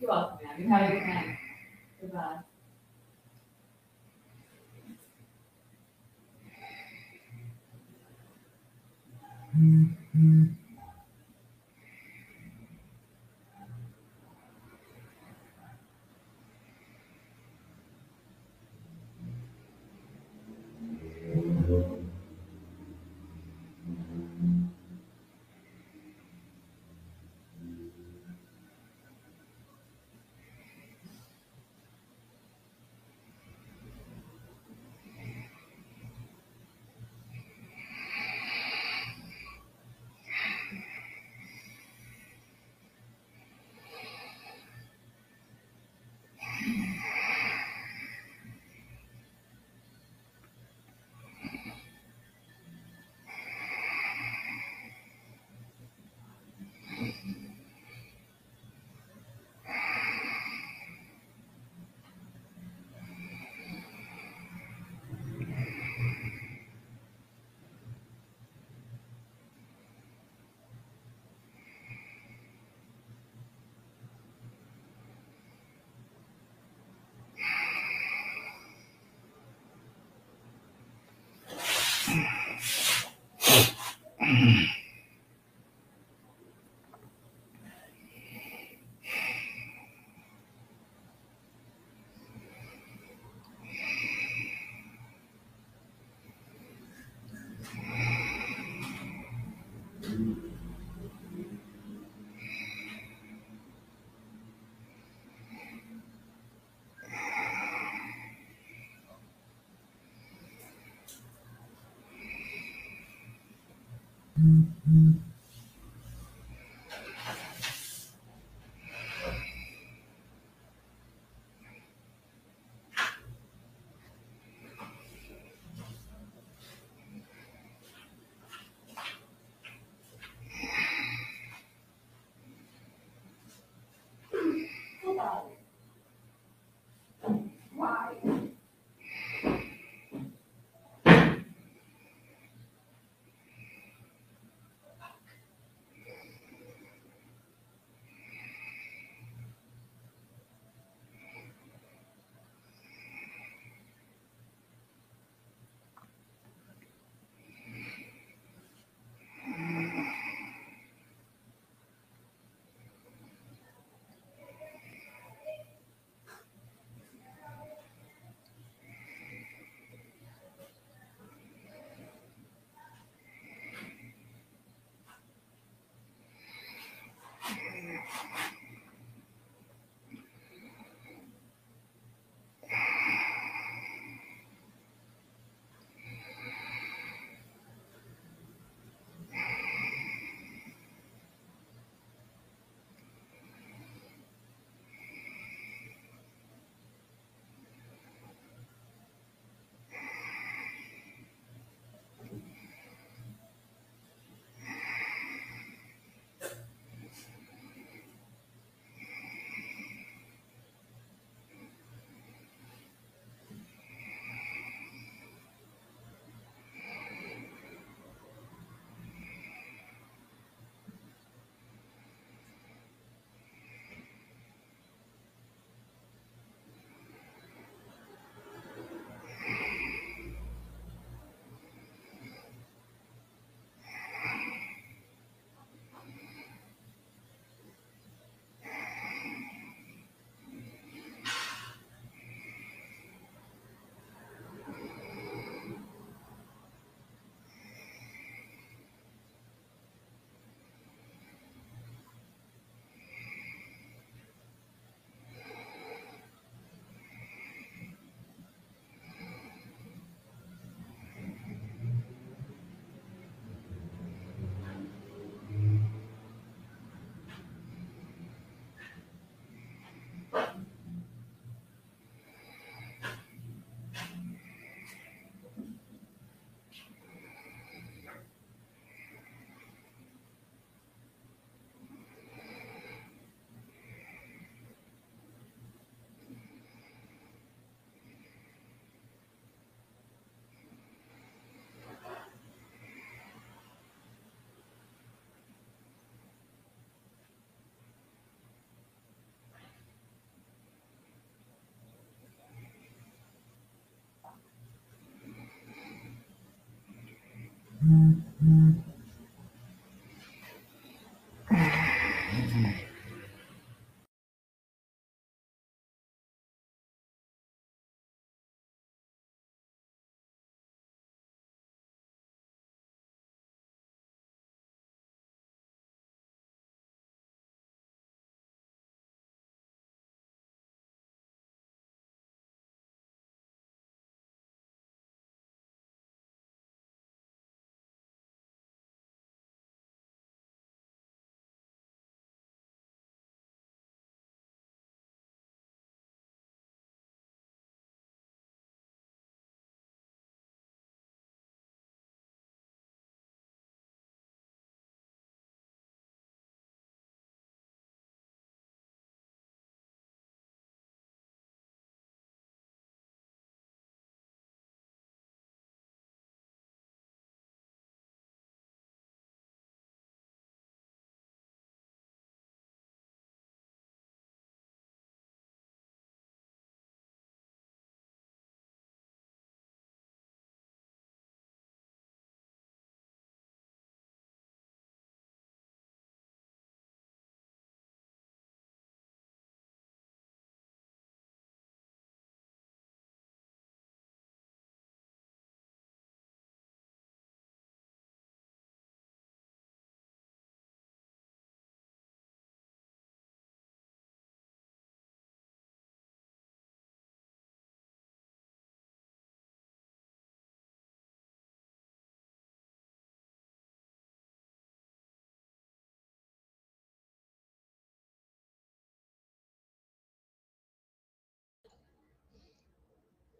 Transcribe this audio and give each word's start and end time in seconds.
You're 0.00 0.10
welcome, 0.10 0.38
ma'am. 0.46 0.62
You 0.62 0.68
have 0.68 0.90
a 0.90 0.92
good 0.92 1.06
night. 1.06 1.38
Goodbye. 2.00 2.38
Mm-hmm. 9.58 10.65
Mm-hmm. 84.36 84.75
Mm-hmm. 114.38 115.25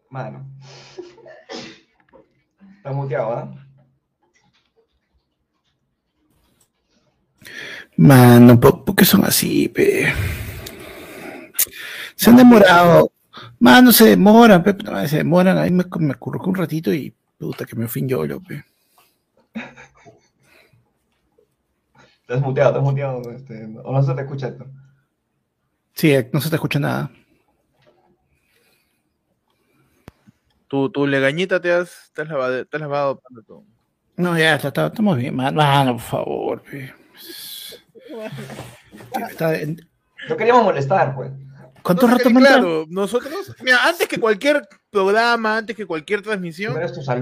Mano. 0.09 0.45
Está 2.77 2.91
muteado, 2.91 3.33
¿ah? 3.33 3.67
Mano, 7.97 8.59
¿por, 8.59 8.95
qué 8.95 9.03
son 9.05 9.25
así, 9.25 9.67
pe? 9.69 10.13
Se 12.15 12.29
han 12.29 12.37
demorado. 12.37 13.11
Mano, 13.59 13.91
se 13.91 14.05
demoran, 14.05 14.63
pe. 14.63 14.75
no, 14.83 15.07
se 15.07 15.17
demoran. 15.17 15.57
Ahí 15.57 15.71
me, 15.71 15.83
me 15.99 16.15
un 16.19 16.55
ratito 16.55 16.93
y 16.93 17.13
puta 17.37 17.65
que 17.65 17.75
me 17.75 17.87
fin 17.87 18.07
yo, 18.07 18.23
pe. 18.41 18.63
Estás 22.21 22.41
muteado, 22.41 22.71
estás 22.71 22.83
muteado. 22.83 23.31
Este, 23.31 23.65
o 23.83 23.91
no 23.91 24.03
se 24.03 24.13
te 24.13 24.21
escucha 24.21 24.47
esto. 24.49 24.67
Sí, 25.93 26.13
no 26.31 26.39
se 26.39 26.49
te 26.49 26.55
escucha 26.55 26.79
nada. 26.79 27.09
Tu, 30.67 30.89
tu 30.89 31.07
legañita 31.07 31.59
te 31.61 31.71
has, 31.71 32.11
te 32.13 32.21
has 32.23 32.27
lavado, 32.27 32.65
te 32.65 32.77
has 32.77 32.81
lavado 32.81 33.21
todo. 33.45 33.63
No, 34.17 34.37
ya, 34.37 34.55
está, 34.55 34.69
está- 34.69 34.87
estamos 34.87 35.17
bien, 35.17 35.35
mano. 35.35 35.57
Mano, 35.57 35.93
por 35.93 36.01
favor, 36.01 36.61
pe. 36.63 36.93
Está- 39.29 39.53
No 40.29 40.37
queríamos 40.37 40.63
molestar, 40.63 41.15
pues. 41.15 41.31
¿Cuánto 41.81 42.07
No, 42.07 42.17
rato 42.17 42.29
me? 42.29 42.41
Claro, 42.41 42.85
nosotros, 42.89 43.55
mira, 43.63 43.85
antes 43.87 44.07
que 44.09 44.19
cualquier 44.19 44.67
programa, 44.89 45.57
antes 45.57 45.73
que 45.75 45.85
cualquier 45.85 46.21
transmisión, 46.21 46.75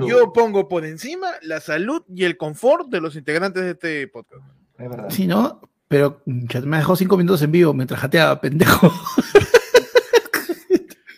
yo 0.07 0.33
pongo 0.33 0.67
por 0.67 0.85
encima 0.85 1.27
la 1.43 1.59
salud 1.59 2.01
y 2.09 2.23
el 2.23 2.35
confort 2.35 2.87
de 2.89 2.99
los 2.99 3.15
integrantes 3.15 3.61
de 3.63 3.71
este 3.71 4.07
podcast. 4.07 4.41
Es 4.79 4.89
verdad. 4.89 5.09
Sí, 5.09 5.27
¿no? 5.27 5.61
Pero 5.87 6.21
ya 6.25 6.61
me 6.61 6.77
dejó 6.77 6.95
cinco 6.95 7.15
minutos 7.15 7.43
en 7.43 7.51
vivo 7.51 7.73
mientras 7.75 7.99
jateaba, 7.99 8.41
pendejo. 8.41 8.91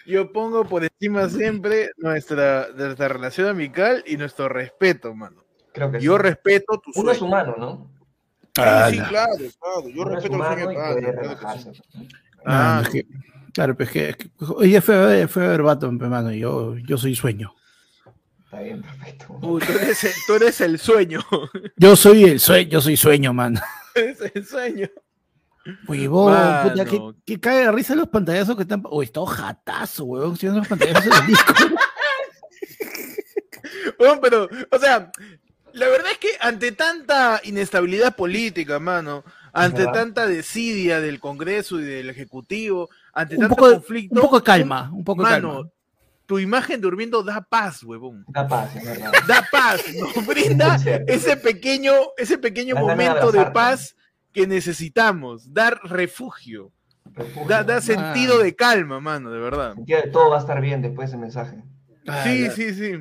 Yo 0.08 0.32
pongo 0.32 0.64
por 0.66 0.84
encima 0.84 1.28
siempre 1.30 1.90
nuestra, 1.98 2.70
nuestra 2.76 3.10
relación 3.10 3.48
amical 3.50 4.04
y 4.08 4.16
nuestro 4.18 4.48
respeto, 4.50 5.14
mano. 5.14 5.44
Creo 5.74 5.92
que 5.92 6.00
Yo 6.00 6.16
sí. 6.16 6.24
respeto 6.24 6.80
tu 6.80 6.92
Uno 7.00 7.12
es 7.12 7.18
sueño. 7.18 7.30
humano, 7.34 7.56
¿no? 7.58 7.92
Sí, 8.56 8.62
Ah, 8.64 8.88
sí, 8.90 8.98
no. 8.98 9.08
claro, 9.10 9.34
claro. 9.36 9.90
Yo 9.90 10.02
Uno 10.02 10.16
respeto 10.16 10.36
el 10.36 11.60
sueño. 11.60 11.72
Ah, 12.46 12.82
es 12.84 12.90
que- 12.90 13.06
claro, 13.54 13.76
pues 13.76 13.90
que, 13.92 14.10
es 14.10 14.16
que- 14.16 14.30
oye, 14.56 14.80
fue 14.82 14.96
a 14.96 15.06
ver, 15.06 15.28
fue 15.28 15.46
a 15.46 15.50
ver 15.50 15.62
Batman, 15.62 16.00
pe, 16.00 16.08
mano, 16.08 16.32
y 16.32 16.40
yo, 16.40 16.78
yo 16.78 16.98
soy 16.98 17.14
sueño. 17.14 17.54
Está 18.46 18.62
bien, 18.62 18.82
perfecto. 18.82 19.38
Uy, 19.42 19.62
tú, 19.62 19.74
eres 19.74 20.04
el, 20.06 20.12
tú 20.26 20.34
eres 20.36 20.62
el 20.62 20.80
sueño. 20.80 21.20
Yo 21.76 21.96
soy 21.98 22.24
el 22.24 22.40
sueño, 22.40 22.70
yo 22.70 22.82
soy 22.82 22.96
sueño, 22.96 23.34
mano. 23.34 23.60
Tú 23.94 24.00
eres 24.00 24.22
el 24.34 24.46
sueño. 24.46 24.88
Huevón, 25.88 26.34
puta, 26.64 26.86
que, 26.86 27.02
que 27.26 27.40
cae 27.40 27.66
de 27.66 27.72
risa 27.72 27.96
los 27.96 28.08
pantallazos 28.08 28.56
que 28.56 28.64
están. 28.64 28.84
Uy, 28.90 29.06
está 29.06 29.22
ojatazo, 29.22 30.06
huevón, 30.06 30.38
viendo 30.40 30.60
los 30.60 30.68
pantallazos 30.68 31.04
del 31.20 31.28
disco. 31.28 31.54
Bueno, 33.98 34.20
pero, 34.22 34.50
o 34.72 34.80
sea, 34.80 35.12
la 35.74 35.88
verdad 35.88 36.12
es 36.12 36.18
que 36.18 36.30
ante 36.40 36.72
tanta 36.72 37.42
inestabilidad 37.44 38.16
política, 38.16 38.80
mano, 38.80 39.24
ante 39.54 39.80
verdad. 39.80 39.94
tanta 39.94 40.28
desidia 40.28 41.00
del 41.02 41.20
Congreso 41.20 41.80
y 41.80 41.84
del 41.84 42.10
Ejecutivo, 42.10 42.90
ante 43.14 43.36
un, 43.36 43.42
tanto 43.42 43.56
poco 43.56 43.70
de, 43.70 43.76
conflicto, 43.76 44.16
un 44.16 44.22
poco 44.22 44.40
de 44.40 44.44
calma, 44.44 44.92
un 44.94 45.04
poco 45.04 45.24
de 45.24 45.30
mano, 45.30 45.54
calma. 45.54 45.70
tu 46.26 46.40
imagen 46.40 46.82
durmiendo 46.82 47.24
da 47.24 47.42
paz, 47.42 47.84
huevón. 47.84 48.24
Da 48.28 48.48
paz, 48.48 48.76
es 48.76 48.86
verdad. 48.86 49.12
Da 49.28 49.48
paz, 49.52 49.82
nos 49.96 50.26
brinda 50.26 50.76
ese 51.08 51.38
pequeño, 51.38 51.94
ese 52.18 52.38
pequeño 52.38 52.76
de 52.76 52.82
momento 52.82 53.32
de 53.32 53.46
paz 53.48 53.96
que 54.38 54.46
necesitamos, 54.48 55.52
dar 55.52 55.80
refugio, 55.84 56.72
Refugio. 57.06 57.48
da, 57.50 57.64
da 57.64 57.82
sentido 57.82 58.38
de 58.38 58.56
calma, 58.56 59.00
mano, 59.00 59.32
de 59.32 59.40
verdad. 59.40 59.76
todo 60.14 60.30
va 60.30 60.38
a 60.38 60.40
estar 60.40 60.62
bien 60.62 60.84
después 60.84 61.10
de 61.10 61.16
ese 61.16 61.22
mensaje. 61.22 61.64
Ah, 62.08 62.24
Sí, 62.24 62.50
sí, 62.52 62.74
sí. 62.74 62.92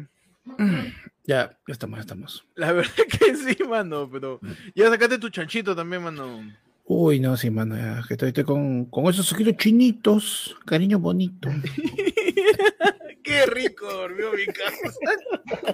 Ya, 1.29 1.51
ya 1.67 1.73
estamos, 1.73 1.97
ya 1.99 2.01
estamos. 2.03 2.47
La 2.55 2.71
verdad 2.79 2.93
que 3.11 3.35
sí, 3.35 3.57
mano, 3.69 4.09
pero 4.09 4.41
ya 4.77 4.89
sacaste 4.89 5.19
tu 5.19 5.29
chanchito 5.29 5.75
también, 5.75 6.05
mano. 6.05 6.41
Uy, 6.85 7.19
no, 7.19 7.37
sí, 7.37 7.51
mano, 7.51 7.77
ya, 7.77 8.01
que 8.07 8.15
estoy, 8.15 8.29
estoy 8.29 8.45
con, 8.45 8.85
con 8.85 9.07
esos 9.07 9.33
ojitos 9.33 9.57
chinitos, 9.57 10.57
cariño 10.65 11.01
bonito. 11.01 11.49
Qué 13.37 13.47
rico 13.47 13.87
durmió 13.93 14.33
mi 14.33 14.47
casa. 14.47 14.97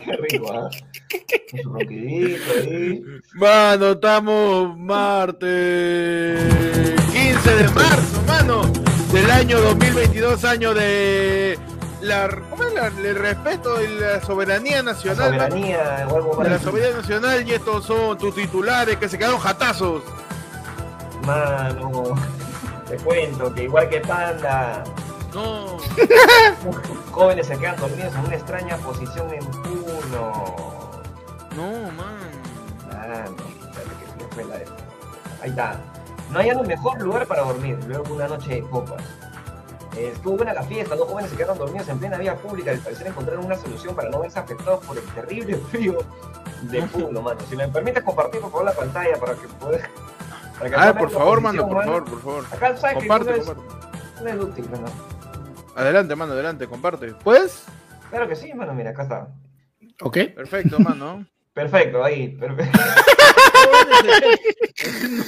Qué 0.04 0.16
rico, 0.16 0.52
¿ah? 0.52 0.68
Ahí. 1.78 3.04
Mano, 3.34 3.92
estamos 3.92 4.76
martes 4.78 6.40
15 7.12 7.54
de 7.56 7.68
marzo, 7.68 8.22
mano, 8.26 8.62
del 9.12 9.30
año 9.30 9.60
2022, 9.60 10.44
año 10.44 10.74
de 10.74 11.56
la, 12.00 12.28
¿cómo 12.50 12.64
es 12.64 12.74
la- 12.74 12.88
el 12.88 13.14
respeto 13.16 13.80
y 13.80 13.86
la 14.00 14.20
soberanía 14.22 14.78
La 14.78 14.82
nacional, 14.94 15.30
mano? 15.36 15.42
soberanía 15.50 16.06
de 16.42 16.50
la 16.50 16.58
soberanía 16.58 16.96
nacional 16.96 17.48
y 17.48 17.52
estos 17.52 17.84
son 17.86 18.18
tus 18.18 18.34
titulares 18.34 18.96
que 18.96 19.08
se 19.08 19.16
quedaron 19.18 19.38
jatazos. 19.38 20.02
Mano, 21.24 22.14
te 22.88 22.96
cuento 22.96 23.54
que 23.54 23.62
igual 23.64 23.88
que 23.88 24.00
Panda, 24.00 24.82
No, 25.34 25.78
jóvenes 27.12 27.46
se 27.46 27.56
quedan 27.58 27.76
dormidos 27.76 28.14
en 28.14 28.20
una 28.26 28.34
extraña 28.34 28.76
posición 28.78 29.32
en 29.32 29.44
Puno. 29.46 30.32
no, 31.56 31.92
man. 31.92 32.30
Ah, 32.92 33.24
no, 33.28 33.36
que 33.36 34.34
fue 34.34 34.44
la 34.44 34.58
de- 34.58 34.66
Ahí 35.42 35.50
está. 35.50 35.76
No 36.30 36.38
hay 36.38 36.50
un 36.50 36.66
mejor 36.66 37.00
lugar 37.00 37.26
para 37.26 37.42
dormir 37.42 37.78
luego 37.86 38.04
de 38.04 38.12
una 38.12 38.28
noche 38.28 38.54
de 38.56 38.62
copas. 38.62 39.02
Eh, 39.96 40.12
estuvo 40.14 40.36
buena 40.36 40.54
la 40.54 40.62
fiesta, 40.62 40.94
dos 40.96 41.08
jóvenes 41.08 41.30
se 41.30 41.36
quedaron 41.36 41.58
dormidos 41.58 41.88
en 41.88 41.98
plena 41.98 42.16
vía 42.16 42.34
pública 42.36 42.72
y 42.72 42.76
al 42.76 42.80
parecer 42.80 43.06
encontraron 43.08 43.44
una 43.44 43.56
solución 43.56 43.94
para 43.94 44.08
no 44.08 44.20
verse 44.20 44.38
afectados 44.38 44.84
por 44.86 44.96
el 44.96 45.04
terrible 45.04 45.56
frío 45.70 45.98
de 46.62 46.82
Puno, 46.92 47.20
mano. 47.22 47.40
Si 47.48 47.56
me 47.56 47.68
permites 47.68 48.02
compartir 48.02 48.40
por 48.40 48.50
favor 48.50 48.66
la 48.66 48.72
pantalla 48.72 49.16
para 49.18 49.34
que 49.34 49.48
puedas... 49.48 49.82
que 49.82 50.74
Ah, 50.76 50.94
por 50.96 51.10
favor, 51.10 51.40
mano, 51.40 51.66
por 51.68 51.84
favor, 51.84 52.04
por 52.04 52.20
favor. 52.22 52.44
Acá 52.52 52.76
sabes 52.76 52.98
que 52.98 53.08
Comparte, 53.08 53.30
no 53.30 53.36
es, 53.36 53.46
no 54.22 54.28
es 54.28 54.36
útil, 54.36 54.70
¿no? 54.70 55.11
Adelante, 55.76 56.16
mano, 56.16 56.32
adelante, 56.32 56.66
comparte. 56.66 57.12
¿Puedes? 57.22 57.64
Claro 58.10 58.28
que 58.28 58.36
sí, 58.36 58.52
mano, 58.54 58.74
mira, 58.74 58.90
acá 58.90 59.02
está. 59.04 59.28
¿Ok? 60.02 60.18
Perfecto, 60.34 60.78
mano. 60.80 61.24
Perfecto, 61.54 62.02
ahí, 62.02 62.28
perfecto. 62.28 62.78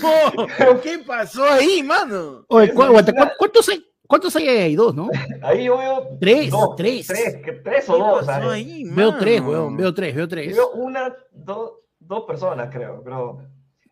no, 0.01 0.81
¿qué 0.81 0.99
pasó 1.07 1.45
ahí, 1.45 1.83
mano? 1.83 2.45
Oye, 2.49 2.69
Es 2.69 2.73
cu- 2.75 2.83
aguanta, 2.83 3.13
una- 3.13 3.27
¿cu- 3.29 3.35
¿cuántos 3.39 3.69
hay? 3.69 3.85
¿Cuántos 4.07 4.35
hay 4.37 4.49
ahí? 4.49 4.75
Dos, 4.75 4.95
¿no? 4.95 5.11
Ahí 5.43 5.65
yo 5.65 5.77
veo 5.79 6.09
Tres, 6.21 6.51
dos, 6.51 6.77
tres. 6.77 7.07
tres, 7.07 7.37
que- 7.45 7.53
tres 7.53 7.89
o 7.91 7.95
¿Qué 7.95 7.99
dos, 7.99 8.29
ahí, 8.29 8.85
Veo 8.91 9.17
tres, 9.19 9.41
weón, 9.43 9.77
veo 9.77 9.93
tres, 9.95 10.15
veo 10.15 10.27
tres. 10.29 10.55
Veo 10.55 10.71
una, 10.73 11.15
dos, 11.31 11.73
dos 11.99 12.25
personas, 12.25 12.69
creo, 12.73 13.03
pero 13.05 13.39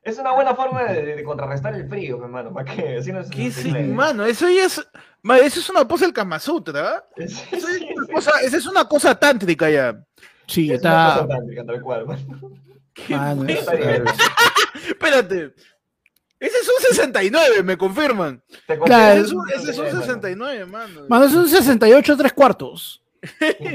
es 0.02 0.18
una 0.18 0.32
buena 0.32 0.54
forma 0.54 0.84
de, 0.84 1.16
de 1.16 1.22
contrarrestar 1.24 1.74
el 1.74 1.88
frío, 1.88 2.22
hermano, 2.22 2.52
para 2.52 2.74
que 2.74 2.96
así 2.96 3.12
no 3.12 3.22
se 3.22 3.30
¿Qué 3.30 3.50
se- 3.50 3.68
es, 3.68 3.88
mano? 3.88 4.24
Eso 4.26 4.48
ya 4.48 4.64
es. 4.66 4.80
ma, 5.22 5.38
Eso 5.38 5.60
es 5.60 5.68
una 5.70 5.86
pose 5.86 6.04
del 6.04 6.14
Kama 6.14 6.38
Sutra, 6.38 6.88
¿ah? 6.96 7.04
Sí, 7.16 7.22
Eso 7.52 7.68
es 7.68 7.76
sí, 7.78 7.88
una 7.96 8.06
sí. 8.06 8.12
cosa, 8.12 8.30
esa 8.42 8.56
es 8.56 8.66
una 8.66 8.84
cosa 8.86 9.14
tántrica 9.14 9.70
ya. 9.70 10.04
Sí, 10.46 10.72
Es 10.72 10.80
una 10.82 10.90
está. 11.08 11.14
cosa 11.22 11.28
tántrica, 11.28 11.64
tal 11.64 11.80
cual, 11.80 12.06
mano. 12.06 12.22
¿Qué 12.94 13.16
Mano, 13.16 13.44
es-. 13.48 13.66
Espérate. 14.88 15.54
Ese 16.38 16.56
es 16.58 16.68
un 16.68 16.84
69, 16.96 17.62
me 17.62 17.76
confirman. 17.78 18.42
Te 18.66 18.76
Claro, 18.78 19.14
Ese 19.20 19.26
es 19.26 19.32
un, 19.32 19.48
ese 19.50 19.70
es 19.70 19.78
un 19.78 19.84
mano. 19.86 20.00
69, 20.00 20.66
mano. 20.66 21.00
Mano, 21.08 21.24
es 21.26 21.34
un 21.34 21.48
68 21.48 22.16
tres 22.16 22.32
cuartos. 22.32 23.02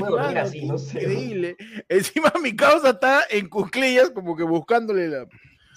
Mano, 0.02 0.18
así, 0.42 0.66
no 0.66 0.78
sé. 0.78 1.00
Increíble. 1.00 1.56
Encima 1.88 2.34
mi 2.44 2.54
causa 2.54 2.90
está 2.90 3.24
en 3.30 3.48
cuclillas, 3.48 4.10
como 4.10 4.36
que 4.36 4.44
buscándole 4.44 5.08
la. 5.08 5.26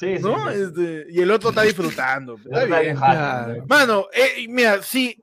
Sí, 0.01 0.17
sí. 0.17 0.23
¿No? 0.23 0.51
sí. 0.51 0.63
Este, 0.63 1.07
y 1.11 1.21
el 1.21 1.31
otro 1.31 1.51
está 1.51 1.61
disfrutando. 1.63 2.39
Mano, 3.69 4.07
eh, 4.15 4.47
mira, 4.49 4.83
si 4.83 5.21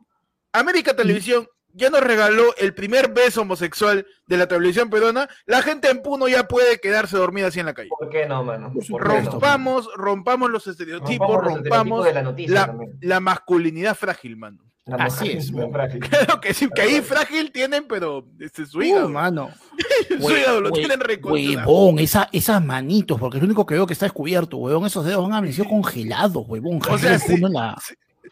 América 0.54 0.96
Televisión 0.96 1.48
ya 1.74 1.90
nos 1.90 2.02
regaló 2.02 2.56
el 2.58 2.76
primer 2.76 3.12
beso 3.12 3.42
homosexual 3.42 4.06
de 4.28 4.38
la 4.38 4.48
televisión 4.48 4.90
peruana, 4.92 5.28
la 5.48 5.64
gente 5.64 5.90
en 5.90 6.04
Puno 6.04 6.28
ya 6.28 6.48
puede 6.48 6.80
quedarse 6.80 7.18
dormida 7.18 7.48
así 7.48 7.60
en 7.60 7.66
la 7.66 7.74
calle. 7.74 7.90
¿Por 7.90 8.10
qué 8.10 8.28
no, 8.28 8.44
mano? 8.44 8.72
¿Por 8.72 8.84
qué 8.84 9.22
no? 9.22 9.32
Rompamos, 9.32 9.90
rompamos 9.96 10.52
los 10.52 10.68
estereotipos, 10.68 11.28
Rompamos 11.28 11.44
los 11.44 11.56
estereotipos 11.58 11.80
rompamos 11.80 12.06
de 12.06 12.14
la 12.14 12.22
noticia 12.22 12.54
la, 12.54 12.66
también. 12.68 12.98
la 13.02 13.20
masculinidad 13.20 13.96
frágil, 13.96 14.38
mano. 14.38 14.64
La 14.88 14.96
Así 15.06 15.32
es, 15.32 15.52
frágil. 15.72 16.00
Claro 16.00 16.40
que 16.40 16.54
sí, 16.54 16.70
que 16.74 16.82
ahí 16.82 17.02
frágil 17.02 17.52
tienen, 17.52 17.86
pero 17.88 18.26
este, 18.40 18.66
su 18.66 18.82
hígado, 18.82 19.08
Uh, 19.08 19.10
mano. 19.10 19.50
su 20.22 20.32
hígado 20.32 20.62
lo 20.62 20.72
tienen. 20.72 21.00
Huevón, 21.24 22.00
esa, 22.00 22.30
esas 22.32 22.64
manitos, 22.64 23.20
porque 23.20 23.38
es 23.38 23.42
lo 23.44 23.48
único 23.48 23.66
que 23.66 23.74
veo 23.76 23.86
que 23.86 23.94
está 23.94 24.06
descubierto, 24.06 24.58
huevón. 24.58 24.86
Esos 24.86 25.06
dedos 25.06 25.26
han 25.26 25.34
amanecido 25.34 25.68
congelados, 25.68 26.46
huevón. 26.48 26.80
O 26.90 26.98
sea, 26.98 27.18
la- 27.50 27.78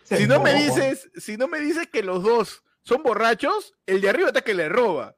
Si 0.03 0.27
no 0.27 0.39
me 0.39 0.53
dices, 0.53 1.09
si 1.17 1.35
no 1.38 1.47
me 1.47 1.59
dices 1.59 1.88
que 1.91 2.03
los 2.03 2.24
dos 2.24 2.63
son 2.83 3.03
borrachos, 3.03 3.74
el 3.85 4.00
de 4.01 4.09
arriba 4.09 4.27
está 4.27 4.41
que 4.41 4.53
le 4.53 4.69
roba. 4.69 5.13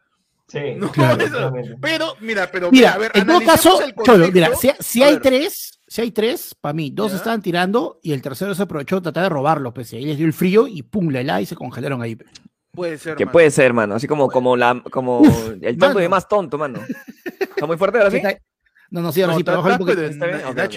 Sí, 0.47 0.59
No, 0.77 0.89
Claro. 0.91 1.15
eso- 1.23 1.25
Exactamente. 1.35 1.75
pero, 1.81 2.15
mira, 2.21 2.49
pero 2.51 2.71
Mira, 2.71 2.93
a 2.93 2.97
ver, 2.97 3.11
en 3.13 3.27
todo 3.27 3.41
caso, 3.41 3.81
el 3.81 3.93
Cholo, 4.03 4.31
mira, 4.31 4.55
si, 4.55 4.71
si 4.79 5.03
A 5.03 5.07
hay 5.07 5.13
ver, 5.15 5.21
tres, 5.21 5.76
si 5.87 6.01
hay 6.01 6.11
tres, 6.11 6.53
para 6.59 6.73
mí, 6.73 6.91
dos 6.91 7.11
Ya. 7.11 7.17
estaban 7.17 7.41
tirando 7.41 7.99
y 8.03 8.11
el 8.13 8.21
tercero 8.21 8.53
se 8.53 8.63
aprovechó 8.63 8.97
de 8.97 9.03
tratar 9.03 9.23
de 9.23 9.29
robarlos, 9.29 9.73
pues, 9.73 9.91
y 9.93 9.97
ahí 9.97 10.05
les 10.05 10.17
dio 10.17 10.25
el 10.27 10.33
frío 10.33 10.67
y 10.67 10.83
pum, 10.83 11.09
la 11.09 11.21
helada 11.21 11.41
y 11.41 11.45
se 11.45 11.55
congelaron 11.55 12.01
ahí. 12.01 12.17
Puede 12.71 12.97
ser, 12.97 13.15
Que 13.15 13.25
mano. 13.25 13.31
puede 13.33 13.49
ser, 13.51 13.73
mano. 13.73 13.95
Así 13.95 14.07
como, 14.07 14.29
como, 14.29 14.55
la, 14.55 14.83
como 14.91 15.23
el 15.61 15.77
tonto 15.77 15.87
mano. 15.87 15.99
de 15.99 16.09
más 16.09 16.27
tonto, 16.27 16.57
mano. 16.57 16.79
¿Está 17.39 17.65
muy 17.65 17.77
fuerte 17.77 17.97
ahora 17.97 18.11
sí? 18.11 18.21
No, 18.89 19.01
no, 19.01 19.11
sí, 19.11 19.21
ahora 19.21 19.33
No, 19.33 19.37
sí, 19.39 19.43
pero 19.43 19.61
un 19.61 19.77
poquito. 19.79 20.01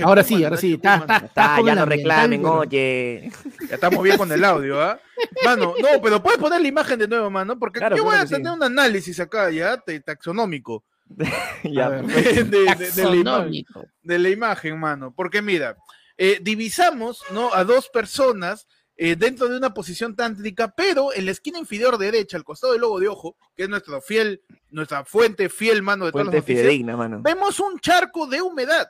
Ahora 0.04 0.24
sí, 0.24 0.42
ahora 0.42 0.56
sí, 0.56 0.74
está, 0.74 0.96
está, 0.96 1.16
está 1.18 1.56
ya 1.64 1.74
no 1.74 1.84
reclamen, 1.84 2.44
oye. 2.44 3.30
Ya 3.68 3.74
estamos 3.74 4.02
bien 4.02 4.16
con 4.16 4.32
el 4.32 4.42
audio, 4.44 4.80
¿ah? 4.82 4.98
Mano, 5.44 5.74
no, 5.80 5.88
pero 6.02 6.22
puedes 6.22 6.38
poner 6.40 6.60
la 6.60 6.68
imagen 6.68 6.98
de 6.98 7.06
nuevo, 7.06 7.30
mano, 7.30 7.58
porque 7.58 7.78
Claro, 7.78 7.96
yo 7.96 8.04
voy 8.04 8.16
a 8.16 8.24
tener 8.26 8.50
un 8.52 8.62
análisis 8.62 9.20
acá, 9.20 9.50
ya, 9.50 9.76
te- 9.76 10.00
taxonómico, 10.00 10.84
Ya, 11.64 11.88
ver. 11.88 12.04
de, 12.06 12.44
de- 12.44 12.44
de 12.44 13.04
la 13.04 13.16
imagen, 13.16 13.24
Taxonómico. 13.24 13.84
de 14.02 14.18
la 14.18 14.28
imagen, 14.30 14.78
mano. 14.80 15.12
Porque 15.14 15.42
mira, 15.42 15.76
eh, 16.16 16.38
divisamos, 16.40 17.22
¿no? 17.32 17.52
A 17.54 17.64
dos 17.64 17.88
personas 17.88 18.66
eh, 18.96 19.16
dentro 19.16 19.48
de 19.48 19.56
una 19.56 19.72
posición 19.72 20.14
tántrica, 20.14 20.72
pero 20.76 21.12
en 21.14 21.24
la 21.24 21.30
esquina 21.32 21.58
inferior 21.58 21.96
derecha, 21.98 22.36
al 22.36 22.44
costado 22.44 22.72
del 22.74 22.82
logo 22.82 23.00
de 23.00 23.08
ojo, 23.08 23.36
que 23.56 23.62
es 23.64 23.68
nuestro 23.68 24.00
fiel, 24.02 24.42
nuestra 24.70 25.04
fuente 25.04 25.48
fiel, 25.48 25.82
mano, 25.82 26.04
de 26.06 26.12
todas 26.12 26.26
las 26.26 26.32
Fuente 26.32 26.42
noticias, 26.52 26.62
fidedigna, 26.66 26.96
mano. 26.96 27.20
vemos 27.22 27.58
un 27.60 27.80
charco 27.80 28.26
de 28.26 28.42
humedad. 28.42 28.88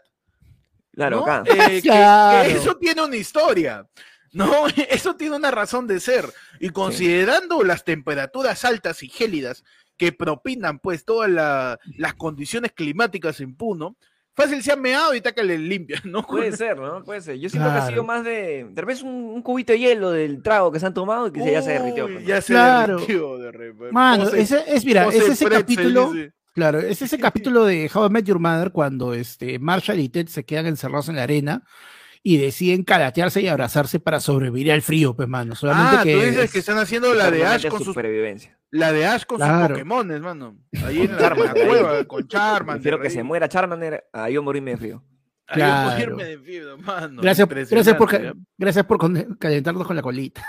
Claro, 0.92 1.18
¿no? 1.18 1.22
acá. 1.32 1.44
Eh, 1.70 1.80
Claro. 1.82 2.48
que 2.48 2.56
eso 2.56 2.76
tiene 2.76 3.02
una 3.04 3.16
historia, 3.16 3.86
¿no? 4.32 4.66
Eso 4.68 5.14
tiene 5.14 5.36
una 5.36 5.52
razón 5.52 5.86
de 5.86 6.00
ser. 6.00 6.26
Y 6.58 6.70
considerando 6.70 7.62
las 7.62 7.84
temperaturas 7.84 8.64
altas 8.64 9.02
y 9.04 9.08
gélidas 9.08 9.62
que 10.00 10.12
propinan, 10.12 10.78
pues, 10.78 11.04
todas 11.04 11.28
la- 11.28 11.78
las 11.99 12.14
condiciones 12.14 12.73
climáticas 12.73 13.38
en 13.42 13.54
Puno, 13.54 13.99
fácil 14.35 14.62
se 14.62 14.73
ha 14.73 14.76
meado 14.76 15.12
y 15.12 15.19
está 15.19 15.33
que 15.33 15.45
le 15.45 15.59
limpia, 15.59 16.00
¿no? 16.07 16.26
Puede 16.26 16.57
ser, 16.57 16.78
¿no? 16.78 17.04
Puede 17.04 17.21
ser. 17.21 17.37
Yo 17.38 17.50
siento 17.50 17.69
que 17.69 17.73
ha 17.75 17.76
Claro. 17.80 17.90
sido 17.92 18.04
más 18.04 18.25
de. 18.25 18.66
De 18.71 18.80
repente 18.80 19.04
un, 19.04 19.12
un 19.12 19.42
cubito 19.42 19.75
de 19.75 19.78
hielo 19.78 20.11
del 20.11 20.42
trago 20.42 20.73
que 20.73 20.80
se 20.80 20.87
han 20.87 20.95
tomado 20.95 21.26
y 21.26 21.33
que 21.33 21.42
se- 21.42 21.52
ya 21.52 21.61
se 21.61 21.73
derritió. 21.73 22.07
Pues, 22.11 22.25
Ya 22.25 22.40
se 22.40 22.54
Claro. 22.54 22.95
derritió 22.95 23.37
de 23.37 23.52
repente. 23.52 23.92
Mano, 23.92 24.28
ese, 24.30 24.64
es, 24.66 24.87
mira, 24.87 25.07
es 25.09 25.16
ese 25.16 25.26
Pretzel 25.45 25.50
capítulo, 25.50 26.12
dice, 26.12 26.33
claro, 26.54 26.78
es 26.78 27.02
ese 27.02 27.19
capítulo 27.52 27.66
de 27.66 27.90
How 27.92 28.07
I 28.07 28.09
Met 28.11 28.25
Your 28.25 28.38
Mother 28.38 28.73
cuando 28.73 29.12
este, 29.12 29.59
Marshall 29.59 30.00
y 30.00 30.09
Ted 30.09 30.28
se 30.28 30.45
quedan 30.47 30.66
encerrados 30.66 31.11
en 31.11 31.16
la 31.16 31.25
arena 31.25 31.62
y 32.23 32.38
deciden 32.38 32.85
caratearse 32.85 33.42
y 33.42 33.49
abrazarse 33.49 34.00
para 34.00 34.21
sobrevivir 34.21 34.73
al 34.73 34.80
frío, 34.80 35.14
pues, 35.14 35.28
mano. 35.28 35.54
Solamente 35.54 35.97
Ah, 35.99 36.02
que, 36.04 36.14
tú 36.14 36.21
dices 36.21 36.45
es- 36.45 36.52
que 36.52 36.59
están 36.61 36.78
haciendo 36.78 37.12
la 37.14 37.30
de 37.30 37.45
Ash 37.45 37.66
con 37.69 37.78
sus 37.78 37.88
supervivencia. 37.88 38.57
La 38.72 38.92
de 38.92 39.06
Ash 39.06 39.24
con 39.24 39.38
Claro. 39.38 39.60
sus 39.60 39.68
Pokémones, 39.70 40.20
mano. 40.20 40.56
Ahí 40.84 41.02
en 41.02 41.12
la, 41.12 41.18
Charmander, 41.18 41.56
la 41.56 41.62
ahí. 41.62 41.68
cueva 41.68 42.04
con 42.04 42.28
Charmander. 42.28 42.74
Prefiero 42.82 43.00
que 43.00 43.10
se 43.10 43.22
muera 43.22 43.48
Charmander 43.48 44.04
a 44.12 44.28
yo 44.30 44.42
morirme 44.42 44.72
de 44.72 44.76
frío. 44.76 45.04
Ahí 45.48 45.60
yo 45.60 45.66
Claro. 45.66 45.90
morirme 45.90 46.24
de 46.24 46.38
fiebre, 46.38 46.76
mano. 46.76 47.22
gracias, 47.22 47.48
gracias 47.48 47.96
por, 47.96 48.08
ca- 48.08 48.32
gracias 48.56 48.84
por 48.86 48.98
con- 48.98 49.36
calentarnos 49.38 49.86
con 49.86 49.96
la 49.96 50.02
colita. 50.02 50.46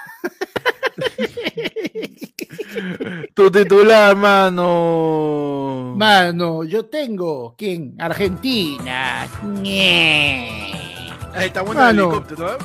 ¿eh? 1.18 1.28
Tu 3.34 3.50
titular, 3.52 4.16
mano. 4.16 5.94
Mano, 5.98 6.64
yo 6.64 6.86
tengo, 6.86 7.56
¿quién? 7.58 7.96
Argentina. 8.00 9.24
Ahí 11.34 11.48
está 11.48 11.62
bueno 11.64 11.82
Mano. 11.82 11.92
el 11.92 12.00
helicóptero, 12.10 12.54
¿eh? 12.54 12.58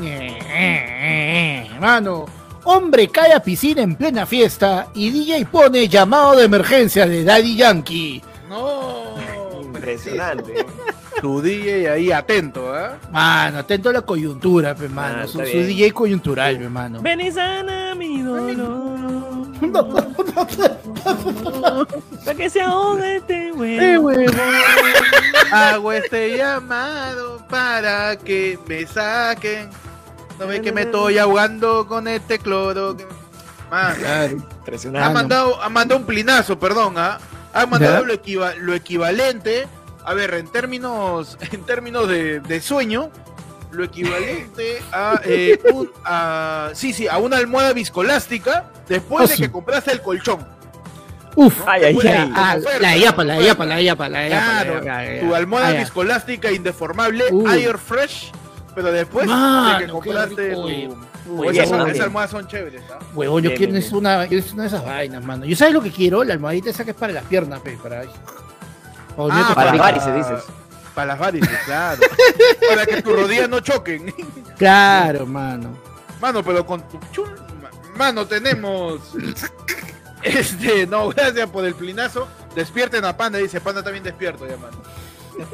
Ñe. 0.00 1.70
Mano, 1.80 2.26
hombre 2.64 3.08
cae 3.08 3.32
a 3.32 3.40
piscina 3.40 3.82
en 3.82 3.96
plena 3.96 4.26
fiesta 4.26 4.88
y 4.94 5.10
DJ 5.10 5.46
pone 5.46 5.88
llamado 5.88 6.36
de 6.36 6.44
emergencia 6.44 7.06
de 7.06 7.24
Daddy 7.24 7.56
Yankee. 7.56 8.22
No. 8.48 9.14
Impresionante. 9.62 10.66
Tu 11.20 11.42
DJ 11.42 11.90
ahí 11.90 12.12
atento, 12.12 12.78
¿eh? 12.78 12.90
Mano, 13.10 13.58
atento 13.58 13.88
a 13.88 13.92
la 13.92 14.02
coyuntura, 14.02 14.76
pe, 14.76 14.88
mano. 14.88 15.22
Ah, 15.24 15.26
su. 15.26 15.40
DJ 15.40 15.90
coyuntural, 15.90 16.56
pe, 16.58 16.68
mano. 16.68 17.00
Ven 17.02 17.20
y 17.20 17.32
sana 17.32 17.96
mi 17.96 18.22
dolor. 18.22 19.48
Para 22.24 22.36
que 22.36 22.48
se 22.48 22.62
ahogue 22.62 23.16
este 23.16 23.50
huevo. 23.52 24.10
Hago 25.50 25.92
este 25.92 26.36
llamado 26.36 27.44
para 27.48 28.16
que 28.16 28.56
me 28.68 28.86
saquen. 28.86 29.68
No 30.38 30.46
ve 30.46 30.60
que 30.62 30.72
me 30.72 30.82
estoy 30.82 31.18
ahogando 31.18 31.86
con 31.86 32.06
este 32.08 32.38
cloro. 32.38 32.96
Ha 35.00 35.10
mandado, 35.10 35.60
ha 35.62 35.68
mandado 35.68 36.00
un 36.00 36.06
plinazo, 36.06 36.58
perdón, 36.58 36.94
¿ah? 36.96 37.18
Ha 37.52 37.66
mandado 37.66 38.04
lo, 38.04 38.14
equiva- 38.14 38.54
lo 38.54 38.74
equivalente, 38.74 39.66
a 40.04 40.14
ver, 40.14 40.34
en 40.34 40.48
términos, 40.48 41.36
en 41.52 41.64
términos 41.64 42.08
de, 42.08 42.40
de 42.40 42.60
sueño, 42.60 43.10
lo 43.72 43.84
equivalente 43.84 44.80
a, 44.92 45.20
eh, 45.24 45.60
un, 45.72 45.90
a- 46.04 46.70
sí, 46.74 46.92
sí, 46.92 47.08
a 47.08 47.18
una 47.18 47.36
almohada 47.36 47.72
viscolástica 47.72 48.70
después 48.88 49.28
de 49.30 49.36
que 49.36 49.50
compraste 49.50 49.92
el 49.92 50.00
colchón. 50.02 50.46
Uf. 51.34 51.54
Ay, 51.66 51.84
ay, 51.84 51.98
ay. 52.04 52.32
Ah, 52.34 52.56
la 52.80 52.96
yapa, 52.96 53.22
la 53.24 53.38
yapa, 53.40 53.64
la 53.64 53.80
yapa, 53.80 54.08
la 54.08 54.28
yapa. 54.28 54.44
Claro, 54.44 54.74
la 54.74 54.80
yapa, 54.84 55.02
la 55.02 55.20
tu 55.20 55.26
yapa. 55.26 55.36
almohada 55.36 55.68
Ah, 55.68 55.72
viscolástica 55.72 56.50
indeformable, 56.52 57.24
Uh. 57.30 57.48
Air 57.50 57.78
Fresh, 57.78 58.32
pero 58.82 58.92
después 58.92 59.26
de 59.26 59.32
que 59.86 59.90
compraste 59.90 60.48
rico, 60.50 60.62
tu- 61.24 61.44
eh. 61.44 61.50
Esas, 61.50 61.68
son- 61.68 62.00
almohadas 62.00 62.30
son 62.30 62.46
chéveres, 62.46 62.80
¿ah? 62.92 62.98
Huevón, 63.12 63.42
yo 63.42 63.50
Bien, 63.50 63.58
quiero 63.58 63.72
bien, 63.72 63.82
es 63.82 63.90
bien. 63.90 63.98
una, 63.98 64.24
es 64.24 64.52
una 64.52 64.62
de 64.62 64.68
esas 64.68 64.84
vainas, 64.84 65.24
mano. 65.24 65.44
Yo 65.46 65.56
sabes 65.56 65.74
lo 65.74 65.82
que 65.82 65.90
quiero, 65.90 66.22
la 66.22 66.34
almohadita 66.34 66.70
esa 66.70 66.84
que 66.84 66.92
es 66.92 66.96
para 66.96 67.12
las 67.12 67.24
piernas, 67.24 67.58
pe, 67.60 67.76
para. 67.82 68.04
dormir 68.04 68.14
Ah, 69.18 69.52
Para 69.52 69.72
las 69.72 69.78
varices, 69.80 70.14
dices. 70.14 70.44
Para 70.94 71.06
las 71.08 71.18
varices, 71.18 71.58
claro. 71.66 72.00
para 72.68 72.86
que 72.86 73.02
tus 73.02 73.12
rodillas 73.14 73.48
no 73.48 73.58
choquen. 73.60 74.14
Claro, 74.56 75.26
mano. 75.26 75.76
Mano, 76.20 76.42
pero 76.44 76.64
con 76.64 76.82
tu 76.88 76.98
chul... 77.12 77.28
ma- 77.60 77.70
Mano, 77.96 78.26
tenemos... 78.26 79.00
Este, 80.22 80.86
no, 80.86 81.08
gracias 81.10 81.48
por 81.50 81.64
el 81.64 81.74
plinazo. 81.74 82.26
Despierten 82.54 83.04
a 83.04 83.16
Panda, 83.16 83.38
dice 83.38 83.60
Panda 83.60 83.82
también 83.82 84.02
despierto 84.04 84.46
ya, 84.48 84.56
mano. 84.56 84.76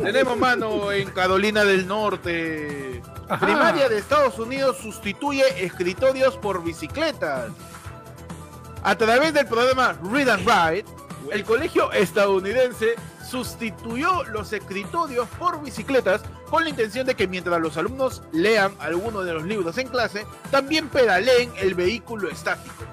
Tenemos, 0.03 0.39
mano, 0.39 0.93
en 0.93 1.11
Carolina 1.11 1.65
del 1.65 1.87
Norte. 1.87 3.03
Ajá. 3.29 3.47
Primaria 3.47 3.89
de 3.89 3.99
Estados 3.99 4.39
Unidos 4.39 4.79
sustituye 4.79 5.65
escritorios 5.65 6.37
por 6.37 6.63
bicicletas. 6.63 7.51
A 8.83 8.97
través 8.97 9.33
del 9.33 9.47
programa 9.47 9.97
Read 10.11 10.29
and 10.29 10.47
Write, 10.47 10.91
el 11.31 11.45
colegio 11.45 11.91
estadounidense 11.93 12.97
sustituyó 13.29 14.25
los 14.25 14.53
escritorios 14.53 15.27
por 15.39 15.63
bicicletas 15.63 16.23
con 16.51 16.65
la 16.65 16.71
intención 16.71 17.07
de 17.07 17.15
que 17.15 17.27
mientras 17.27 17.61
los 17.61 17.77
alumnos 17.77 18.23
lean 18.33 18.75
alguno 18.79 19.23
de 19.23 19.33
los 19.33 19.45
libros 19.45 19.79
en 19.79 19.89
clase, 19.89 20.27
también 20.51 20.89
pedaleen 20.89 21.51
el 21.57 21.75
vehículo 21.75 22.29
estático. 22.29 22.85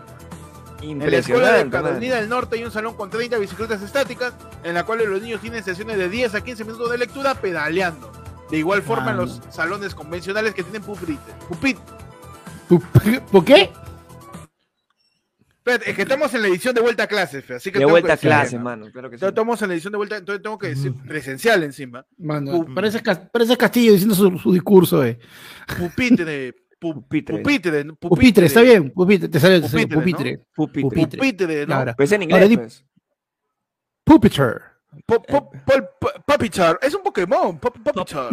En 0.81 0.99
la 0.99 1.17
escuela 1.17 1.51
de. 1.53 1.69
Carolina 1.69 2.15
del 2.15 2.29
Norte 2.29 2.55
hay 2.57 2.63
un 2.63 2.71
salón 2.71 2.95
con 2.95 3.09
30 3.09 3.37
bicicletas 3.37 3.81
estáticas, 3.81 4.33
en 4.63 4.73
la 4.73 4.83
cual 4.85 4.99
los 5.07 5.21
niños 5.21 5.39
tienen 5.41 5.63
sesiones 5.63 5.97
de 5.97 6.09
10 6.09 6.35
a 6.35 6.41
15 6.43 6.63
minutos 6.65 6.89
de 6.91 6.97
lectura 6.97 7.35
pedaleando. 7.35 8.11
De 8.49 8.57
igual 8.57 8.81
forma 8.81 9.11
en 9.11 9.17
Mano. 9.17 9.21
los 9.27 9.41
salones 9.53 9.95
convencionales 9.95 10.53
que 10.53 10.63
tienen 10.63 10.81
pupitres. 10.81 11.17
Pupit. 11.47 11.77
¿Por- 12.67 12.81
¿Por 13.31 13.45
qué? 13.45 13.69
Espérate, 15.57 15.91
es 15.91 15.95
que 15.95 16.01
estamos 16.01 16.33
en 16.33 16.41
la 16.41 16.47
edición 16.47 16.73
de 16.73 16.81
vuelta 16.81 17.03
a 17.03 17.07
clases, 17.07 17.49
así 17.51 17.69
que 17.71 17.77
De 17.77 17.81
tengo 17.85 17.91
vuelta 17.91 18.13
a 18.13 18.17
que 18.17 18.27
decir, 18.27 18.29
clase, 18.41 18.57
¿no? 18.57 18.63
mano. 18.63 18.87
Claro 18.91 19.11
que 19.11 19.17
sí. 19.19 19.25
Estamos 19.25 19.61
en 19.61 19.67
la 19.67 19.73
edición 19.75 19.91
de 19.91 19.97
vuelta, 19.97 20.17
entonces 20.17 20.41
tengo 20.41 20.57
que 20.57 20.69
decir 20.69 20.93
presencial 21.07 21.61
encima. 21.63 22.03
Mano, 22.17 22.65
parece, 22.73 22.99
Cas- 23.03 23.29
parece 23.31 23.55
Castillo 23.55 23.91
diciendo 23.91 24.15
su, 24.15 24.39
su 24.39 24.51
discurso, 24.51 25.05
eh. 25.05 25.19
Pupitre. 25.77 26.55
Pu- 26.81 26.93
Pupitre. 26.95 27.37
Pupitre. 27.37 27.85
Pupitre, 27.99 28.45
está 28.47 28.61
bien, 28.61 28.89
pupitre, 28.91 29.29
te 29.29 29.39
sale, 29.39 29.61
sale, 29.67 29.87
Pupitre, 29.87 29.95
¿no? 29.95 30.01
pupitre. 30.01 30.45
Pupitre. 30.55 30.81
Pupitre. 30.89 31.17
Pupitre, 31.19 31.65
¿no? 31.67 31.75
Ahora, 31.75 31.93
Pues 31.95 32.11
en 32.11 32.21
Ahora 32.23 32.45
inglés, 32.45 32.49
di- 32.49 32.57
pues. 32.57 32.85
Pupitre. 34.03 34.59
Po- 35.05 35.21
po- 35.21 35.49
pol- 35.65 35.89
pu- 36.01 36.23
Pupitar. 36.25 36.77
Es 36.81 36.93
un 36.95 37.03
Pokémon. 37.03 37.59
Pu- 37.61 37.71
Pupitar. 37.71 38.29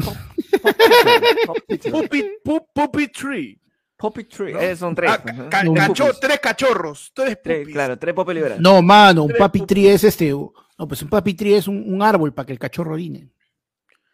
Pupi- 1.93 2.31
pu- 2.45 2.67
Pupitry. 2.75 3.61
Puppetry. 3.97 4.52
¿No? 4.52 4.61
Eh, 4.61 4.76
son 4.76 4.95
tres. 4.95 5.11
Ah, 5.11 5.21
pues, 5.23 5.35
¿no? 5.37 5.50
ca- 5.50 5.64
No, 5.64 5.75
cacho- 5.75 6.07
Pupis. 6.07 6.21
tres 6.21 6.38
cachorros. 6.40 7.11
Tres 7.12 7.38
Tres, 7.43 7.67
claro, 7.69 7.99
tres 7.99 8.14
popes 8.14 8.35
liberales. 8.35 8.62
No, 8.62 8.81
mano, 8.81 9.23
un 9.25 9.28
Tres 9.28 9.38
papi 9.40 9.59
pup- 9.61 9.67
tree 9.67 9.93
es 9.93 10.05
este. 10.05 10.31
No, 10.31 10.52
pues 10.87 11.02
un 11.02 11.09
papi 11.09 11.35
tree 11.35 11.57
es 11.57 11.67
un, 11.67 11.83
un 11.93 12.00
árbol 12.00 12.33
para 12.33 12.47
que 12.47 12.52
el 12.52 12.59
cachorro 12.61 12.93
orine. 12.93 13.28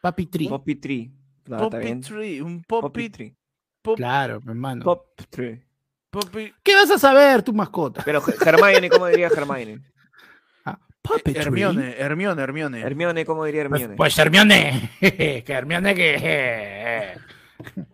Papi 0.00 0.26
tree. 0.26 0.48
Puppetry. 0.48 1.12
Claro. 1.44 1.68
Un 1.68 2.62
pupi. 2.62 3.36
Pup- 3.84 3.96
Claro, 3.96 4.40
mi 4.40 4.52
hermano. 4.52 4.82
Puppetry. 4.82 5.62
pupi- 6.10 6.54
¿Qué 6.62 6.74
vas 6.74 6.90
a 6.90 6.98
saber, 6.98 7.42
tu 7.42 7.52
mascota? 7.52 8.00
Pero 8.02 8.22
Hermione, 8.46 8.88
¿cómo 8.88 9.06
diría 9.08 9.26
Hermione? 9.28 9.80
Ah, 10.64 10.78
puppetry. 11.02 11.36
Hermione, 11.36 11.94
Hermione, 11.98 12.42
Hermione. 12.42 12.80
Hermione, 12.80 13.26
¿cómo 13.26 13.44
diría 13.44 13.68
Pues, 13.68 13.82
Hermione? 13.82 13.96
pues 13.96 14.18
Hermione. 14.18 14.90
que 15.00 15.44
Hermione 15.52 15.94
que. 15.94 17.18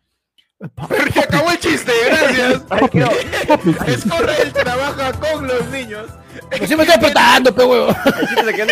Se 1.14 1.20
acabó 1.20 1.50
el 1.50 1.58
chiste, 1.58 1.90
gracias. 2.06 2.62
Escorre 3.88 4.50
trabaja 4.52 5.12
con 5.18 5.46
los 5.46 5.66
niños. 5.70 6.06
Pues 6.50 6.68
sí 6.68 6.76
me 6.76 6.82
estoy 6.84 7.00
despertando, 7.00 7.54
pe 7.54 7.64
huevo. 7.64 7.96
El 8.36 8.48
el 8.48 8.60
el 8.60 8.68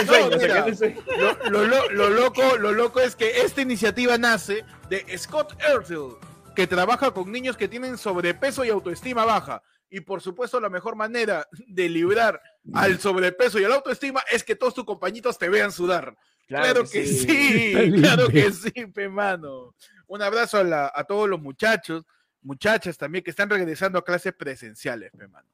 lo 1.96 2.10
loco, 2.10 2.56
lo 2.58 2.72
loco 2.72 3.00
es 3.00 3.16
que 3.16 3.40
esta 3.40 3.62
iniciativa 3.62 4.18
nace 4.18 4.64
de 4.90 5.04
Scott 5.18 5.54
Ertel, 5.62 6.10
que 6.58 6.66
trabaja 6.66 7.12
con 7.12 7.30
niños 7.30 7.56
que 7.56 7.68
tienen 7.68 7.96
sobrepeso 7.96 8.64
y 8.64 8.68
autoestima 8.68 9.24
baja. 9.24 9.62
Y 9.88 10.00
por 10.00 10.20
supuesto, 10.20 10.58
la 10.58 10.68
mejor 10.68 10.96
manera 10.96 11.46
de 11.68 11.88
librar 11.88 12.42
al 12.74 12.98
sobrepeso 12.98 13.60
y 13.60 13.64
a 13.64 13.68
la 13.68 13.76
autoestima 13.76 14.24
es 14.28 14.42
que 14.42 14.56
todos 14.56 14.74
tus 14.74 14.84
compañitos 14.84 15.38
te 15.38 15.48
vean 15.48 15.70
sudar. 15.70 16.16
Claro, 16.48 16.82
que, 16.82 17.06
sí, 17.06 17.74
claro 18.02 18.26
que 18.26 18.50
sí, 18.50 18.72
pe 18.92 19.08
mano. 19.08 19.76
Un 20.08 20.20
abrazo 20.20 20.58
a, 20.58 20.64
la- 20.64 20.90
a 20.92 21.04
todos 21.04 21.28
los 21.28 21.40
muchachos, 21.40 22.04
muchachas 22.42 22.98
también 22.98 23.22
que 23.22 23.30
están 23.30 23.48
regresando 23.48 23.96
a 24.00 24.04
clases 24.04 24.32
presenciales, 24.34 25.12
pe 25.16 25.28
mano. 25.28 25.48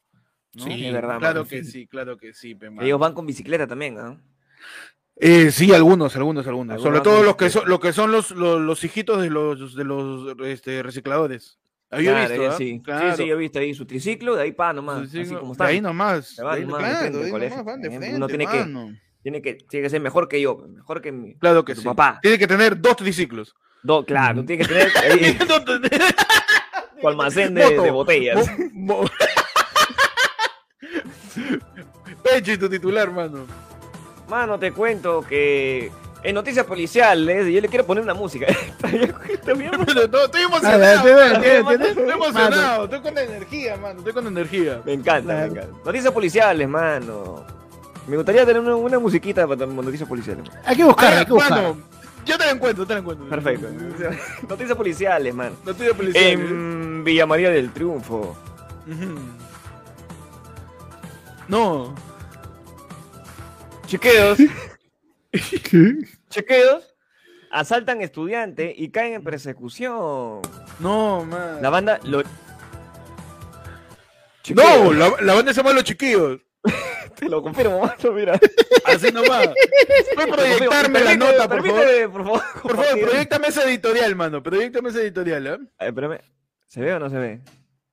¿no? 0.54 0.64
Sí, 0.64 0.86
es 0.86 0.92
verdad, 0.94 1.18
Claro 1.18 1.44
que 1.46 1.64
sí, 1.64 1.86
claro 1.86 2.16
que 2.16 2.32
sí, 2.32 2.54
pe 2.54 2.70
mano. 2.70 2.86
Ellos 2.86 2.98
van 2.98 3.12
con 3.12 3.26
bicicleta 3.26 3.66
también, 3.66 3.98
¿ah? 3.98 4.18
Eh, 5.16 5.50
sí, 5.52 5.72
algunos, 5.72 6.14
algunos, 6.16 6.46
algunos. 6.46 6.82
Sobre 6.82 7.00
todo 7.00 7.22
los 7.22 7.36
que 7.36 7.44
bicicleta. 7.46 7.64
son, 7.66 7.70
lo 7.70 7.80
que 7.80 7.92
son 7.92 8.10
los, 8.12 8.30
los, 8.32 8.60
los 8.60 8.82
hijitos 8.84 9.22
de 9.22 9.30
los, 9.30 9.74
de 9.76 9.84
los 9.84 10.36
este, 10.46 10.82
recicladores. 10.82 11.58
Ahí 11.90 12.06
he 12.08 12.10
Claro, 12.10 12.28
visto, 12.34 12.46
¿ah? 12.50 12.56
sí. 12.58 12.80
Claro. 12.82 13.10
sí, 13.16 13.22
sí, 13.22 13.28
yo 13.28 13.34
he 13.34 13.38
visto 13.38 13.58
ahí 13.60 13.72
su 13.74 13.86
triciclo, 13.86 14.34
de 14.34 14.42
ahí 14.42 14.52
pa 14.52 14.72
nomás, 14.72 15.08
Sí, 15.10 15.20
así 15.20 15.32
no, 15.32 15.40
como 15.40 15.54
van 15.54 15.68
de 15.68 15.72
ahí- 15.74 15.80
nomás 15.80 16.36
uno 18.14 18.26
tiene 18.26 18.46
que-. 18.46 18.94
Tiene 19.22 19.40
que, 19.40 19.54
tiene 19.54 19.84
que 19.84 19.90
ser 19.90 20.00
mejor 20.02 20.28
que 20.28 20.38
yo, 20.40 20.58
mejor 20.68 21.00
que 21.00 21.10
mi 21.12 21.34
Claro 21.38 21.64
que 21.64 21.74
tu 21.74 21.80
sí. 21.80 21.86
papá. 21.86 22.18
Tiene 22.20 22.38
que 22.38 22.46
tener 22.46 22.78
dos 22.80 22.96
triciclos. 22.96 23.54
Do- 23.82 24.04
claro, 24.04 24.44
tiene 24.44 24.62
que 24.64 24.68
tener 24.68 24.88
ahí 24.98 25.38
almacén 27.06 27.54
de, 27.54 27.90
botellas. 27.90 28.50
Mo- 28.72 29.02
mo- 29.04 29.10
Pechi, 32.22 32.56
tu 32.58 32.68
titular, 32.68 33.10
mano. 33.10 33.46
Mano, 34.28 34.58
te 34.58 34.72
cuento 34.72 35.22
que 35.22 35.90
en 36.22 36.34
noticias 36.34 36.64
policiales, 36.64 37.46
yo 37.52 37.60
le 37.60 37.68
quiero 37.68 37.84
poner 37.84 38.02
una 38.02 38.14
música. 38.14 38.46
No, 39.44 40.24
estoy 40.24 40.42
emocionado. 40.42 41.08
Estoy 41.42 42.10
emocionado. 42.10 42.84
Estoy 42.84 43.00
con 43.00 43.18
energía, 43.18 43.76
mano. 43.76 43.98
Estoy 43.98 44.12
con 44.14 44.26
energía. 44.26 44.80
Me 44.84 44.94
encanta, 44.94 45.34
Claro. 45.34 45.52
me 45.52 45.60
encanta. 45.60 45.78
Noticias 45.84 46.12
policiales, 46.12 46.68
mano. 46.68 47.44
Me 48.06 48.16
gustaría 48.16 48.44
tener 48.46 48.60
una, 48.62 48.74
una 48.76 48.98
musiquita 48.98 49.46
para 49.46 49.66
noticias 49.66 50.08
policiales. 50.08 50.48
mano. 50.48 50.60
Hay 50.64 50.76
que 50.76 50.84
buscar, 50.84 51.12
Ah, 51.14 51.18
hay 51.20 51.26
que 51.26 51.32
buscar. 51.32 51.50
mano, 51.50 51.76
yo 52.24 52.38
te 52.38 52.44
la 52.46 52.50
encuentro, 52.52 52.86
te 52.86 52.94
la 52.94 53.00
encuentro. 53.00 53.28
Perfecto. 53.28 53.68
Noticias 54.48 54.76
policiales, 54.76 55.34
mano. 55.34 55.56
Noticia 55.64 55.94
policial. 55.94 56.24
En 56.24 57.04
Villa 57.04 57.26
María 57.26 57.50
del 57.50 57.70
Triunfo. 57.70 58.34
No. 61.48 61.94
Chequeos, 63.86 64.38
¿Qué? 65.30 65.92
chequeos. 66.30 66.94
Asaltan 67.50 68.00
estudiante 68.00 68.74
y 68.76 68.90
caen 68.90 69.14
en 69.14 69.22
persecución. 69.24 70.40
No, 70.80 71.24
man. 71.24 71.58
La 71.62 71.70
banda 71.70 72.00
lo. 72.04 72.22
No, 74.54 74.92
la, 74.92 75.14
la 75.20 75.34
banda 75.34 75.52
se 75.54 75.60
llama 75.62 75.72
Los 75.72 75.84
Chiquillos. 75.84 76.40
Te 77.16 77.28
lo 77.28 77.42
confirmo, 77.42 77.80
mano, 77.80 78.12
mira. 78.12 78.38
Así 78.86 79.10
nomás. 79.12 79.48
Puedes 80.14 80.32
proyectarme 80.34 81.00
la 81.00 81.16
nota, 81.16 81.48
por 81.48 81.64
favor. 81.64 81.80
permíteme, 81.80 82.08
por 82.08 82.24
favor. 82.24 82.42
Por 82.62 82.76
favor, 82.76 83.00
proyectame 83.00 83.48
esa 83.48 83.64
editorial, 83.64 84.16
mano. 84.16 84.42
Proyectame 84.42 84.88
esa 84.88 85.00
editorial, 85.00 85.46
¿eh? 85.46 85.58
Ay, 85.78 85.88
espérame. 85.88 86.18
¿Se 86.66 86.80
ve 86.80 86.92
o 86.94 86.98
no 86.98 87.08
se 87.08 87.16
ve? 87.18 87.40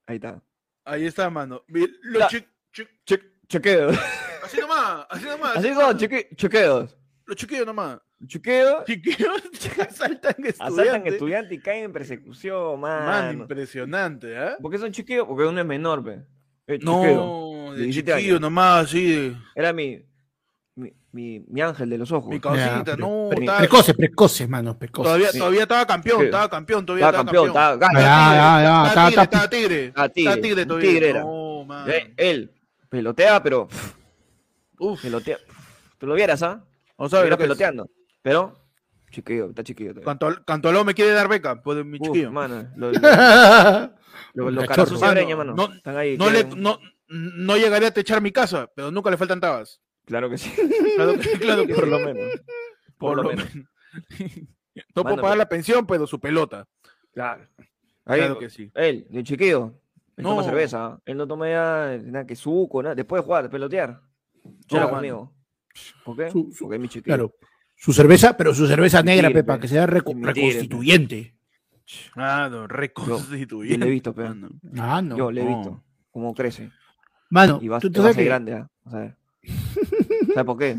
Ahí 0.08 0.16
está. 0.16 0.42
Ahí 0.86 1.06
está, 1.06 1.30
mano. 1.30 1.64
Los 1.68 1.90
La- 2.20 2.28
chi- 2.28 2.48
chi- 2.74 2.88
Che- 3.06 3.31
chequeos. 3.52 3.98
Así 4.44 4.60
nomás, 4.60 5.06
así 5.10 5.26
nomás. 5.26 5.58
Así 5.58 5.70
nomás. 5.70 5.86
son, 5.88 5.98
cheque- 6.00 6.36
chequeos. 6.36 6.98
Los 7.26 7.38
chiquillos 7.38 7.66
nomás. 7.66 8.00
Chequeos. 8.26 8.86
Chiquillos 8.86 9.30
asaltan 9.80 10.36
estudiantes. 10.46 10.62
Asaltan 10.62 11.08
estudiantes 11.08 11.58
y 11.58 11.62
caen 11.62 11.86
en 11.86 11.94
persecución, 11.94 12.80
Man, 12.80 13.06
mano. 13.06 13.32
impresionante, 13.44 14.38
¿ah? 14.38 14.58
¿Por 14.62 14.72
qué 14.72 14.78
son 14.78 14.92
chiquillos? 14.92 15.26
Porque 15.28 15.44
uno 15.46 15.60
es 15.62 15.66
menor, 15.66 16.04
pe. 16.04 16.22
Eh. 16.68 16.80
No, 16.82 17.74
de 17.74 17.84
17 17.84 18.12
chiquillo 18.14 18.34
años. 18.34 18.42
nomás, 18.42 18.86
así. 18.86 19.36
Era 19.56 19.74
mi, 19.74 20.04
mi, 20.76 20.94
mi, 21.12 21.40
mi 21.48 21.62
ángel 21.62 21.90
de 21.90 21.98
los 21.98 22.12
ojos. 22.12 22.30
Mi 22.30 22.40
causita, 22.40 22.96
no. 22.98 23.28
pre- 23.30 23.40
estaba- 23.42 23.58
Precoce, 23.60 23.94
precoce, 23.94 24.48
mano, 24.48 24.78
precoce. 24.78 25.06
todavía, 25.08 25.32
sí. 25.32 25.40
todavía 25.40 25.62
estaba 25.64 25.86
campeón, 25.88 26.20
Sí. 26.20 26.26
estaba 26.26 26.50
campeón, 26.50 26.86
todavía 26.86 27.06
Estaba 27.08 27.24
campeón, 27.26 27.48
estaba 27.48 27.76
gana. 27.78 28.00
Ya, 28.00 28.06
ya, 28.06 28.64
ya, 28.64 28.88
Estaba 28.88 29.08
tigre, 29.10 29.24
está- 29.24 29.24
estaba 29.24 29.50
tigre. 29.50 29.86
Estaba 29.88 30.10
tigre, 30.10 30.42
tigre 30.42 30.66
todavía. 30.66 30.90
tigre 30.90 31.10
era. 31.10 31.22
No, 31.22 31.66
man. 31.66 31.90
Eh, 31.90 32.14
Él 32.18 32.52
pelotea, 32.92 33.42
pero 33.42 33.68
Uf. 34.80 35.02
pelotea. 35.02 35.38
Tú 35.98 36.06
lo 36.08 36.14
vieras, 36.14 36.44
¿ah? 36.44 36.64
O 36.98 37.10
sea, 37.10 37.20
Estuviera 37.20 37.30
lo 37.32 37.38
que 37.38 37.44
es. 37.44 37.48
peloteando. 37.48 37.90
Pero, 38.22 38.60
chiquillo, 39.10 39.50
está 39.50 39.64
chiquillo. 39.64 39.94
todavía. 39.96 40.06
Canto- 40.06 40.44
Cantolao 40.46 40.84
me 40.86 40.94
quiere 40.94 41.12
dar 41.12 41.28
beca, 41.28 41.62
pues 41.64 41.84
mi 41.86 41.98
Uf, 42.00 42.08
chiquillo. 42.08 42.32
mano, 42.32 42.68
lo- 42.76 42.92
lo-. 42.92 43.00
Los 44.34 44.54
los 44.54 44.66
Cachorro. 44.66 44.68
caras 44.68 44.90
suciabreños, 44.90 45.38
mano. 45.38 45.54
No- 45.56 45.74
Están 45.74 45.98
ahí. 45.98 46.18
No, 46.18 46.30
le, 46.30 46.44
no, 46.44 46.78
no 47.08 47.58
llegaría 47.58 47.88
a 47.88 47.94
techar 47.94 48.22
mi 48.22 48.32
casa, 48.32 48.70
pero 48.76 48.92
nunca 48.92 49.10
le 49.10 49.18
faltan 49.18 49.40
tabas. 49.40 49.82
Claro 50.06 50.30
que 50.30 50.38
sí. 50.38 50.52
Claro, 50.96 51.18
que- 51.20 51.32
claro 51.40 51.66
que 51.66 51.74
Por 51.74 51.86
sí. 51.86 51.90
lo 51.90 52.00
menos. 52.00 52.42
Por, 52.98 53.18
lo 53.18 53.24
menos. 53.24 53.48
No 54.96 55.04
puedo 55.04 55.16
Mano, 55.16 55.22
pagar 55.22 55.34
pero- 55.34 55.36
la 55.36 55.50
pensión, 55.50 55.86
pero 55.88 56.06
su 56.08 56.20
pelota. 56.20 56.68
Claro. 57.14 57.48
Ahí, 58.06 58.20
Claro 58.20 58.38
que 58.40 58.50
sí. 58.50 58.72
Él, 58.76 59.06
de 59.10 59.24
chiquillo. 59.24 59.81
Él 60.18 60.24
toma 60.24 60.42
No. 60.42 60.44
cerveza. 60.44 60.86
¿ah? 60.86 61.00
Él 61.06 61.18
no 61.18 61.28
toma 61.28 61.50
ya 61.50 61.98
nada 62.04 62.26
que 62.28 62.36
suco, 62.36 62.82
nada. 62.84 62.96
Después 62.96 63.22
de 63.22 63.26
jugar, 63.26 63.44
de 63.44 63.50
pelotear. 63.50 64.02
Mano. 64.72 64.90
conmigo. 64.90 65.34
¿Por 66.04 66.18
qué? 66.18 66.32
Su- 66.32 66.52
su- 66.52 66.64
Porque 66.66 66.76
es 66.76 66.82
mi 66.82 66.88
chiquillo. 66.90 67.04
Claro. 67.16 67.34
Su 67.76 67.94
cerveza, 67.94 68.36
pero 68.38 68.54
su 68.54 68.68
cerveza 68.68 69.02
negra, 69.04 69.30
Pepa, 69.32 69.56
pe. 69.56 69.62
que 69.62 69.68
sea 69.68 69.88
reco- 69.88 70.14
Mentira, 70.14 70.34
pe. 70.34 70.42
reconstituyente. 70.42 71.36
Ah, 72.16 72.48
no, 72.52 72.62
Yo 72.62 72.68
reconstituyente. 72.68 73.78
le 73.80 73.86
he 73.88 73.90
visto, 73.90 74.14
pe. 74.14 74.24
mano. 74.24 74.50
Ah, 74.78 75.02
no. 75.02 75.18
Yo 75.18 75.32
le 75.32 75.42
he 75.42 75.46
no. 75.46 75.58
visto 75.58 75.84
cómo 76.12 76.34
crece. 76.34 76.72
Mano, 77.30 77.60
Y 77.62 77.68
va, 77.70 77.80
tú, 77.80 77.88
y 77.88 77.92
tú 77.92 78.02
va 78.02 78.10
a 78.10 78.14
sabes 78.14 78.16
ser 78.16 78.24
que 78.24 78.30
grande, 78.30 78.54
¿ah? 78.54 78.70
Vas 78.84 78.94
a 78.94 78.98
ver. 79.00 79.18
¿Sabes 80.34 80.46
por 80.46 80.58
qué? 80.58 80.78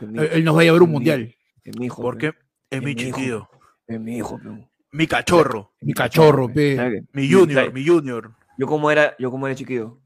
Él, 0.32 0.44
nos 0.44 0.56
va 0.56 0.60
a 0.60 0.64
llevar 0.64 0.82
un 0.82 0.88
mi- 0.88 0.94
mundial. 0.94 1.34
Es 1.64 1.78
mi 1.78 1.86
hijo. 1.86 2.02
Porque 2.02 2.32
pe. 2.32 2.38
es 2.70 2.82
mi 2.82 2.90
Es 2.90 2.96
mi 2.96 3.02
hijo. 3.02 3.16
chiquillo. 3.16 3.48
Es 3.86 4.00
mi 4.00 4.16
hijo, 4.16 4.38
pe. 4.38 4.68
Mi 4.92 5.06
cachorro. 5.06 5.72
Mi 5.80 5.92
cachorro, 5.92 6.52
pe. 6.52 6.76
¿Sabes 6.76 7.02
qué? 7.02 7.08
Mi 7.12 7.30
junior, 7.32 7.72
mi 7.72 7.86
junior. 7.86 8.32
Yo 8.58 8.66
como 8.66 8.90
era, 8.90 9.14
yo 9.18 9.30
como 9.30 9.46
era 9.46 9.56
chiquillo. 9.56 9.98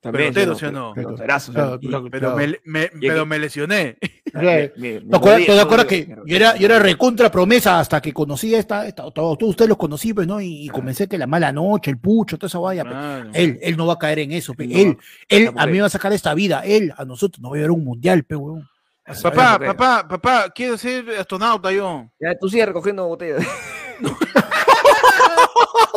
También. 0.00 0.32
Pelotero, 0.32 0.54
¿sí 0.54 0.60
¿sí 0.60 0.66
o 0.66 0.70
no? 0.72 0.94
Pe- 0.94 1.02
peloterazo, 1.02 1.52
¿sí 1.52 1.58
o 1.58 1.66
no? 1.72 1.80
Claro, 1.80 2.08
Pero, 2.08 2.36
me, 2.36 2.60
me- 2.64 2.84
Y- 3.00 3.08
pero 3.08 3.26
me 3.26 3.36
lesioné. 3.38 3.98
Claro. 4.32 4.70
me- 4.76 4.92
me- 4.94 5.00
me 5.00 5.10
¿Te 5.10 5.16
acuerdas, 5.16 5.86
te 5.86 5.86
que 5.88 6.06
pero- 6.08 6.22
yo 6.24 6.36
era, 6.36 6.56
yo 6.56 6.66
era 6.66 6.78
recontra 6.78 7.30
promesa 7.32 7.80
hasta 7.80 8.00
que 8.00 8.12
conocí 8.12 8.54
a 8.54 8.60
esta, 8.60 8.86
esta 8.86 9.10
todos, 9.10 9.36
ustedes 9.42 9.68
los 9.68 9.76
conocí, 9.76 10.14
pues, 10.14 10.26
¿no? 10.28 10.40
Y, 10.40 10.66
y 10.66 10.68
comencé 10.68 11.08
que 11.08 11.18
la 11.18 11.26
mala 11.26 11.50
noche, 11.50 11.90
el 11.90 11.98
pucho, 11.98 12.38
toda 12.38 12.46
esa 12.46 12.60
vaya. 12.60 12.84
pe. 12.84 12.90
Mano. 12.90 13.30
Él, 13.34 13.58
él 13.60 13.76
no 13.76 13.86
va 13.86 13.94
a 13.94 13.98
caer 13.98 14.20
en 14.20 14.30
eso, 14.32 14.54
pe. 14.54 14.68
No, 14.68 14.78
él, 14.78 14.98
él 15.28 15.50
a 15.56 15.66
mí 15.66 15.78
va 15.80 15.86
a 15.86 15.90
sacar 15.90 16.12
esta 16.12 16.32
vida, 16.32 16.60
él 16.64 16.92
a 16.96 17.04
nosotros 17.04 17.40
nos 17.40 17.50
va 17.50 17.56
a 17.56 17.58
llevar 17.58 17.72
un 17.72 17.84
mundial, 17.84 18.22
pe, 18.22 18.36
weón. 18.36 18.68
Papá, 19.04 19.14
¿Sabes 19.16 19.38
por 19.38 19.60
qué? 19.60 19.66
papá, 19.66 20.06
papá, 20.08 20.50
quiero 20.54 20.76
ser 20.78 21.08
astronauta 21.18 21.72
yo. 21.72 22.08
Ya, 22.20 22.38
tú 22.38 22.48
sigues 22.48 22.66
recogiendo 22.66 23.06
botellas. 23.08 23.44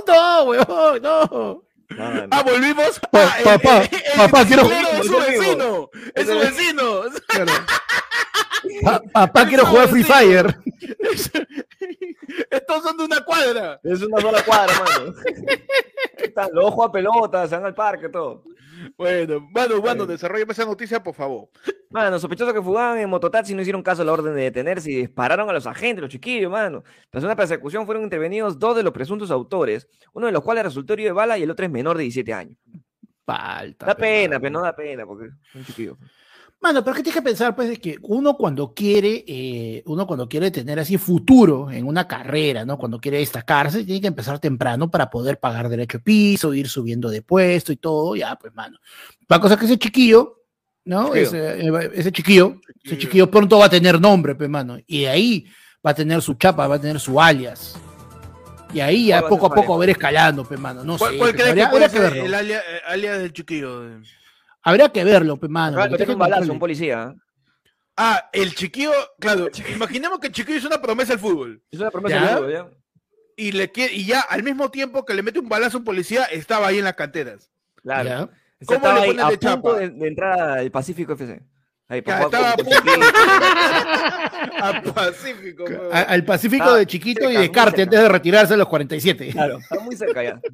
No, 0.07 0.43
weón, 0.43 1.01
no. 1.01 1.63
Ah, 1.99 2.43
volvimos. 2.43 2.99
Pa- 3.11 3.23
Ah, 3.23 3.35
el- 3.39 3.43
papá, 3.43 3.77
el- 3.83 3.89
el 3.95 4.17
papá, 4.17 4.45
quiero- 4.45 4.63
biciclero 4.63 4.89
Es 5.01 5.05
su 5.07 5.17
vecino. 5.17 5.89
Es 6.15 6.27
su 6.27 6.37
vecino. 6.37 7.01
Pa- 8.83 9.01
papá, 9.11 9.47
quiero 9.47 9.65
jugar 9.65 9.87
Free 9.89 10.03
Fire. 10.03 10.55
Estos 12.49 12.83
son 12.83 12.97
de 12.97 13.05
una 13.05 13.23
cuadra. 13.23 13.79
Es 13.83 14.01
una 14.01 14.21
sola 14.21 14.43
cuadra, 14.43 14.73
mano. 14.79 15.13
Están 16.17 16.49
los 16.53 16.65
ojos 16.65 16.89
a 16.89 16.91
pelota, 16.91 17.47
se 17.47 17.55
van 17.55 17.65
al 17.65 17.75
parque, 17.75 18.09
todo. 18.09 18.43
Bueno, 18.97 19.47
mano, 19.51 19.81
mano, 19.81 20.05
desarrollame 20.05 20.53
esa 20.53 20.65
noticia, 20.65 21.01
por 21.03 21.13
favor. 21.13 21.49
Mano, 21.89 22.19
sospechosos 22.19 22.53
que 22.53 22.61
fugaban 22.61 22.99
en 22.99 23.09
mototaxi 23.09 23.53
no 23.53 23.61
hicieron 23.61 23.83
caso 23.83 24.01
a 24.01 24.05
la 24.05 24.13
orden 24.13 24.33
de 24.33 24.43
detenerse 24.43 24.91
y 24.91 24.95
dispararon 24.95 25.49
a 25.49 25.53
los 25.53 25.67
agentes, 25.67 26.01
los 26.01 26.09
chiquillos, 26.09 26.51
mano. 26.51 26.83
Tras 27.09 27.23
una 27.23 27.35
persecución 27.35 27.85
fueron 27.85 28.03
intervenidos 28.03 28.57
dos 28.57 28.75
de 28.75 28.83
los 28.83 28.93
presuntos 28.93 29.29
autores, 29.29 29.87
uno 30.13 30.25
de 30.27 30.31
los 30.31 30.43
cuales 30.43 30.63
resultó 30.63 30.93
herido 30.93 31.09
de 31.09 31.13
bala 31.13 31.37
y 31.37 31.43
el 31.43 31.51
otro 31.51 31.65
es 31.65 31.71
menor 31.71 31.97
de 31.97 32.03
17 32.03 32.33
años. 32.33 32.57
Falta. 33.25 33.85
Da 33.85 33.95
pe, 33.95 34.01
pena, 34.01 34.39
pero 34.39 34.51
no 34.51 34.61
da 34.61 34.75
pena, 34.75 35.05
porque 35.05 35.29
son 35.51 35.65
chiquillos. 35.65 35.97
Mano, 36.61 36.83
pero 36.83 36.95
que 36.95 37.01
tienes 37.01 37.15
que 37.15 37.27
pensar, 37.27 37.55
pues, 37.55 37.69
de 37.69 37.77
que 37.77 37.97
uno 38.03 38.37
cuando 38.37 38.71
quiere, 38.71 39.25
eh, 39.27 39.81
uno 39.87 40.05
cuando 40.05 40.29
quiere 40.29 40.51
tener 40.51 40.79
así 40.79 40.95
futuro 40.99 41.71
en 41.71 41.87
una 41.87 42.07
carrera, 42.07 42.65
¿no? 42.65 42.77
Cuando 42.77 42.99
quiere 42.99 43.17
destacarse, 43.17 43.83
tiene 43.83 43.99
que 43.99 44.07
empezar 44.07 44.37
temprano 44.37 44.91
para 44.91 45.09
poder 45.09 45.39
pagar 45.39 45.69
derecho 45.69 45.97
de 45.97 46.03
piso, 46.03 46.53
ir 46.53 46.69
subiendo 46.69 47.09
de 47.09 47.23
puesto 47.23 47.71
y 47.71 47.77
todo, 47.77 48.15
ya, 48.15 48.35
pues, 48.35 48.53
mano. 48.53 48.77
La 49.27 49.39
cosa 49.39 49.55
es 49.55 49.59
que 49.59 49.65
ese 49.65 49.79
chiquillo, 49.79 50.43
¿no? 50.85 51.07
Chiquillo. 51.07 51.21
Ese, 51.21 51.67
eh, 51.67 51.91
ese 51.95 52.11
chiquillo, 52.11 52.61
ese 52.83 52.95
chiquillo 52.99 53.31
pronto 53.31 53.57
va 53.57 53.65
a 53.65 53.69
tener 53.69 53.99
nombre, 53.99 54.35
pues, 54.35 54.47
mano. 54.47 54.77
Y 54.85 55.01
de 55.01 55.09
ahí 55.09 55.47
va 55.83 55.91
a 55.91 55.95
tener 55.95 56.21
su 56.21 56.35
chapa, 56.35 56.67
va 56.67 56.75
a 56.75 56.81
tener 56.81 56.99
su 56.99 57.19
alias. 57.19 57.75
Y 58.71 58.81
ahí 58.81 59.07
ya 59.07 59.21
¿Cuál 59.21 59.23
va 59.23 59.27
a 59.27 59.29
poco 59.29 59.45
a 59.47 59.55
poco 59.55 59.77
va 59.79 59.83
a 59.83 59.87
ir 59.87 59.91
escalando, 59.91 60.43
pues, 60.45 60.59
mano. 60.59 60.83
No 60.83 60.99
¿Cuál, 60.99 61.13
sé, 61.13 61.17
cuál 61.17 61.31
crees 61.31 61.43
que 61.43 61.49
habría, 61.49 61.71
puede 61.71 61.89
ser 61.89 62.17
el 62.17 62.33
alia, 62.35 62.59
eh, 62.59 62.81
alias 62.85 63.17
del 63.17 63.33
chiquillo? 63.33 63.81
Habría 64.63 64.89
que 64.89 65.03
verlo, 65.03 65.39
mano. 65.49 65.81
De 65.81 65.89
meter 65.89 66.09
un 66.11 66.19
balazo, 66.19 66.51
un 66.51 66.59
policía. 66.59 67.13
¿eh? 67.15 67.19
Ah, 67.97 68.29
el 68.33 68.53
chiquillo, 68.55 68.91
claro, 69.19 69.49
imaginemos 69.73 70.19
que 70.19 70.27
el 70.27 70.33
chiquillo 70.33 70.57
es 70.57 70.65
una 70.65 70.81
promesa 70.81 71.13
al 71.13 71.19
fútbol. 71.19 71.61
Es 71.71 71.79
una 71.79 71.91
promesa 71.91 72.15
¿Ya? 72.15 72.27
de 72.29 72.35
fútbol, 72.37 72.51
¿ya? 72.53 72.67
Y, 73.37 73.51
le 73.53 73.71
quiere, 73.71 73.93
y 73.93 74.05
ya 74.05 74.19
al 74.21 74.43
mismo 74.43 74.69
tiempo 74.69 75.03
que 75.05 75.13
le 75.13 75.23
mete 75.23 75.39
un 75.39 75.49
balazo 75.49 75.77
a 75.77 75.79
un 75.79 75.85
policía, 75.85 76.25
estaba 76.25 76.67
ahí 76.67 76.77
en 76.79 76.83
las 76.85 76.93
canteras. 76.95 77.49
Claro. 77.81 78.29
¿Cómo 78.65 78.75
estaba 78.77 78.93
le 78.95 79.01
ahí 79.01 79.07
ponen 79.07 79.25
a 79.25 79.29
de 79.29 79.37
punto 79.37 79.47
chapa? 79.71 79.79
de, 79.79 79.89
de 79.89 80.07
entrar 80.07 80.39
al 80.59 80.69
Pacífico 80.71 81.13
FC. 81.13 81.41
Ahí, 81.87 82.01
Claro, 82.03 82.25
estaba 82.25 82.51
a 82.51 82.55
con- 82.55 82.67
Al 84.61 84.81
Pacífico. 84.93 85.65
A- 85.91 86.01
al 86.01 86.23
Pacífico 86.23 86.63
Ah, 86.69 86.77
de 86.77 86.85
chiquito 86.85 87.21
y 87.21 87.25
cerca, 87.25 87.39
de 87.41 87.47
muy 87.47 87.51
Carte 87.51 87.71
cerca. 87.77 87.83
antes 87.83 87.99
de 88.01 88.09
retirarse 88.09 88.53
a 88.53 88.57
los 88.57 88.67
47. 88.67 89.29
Claro, 89.31 89.57
está 89.57 89.79
muy 89.79 89.95
cerca 89.95 90.23
ya. 90.23 90.39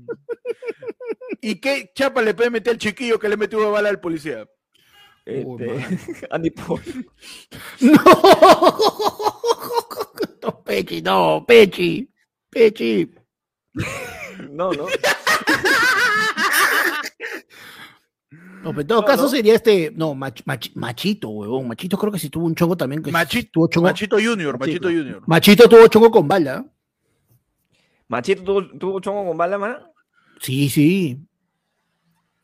¿Y 1.42 1.56
qué 1.60 1.92
chapa 1.96 2.22
le 2.22 2.34
puede 2.34 2.50
meter 2.50 2.74
al 2.74 2.78
chiquillo 2.80 3.20
que 3.20 3.30
le 3.30 3.38
metió 3.38 3.58
una 3.60 3.68
bala 3.70 3.90
al 3.90 4.00
policía? 4.00 4.48
Este, 5.26 6.28
Andy 6.32 6.52
Paul. 6.52 6.82
No. 7.82 8.02
no, 10.44 10.64
Pechi, 10.64 11.02
no, 11.02 11.46
Pechi. 11.48 12.10
Pechi. 12.50 13.12
No, 14.50 14.72
no. 14.72 14.88
No, 18.64 18.72
pero 18.72 18.82
en 18.82 18.88
todo 18.88 19.02
No, 19.02 19.06
caso 19.08 19.24
no. 19.24 19.30
sería 19.30 19.54
este, 19.56 19.92
no, 19.96 20.14
mach- 20.14 20.44
mach- 20.46 20.72
Machito, 20.76 21.30
huevón. 21.30 21.68
Machito 21.68 21.98
creo 21.98 22.12
que 22.12 22.20
sí 22.20 22.30
tuvo 22.30 22.46
un 22.46 22.56
chongo 22.56 22.76
también. 22.76 23.02
Que 23.04 23.12
Machito, 23.12 23.50
tuvo 23.54 23.68
chongo. 23.68 23.88
Machito 23.88 24.18
Junior, 24.18 24.58
Machito 24.60 24.88
Junior. 24.90 25.22
Machito 25.28 25.70
tuvo 25.70 25.88
chongo 25.88 26.12
con 26.12 26.28
bala. 26.28 26.66
Machito 28.08 28.44
tuvo, 28.44 28.68
tuvo 28.78 29.00
chongo 29.00 29.26
con 29.28 29.38
bala, 29.38 29.58
mano. 29.58 29.94
Sí, 30.42 30.70
sí. 30.70 31.20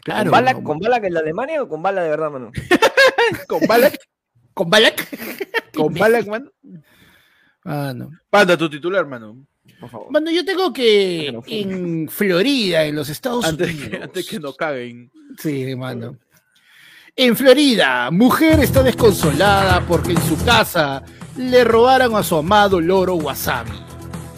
Claro. 0.04 0.24
¿Con 0.24 0.32
bala, 0.32 0.54
no, 0.54 0.63
¿Con 0.63 0.80
bala 0.80 1.00
que 1.00 1.08
en 1.08 1.13
la 1.13 1.20
Alemania 1.22 1.63
o 1.63 1.70
con 1.70 1.82
bala 1.82 2.04
de 2.04 2.10
verdad, 2.10 2.32
mano? 2.32 2.52
Con 3.48 3.62
Balak, 3.68 3.98
¿Con 4.54 4.70
bala. 4.70 4.92
con 5.74 5.94
Balak, 5.94 6.28
man. 6.28 6.52
Ah, 7.66 7.94
no. 7.96 8.12
Panda, 8.30 8.58
tu 8.58 8.70
titular, 8.70 9.06
mano. 9.06 9.46
Por 9.80 9.89
favor. 9.89 10.08
Bueno, 10.12 10.30
yo 10.30 10.44
tengo 10.44 10.74
que 10.74 11.32
no 11.34 11.42
en 11.48 12.10
Florida, 12.10 12.84
en 12.84 12.96
los 12.96 13.10
Estados 13.10 13.46
Antes 13.46 13.70
Unidos. 13.70 13.89
que, 13.89 13.98
antes 13.98 14.28
que 14.28 14.39
nos 14.39 14.56
caguen. 14.58 15.12
Sí, 15.38 15.63
hermano. 15.63 16.18
En 17.16 17.36
Florida, 17.36 18.12
mujer 18.12 18.60
está 18.60 18.84
desconsolada 18.84 19.82
porque 19.88 20.12
en 20.12 20.22
su 20.24 20.44
casa 20.44 21.04
le 21.38 21.63
robaron 21.63 22.16
a 22.16 22.24
su 22.24 22.36
amado 22.36 22.82
loro 22.82 23.16
Wasabi. 23.16 23.72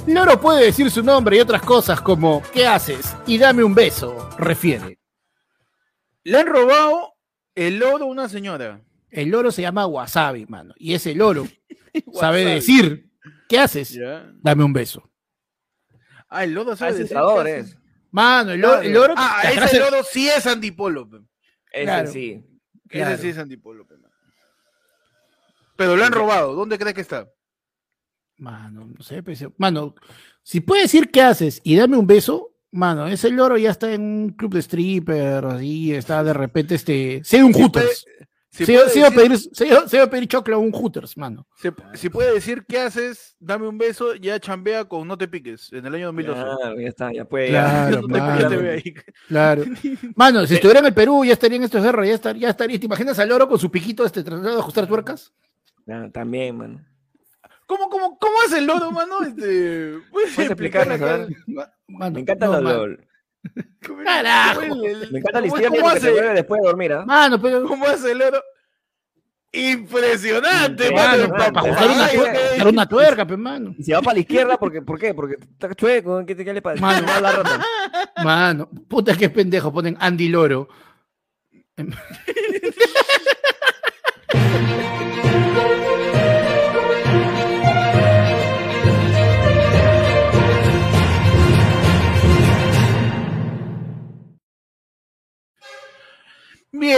Loro 0.08 0.40
puede 0.40 0.66
decir 0.66 0.92
su 0.92 1.02
nombre 1.02 1.38
y 1.38 1.40
otras 1.40 1.64
cosas 1.64 2.02
como 2.02 2.44
¿qué 2.54 2.68
haces? 2.68 3.16
y 3.26 3.38
dame 3.38 3.64
un 3.64 3.74
beso, 3.74 4.30
refiere. 4.38 5.00
Le 6.26 6.38
han 6.38 6.48
robado 6.48 7.14
el 7.56 7.82
oro 7.82 8.04
a 8.04 8.08
una 8.08 8.28
señora. 8.28 8.82
El 9.10 9.30
loro 9.30 9.52
se 9.52 9.62
llama 9.62 9.86
Wasabi, 9.88 10.46
mano. 10.48 10.74
Y 10.78 10.94
ese 10.94 11.16
loro 11.16 11.46
sabe 12.14 12.44
Wasabi. 12.44 12.44
decir 12.46 13.10
¿qué 13.48 13.60
haces? 13.60 13.98
Dame 14.42 14.64
un 14.66 14.74
beso. 14.74 15.10
Ah, 16.28 16.44
el 16.44 16.54
lodo 16.54 16.74
Ah, 16.74 16.76
sabe 16.76 16.92
es 16.92 16.98
decir 16.98 17.18
es. 17.48 17.78
Mano, 18.12 18.52
el 18.52 18.60
loro... 18.60 18.82
el 18.82 18.92
loro- 18.94 19.14
Ah, 19.16 19.44
ese 19.50 19.80
lodo 19.80 20.04
sí 20.04 20.28
es 20.28 20.46
antipolo. 20.48 21.08
Ese 21.72 21.84
Claro. 21.86 22.12
sí. 22.12 22.44
Claro. 22.90 23.14
Ese 23.14 23.22
sí 23.22 23.30
es 23.30 23.38
antipolo. 23.38 23.86
Pero 25.78 25.96
lo 25.96 26.04
han 26.06 26.12
robado. 26.14 26.54
¿Dónde 26.56 26.78
crees 26.78 26.96
que 26.96 27.02
está? 27.02 27.30
Mano, 28.38 28.86
no 28.86 29.02
sé, 29.04 29.24
pues, 29.24 29.46
mano, 29.58 29.96
si 30.44 30.60
puede 30.60 30.82
decir 30.84 31.10
qué 31.10 31.22
haces 31.22 31.62
y 31.64 31.76
dame 31.78 31.96
un 31.98 32.06
beso, 32.08 32.55
mano, 32.76 33.08
ese 33.08 33.30
loro 33.32 33.58
ya 33.58 33.72
está 33.72 33.92
en 33.92 34.02
un 34.02 34.30
club 34.30 34.54
de 34.54 34.60
stripper, 34.62 35.46
así, 35.46 35.94
está 35.94 36.24
de 36.24 36.34
repente, 36.34 36.76
este, 36.76 37.22
se 37.24 37.44
un 37.44 37.54
Hooters. 37.54 38.06
se, 38.50 38.72
iba 38.72 39.08
a 39.08 39.12
pedir, 39.12 39.38
se, 39.38 39.68
iba- 39.68 39.88
se 39.88 39.98
iba 39.98 40.06
a 40.06 40.10
pedir 40.10 40.28
choclo 40.30 40.56
a 40.56 40.60
un 40.60 40.72
Hooters, 40.72 41.18
mano. 41.18 41.46
Si, 41.58 41.70
si 41.96 42.10
puede 42.10 42.34
decir 42.34 42.64
qué 42.68 42.80
haces, 42.80 43.36
dame 43.40 43.68
un 43.68 43.78
beso, 43.78 44.16
ya 44.16 44.40
chambea 44.40 44.86
con 44.86 45.08
No 45.08 45.18
te 45.18 45.28
piques 45.28 45.74
en 45.74 45.86
el 45.86 45.96
año 45.96 46.06
2012. 46.08 46.42
Claro, 46.42 46.80
ya 46.80 46.88
está, 46.88 47.12
ya 47.14 47.26
puede. 47.26 47.50
Claro, 47.50 47.96
Ya 47.96 48.02
no 48.02 48.08
te- 48.08 48.14
ya 48.14 48.24
mano. 48.26 48.50
te 48.50 48.58
ve 48.58 48.72
ahí. 48.72 48.94
Claro. 49.28 49.64
Mano, 50.16 50.46
si 50.46 50.54
estuviera 50.56 50.80
en 50.80 50.86
el 50.86 50.94
Perú, 50.94 51.26
ya 51.26 51.34
estaría 51.34 51.58
en 51.58 51.64
estos 51.64 51.84
guerras, 51.84 52.08
ya 52.08 52.14
estaría, 52.16 52.42
ya 52.44 52.50
estaría. 52.50 52.80
¿Te 52.80 52.86
imaginas 52.86 53.20
al 53.20 53.28
loro 53.30 53.50
con 53.50 53.60
su 53.60 53.70
piquito 53.70 54.06
este 54.06 54.24
tratando 54.24 54.52
de 54.54 54.60
ajustar 54.60 54.88
tuercas? 54.88 55.34
Ya, 55.86 56.10
también, 56.12 56.58
mano. 56.58 56.86
¿Cómo, 57.68 57.90
cómo, 57.90 58.18
cómo 58.20 58.36
es 58.46 58.54
el 58.54 58.66
lodo, 58.68 58.92
mano? 58.92 59.22
Este, 59.24 59.98
¿puedes 60.12 60.34
¿Puedes 60.36 60.52
explicarle? 60.52 60.98
Mano, 61.88 62.16
Me 62.16 62.22
encanta 62.22 62.46
no, 62.48 62.54
los 62.54 62.64
mano. 62.64 62.78
LOL. 62.78 63.08
¿Cómo- 63.88 64.04
Carajo. 64.04 64.62
es 64.86 65.12
Me 65.12 65.20
encanta 65.20 65.42
la 65.42 65.48
¿Cómo- 65.48 65.94
historia 65.94 66.34
después 66.34 66.62
de 66.62 66.68
dormir, 66.68 66.94
¿ah? 66.94 67.06
Mano, 67.06 67.42
pero. 67.42 67.64
¿Cómo 67.66 67.86
hace 67.86 68.12
el 68.12 68.18
loro? 68.20 68.42
Impresionante, 69.52 70.92
Mano, 70.92 71.30
para 71.30 71.46
ajustar 71.46 71.88
una, 71.90 72.10
tuerca, 72.10 72.70
una 72.70 72.90
tuerca, 72.90 73.26
mano. 73.38 73.74
Y 73.78 73.84
se 73.84 73.94
va 73.94 74.02
para 74.02 74.16
la 74.16 74.20
izquierda, 74.20 74.58
porque, 74.58 74.82
¿por 74.82 75.00
qué? 75.00 75.14
Porque 75.14 75.36
está 75.40 75.74
chueco, 75.74 76.26
¿qué, 76.26 76.36
qué 76.36 76.54
le 76.54 76.62
pasa? 76.62 76.82
Mano. 76.82 77.08
Va 77.08 77.16
a 77.16 77.22
la 77.22 77.32
rata. 77.32 77.62
Mano, 78.22 78.70
puta 78.90 79.16
que 79.16 79.30
pendejo, 79.30 79.72
ponen 79.72 79.96
Andy 79.98 80.28
Loro. 80.28 80.68
Bien. 96.78 96.96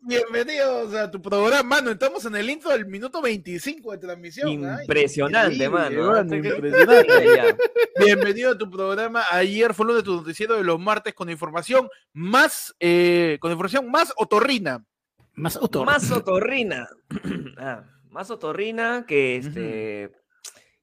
Bienvenidos 0.00 0.92
a 0.94 1.08
tu 1.08 1.22
programa, 1.22 1.62
mano. 1.62 1.90
Estamos 1.92 2.24
en 2.24 2.34
el 2.34 2.50
intro 2.50 2.72
del 2.72 2.86
minuto 2.86 3.22
25 3.22 3.92
de 3.92 3.98
transmisión. 3.98 4.48
Impresionante, 4.48 5.68
mano. 5.68 6.12
mano, 6.12 6.34
impresionante. 6.34 7.26
Ya. 7.36 7.56
Bienvenido 8.04 8.50
a 8.52 8.58
tu 8.58 8.68
programa. 8.68 9.22
Ayer 9.30 9.72
fue 9.72 9.86
lunes 9.86 10.02
de 10.02 10.06
tu 10.06 10.16
noticiero 10.16 10.56
de 10.56 10.64
los 10.64 10.80
martes 10.80 11.14
con 11.14 11.30
información 11.30 11.88
más, 12.12 12.74
eh, 12.80 13.38
con 13.40 13.52
información 13.52 13.88
más 13.88 14.12
otorrina. 14.16 14.84
Más 15.34 15.54
autor. 15.56 15.86
Más 15.86 16.10
otorrina. 16.10 16.88
Ah, 17.62 17.84
más 18.08 18.30
otorrina 18.30 19.04
que 19.06 19.36
este. 19.36 20.12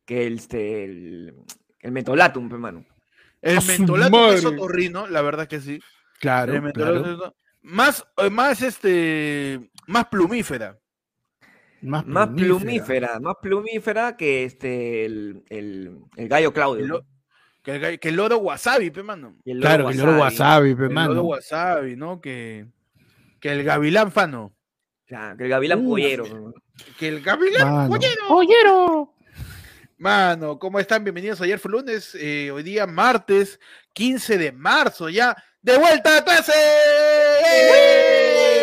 Que 0.06 0.28
el, 0.28 0.36
este, 0.36 0.84
el, 0.84 1.34
el 1.80 1.92
mentolatum, 1.92 2.48
pe, 2.48 2.58
mano. 3.42 3.60
El 3.62 3.68
mentolato 3.68 4.32
es 4.34 4.44
madre. 4.44 4.58
otorrino, 4.58 5.08
la 5.08 5.22
verdad 5.22 5.48
que 5.48 5.60
sí. 5.62 5.80
Claro, 6.20 6.54
El 6.54 6.62
mentolato 6.62 6.94
claro. 6.94 7.08
es 7.10 7.16
otorrino. 7.18 7.36
Más, 7.62 8.06
eh, 8.18 8.30
más 8.30 8.62
este, 8.62 9.70
más 9.88 10.06
plumífera. 10.08 10.78
Más, 11.82 12.06
Más 12.08 12.30
plumífera, 12.30 13.20
más 13.20 13.36
plumífera 13.42 14.18
que 14.18 14.46
este 14.46 15.06
el, 15.06 15.44
el, 15.50 16.00
el 16.16 16.28
gallo 16.28 16.52
Claudio. 16.52 16.82
El 16.84 16.88
¿no? 16.90 16.96
lo- 16.98 17.06
que, 17.62 17.76
el, 17.76 18.00
que 18.00 18.10
el 18.10 18.16
loro 18.16 18.38
wasabi, 18.38 18.90
pe, 18.92 19.04
mano. 19.04 19.36
Claro, 19.44 19.88
que 19.88 19.92
el 19.94 19.98
loro 20.00 20.18
wasabi, 20.20 20.74
pe, 20.74 20.84
El 20.86 20.94
loro 20.94 20.94
mano. 20.94 21.22
wasabi, 21.24 21.96
¿no? 21.98 22.20
Que, 22.22 22.66
que 23.42 23.52
el 23.52 23.64
gavilán 23.64 24.12
fano. 24.12 24.54
Que 25.06 25.16
el 25.16 25.50
gavilán 25.50 25.84
pollero. 25.86 26.24
pe, 26.24 26.62
Que 26.98 27.08
el 27.10 27.22
gavilán 27.22 27.88
Mano. 27.90 27.90
pollero. 28.28 29.14
Mano, 29.98 30.60
¿cómo 30.60 30.80
están? 30.80 31.04
Bienvenidos. 31.04 31.42
Ayer 31.42 31.58
fue 31.58 31.72
lunes, 31.72 32.14
eh, 32.14 32.52
hoy 32.52 32.62
día 32.62 32.86
martes, 32.86 33.60
15 33.94 34.38
de 34.38 34.52
marzo, 34.52 35.10
ya. 35.10 35.36
¡De 35.60 35.76
vuelta 35.78 36.18
a 36.18 36.24
clase! 36.24 36.52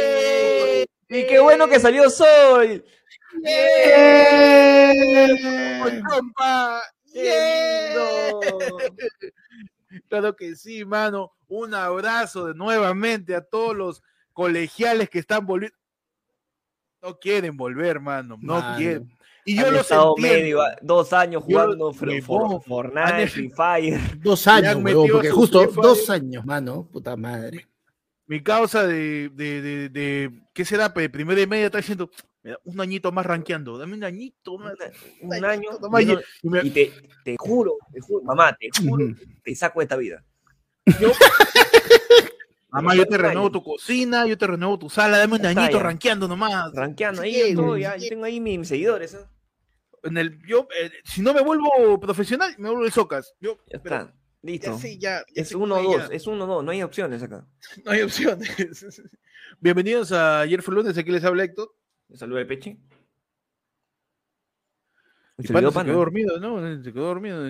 ¡Eh! 0.01 0.87
Y 1.09 1.27
qué 1.27 1.41
bueno 1.41 1.67
que 1.69 1.81
salió 1.81 2.09
Sol. 2.09 2.85
¡Eh! 3.45 4.93
Claro 10.09 10.35
que 10.35 10.57
sí, 10.57 10.85
mano. 10.85 11.33
Un 11.47 11.73
abrazo 11.75 12.47
de 12.47 12.55
nuevamente 12.55 13.37
a 13.37 13.43
todos 13.45 13.77
los 13.77 14.03
colegiales 14.33 15.09
que 15.09 15.21
están 15.21 15.47
volviendo. 15.47 15.77
No 17.01 17.19
quieren 17.19 17.57
volver, 17.57 18.01
mano. 18.01 18.37
No 18.41 18.55
Mano. 18.61 18.77
quieren. 18.77 19.14
Y 19.47 19.57
yo 19.57 19.67
Han 19.67 19.75
los 19.75 19.91
entiendo. 19.91 20.15
medio, 20.19 20.63
ah, 20.63 20.75
dos 20.81 21.13
años 21.13 21.43
Yo 21.47 21.47
jugando 21.47 21.93
For- 21.93 22.63
Fortnite, 22.65 23.01
han- 23.01 23.29
Free 23.29 23.51
Fire. 23.57 24.01
Dos 24.23 24.47
años, 24.47 24.77
porque 25.11 25.31
justo 25.31 25.67
dos 25.67 26.09
años, 26.11 26.45
mano. 26.47 26.89
Puta 26.91 27.15
madre. 27.17 27.67
Mi 28.27 28.43
causa 28.43 28.87
de, 28.87 29.29
de, 29.29 29.61
de, 29.61 29.89
de- 29.91 30.43
¿qué 30.55 30.65
será? 30.65 30.95
Primera 30.95 31.41
y 31.43 31.47
media 31.47 31.67
está 31.67 31.77
diciendo, 31.77 32.09
"Me 32.43 32.53
da 32.53 32.59
un 32.65 32.81
añito 32.81 33.13
más 33.13 33.27
rankeando, 33.27 33.77
dame 33.77 33.93
un 33.95 34.05
añito 34.05 34.57
más. 34.57 34.73
Un 35.21 35.45
año. 35.45 35.71
nomás". 35.79 36.03
y 36.03 36.07
no- 36.07 36.21
Y 36.43 36.49
me- 36.49 36.61
Y 36.63 36.71
te, 36.71 36.93
te 37.23 37.37
juro, 37.39 37.75
te 37.93 38.01
juro, 38.01 38.25
mamá, 38.25 38.57
te 38.59 38.71
juro, 38.83 39.09
te 39.43 39.55
saco 39.55 39.81
de 39.81 39.85
esta 39.85 39.97
vida. 39.97 40.25
Mamá, 42.71 42.95
yo 42.97 43.07
te 43.07 43.17
renuevo 43.17 43.53
tu 43.53 43.63
cocina, 43.63 44.27
yo 44.27 44.37
te 44.37 44.47
renuevo 44.49 44.77
tu 44.79 44.91
sala, 44.91 45.19
dame 45.19 45.37
un 45.37 45.47
añito 45.47 45.79
rankeando 45.79 46.27
nomás. 46.27 46.73
Rankeando 46.73 47.23
ahí, 47.23 47.55
yo, 47.55 47.63
todo, 47.63 47.79
ya, 47.79 47.97
yo 47.97 48.09
tengo 48.09 48.25
ahí 48.25 48.41
mis 48.41 48.67
seguidores. 48.67 49.15
¿eh? 49.15 49.19
En 50.05 50.19
el, 50.19 50.39
yo, 50.47 50.69
eh, 50.79 50.93
si 51.05 51.23
no 51.23 51.33
me 51.33 51.41
vuelvo 51.43 51.99
profesional, 51.99 52.55
me 52.59 52.69
vuelvo 52.69 52.85
el 52.85 52.93
Socas. 52.93 53.35
Yo, 53.41 53.59
Ya 53.73 53.81
pero 53.83 53.97
está, 53.97 54.15
listo. 54.43 54.73
Ya 54.73 54.79
sé, 54.79 54.99
ya, 54.99 55.25
ya 55.35 55.43
es 55.43 55.49
sé 55.49 55.57
uno 55.57 55.77
cómo 55.77 55.93
dos, 55.97 56.09
ya. 56.09 56.15
es 56.15 56.27
uno 56.27 56.47
dos, 56.47 56.63
no 56.65 56.71
hay 56.71 56.83
opciones 56.83 57.23
acá. 57.23 57.47
No 57.85 57.91
hay 57.91 58.03
opciones. 58.03 59.03
Bienvenidos 59.61 60.13
a 60.13 60.41
Ayer 60.41 60.63
fue 60.63 60.75
lunes, 60.75 60.97
aquí 60.99 61.11
les 61.11 61.25
habla 61.25 61.45
Héctor. 61.45 61.75
Un 62.09 62.19
saludo 62.19 62.39
de 62.39 62.47
Pechi. 62.47 62.79
Y 65.39 65.47
Se 65.47 65.53
quedó 65.53 65.71
dormido, 65.71 66.39
¿no? 66.39 66.83
Se 66.83 66.93
quedó 66.93 67.07
dormido. 67.07 67.43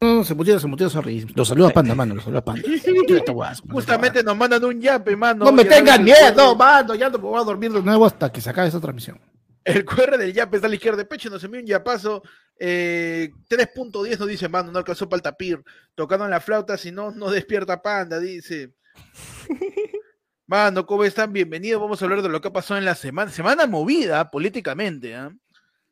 No, 0.00 0.24
se 0.24 0.34
mutea, 0.34 0.58
se 0.58 0.66
mutea, 0.66 0.88
sorry. 0.88 1.26
Lo 1.34 1.44
saluda 1.44 1.70
Panda, 1.70 1.94
mano, 1.94 2.14
lo 2.14 2.20
saluda 2.20 2.44
Panda. 2.44 2.62
Justamente 3.70 4.22
nos 4.22 4.36
mandan 4.36 4.64
un 4.64 4.80
yape, 4.80 5.14
mano. 5.14 5.44
No 5.44 5.52
me 5.52 5.64
tengan 5.64 6.00
el 6.00 6.04
miedo, 6.04 6.56
mano. 6.56 6.94
Ya 6.94 7.08
no 7.08 7.18
me 7.18 7.24
voy 7.24 7.40
a 7.40 7.44
dormir 7.44 7.72
de 7.72 7.82
nuevo 7.82 8.06
hasta 8.06 8.32
que 8.32 8.40
se 8.40 8.50
acabe 8.50 8.68
esta 8.68 8.80
transmisión. 8.80 9.20
El 9.66 9.84
QR 9.84 10.16
del 10.16 10.32
yape 10.32 10.58
está 10.58 10.68
a 10.68 10.70
la 10.70 10.76
izquierda 10.76 10.98
de 10.98 11.04
pecho, 11.06 11.28
nos 11.28 11.42
envía 11.42 11.60
un 11.60 11.66
yapazo. 11.66 12.22
Eh, 12.56 13.30
3.10 13.50 14.16
nos 14.16 14.28
dice, 14.28 14.48
mano, 14.48 14.70
no 14.70 14.78
alcanzó 14.78 15.08
para 15.08 15.18
el 15.18 15.22
tapir. 15.22 15.60
Tocando 15.96 16.24
en 16.24 16.30
la 16.30 16.38
flauta, 16.38 16.78
si 16.78 16.92
no, 16.92 17.10
no 17.10 17.32
despierta 17.32 17.82
panda, 17.82 18.20
dice. 18.20 18.74
Mano, 20.46 20.86
¿cómo 20.86 21.02
están? 21.02 21.32
Bienvenidos. 21.32 21.82
Vamos 21.82 22.00
a 22.00 22.04
hablar 22.04 22.22
de 22.22 22.28
lo 22.28 22.40
que 22.40 22.46
ha 22.46 22.52
pasado 22.52 22.78
en 22.78 22.84
la 22.84 22.94
semana. 22.94 23.32
Semana 23.32 23.66
movida 23.66 24.30
políticamente. 24.30 25.16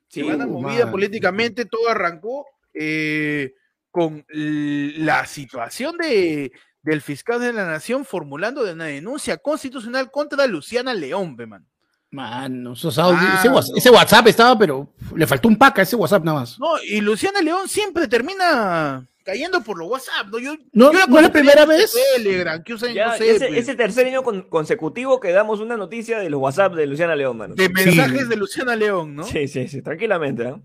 Sí, 0.07 0.21
Semana 0.21 0.47
uh, 0.47 0.61
movida 0.61 0.89
políticamente, 0.89 1.65
todo 1.65 1.89
arrancó 1.89 2.47
eh, 2.73 3.55
con 3.91 4.25
la 4.29 5.27
situación 5.27 5.97
de, 5.97 6.53
del 6.81 7.01
fiscal 7.01 7.41
de 7.41 7.53
la 7.53 7.67
nación 7.67 8.05
formulando 8.05 8.63
de 8.63 8.75
una 8.75 8.85
denuncia 8.85 9.37
constitucional 9.39 10.13
contra 10.13 10.47
Luciana 10.47 10.95
León, 10.95 11.35
man. 11.49 11.67
Mano, 12.15 12.73
esos 12.75 12.97
audios- 12.99 13.23
ese, 13.41 13.49
Mano. 13.49 13.57
WhatsApp, 13.57 13.77
ese 13.77 13.91
WhatsApp 13.91 14.27
estaba, 14.29 14.59
pero 14.59 14.89
le 15.17 15.27
faltó 15.27 15.49
un 15.49 15.57
pack 15.57 15.81
a 15.81 15.83
ese 15.83 15.97
WhatsApp 15.97 16.25
nada 16.25 16.41
más. 16.41 16.59
No, 16.61 16.81
y 16.83 17.01
Luciana 17.01 17.41
León 17.41 17.69
siempre 17.69 18.07
termina 18.09 19.07
cayendo 19.25 19.63
por 19.63 19.79
los 19.79 19.89
WhatsApp, 19.89 20.27
¿no? 20.31 20.39
Yo, 20.39 20.55
No, 20.73 20.93
yo 20.93 21.07
no 21.09 21.17
es 21.17 21.23
la 21.23 21.33
primera 21.33 21.63
en 21.63 21.69
vez. 21.71 21.97
Telegram, 22.17 22.63
que 22.63 22.75
usan, 22.75 22.93
Ya, 22.93 23.09
no 23.09 23.17
sé, 23.17 23.31
ese, 23.37 23.47
pues, 23.47 23.59
ese 23.61 23.75
tercer 23.75 24.07
año 24.07 24.23
con- 24.23 24.43
consecutivo 24.43 25.19
que 25.19 25.33
damos 25.33 25.61
una 25.61 25.77
noticia 25.77 26.19
de 26.19 26.29
los 26.31 26.41
WhatsApp 26.41 26.75
de 26.75 26.87
Luciana 26.87 27.17
León, 27.17 27.37
mano. 27.39 27.55
de 27.55 27.69
mensajes 27.69 28.29
de 28.29 28.37
Luciana 28.37 28.77
León, 28.77 29.17
¿no? 29.17 29.25
Sí, 29.25 29.49
sí, 29.49 29.67
sí, 29.67 29.83
tranquilamente, 29.83 30.45
¿no? 30.45 30.63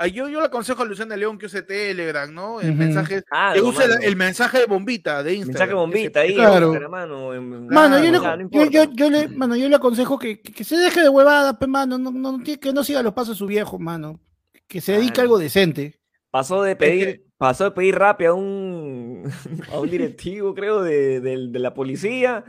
Ah, 0.00 0.06
yo, 0.06 0.28
yo 0.28 0.38
le 0.40 0.46
aconsejo 0.46 0.82
a 0.82 0.84
Luciana 0.84 1.16
León 1.16 1.38
que 1.38 1.46
use 1.46 1.62
Telegram, 1.62 2.32
¿no? 2.32 2.60
El 2.60 2.74
mensaje, 2.74 3.22
Ah, 3.30 3.52
que 3.54 3.60
use 3.60 3.86
mano. 3.88 4.00
el 4.02 4.16
mensaje 4.16 4.58
de 4.60 4.66
bombita 4.66 5.22
de 5.22 5.34
Instagram. 5.34 5.52
Mensaje 5.58 5.74
bombita 5.74 6.20
ahí, 6.20 6.34
Claro. 6.34 6.72
Mano. 6.88 7.34
en- 7.34 7.66
Mano, 7.66 7.98
yo, 7.98 8.04
le, 8.04 8.10
no 8.12 8.22
yo, 8.36 8.40
importa. 8.40 8.70
yo- 8.70 8.92
yo 8.94 9.10
le, 9.10 9.28
mano, 9.28 9.56
yo 9.56 9.68
le 9.68 9.74
aconsejo 9.76 10.18
que, 10.18 10.40
que, 10.40 10.52
que 10.52 10.64
se 10.64 10.76
deje 10.76 11.02
de 11.02 11.08
huevada, 11.08 11.58
pe, 11.58 11.66
mano, 11.66 11.98
no, 11.98 12.10
no, 12.12 12.38
tiene- 12.42 12.60
que 12.60 12.72
no 12.72 12.84
siga 12.84 13.02
los 13.02 13.12
pasos 13.14 13.34
de 13.34 13.38
su 13.38 13.46
viejo, 13.46 13.78
mano. 13.78 14.20
Que 14.68 14.80
se 14.80 14.92
dedique 14.92 15.20
a 15.20 15.24
algo 15.24 15.38
decente. 15.38 15.98
Pasó 16.30 16.62
de 16.62 16.76
pedir, 16.76 17.24
pasó 17.38 17.64
de 17.64 17.70
pedir 17.72 17.96
rap 17.98 18.20
a 18.22 18.34
un, 18.34 19.24
a 19.72 19.80
un 19.80 19.90
directivo, 19.90 20.54
creo, 20.54 20.82
de, 20.82 21.20
del- 21.20 21.50
de 21.52 21.58
la 21.58 21.74
policía 21.74 22.44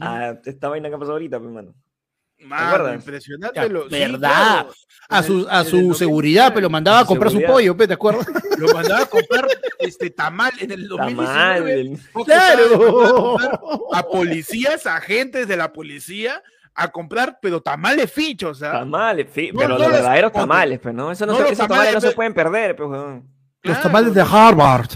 a 0.00 0.38
esta 0.44 0.68
vaina 0.68 0.88
que 0.88 0.94
ha 0.94 0.98
pasado 0.98 1.12
ahorita, 1.14 1.38
pues, 1.40 1.50
mano. 1.52 1.74
Mano, 2.40 2.92
impresionante. 2.94 3.60
Sí, 3.62 3.68
verdad. 3.90 4.18
claro. 4.18 4.72
A 5.08 5.22
su, 5.22 5.46
a 5.48 5.62
su 5.64 5.94
seguridad, 5.94 6.48
pero 6.52 6.62
lo 6.62 6.70
mandaba 6.70 7.00
a 7.00 7.04
comprar 7.06 7.30
su 7.30 7.40
pollo, 7.42 7.76
¿te 7.76 7.92
acuerdas? 7.92 8.26
Lo 8.58 8.72
mandaba 8.72 9.02
a 9.02 9.06
comprar 9.06 9.46
este 9.78 10.08
tamal 10.10 10.50
en 10.58 10.70
el 10.72 10.82
Está 10.84 10.96
2019. 10.96 11.60
mal. 11.60 11.68
el- 11.68 11.98
Fox 11.98 12.28
estaba 12.28 12.56
mandando 12.56 12.96
a 12.96 12.96
¡Claro! 12.96 13.22
comprar 13.36 13.60
A 13.92 14.02
policías, 14.02 14.86
agentes 14.86 15.46
de 15.46 15.56
la 15.58 15.72
policía, 15.72 16.42
a 16.74 16.88
comprar, 16.90 17.38
pero 17.40 17.60
tamales 17.60 18.10
fichos. 18.10 18.60
Tamales, 18.60 19.28
fi- 19.30 19.52
No, 19.52 19.58
pero 19.58 19.68
no 19.70 19.74
los 19.78 19.82
los- 19.88 19.92
verdaderos 19.96 20.32
tamales, 20.32 20.80
pues, 20.80 20.94
¿no? 20.94 21.12
Eso 21.12 21.26
no 21.26 21.32
no 21.32 21.38
se- 21.38 21.42
los 21.44 21.52
esos 21.52 21.68
tamales, 21.68 21.84
tamales 21.90 22.02
no 22.04 22.10
se 22.10 22.16
pueden 22.16 22.34
perder, 22.34 22.76
weón. 22.82 23.28
Los 23.62 23.80
tamales 23.82 24.14
de 24.14 24.22
Harvard. 24.22 24.88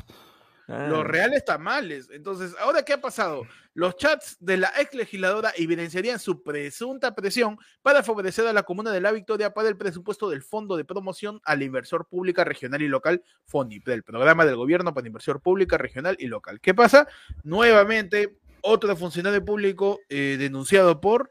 Ah. 0.70 0.86
Los 0.88 1.04
reales 1.04 1.44
tamales. 1.44 2.08
Entonces, 2.12 2.54
¿ahora 2.60 2.84
qué 2.84 2.92
ha 2.92 3.00
pasado? 3.00 3.42
Los 3.74 3.96
chats 3.96 4.36
de 4.38 4.56
la 4.56 4.72
ex 4.78 4.94
legisladora 4.94 5.52
evidenciarían 5.56 6.20
su 6.20 6.44
presunta 6.44 7.12
presión 7.12 7.58
para 7.82 8.04
favorecer 8.04 8.46
a 8.46 8.52
la 8.52 8.62
comuna 8.62 8.92
de 8.92 9.00
La 9.00 9.10
Victoria 9.10 9.52
para 9.52 9.68
el 9.68 9.76
presupuesto 9.76 10.30
del 10.30 10.42
Fondo 10.42 10.76
de 10.76 10.84
Promoción 10.84 11.40
a 11.44 11.56
la 11.56 11.64
Inversión 11.64 12.04
Pública 12.08 12.44
Regional 12.44 12.82
y 12.82 12.88
Local, 12.88 13.24
FONIP, 13.46 13.84
del 13.84 14.04
programa 14.04 14.46
del 14.46 14.54
gobierno 14.54 14.94
para 14.94 15.08
inversión 15.08 15.40
pública, 15.40 15.76
regional 15.76 16.16
y 16.20 16.28
local. 16.28 16.60
¿Qué 16.60 16.72
pasa? 16.72 17.08
Nuevamente, 17.42 18.38
otro 18.60 18.94
funcionario 18.96 19.44
público 19.44 19.98
eh, 20.08 20.36
denunciado 20.38 21.00
por 21.00 21.30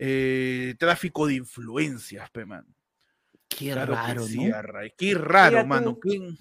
eh, 0.00 0.74
tráfico 0.80 1.28
de 1.28 1.34
influencias, 1.34 2.28
pe, 2.30 2.44
man. 2.44 2.66
Qué 3.48 3.72
Claro 3.72 3.92
que 3.92 3.98
raro, 4.00 4.22
sí, 4.24 4.44
¿no? 4.44 4.56
Qué 4.96 5.14
raro, 5.14 5.50
Mira 5.50 5.64
mano. 5.64 5.98
Qué, 6.00 6.34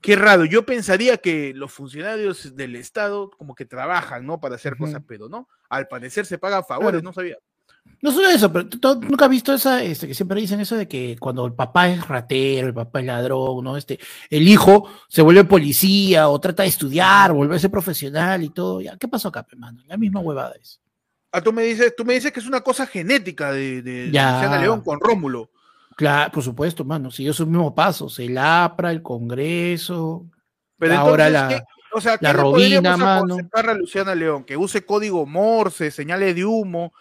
qué 0.00 0.16
raro. 0.16 0.44
Yo 0.44 0.64
pensaría 0.64 1.16
que 1.18 1.52
los 1.54 1.72
funcionarios 1.72 2.54
del 2.56 2.76
Estado 2.76 3.30
como 3.30 3.54
que 3.54 3.64
trabajan, 3.66 4.26
¿no? 4.26 4.40
Para 4.40 4.54
hacer 4.56 4.76
cosas, 4.76 5.02
pero 5.06 5.28
no. 5.28 5.48
Al 5.68 5.88
parecer 5.88 6.26
se 6.26 6.38
pagan 6.38 6.64
favores, 6.64 6.92
Claro. 7.00 7.02
no 7.04 7.12
sabía. 7.12 7.36
No 8.02 8.12
solo 8.12 8.28
eso, 8.28 8.52
pero 8.52 8.68
tú- 8.68 8.78
tú 8.78 9.00
nunca 9.00 9.24
has 9.24 9.30
visto 9.30 9.52
esa, 9.54 9.82
este, 9.82 10.06
que 10.06 10.14
siempre 10.14 10.40
dicen 10.40 10.60
eso 10.60 10.76
de 10.76 10.86
que 10.86 11.16
cuando 11.18 11.46
el 11.46 11.54
papá 11.54 11.88
es 11.88 12.06
ratero, 12.06 12.68
el 12.68 12.74
papá 12.74 13.00
es 13.00 13.06
ladrón, 13.06 13.64
¿no? 13.64 13.76
Este, 13.78 13.98
el 14.30 14.46
hijo 14.46 14.88
se 15.08 15.22
vuelve 15.22 15.44
policía 15.44 16.28
o 16.28 16.38
trata 16.38 16.62
de 16.64 16.68
estudiar, 16.68 17.32
volverse 17.32 17.68
profesional 17.70 18.44
y 18.44 18.50
todo. 18.50 18.80
Ya, 18.82 18.96
¿qué 18.98 19.08
pasó 19.08 19.28
acá, 19.28 19.42
pe, 19.42 19.56
mano? 19.56 19.82
La 19.86 19.96
misma 19.96 20.20
huevada 20.20 20.54
es. 20.60 20.80
Ah, 21.32 21.40
tú 21.40 21.52
me 21.52 21.62
dices, 21.62 21.94
tú 21.96 22.04
me 22.04 22.14
dices 22.14 22.30
que 22.30 22.40
es 22.40 22.46
una 22.46 22.60
cosa 22.60 22.86
genética 22.86 23.52
de, 23.52 23.82
de 23.82 24.10
Ya. 24.10 24.58
León 24.60 24.82
con 24.82 25.00
Rómulo. 25.00 25.50
Claro, 25.98 26.30
por 26.30 26.44
supuesto, 26.44 26.84
mano. 26.84 27.10
Siguió 27.10 27.32
sus 27.32 27.48
mismos 27.48 27.72
pasos. 27.74 28.16
El 28.20 28.38
APRA, 28.38 28.92
el 28.92 29.02
Congreso. 29.02 30.26
Pero 30.78 30.94
Ahora 30.96 31.26
entonces, 31.26 31.50
la- 31.50 31.58
¿qué- 31.58 31.64
o 31.92 32.00
sea, 32.00 32.18
¿qué 32.18 32.24
la 32.24 32.32
Robina, 32.32 32.96
mano. 32.96 33.36
a 33.52 33.74
Luciana 33.74 34.14
León? 34.14 34.44
Que 34.44 34.56
use 34.56 34.84
código 34.86 35.26
Morse, 35.26 35.90
señales 35.90 36.36
de 36.36 36.44
humo, 36.44 36.92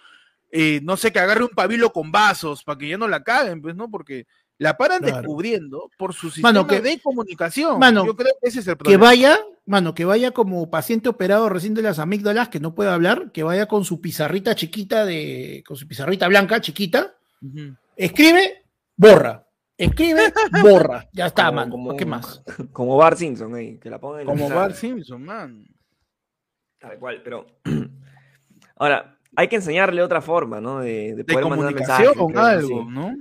eh, 0.51 0.79
no 0.81 0.97
sé, 0.97 1.11
que 1.13 1.19
agarre 1.19 1.43
un 1.43 1.49
pabilo 1.51 1.93
con 1.93 2.11
vasos 2.11 2.63
para 2.63 2.79
que 2.79 2.87
ya 2.89 2.97
no 2.97 3.07
la 3.07 3.21
caguen, 3.23 3.61
pues, 3.61 3.75
¿no? 3.75 3.91
Porque 3.91 4.25
la 4.57 4.75
paran 4.77 5.03
Claro. 5.03 5.17
descubriendo 5.17 5.91
por 5.99 6.15
su 6.15 6.31
sistema 6.31 6.49
Mano, 6.53 6.65
que- 6.65 6.81
de 6.81 6.99
comunicación. 6.99 7.77
Mano, 7.77 8.03
Yo 8.03 8.15
creo 8.15 8.33
que 8.41 8.47
ese 8.49 8.61
es 8.61 8.67
el 8.67 8.73
Que 8.73 8.77
problema. 8.77 9.05
vaya, 9.05 9.39
mano, 9.67 9.93
que 9.93 10.05
vaya 10.05 10.31
como 10.31 10.71
paciente 10.71 11.07
operado 11.09 11.49
recién 11.49 11.75
de 11.75 11.83
las 11.83 11.99
amígdalas, 11.99 12.49
que 12.49 12.59
no 12.59 12.73
puede 12.73 12.89
hablar, 12.89 13.31
que 13.31 13.43
vaya 13.43 13.67
con 13.67 13.85
su 13.85 14.01
pizarrita 14.01 14.55
chiquita 14.55 15.05
de, 15.05 15.63
con 15.67 15.77
su 15.77 15.87
pizarrita 15.87 16.27
blanca 16.27 16.59
chiquita, 16.61 17.13
escribe, 17.95 18.63
borra. 18.97 19.47
Escribe, 19.77 20.33
borra. 20.63 21.07
Ya 21.13 21.27
está, 21.27 21.45
Como- 21.47 21.69
como- 21.69 21.95
¿Qué 21.97 22.05
más? 22.05 22.43
Como 22.73 22.97
Bart 22.97 23.17
Simpson, 23.17 23.53
ahí, 23.55 23.77
que 23.79 23.89
la 23.89 23.99
pongan 23.99 24.21
en 24.21 24.27
la 24.27 24.33
Como. 24.33 24.49
Bart 24.49 24.75
Simpson, 24.75 25.23
man. 25.23 25.65
Tal 26.79 26.97
cual, 26.99 27.21
pero. 27.23 27.45
Ahora, 28.75 29.17
hay 29.35 29.47
que 29.47 29.55
enseñarle 29.57 30.01
otra 30.01 30.21
forma, 30.21 30.59
¿no? 30.61 30.79
De, 30.79 31.13
de 31.15 31.15
De 31.15 31.23
poder 31.25 31.47
mandar 31.47 31.57
comunicación 31.73 32.15
mensajes. 32.27 32.27
creo, 32.33 32.45
algo, 32.45 32.67
sí. 32.83 32.87
¿no? 32.89 33.15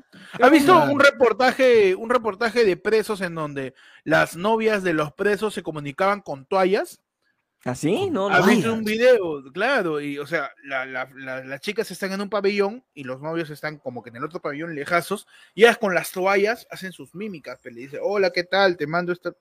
¿Has 0.44 0.50
visto 0.50 0.82
un 0.84 1.00
reportaje, 1.00 1.94
un 1.94 2.10
reportaje 2.10 2.64
de 2.64 2.76
presos 2.76 3.20
en 3.20 3.34
donde 3.34 3.74
las 4.04 4.36
novias 4.36 4.82
de 4.82 4.92
los 4.94 5.12
presos 5.12 5.54
se 5.54 5.62
comunicaban 5.62 6.20
con 6.20 6.46
toallas? 6.46 7.00
¿Así? 7.66 8.10
No, 8.10 8.28
no. 8.30 8.34
¿Has 8.34 8.46
visto 8.46 8.72
un 8.72 8.84
video? 8.84 9.42
Claro, 9.52 10.00
y 10.00 10.18
o 10.18 10.26
sea, 10.26 10.50
la- 10.64 10.86
la- 10.86 11.10
la- 11.14 11.44
las 11.44 11.60
chicas 11.60 11.90
están 11.90 12.12
en 12.12 12.20
un 12.20 12.28
pabellón 12.30 12.84
y 12.94 13.04
los 13.04 13.20
novios 13.20 13.50
están 13.50 13.78
como 13.78 14.02
que 14.02 14.10
en 14.10 14.16
el 14.16 14.24
otro 14.24 14.40
pabellón 14.40 14.74
lejazos, 14.74 15.26
y 15.54 15.62
ellas 15.64 15.78
con 15.78 15.94
las 15.94 16.12
toallas 16.12 16.66
hacen 16.70 16.92
sus 16.92 17.14
mímicas, 17.14 17.58
pero 17.62 17.74
le 17.74 17.82
dice, 17.82 17.98
hola, 18.02 18.30
¿qué 18.30 18.44
tal? 18.44 18.76
Te 18.76 18.86
mando 18.86 19.12
esta, 19.12 19.32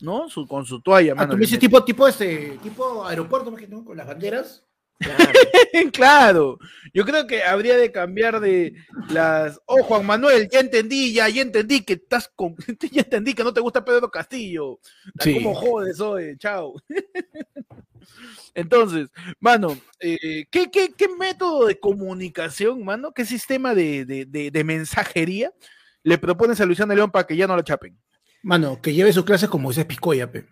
¿no? 0.00 0.28
Su, 0.28 0.46
con 0.48 0.64
su 0.66 0.80
toalla, 0.80 1.12
Ah, 1.12 1.16
mano, 1.16 1.30
tú 1.32 1.36
me 1.36 1.42
dices 1.42 1.58
tipo, 1.58 1.84
tipo 1.84 2.08
este, 2.08 2.58
tipo 2.62 3.04
aeropuerto, 3.06 3.50
¿no? 3.50 3.56
Que 3.56 3.68
no, 3.68 3.84
con 3.84 3.96
las 3.96 4.06
banderas. 4.06 4.64
Claro. 4.98 5.32
claro, 5.92 6.58
yo 6.94 7.04
creo 7.04 7.26
que 7.26 7.42
habría 7.42 7.76
de 7.76 7.90
cambiar 7.90 8.38
de 8.40 8.74
las. 9.10 9.58
Oh, 9.66 9.82
Juan 9.82 10.06
Manuel, 10.06 10.48
ya 10.50 10.60
entendí, 10.60 11.12
ya, 11.12 11.28
ya 11.28 11.42
entendí 11.42 11.80
que 11.84 11.94
estás 11.94 12.30
con. 12.34 12.54
Ya 12.92 13.02
entendí 13.02 13.34
que 13.34 13.42
no 13.44 13.52
te 13.52 13.60
gusta 13.60 13.84
Pedro 13.84 14.10
Castillo. 14.10 14.78
Sí. 15.20 15.34
¿Cómo 15.34 15.54
jodes 15.54 15.98
hoy? 16.00 16.36
Chao. 16.38 16.74
Entonces, 18.54 19.08
mano, 19.40 19.76
eh, 20.00 20.46
¿qué, 20.50 20.70
qué, 20.70 20.92
qué 20.96 21.08
método 21.18 21.66
de 21.66 21.78
comunicación, 21.78 22.84
mano? 22.84 23.12
¿Qué 23.12 23.24
sistema 23.24 23.74
de, 23.74 24.04
de, 24.04 24.26
de- 24.26 24.50
de 24.50 24.64
mensajería 24.64 25.52
le 26.02 26.18
propones 26.18 26.60
a 26.60 26.66
Luciano 26.66 26.94
León 26.94 27.10
para 27.10 27.26
que 27.26 27.36
ya 27.36 27.46
no 27.46 27.56
lo 27.56 27.62
chapen? 27.62 27.96
Mano, 28.42 28.80
que 28.82 28.92
lleve 28.92 29.12
sus 29.12 29.24
clases 29.24 29.48
como 29.48 29.70
ese 29.70 29.84
Piscoya, 29.84 30.30
pe. 30.30 30.44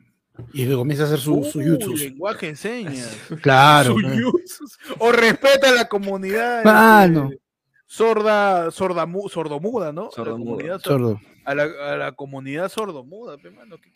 Y 0.52 0.66
que 0.66 0.74
comience 0.74 1.02
a 1.02 1.06
hacer 1.06 1.18
su, 1.18 1.42
su 1.44 1.60
lenguaje 1.60 2.46
de 2.48 2.56
señas. 2.56 3.16
Claro. 3.42 3.94
Su 3.94 4.00
pe. 4.02 4.22
jutsus. 4.22 4.78
O 4.98 5.12
respeta 5.12 5.68
a 5.70 5.72
la 5.72 5.88
comunidad. 5.88 6.64
Mano. 6.64 7.30
este, 7.32 7.42
sorda, 7.86 8.70
sorda, 8.70 9.06
mu- 9.06 9.28
sordomuda, 9.28 9.92
¿no? 9.92 10.02
A 10.02 10.04
la 10.06 10.10
Sordomuda. 10.12 10.50
comunidad 10.50 10.80
sor- 10.80 10.92
Sordo. 11.00 11.20
a 11.44 11.54
la, 11.54 11.62
a 11.64 11.96
la 11.96 12.12
comunidad 12.12 12.68
sordomuda, 12.68 13.36
pe, 13.38 13.50
mano, 13.50 13.76
que, 13.78 13.90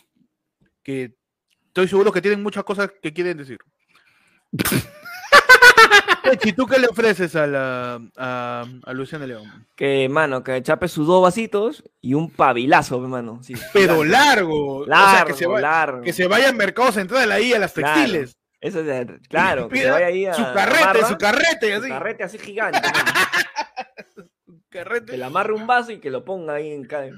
que 0.83 1.15
estoy 1.69 1.89
seguro 1.89 2.13
que 2.13 2.21
tienen 2.23 2.43
muchas 2.43 2.65
cosas 2.65 2.91
que 3.03 3.13
quieren 3.13 3.37
decir. 3.39 3.59
¿Y 6.43 6.53
tú 6.53 6.67
qué 6.67 6.79
le 6.79 6.87
ofreces 6.89 7.37
a 7.37 7.47
la 7.47 8.01
a, 8.17 8.65
a 8.85 8.93
Luciana 8.93 9.27
León? 9.27 9.67
Que, 9.77 10.09
mano, 10.09 10.43
que 10.43 10.63
chape 10.63 10.89
sus 10.89 11.07
dos 11.07 11.23
vasitos 11.23 11.85
y 12.01 12.15
un 12.15 12.31
pabilazo, 12.31 13.01
hermano. 13.03 13.41
Sí, 13.43 13.55
Pero 13.73 14.05
largo, 14.05 14.79
o 14.79 14.85
sea, 14.87 14.97
Largo, 14.97 15.27
que 15.29 15.35
se, 15.35 15.47
va- 15.47 15.61
largo. 15.61 16.03
que 16.03 16.13
se 16.13 16.27
vaya 16.27 16.49
al 16.49 16.57
mercado 16.57 16.93
central 16.93 17.31
ahí 17.33 17.53
a 17.53 17.59
las 17.59 17.73
Claro. 17.73 17.95
textiles. 18.01 18.37
Eso 18.61 18.81
es, 18.81 19.07
claro, 19.29 19.69
que 19.69 19.91
vaya 19.91 20.07
ahí 20.07 20.25
a 20.25 20.33
su 20.33 20.43
carrete, 20.43 21.05
su 21.07 21.19
carrete, 21.19 21.71
su 21.77 21.81
así. 21.83 21.89
carrete 21.91 22.25
así 22.25 22.39
gigante, 22.39 22.81
carrete. 24.71 25.13
que 25.13 25.19
le 25.19 25.25
amarre 25.25 25.53
un 25.53 25.67
vaso 25.67 25.93
y 25.93 25.99
que 26.01 26.11
lo 26.11 26.25
ponga 26.25 26.55
ahí 26.55 26.71
en 26.73 26.85
cada... 26.87 27.09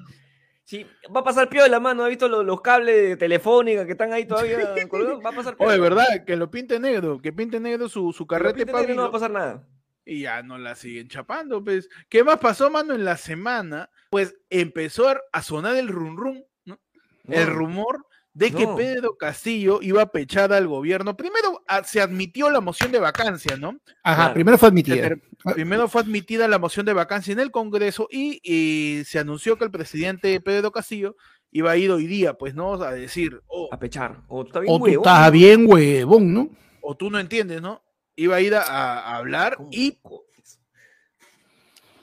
Sí, 0.69 0.85
va 1.15 1.21
a 1.21 1.25
pasar 1.25 1.49
piola, 1.49 1.79
mano. 1.79 2.03
¿Has 2.03 2.09
visto 2.11 2.27
los, 2.29 2.45
los 2.45 2.61
cables 2.61 2.95
de 3.11 3.17
telefónica 3.17 3.87
que 3.87 3.93
están 3.93 4.13
ahí 4.13 4.25
todavía 4.27 4.59
colgados? 4.89 5.25
Va 5.25 5.31
a 5.31 5.33
pasar 5.33 5.57
piola. 5.57 5.73
Oye, 5.73 5.81
¿verdad? 5.81 6.25
Que 6.27 6.35
lo 6.37 6.51
pinte 6.51 6.81
negro, 6.81 7.21
que 7.21 7.33
pinte 7.33 7.61
negro 7.61 7.89
su, 7.89 8.13
su 8.13 8.27
carrete 8.27 8.65
Negro 8.67 8.95
no 8.97 9.03
va 9.03 9.09
a 9.09 9.13
pasar 9.13 9.31
nada. 9.31 9.65
y 10.05 10.23
ya 10.23 10.43
no 10.43 10.59
la 10.59 10.75
siguen 10.75 11.07
chapando, 11.09 11.63
pues. 11.63 11.89
¿Qué 12.09 12.25
más 12.25 12.39
pasó, 12.39 12.69
mano, 12.69 12.95
en 12.95 13.05
la 13.05 13.17
semana? 13.17 13.91
Pues 14.11 14.35
empezó 14.51 15.09
a- 15.33 15.43
sonar 15.43 15.77
el 15.77 15.87
rum 15.89 16.17
rum, 16.17 16.43
¿no? 16.65 16.81
El 17.29 17.47
rumor 17.47 18.05
de 18.37 18.51
que. 18.53 18.67
Pedro 18.77 19.17
Castillo 19.17 19.79
iba 19.83 20.03
a 20.03 20.07
pechar 20.13 20.53
al 20.53 20.67
gobierno. 20.69 21.17
Primero 21.17 21.63
ah, 21.67 21.83
se 21.85 22.01
admitió 22.01 22.51
la 22.51 22.61
moción 22.61 22.93
de 22.93 22.99
vacancia, 22.99 23.57
¿no? 23.57 23.79
Ajá, 24.03 24.17
Claro. 24.17 24.35
primero 24.35 24.59
fue 24.59 24.69
admitida. 24.69 24.97
ter- 24.97 25.23
Primero 25.55 25.89
fue 25.89 26.03
admitida 26.03 26.47
la 26.49 26.59
moción 26.59 26.85
de 26.87 26.93
vacancia 26.93 27.33
en 27.33 27.41
el 27.41 27.51
Congreso 27.51 28.09
y, 28.11 28.41
y 28.43 29.05
se 29.05 29.19
anunció 29.19 29.57
que 29.57 29.65
el 29.65 29.71
presidente 29.71 30.41
Pedro 30.41 30.71
Castillo 30.73 31.17
iba 31.53 31.71
a 31.71 31.77
ir 31.77 31.91
hoy 31.91 32.07
día, 32.07 32.35
pues, 32.35 32.55
¿no? 32.55 32.75
A 32.75 32.93
decir, 32.93 33.41
oh, 33.47 33.69
A 33.73 33.79
pechar. 33.79 34.23
O 34.29 34.43
está 34.45 34.61
bien 34.61 34.75
O 34.75 34.79
tú 34.79 34.85
huevón, 34.85 34.99
estás 35.07 35.33
bien 35.33 35.65
huevón, 35.67 36.35
¿no? 36.35 36.51
o 36.83 36.95
tú 36.97 37.11
no 37.11 37.19
entiendes, 37.19 37.63
¿no? 37.63 37.83
Iba 38.17 38.37
a 38.37 38.41
ir 38.41 38.55
a, 38.55 38.63
a 38.63 39.17
hablar 39.17 39.57
y 39.71 39.99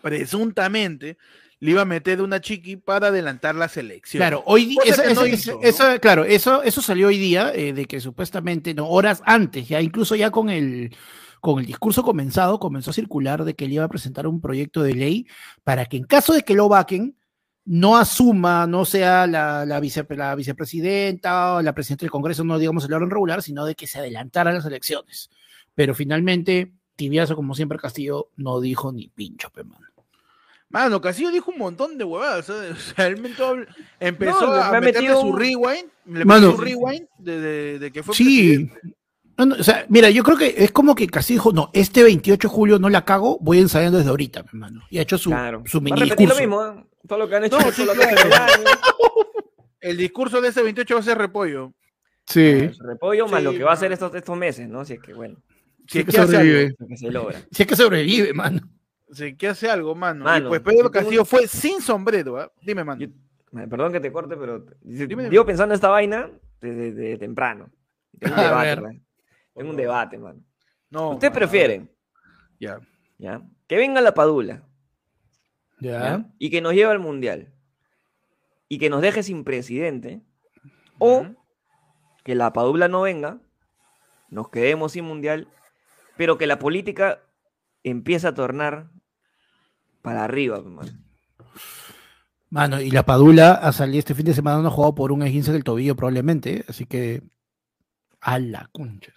presuntamente 0.01 1.17
le 1.63 1.71
iba 1.71 1.81
a 1.81 1.85
meter 1.85 2.21
una 2.21 2.41
chiqui 2.41 2.75
para 2.75 3.07
adelantar 3.07 3.55
las 3.55 3.77
elecciones. 3.77 4.19
Claro, 4.21 4.43
hoy 4.45 4.75
eso, 4.89 5.01
eso- 5.11 5.21
eso- 5.63 5.99
claro, 6.01 6.25
eso, 6.25 6.61
eso 6.63 6.81
salió 6.81 7.07
hoy 7.07 7.17
día, 7.17 7.51
eh, 7.55 7.71
de 7.73 7.85
que 7.85 8.01
supuestamente, 8.01 8.73
no, 8.73 8.89
horas 8.89 9.21
antes, 9.25 9.67
ya 9.69 9.79
incluso 9.81 10.15
ya 10.15 10.29
con 10.29 10.49
el, 10.49 10.93
con 11.39 11.59
el 11.59 11.65
discurso 11.65 12.03
comenzado, 12.03 12.59
comenzó 12.59 12.91
a 12.91 12.93
circular 12.93 13.45
de 13.45 13.53
que 13.55 13.65
él 13.65 13.73
iba 13.73 13.85
a 13.85 13.89
presentar 13.89 14.27
un 14.27 14.41
proyecto 14.41 14.83
de 14.83 14.93
ley 14.93 15.25
para 15.63 15.85
que 15.85 15.97
en 15.97 16.03
caso 16.03 16.33
de 16.33 16.43
que 16.43 16.53
lo 16.53 16.67
vaquen, 16.67 17.17
no 17.65 17.95
asuma, 17.95 18.67
no 18.67 18.83
sea 18.83 19.25
la, 19.25 19.65
la, 19.65 19.79
vice- 19.79 20.05
la 20.17 20.35
vicepresidenta 20.35 21.55
o 21.55 21.61
la 21.61 21.73
presidenta 21.73 22.03
del 22.03 22.11
Congreso, 22.11 22.43
no 22.43 22.59
digamos 22.59 22.83
el 22.83 22.93
orden 22.93 23.09
regular, 23.09 23.41
sino 23.41 23.63
de 23.65 23.75
que 23.75 23.87
se 23.87 23.99
adelantaran 23.99 24.53
las 24.55 24.65
elecciones. 24.65 25.29
Pero 25.75 25.95
finalmente, 25.95 26.73
Tibiazo, 26.97 27.35
como 27.37 27.55
siempre, 27.55 27.77
Castillo 27.79 28.29
no 28.35 28.59
dijo 28.59 28.91
ni 28.91 29.07
pincho, 29.07 29.49
pe, 29.49 29.63
mano. 29.63 29.87
Mano, 30.73 30.99
Castillo 30.99 31.31
dijo 31.31 31.51
un 31.51 31.59
montón 31.59 31.97
de 31.97 32.03
huevadas. 32.03 32.49
O 32.49 32.75
sea, 32.75 33.07
él 33.07 33.13
empezó 33.99 34.45
No, 34.45 34.53
a 34.53 34.71
me 34.71 34.81
meterle 34.81 35.07
metido 35.09 35.21
su 35.21 35.33
rewind. 35.35 35.85
Le 36.07 36.25
Mano. 36.25 36.51
su 36.51 36.57
rewind 36.57 37.07
de, 37.19 37.39
de- 37.39 37.79
de 37.79 37.91
que 37.91 38.03
fue 38.03 38.13
Sí. 38.15 38.67
presidente. 38.67 38.95
No, 39.37 39.45
no, 39.47 39.55
o 39.55 39.63
sea, 39.63 39.85
mira, 39.89 40.09
yo 40.11 40.23
creo 40.23 40.37
que 40.37 40.53
es 40.57 40.71
como 40.71 40.93
que 40.93 41.07
casi 41.07 41.33
dijo, 41.33 41.51
no, 41.53 41.71
este 41.73 42.03
28 42.03 42.47
de 42.47 42.53
julio 42.53 42.77
no 42.79 42.87
la 42.89 43.03
cago, 43.03 43.39
voy 43.41 43.57
ensayando 43.59 43.97
desde 43.97 44.11
ahorita, 44.11 44.43
mi 44.43 44.49
hermano. 44.49 44.81
Y 44.91 44.99
ha 44.99 45.01
hecho 45.01 45.17
su, 45.17 45.29
Claro. 45.31 45.63
su 45.65 45.81
mini 45.81 45.99
repetir 46.01 46.27
lo 46.29 46.35
discurso. 46.35 46.59
mismo, 46.65 46.81
¿eh? 46.81 46.85
Todo 47.07 47.17
lo 47.19 47.27
que 47.29 47.35
han 47.37 47.43
hecho. 47.45 47.59
No, 47.59 47.71
sí, 47.71 47.83
claro. 47.83 48.53
el 49.81 49.97
discurso 49.97 50.39
de 50.41 50.49
ese 50.49 50.61
28 50.61 50.93
va 50.93 50.99
a 50.99 51.03
ser 51.03 51.17
repollo. 51.17 51.73
Sí. 52.27 52.69
Repollo 52.79 53.27
más 53.27 53.39
Sí, 53.39 53.45
lo 53.45 53.51
que 53.53 53.63
va 53.63 53.71
a 53.71 53.73
hacer 53.73 53.91
estos, 53.91 54.13
estos 54.15 54.37
meses, 54.37 54.69
¿no? 54.69 54.85
Si 54.85 54.93
es 54.93 54.99
que, 55.01 55.13
bueno, 55.13 55.37
Si 55.87 55.99
es 55.99 56.05
que 56.05 56.11
sobrevive. 56.13 56.63
algo. 56.65 56.75
si 56.77 56.83
es 56.83 56.89
que 56.89 56.97
se 56.97 57.11
logra. 57.11 57.39
Si 57.51 57.61
es 57.63 57.67
que 57.67 57.75
sobrevive, 57.75 58.33
mano. 58.33 58.61
Si 59.13 59.25
es 59.25 59.37
que 59.37 59.47
hace 59.47 59.69
algo, 59.69 59.95
mano. 59.95 60.25
Mano, 60.25 60.47
y 60.47 60.49
pues 60.49 60.61
Pedro 60.61 60.73
yo 60.73 60.77
tengo 60.83 60.91
Castillo 60.91 61.25
fue 61.25 61.47
sin 61.47 61.81
sombrero, 61.81 62.37
¿ah? 62.39 62.51
Dime, 62.61 62.83
mano. 62.83 63.01
Yo- 63.01 63.09
Perdón 63.69 63.91
que 63.93 63.99
te 63.99 64.11
corte, 64.11 64.35
pero 64.35 64.65
Dime, 64.81 65.05
dime. 65.05 65.29
llevo 65.29 65.45
pensando 65.45 65.75
esta 65.75 65.89
vaina 65.89 66.31
desde, 66.59 66.91
desde 66.91 67.17
temprano. 67.19 67.69
Tengo 68.19 68.35
un 68.35 68.41
debate, 68.43 68.67
ver. 68.69 68.81
man. 68.81 69.05
Tengo 69.53 69.69
un 69.69 69.75
debate, 69.77 70.17
mano. 70.17 70.39
No. 70.89 71.11
¿Ustedes 71.11 71.31
mano, 71.31 71.39
prefieren, 71.39 71.91
Ya. 72.59 72.79
ya, 73.19 73.41
que 73.67 73.77
venga 73.77 74.01
la 74.01 74.13
padula 74.15 74.63
Ya. 75.79 75.99
¿ya? 75.99 76.25
y 76.39 76.49
que 76.49 76.61
nos 76.61 76.73
lleve 76.73 76.91
al 76.91 76.99
mundial 76.99 77.53
y 78.69 78.79
que 78.79 78.89
nos 78.89 79.01
deje 79.01 79.21
sin 79.21 79.43
presidente, 79.43 80.21
o 80.97 81.27
que 82.23 82.33
la 82.33 82.53
padula 82.53 82.87
no 82.87 83.01
venga, 83.03 83.37
nos 84.29 84.49
quedemos 84.49 84.93
sin 84.93 85.05
mundial, 85.05 85.47
pero 86.17 86.39
que 86.39 86.47
la 86.47 86.57
política 86.57 87.19
empiece 87.83 88.25
a 88.27 88.33
tornar 88.33 88.87
para 90.03 90.23
arriba, 90.23 90.61
pues, 90.61 90.71
mano. 90.71 90.91
Mano, 92.51 92.79
y 92.79 92.91
la 92.91 93.03
Padula 93.03 93.53
ha 93.53 93.71
salido 93.71 93.97
este 93.97 94.13
fin 94.13 94.25
de 94.25 94.35
semana, 94.35 94.61
no 94.61 94.67
ha 94.67 94.71
jugado 94.71 94.93
por 94.93 95.11
un 95.11 95.23
esguince 95.23 95.51
del 95.51 95.63
tobillo 95.63 95.95
probablemente, 95.95 96.57
¿eh? 96.57 96.65
así 96.67 96.85
que 96.85 97.23
a 98.21 98.37
la 98.37 98.69
concha. 98.71 99.11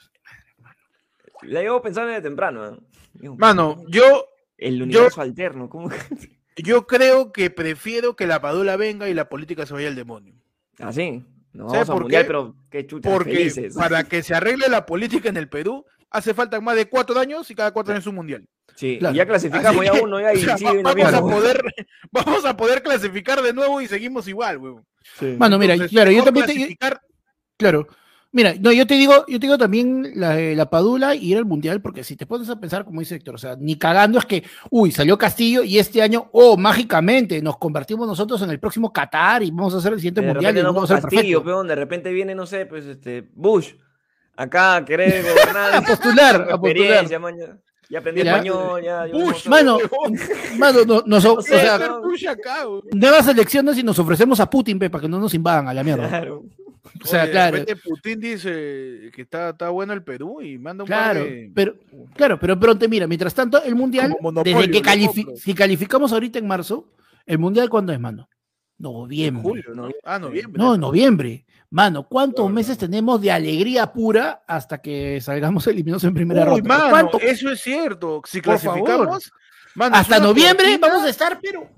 La 1.43 1.61
llevo 1.61 1.83
pensando 1.83 2.09
desde 2.09 2.23
temprano. 2.23 2.67
¿eh? 2.67 2.79
Digo, 3.13 3.37
Mano, 3.37 3.85
yo, 3.89 4.27
el 4.57 4.81
universo 4.81 5.21
alterno, 5.21 5.69
¿cómo 5.69 5.91
que? 5.91 5.99
yo 6.63 6.87
creo 6.87 7.31
que 7.31 7.51
prefiero 7.51 8.17
que 8.17 8.27
la 8.27 8.41
Padula 8.41 8.77
venga 8.79 9.07
y 9.11 9.13
la 9.15 9.29
política 9.29 9.67
se 9.67 9.75
vaya 9.75 9.89
al 9.89 9.97
demonio. 9.97 10.35
Así. 10.79 11.23
No 11.53 11.69
¿Sabes 11.71 11.89
vamos 11.89 11.89
a 11.89 11.93
por 11.93 12.03
mundial, 12.03 12.23
qué? 12.23 12.27
pero 12.27 12.57
qué 12.71 12.87
chucha 12.87 13.11
Porque 13.11 13.33
felices. 13.35 13.75
para 13.75 14.05
que 14.05 14.23
se 14.23 14.35
arregle 14.35 14.69
la 14.69 14.87
política 14.87 15.29
en 15.29 15.37
el 15.37 15.49
Perú, 15.49 15.85
hace 16.11 16.35
falta 16.35 16.61
más 16.61 16.77
de 16.77 16.89
cuatro 16.89 17.19
años 17.19 17.51
y 17.51 17.55
cada 17.55 17.73
cuatro 17.73 17.93
años 17.93 18.07
un 18.07 18.15
mundial. 18.15 18.47
Sí, 18.75 18.99
Claro. 18.99 19.15
y 19.15 19.19
ya 19.19 19.27
clasificamos 19.27 19.85
ya 19.85 19.93
uno 19.95 20.21
ya 20.21 20.35
y 20.35 20.37
o 20.37 20.41
sea, 20.41 20.59
sigue 20.59 20.83
vamos, 20.83 21.15
a 21.15 21.21
poder, 21.21 21.63
vamos 22.11 22.45
a 22.45 22.57
poder 22.57 22.83
clasificar 22.83 23.41
de 23.43 23.53
nuevo 23.53 23.81
y 23.81 23.87
seguimos 23.87 24.29
igual, 24.29 24.59
weón. 24.59 24.85
Mano, 25.39 25.59
mira, 25.59 25.75
Entonces, 25.75 25.95
claro, 25.95 26.11
yo 26.11 26.25
también 26.25 26.47
te, 26.47 26.79
Claro. 27.57 27.87
Mira, 28.33 28.55
no, 28.61 28.71
yo 28.71 28.87
te 28.87 28.95
digo, 28.95 29.25
yo 29.29 29.41
te 29.41 29.47
digo 29.47 29.57
también 29.57 30.13
la, 30.15 30.39
eh, 30.39 30.55
la 30.55 30.69
Padula 30.69 31.15
y 31.15 31.31
ir 31.31 31.39
al 31.39 31.47
Mundial, 31.47 31.81
porque 31.81 32.05
si 32.05 32.17
te 32.17 32.27
pones 32.27 32.51
a 32.51 32.61
pensar, 32.61 32.85
como 32.85 33.01
dice 33.01 33.15
Héctor, 33.15 33.37
o 33.37 33.39
sea, 33.39 33.57
ni 33.59 33.79
cagando 33.79 34.19
es 34.19 34.27
que, 34.27 34.43
uy, 34.69 34.93
salió 34.93 35.17
Castillo 35.17 35.63
y 35.63 35.79
este 35.79 36.03
año, 36.03 36.29
oh, 36.33 36.59
mágicamente, 36.59 37.41
nos 37.41 37.57
convertimos 37.57 38.07
nosotros 38.07 38.43
en 38.43 38.51
el 38.51 38.61
próximo 38.61 38.93
Qatar 38.93 39.43
y 39.43 39.51
vamos 39.51 39.75
a 39.75 39.79
hacer 39.79 39.95
el 39.95 40.01
siguiente 40.01 40.21
de 40.21 40.27
Mundial 40.27 40.55
y 40.55 40.61
no 40.61 40.75
vamos 40.75 40.91
con 40.91 40.99
a 40.99 41.01
ser 41.01 41.11
Castillo, 41.11 41.43
peón, 41.43 41.67
de 41.67 41.77
repente 41.77 42.13
viene, 42.13 42.35
no 42.35 42.45
sé, 42.45 42.67
pues 42.67 42.85
este, 42.85 43.27
Bush, 43.33 43.73
acá 44.37 44.77
a 44.77 44.85
querer 44.85 45.23
gobernar. 45.23 45.75
A 45.77 45.83
postular, 45.83 46.49
a 46.51 46.59
postular. 46.59 47.07
ya, 47.89 47.99
aprendí 47.99 48.23
Ya. 48.23 48.33
español, 48.33 48.83
ya. 48.83 49.07
no- 49.07 49.33
Mano, 49.49 49.79
mano, 50.59 50.85
no, 50.87 51.03
nos- 51.07 51.25
o 51.25 51.41
sé, 51.43 51.61
sea, 51.61 51.77
acá, 51.77 51.99
nuevas 52.93 53.29
elecciones 53.29 53.79
y 53.79 53.83
nos 53.83 53.99
ofrecemos 53.99 54.41
a 54.41 54.51
Putin, 54.51 54.79
pe, 54.79 54.91
para 54.91 55.03
que 55.03 55.09
no 55.09 55.19
nos 55.21 55.35
invadan 55.35 55.69
a 55.69 55.75
la 55.75 55.85
mierda. 55.85 56.09
Claro. 56.09 56.45
O 57.03 57.07
sea, 57.07 57.21
Oye, 57.23 57.27
de 57.27 57.33
claro. 57.33 57.57
repente 57.57 57.77
Putin 57.83 58.21
dice 58.21 59.11
que 59.13 59.23
está, 59.23 59.51
está 59.51 59.69
bueno 59.71 59.93
el 59.93 60.03
Perú 60.05 60.41
y 60.41 60.57
manda 60.59 60.85
un 60.85 60.87
Claro, 60.89 61.21
de- 61.25 61.51
pero 61.55 61.75
claro, 62.15 62.39
pero 62.39 62.59
pronto, 62.59 62.89
mira, 62.89 63.07
mientras 63.07 63.35
tanto, 63.35 63.63
el 63.63 63.75
mundial, 63.75 64.15
desde 64.45 64.71
que 64.71 64.83
califi- 64.83 65.37
si 65.37 65.53
calificamos 65.55 66.13
ahorita 66.13 66.39
en 66.39 66.47
marzo, 66.47 66.89
el 67.27 67.39
mundial 67.39 67.69
¿cuándo 67.69 67.93
es, 67.93 67.99
mano? 68.01 68.29
Noviembre. 68.79 69.43
julio, 69.43 69.65
¿no? 69.75 69.89
Ah, 70.05 70.19
noviembre. 70.19 70.63
No, 70.63 70.75
en 70.75 70.81
noviembre. 70.81 71.46
Mano, 71.77 72.09
¿cuántos 72.09 72.45
Claro. 72.47 72.55
meses 72.55 72.79
tenemos 72.79 73.21
de 73.21 73.31
alegría 73.31 73.93
pura 73.93 74.43
hasta 74.47 74.79
que 74.79 75.21
salgamos 75.21 75.67
eliminados 75.67 76.05
en 76.05 76.15
primera 76.15 76.41
Uy, 76.51 76.61
ronda? 76.61 76.69
mano, 76.79 76.89
¿Cuánto? 76.91 77.21
eso 77.21 77.51
es 77.51 77.61
cierto. 77.61 78.23
Si 78.25 78.39
Por 78.41 78.45
clasificamos, 78.59 79.31
mano, 79.75 79.95
Hasta 79.97 80.19
noviembre 80.19 80.65
cortina- 80.69 80.89
vamos 80.89 81.05
a 81.05 81.11
estar, 81.11 81.39
pero. 81.43 81.69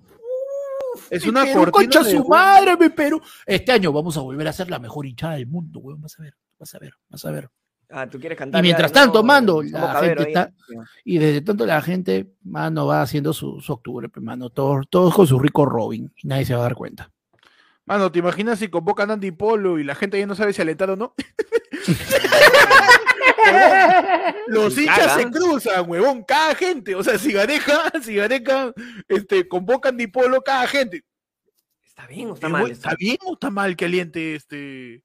Es 1.11 1.27
una 1.27 1.43
Perú, 1.45 1.73
concha 1.73 2.05
de 2.05 2.13
su 2.13 2.25
madre, 2.29 2.77
mi 2.77 2.91
Perú. 2.91 3.21
Este 3.45 3.73
año 3.73 3.93
vamos 3.93 4.17
a 4.17 4.21
volver 4.21 4.47
a 4.47 4.53
ser 4.53 4.71
la 4.71 4.79
mejor 4.79 5.05
hinchada 5.05 5.35
del 5.35 5.49
mundo, 5.49 5.81
weón. 5.81 6.01
Vas 6.01 6.17
a 6.21 6.23
ver, 6.23 6.35
vas 6.61 6.73
a 6.77 6.79
ver, 6.79 6.93
vas 7.09 7.25
a 7.25 7.31
ver. 7.33 7.51
Ah, 7.91 8.07
tú 8.09 8.21
quieres 8.21 8.39
cantar. 8.39 8.61
Y 8.61 8.63
mientras 8.63 8.93
ya, 8.93 9.01
tanto, 9.03 9.19
no, 9.19 9.25
mando, 9.25 9.63
la 9.65 9.95
gente 10.01 10.23
ahí. 10.23 10.29
está- 10.29 10.53
Y 11.05 11.19
desde 11.19 11.41
tanto 11.41 11.67
la 11.67 11.83
gente, 11.83 12.35
mano, 12.45 12.87
va 12.87 13.03
haciendo 13.03 13.33
su, 13.33 13.59
su 13.61 13.73
octubre, 13.73 14.09
mano. 14.21 14.49
Todos, 14.51 14.87
todos 14.89 15.13
con 15.13 15.27
su 15.27 15.41
rico 15.41 15.67
Robin. 15.67 16.13
Y 16.23 16.29
nadie 16.29 16.45
se 16.45 16.55
va 16.55 16.61
a 16.61 16.63
dar 16.65 16.77
cuenta. 16.77 17.11
Mano, 17.89 18.13
¿te 18.13 18.19
imaginas 18.19 18.59
si 18.59 18.69
convocan 18.69 19.11
a 19.11 19.15
Andy 19.15 19.31
Polo 19.31 19.79
y 19.79 19.85
la 19.85 19.95
gente 19.95 20.19
ya 20.19 20.27
no 20.27 20.35
sabe 20.35 20.53
si 20.53 20.61
alentar 20.63 20.91
o 20.91 20.97
no? 20.97 21.15
Los 24.47 24.77
hinchas 24.77 25.15
se 25.15 25.31
cruzan, 25.31 25.89
huevón, 25.89 26.23
cada 26.23 26.55
gente. 26.55 26.95
O 26.95 27.03
sea, 27.03 27.19
si 27.19 27.33
Gareca, 27.33 27.91
si 28.03 28.15
Gareca 28.15 28.73
este, 29.09 29.49
convoca 29.49 29.89
a 29.89 29.93
Andy 29.93 30.07
Polo, 30.07 30.43
cada 30.43 30.67
gente. 30.67 31.05
Está 31.85 32.07
bien 32.07 32.31
o 32.31 32.35
está 32.35 32.47
Eh, 32.47 32.51
mal. 32.51 32.71
¿Está 32.71 32.95
bien 32.95 33.19
o 33.25 33.35
está 33.35 33.51
mal 33.51 33.77
que 33.77 33.87
aliente 33.87 34.35
este? 34.35 35.03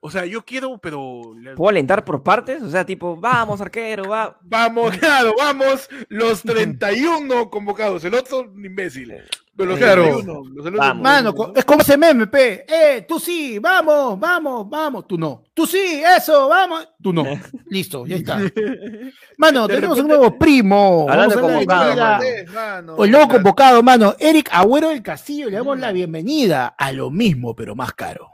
O 0.00 0.10
sea, 0.10 0.26
yo 0.26 0.44
quiero, 0.44 0.78
pero. 0.78 1.34
¿Puedo 1.56 1.70
alentar 1.70 2.04
por 2.04 2.22
partes? 2.22 2.62
O 2.62 2.70
sea, 2.70 2.84
tipo, 2.84 3.16
vamos, 3.16 3.60
arquero, 3.60 4.08
va. 4.10 4.38
Vamos, 4.42 4.96
claro, 4.98 5.34
vamos, 5.36 5.88
los 6.08 6.42
31 6.42 7.50
convocados, 7.50 8.04
el 8.04 8.14
otro 8.14 8.52
imbécil. 8.62 9.14
Pero 9.56 9.70
los 9.70 9.78
Claro. 9.78 10.02
31, 10.02 10.42
los 10.54 10.66
otros- 10.66 10.78
Vamos. 10.78 11.02
Mano, 11.02 11.34
es 11.54 11.64
como 11.64 11.80
ese 11.80 11.96
meme, 11.96 12.26
pe. 12.26 12.66
Eh, 12.68 13.06
tú 13.08 13.18
sí, 13.18 13.58
vamos, 13.58 14.20
vamos, 14.20 14.68
vamos. 14.68 15.06
Tú 15.06 15.16
no. 15.16 15.44
Tú 15.54 15.66
sí, 15.66 16.02
eso, 16.16 16.48
vamos. 16.48 16.86
Tú 17.02 17.12
no. 17.12 17.24
Listo, 17.70 18.06
ya 18.06 18.16
está. 18.16 18.38
Mano, 19.38 19.66
De 19.66 19.74
tenemos 19.76 19.98
un 19.98 20.08
nuevo 20.08 20.38
primo. 20.38 21.06
Hablando 21.08 21.40
convocado, 21.40 21.96
mano. 21.96 22.94
O 22.96 23.04
el 23.04 23.10
nuevo 23.10 23.28
convocado, 23.28 23.82
mano. 23.82 24.14
Eric 24.18 24.50
Agüero 24.52 24.90
del 24.90 25.02
Castillo. 25.02 25.48
Le 25.48 25.56
damos 25.56 25.78
la 25.78 25.92
bienvenida 25.92 26.66
a 26.78 26.92
lo 26.92 27.10
mismo, 27.10 27.54
pero 27.56 27.74
más 27.74 27.92
caro. 27.94 28.28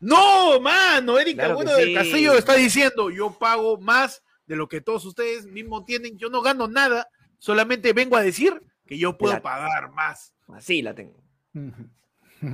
No, 0.00 0.60
mano, 0.60 1.18
Erika 1.18 1.44
Claro 1.46 1.60
que 1.60 1.72
del. 1.72 1.94
Castillo 1.94 2.34
está 2.34 2.54
diciendo, 2.54 3.10
yo 3.10 3.30
pago 3.38 3.78
más 3.78 4.22
de 4.46 4.54
lo 4.56 4.68
que 4.68 4.82
todos 4.82 5.06
ustedes 5.06 5.46
mismos 5.46 5.86
tienen, 5.86 6.18
yo 6.18 6.28
no 6.28 6.42
gano 6.42 6.68
nada, 6.68 7.08
solamente 7.38 7.94
vengo 7.94 8.16
a 8.18 8.20
decir 8.22 8.60
que 8.86 8.98
yo 8.98 9.16
puedo 9.16 9.40
pagar 9.40 9.92
más. 9.92 10.33
Así 10.52 10.82
la 10.82 10.94
tengo. 10.94 11.22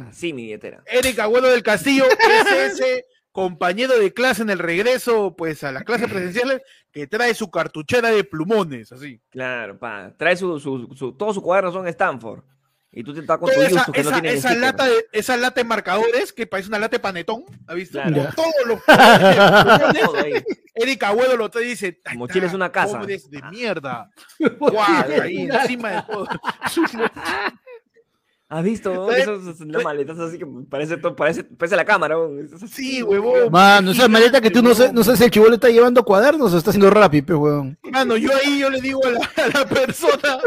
Así 0.09 0.33
mi 0.33 0.43
billetera. 0.43 0.83
Eric 0.87 1.19
Agüero 1.19 1.49
del 1.49 1.63
Castillo 1.63 2.05
es 2.07 2.73
ese 2.75 3.07
compañero 3.33 3.99
de 3.99 4.13
clase 4.13 4.43
en 4.43 4.51
el 4.51 4.59
regreso, 4.59 5.35
pues, 5.37 5.63
a 5.65 5.73
las 5.73 5.85
clases 5.85 6.11
presenciales, 6.11 6.63
que 6.93 7.07
trae 7.07 7.35
su 7.35 7.51
cartuchera 7.51 8.11
de 8.11 8.25
plumones, 8.25 8.93
así. 8.93 9.21
Claro, 9.31 9.79
pa. 9.79 10.13
Trae 10.17 10.37
su, 10.37 10.59
su, 10.61 10.89
su- 10.97 11.13
todos 11.17 11.35
sus 11.35 11.43
cuadernos 11.43 11.73
son 11.75 11.87
Stanford. 11.89 12.43
Y 12.93 13.05
tú 13.05 13.15
te 13.15 13.21
estás 13.21 13.39
con 13.39 13.49
tu 13.55 13.61
esa, 13.61 13.85
que 13.93 14.03
no 14.03 14.11
tiene 14.11 14.33
esa 14.33 14.53
lata 14.57 14.85
de, 14.87 15.07
esa 15.13 15.37
lata 15.37 15.61
de 15.61 15.65
marcadores 15.65 16.33
que 16.33 16.49
parece 16.49 16.69
una 16.69 16.81
lata 16.81 16.97
de 16.97 17.01
panetón, 17.01 17.45
¿ha 17.69 17.75
visto? 17.75 18.03
Claro. 18.03 18.31
Todos 18.35 18.53
los 18.67 18.81
plumones. 19.93 20.45
Eric 20.75 21.03
Agüero 21.05 21.37
lo 21.37 21.49
trae 21.51 21.67
y 21.67 21.69
dice, 21.69 22.01
"Ahí 22.05 22.19
Mochila 22.19 22.47
es 22.47 22.53
una 22.55 22.73
casa". 22.73 22.99
Pobres 22.99 23.31
de 23.31 23.41
mierda. 23.43 24.11
Guau, 24.59 25.21
ahí 25.23 25.43
encima 25.49 25.91
de 25.91 26.03
todo. 26.03 26.27
¿Has 28.53 28.65
visto? 28.65 28.91
Trae- 29.07 29.21
Eso 29.23 29.37
es 29.49 29.61
una 29.61 29.79
maleta 29.79 30.13
así 30.13 30.37
que 30.37 30.45
parece, 30.69 30.97
todo- 30.97 31.15
parece, 31.15 31.45
parece 31.45 31.77
la 31.77 31.85
cámara. 31.85 32.17
Sí, 32.69 33.01
huevón. 33.01 33.51
Mano, 33.53 33.93
esa 33.93 34.09
maleta 34.09 34.41
que 34.41 34.51
tú 34.51 34.61
no 34.61 34.75
sé, 34.75 34.93
no 34.93 35.05
sé 35.05 35.17
si 35.17 35.23
el 35.23 35.31
chivolo 35.31 35.55
está 35.55 35.69
llevando 35.69 36.03
cuadernos 36.05 36.53
o 36.53 36.59
está 36.59 36.71
haciendo 36.71 36.91
rápido, 36.91 37.27
pe, 37.27 37.35
weón. 37.35 37.79
Mano, 37.93 38.17
yo 38.17 38.31
ahí 38.35 38.59
yo 38.59 38.69
le 38.69 38.81
digo 38.81 39.01
a 39.07 39.11
la, 39.11 39.31
a 39.37 39.59
la 39.61 39.69
persona, 39.69 40.41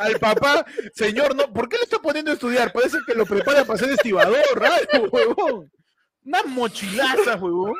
al 0.00 0.18
papá, 0.18 0.64
señor, 0.94 1.36
no, 1.36 1.52
¿por 1.52 1.68
qué 1.68 1.76
le 1.76 1.82
está 1.82 1.98
poniendo 1.98 2.30
a 2.30 2.34
estudiar? 2.34 2.72
Parece 2.72 2.96
que 3.06 3.14
lo 3.14 3.26
prepara 3.26 3.62
para 3.66 3.78
ser 3.78 3.90
estibador, 3.90 4.36
raro, 4.56 5.10
huevón. 5.12 5.70
Una 6.24 6.42
mochilaza, 6.44 7.36
huevón. 7.40 7.74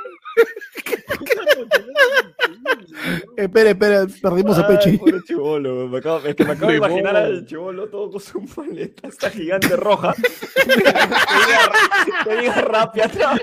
Espera, 3.37 3.71
espera, 3.71 4.07
perdimos 4.23 4.59
a 4.59 4.67
Pechi. 4.67 5.01
Me 5.01 5.99
acabo- 5.99 6.25
es 6.27 6.35
que 6.35 6.45
me 6.45 6.53
acabo 6.53 6.71
de 6.71 6.77
imaginar 6.77 7.17
al 7.17 7.47
chivolo 7.47 7.89
todo 7.89 8.11
con 8.13 8.21
su 8.21 8.41
maleta, 8.57 9.09
esta 9.09 9.31
gigante 9.31 9.77
roja. 9.77 10.15
que 12.25 12.37
diga, 12.37 12.61
rapia 12.63 13.07
atrás. 13.07 13.41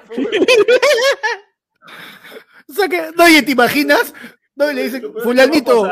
O 2.70 2.74
sea 2.74 2.88
que, 2.88 3.12
no, 3.16 3.24
oye, 3.24 3.41
¿te 3.43 3.52
imaginas? 3.52 4.14
No, 4.56 4.70
y 4.72 4.76
le 4.76 4.84
dicen, 4.84 5.14
fulanito, 5.24 5.89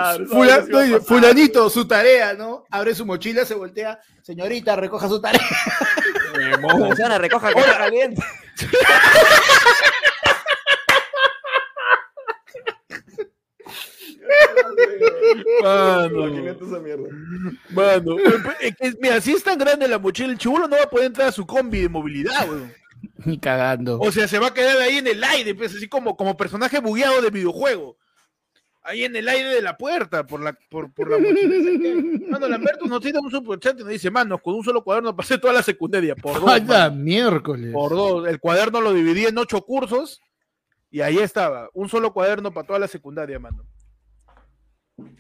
fulanito, 1.06 1.70
su 1.70 1.88
tarea, 1.88 2.34
¿no? 2.34 2.66
Abre 2.70 2.94
su 2.94 3.06
mochila, 3.06 3.46
se 3.46 3.56
voltea, 3.56 4.00
señorita, 4.22 4.76
recoja 4.76 5.08
su 5.08 5.20
tarea. 5.22 5.42
Anciana, 6.54 7.18
recoja 7.18 7.54
que 7.54 7.60
está 7.60 7.78
caliente. 7.78 8.22
Mano, 15.64 16.28
Imagínate 16.28 16.66
esa 16.66 16.80
mierda. 16.80 17.08
mano. 17.72 18.18
Es 18.60 18.76
que, 18.76 18.94
Mira, 19.00 19.22
si 19.22 19.32
es 19.34 19.44
tan 19.44 19.58
grande 19.58 19.88
la 19.88 20.00
mochila, 20.00 20.32
el 20.32 20.38
chibulo 20.38 20.68
no 20.68 20.78
va 20.78 20.84
a 20.84 20.90
poder 20.90 21.08
entrar 21.08 21.28
a 21.28 21.32
su 21.32 21.46
combi 21.46 21.82
de 21.82 21.90
movilidad, 21.90 22.50
huevón. 22.50 22.74
Ni 23.26 23.40
cagando. 23.40 24.00
O 24.00 24.12
sea, 24.12 24.28
se 24.28 24.40
va 24.40 24.48
a 24.48 24.54
quedar 24.54 24.78
ahí 24.78 24.98
en 24.98 25.08
el 25.08 25.24
aire, 25.24 25.56
pues, 25.56 25.74
así 25.76 25.88
como, 25.88 26.16
como 26.18 26.36
personaje 26.38 26.80
bugueado 26.80 27.22
de 27.22 27.30
videojuego. 27.30 27.98
Ahí 28.90 29.04
en 29.04 29.16
el 29.16 29.28
aire 29.30 29.50
de 29.50 29.62
la 29.62 29.78
puerta, 29.78 30.26
por 30.26 30.42
la, 30.42 30.54
por, 30.70 30.92
por 30.92 31.12
la. 31.12 31.18
Mano, 32.30 32.48
Lamberto 32.48 32.86
nos 32.88 33.02
tira 33.02 33.20
un 33.20 33.30
superchat 33.30 33.76
y 33.80 33.84
nos 33.84 33.90
dice, 33.90 34.10
manos, 34.10 34.42
con 34.42 34.56
un 34.56 34.64
solo 34.64 34.84
cuaderno 34.84 35.16
pasé 35.16 35.38
toda 35.38 35.54
la 35.54 35.62
secundaria. 35.62 36.16
Por 36.16 36.34
dos, 36.36 36.44
Vaya 36.46 36.90
miércoles. 36.90 37.72
por 37.72 37.92
dos. 37.92 38.28
El 38.28 38.40
cuaderno 38.40 38.82
lo 38.82 38.92
dividí 38.94 39.26
en 39.26 39.38
ocho 39.38 39.62
cursos 39.62 40.20
y 40.90 41.02
ahí 41.02 41.20
estaba. 41.20 41.70
Un 41.74 41.88
solo 41.88 42.12
cuaderno 42.14 42.52
para 42.52 42.66
toda 42.66 42.80
la 42.80 42.88
secundaria, 42.88 43.38
mano. 43.38 43.64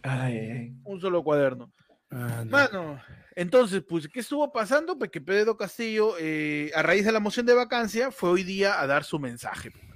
Ay, 0.01 0.37
ay, 0.37 0.49
ay. 0.51 0.73
Un 0.83 0.99
solo 0.99 1.23
cuaderno. 1.23 1.71
Ah, 2.09 2.41
no. 2.43 2.51
Mano, 2.51 3.01
entonces, 3.35 3.83
pues, 3.87 4.07
¿qué 4.07 4.21
estuvo 4.21 4.51
pasando? 4.51 4.97
Pues 4.97 5.11
que 5.11 5.21
Pedro 5.21 5.55
Castillo, 5.57 6.15
eh, 6.19 6.71
a 6.73 6.81
raíz 6.81 7.05
de 7.05 7.11
la 7.11 7.19
moción 7.19 7.45
de 7.45 7.53
vacancia, 7.53 8.09
fue 8.11 8.31
hoy 8.31 8.43
día 8.43 8.81
a 8.81 8.87
dar 8.87 9.03
su 9.03 9.19
mensaje. 9.19 9.69
pues. 9.71 9.88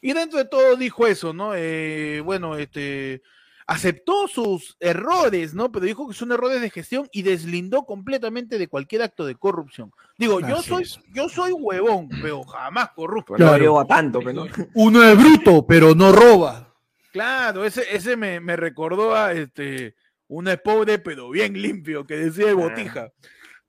Y 0.00 0.12
dentro 0.12 0.38
de 0.38 0.44
todo 0.44 0.76
dijo 0.76 1.06
eso, 1.06 1.32
¿no? 1.32 1.52
Eh, 1.54 2.20
bueno, 2.24 2.56
este, 2.56 3.22
aceptó 3.66 4.28
sus 4.28 4.76
errores, 4.80 5.54
¿no? 5.54 5.72
Pero 5.72 5.86
dijo 5.86 6.08
que 6.08 6.14
son 6.14 6.32
errores 6.32 6.60
de 6.60 6.70
gestión 6.70 7.08
y 7.12 7.22
deslindó 7.22 7.84
completamente 7.84 8.58
de 8.58 8.68
cualquier 8.68 9.02
acto 9.02 9.26
de 9.26 9.34
corrupción. 9.34 9.90
Digo, 10.18 10.40
yo 10.40 10.62
soy, 10.62 10.84
es. 10.84 11.00
yo 11.12 11.28
soy 11.28 11.52
huevón, 11.52 12.08
pero 12.22 12.44
jamás 12.44 12.90
corrupto. 12.94 13.34
Pero 13.34 13.44
no 13.44 13.50
Claro. 13.50 13.62
llego 13.62 13.80
a 13.80 13.86
tanto, 13.86 14.20
pero 14.20 14.44
no. 14.44 14.46
Uno 14.74 15.02
es 15.02 15.16
bruto, 15.18 15.66
pero 15.66 15.94
no 15.94 16.12
roba. 16.12 16.74
Claro, 17.12 17.64
ese, 17.64 17.82
ese 17.90 18.16
me, 18.16 18.40
me 18.40 18.56
recordó 18.56 19.14
a 19.16 19.32
este 19.32 19.94
una 20.28 20.54
es 20.54 20.60
pobre 20.60 20.98
pero 20.98 21.30
bien 21.30 21.60
limpio 21.60 22.04
que 22.04 22.16
decía 22.16 22.46
de 22.46 22.52
botija 22.52 23.12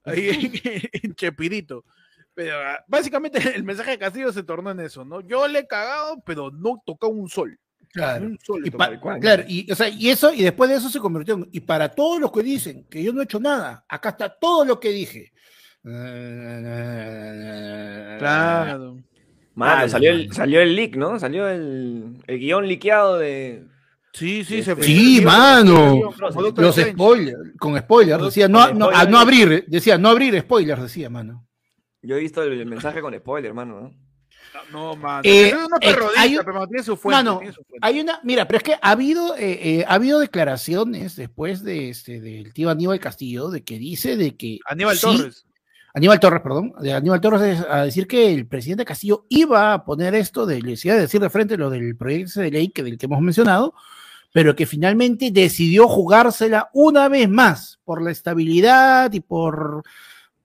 ahí 0.04 0.28
en, 0.64 0.82
en 1.02 1.14
Chepirito. 1.14 1.84
Pero 2.38 2.52
ah, 2.56 2.78
básicamente 2.86 3.40
el 3.56 3.64
mensaje 3.64 3.90
de 3.90 3.98
Castillo 3.98 4.32
se 4.32 4.44
tornó 4.44 4.70
en 4.70 4.78
eso, 4.78 5.04
¿no? 5.04 5.22
Yo 5.22 5.48
le 5.48 5.58
he 5.58 5.66
cagado, 5.66 6.22
pero 6.24 6.52
no 6.52 6.80
tocó 6.86 7.08
un 7.08 7.28
sol. 7.28 7.58
Claro. 7.92 8.26
Un 8.26 8.38
sol. 8.38 8.62
Y, 8.64 8.70
pa- 8.70 8.96
claro, 9.18 9.42
y, 9.48 9.68
o 9.72 9.74
sea, 9.74 9.88
y 9.88 10.08
eso, 10.08 10.32
y 10.32 10.44
después 10.44 10.70
de 10.70 10.76
eso 10.76 10.88
se 10.88 11.00
convirtió 11.00 11.34
en, 11.34 11.48
y 11.50 11.58
para 11.58 11.88
todos 11.88 12.20
los 12.20 12.30
que 12.30 12.44
dicen 12.44 12.86
que 12.88 13.02
yo 13.02 13.12
no 13.12 13.22
he 13.22 13.24
hecho 13.24 13.40
nada, 13.40 13.84
acá 13.88 14.10
está 14.10 14.28
todo 14.28 14.64
lo 14.64 14.78
que 14.78 14.90
dije. 14.90 15.32
Claro. 18.20 18.94
Mano, 19.54 19.76
Mal, 19.76 19.90
salió, 19.90 20.12
el, 20.12 20.32
salió 20.32 20.60
el 20.60 20.76
leak, 20.76 20.94
¿no? 20.94 21.18
Salió 21.18 21.48
el, 21.48 22.22
el 22.24 22.38
guion 22.38 22.68
liqueado 22.68 23.18
de. 23.18 23.64
Sí, 24.12 24.44
sí, 24.44 24.58
Este- 24.58 24.76
se 24.76 24.82
Sí, 24.84 25.20
mano. 25.24 26.12
Los 26.56 26.76
spoilers, 26.76 27.38
con 27.58 27.76
spoilers, 27.76 28.22
decía, 28.26 28.46
no, 28.46 28.72
no, 28.72 28.90
a 28.90 29.06
no 29.06 29.18
abrir, 29.18 29.64
decía, 29.66 29.98
no 29.98 30.10
abrir 30.10 30.38
spoilers, 30.40 30.82
decía, 30.82 31.10
mano. 31.10 31.47
Yo 32.02 32.16
he 32.16 32.20
visto 32.20 32.42
el, 32.42 32.52
el 32.60 32.66
mensaje 32.66 33.00
con 33.00 33.14
spoiler, 33.14 33.52
mano, 33.54 33.80
¿no? 33.80 34.08
No, 34.72 34.96
mano. 34.96 35.22
Eh, 35.24 35.48
es 35.48 35.54
una 35.54 35.76
eh, 35.80 35.92
perrodista, 35.92 36.20
hay 36.20 36.36
un- 36.38 36.44
pero 36.44 36.66
tiene 36.66 36.82
su 36.82 36.96
fuente. 36.96 37.16
Mano, 37.16 37.38
tiene 37.38 37.52
su 37.52 37.62
fuente. 37.64 37.86
hay 37.86 38.00
una, 38.00 38.20
mira, 38.22 38.46
pero 38.46 38.58
es 38.58 38.62
que 38.62 38.74
ha 38.74 38.90
habido, 38.90 39.36
eh, 39.36 39.58
eh, 39.80 39.84
ha 39.86 39.94
habido 39.94 40.18
declaraciones 40.20 41.16
después 41.16 41.62
de 41.62 41.90
este, 41.90 42.20
del 42.20 42.52
tío 42.54 42.70
Aníbal 42.70 43.00
Castillo, 43.00 43.50
de 43.50 43.62
que 43.62 43.78
dice 43.78 44.16
de 44.16 44.36
que 44.36 44.58
Aníbal 44.66 44.96
sí, 44.96 45.02
Torres. 45.06 45.44
Aníbal 45.94 46.20
Torres, 46.20 46.40
perdón, 46.42 46.72
de 46.80 46.92
Aníbal 46.92 47.20
Torres 47.20 47.42
es 47.42 47.66
a 47.68 47.82
decir 47.84 48.06
que 48.06 48.32
el 48.32 48.46
presidente 48.46 48.84
Castillo 48.84 49.26
iba 49.28 49.74
a 49.74 49.84
poner 49.84 50.14
esto, 50.14 50.46
de, 50.46 50.60
le 50.62 50.70
decía 50.72 50.94
decir 50.94 51.20
de 51.20 51.30
frente 51.30 51.56
lo 51.56 51.70
del 51.70 51.96
proyecto 51.96 52.40
de 52.40 52.50
ley 52.50 52.68
que 52.68 52.82
del 52.82 52.96
que 52.98 53.06
hemos 53.06 53.20
mencionado, 53.20 53.74
pero 54.32 54.54
que 54.54 54.66
finalmente 54.66 55.30
decidió 55.30 55.88
jugársela 55.88 56.70
una 56.72 57.08
vez 57.08 57.28
más 57.28 57.80
por 57.84 58.02
la 58.02 58.10
estabilidad 58.12 59.12
y 59.12 59.20
por, 59.20 59.82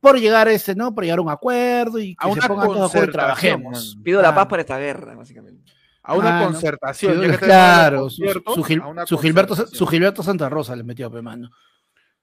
por 0.04 0.20
llegar 0.20 0.50
a 0.50 0.52
este, 0.52 0.76
¿no? 0.76 0.94
Por 0.94 1.06
llegar 1.06 1.20
a 1.20 1.22
un 1.22 1.30
acuerdo 1.30 1.98
y 1.98 2.14
que 2.16 2.26
A 2.26 2.28
una 2.28 2.42
se 2.42 2.48
pongan 2.50 2.68
todos 2.68 2.90
acuerdo 2.92 3.10
y 3.10 3.14
trabajemos. 3.14 3.98
Pido 4.04 4.22
la 4.22 4.30
Ah, 4.30 4.36
paz 4.36 4.48
para 4.48 4.62
esta 4.62 4.78
guerra, 4.78 5.16
básicamente. 5.16 5.72
A 6.04 6.16
una 6.16 6.32
Mano, 6.32 6.46
concertación. 6.48 7.22
claro, 7.38 8.10
su, 8.10 8.22
concierto, 8.22 8.54
su 8.56 8.64
Gil- 8.64 8.82
a 8.82 8.88
una 8.88 9.06
su 9.08 9.18
Gilberto, 9.18 9.56
su 9.56 9.88
Gilberto 9.88 10.22
Santa 10.22 10.50
Rosa 10.50 10.76
le 10.76 10.84
metió, 10.84 11.10
pe, 11.10 11.22
mano. 11.22 11.50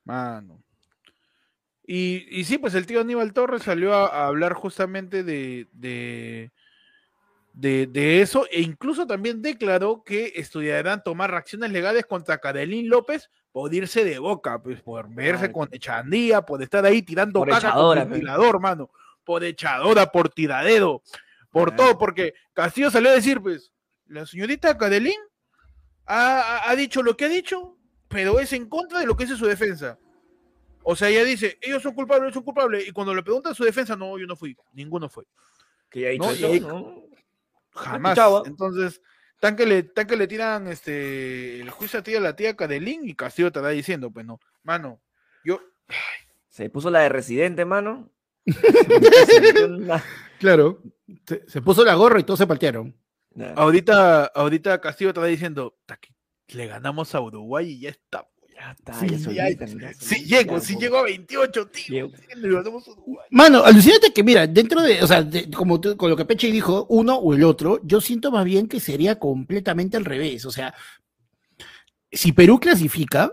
Mano. 0.04 0.62
Y, 1.86 2.26
y 2.30 2.44
sí, 2.44 2.58
pues 2.58 2.74
el 2.74 2.84
tío 2.86 3.00
Aníbal 3.00 3.32
Torres 3.32 3.62
salió 3.62 3.94
a, 3.94 4.06
a 4.06 4.26
hablar 4.26 4.52
justamente 4.52 5.24
de, 5.24 5.66
de, 5.72 6.50
de, 7.54 7.86
de 7.86 8.20
eso 8.20 8.46
e 8.50 8.60
incluso 8.60 9.06
también 9.06 9.40
declaró 9.42 10.04
que 10.04 10.34
estudiarán 10.36 11.02
tomar 11.02 11.34
acciones 11.34 11.72
legales 11.72 12.04
contra 12.06 12.38
Cadelín 12.38 12.88
López 12.90 13.30
por 13.52 13.72
irse 13.74 14.04
de 14.04 14.18
boca, 14.18 14.62
pues 14.62 14.80
por 14.80 15.08
verse 15.12 15.50
con 15.50 15.68
Echandía, 15.72 16.42
por 16.42 16.62
estar 16.62 16.84
ahí 16.84 17.02
tirando 17.02 17.40
Por 17.40 17.48
caca 17.48 17.68
echadora, 17.68 18.02
pues. 18.02 18.10
ventilador, 18.12 18.60
mano, 18.60 18.90
por 19.24 19.42
echadora, 19.44 20.10
por 20.12 20.28
tiradero, 20.28 21.02
por 21.50 21.74
Claro. 21.74 21.82
todo, 21.92 21.98
porque 21.98 22.34
Castillo 22.52 22.90
salió 22.90 23.10
a 23.10 23.14
decir, 23.14 23.40
pues, 23.40 23.72
la 24.06 24.24
señorita 24.26 24.76
Cadelín 24.78 25.18
ha, 26.06 26.74
dicho 26.76 27.02
lo 27.02 27.16
que 27.16 27.26
ha 27.26 27.28
dicho, 27.28 27.76
pero 28.08 28.40
es 28.40 28.52
en 28.52 28.68
contra 28.68 29.00
de 29.00 29.06
lo 29.06 29.16
que 29.16 29.24
dice 29.24 29.36
su 29.36 29.46
defensa. 29.46 29.98
O 30.82 30.96
sea, 30.96 31.08
ella 31.08 31.24
dice, 31.24 31.58
ellos 31.60 31.82
son 31.82 31.94
culpables, 31.94 32.24
ellos 32.24 32.34
son 32.34 32.42
culpables, 32.44 32.88
y 32.88 32.90
cuando 32.92 33.14
le 33.14 33.22
preguntan 33.22 33.54
su 33.54 33.64
defensa, 33.64 33.94
no, 33.96 34.18
yo 34.18 34.26
no 34.26 34.34
fui, 34.36 34.56
ninguno 34.72 35.08
fue. 35.08 35.24
Que 35.88 36.00
ya 36.00 36.08
dicho 36.10 36.24
No, 36.24 36.30
eso, 36.30 36.40
y 36.48 36.52
ahí- 36.52 36.60
¿no? 36.60 37.04
Jamás. 37.72 38.18
Entonces, 38.46 39.00
tan 39.40 39.56
que 39.56 39.66
le, 39.66 39.82
tan 39.82 40.06
que 40.06 40.16
le 40.16 40.28
tiran 40.28 40.68
este 40.68 41.60
el 41.60 41.70
juicio 41.70 41.98
a 41.98 42.02
ti 42.02 42.14
a 42.14 42.20
la 42.20 42.36
tía 42.36 42.54
Cadelín 42.56 43.08
y 43.08 43.14
Castillo 43.14 43.48
estará 43.48 43.70
diciendo, 43.70 44.10
pues 44.12 44.24
no, 44.24 44.38
mano, 44.62 45.00
yo, 45.44 45.60
Se 46.48 46.70
puso 46.70 46.90
la 46.90 47.00
de 47.00 47.08
residente, 47.08 47.64
mano. 47.64 48.10
Una- 49.68 50.02
Claro. 50.38 50.82
Se, 51.26 51.42
se 51.48 51.60
puso 51.60 51.84
la 51.84 51.94
gorra 51.94 52.18
y 52.20 52.22
todos 52.24 52.38
se 52.38 52.46
paltearon. 52.46 52.96
Nah. 53.34 53.52
ahorita, 53.56 54.24
ahorita 54.26 54.80
Castillo 54.80 55.10
estará 55.10 55.26
diciendo, 55.28 55.76
"Ta 55.86 55.96
que 55.98 56.12
le 56.56 56.66
ganamos 56.66 57.14
a 57.14 57.20
Uruguay 57.20 57.70
y 57.72 57.80
ya 57.80 57.90
está. 57.90 58.26
Ya 58.60 58.72
está, 58.72 58.92
Sí, 58.92 59.06
ya 59.08 59.16
ya- 59.16 59.18
solita, 59.24 59.64
ya 59.66 59.92
Si 59.94 60.24
llego, 60.26 60.54
ya, 60.58 60.60
si 60.60 60.76
llego 60.76 60.98
a 60.98 61.02
28, 61.04 61.66
tío. 61.68 62.10
Mano, 63.30 63.64
alucinante 63.64 64.12
que, 64.12 64.22
mira, 64.22 64.46
dentro 64.46 64.82
de, 64.82 65.02
o 65.02 65.06
sea, 65.06 65.22
de- 65.22 65.50
como 65.50 65.80
tú- 65.80 65.96
con 65.96 66.10
lo 66.10 66.16
que 66.16 66.26
Peche 66.26 66.50
dijo, 66.52 66.84
uno 66.90 67.16
o 67.16 67.32
el 67.34 67.42
otro, 67.44 67.80
yo 67.84 68.00
siento 68.02 68.30
más 68.30 68.44
bien 68.44 68.68
que 68.68 68.78
sería 68.78 69.18
completamente 69.18 69.96
al 69.96 70.04
revés. 70.04 70.44
O 70.44 70.50
sea, 70.50 70.74
si 72.12 72.32
Perú 72.32 72.60
clasifica, 72.60 73.32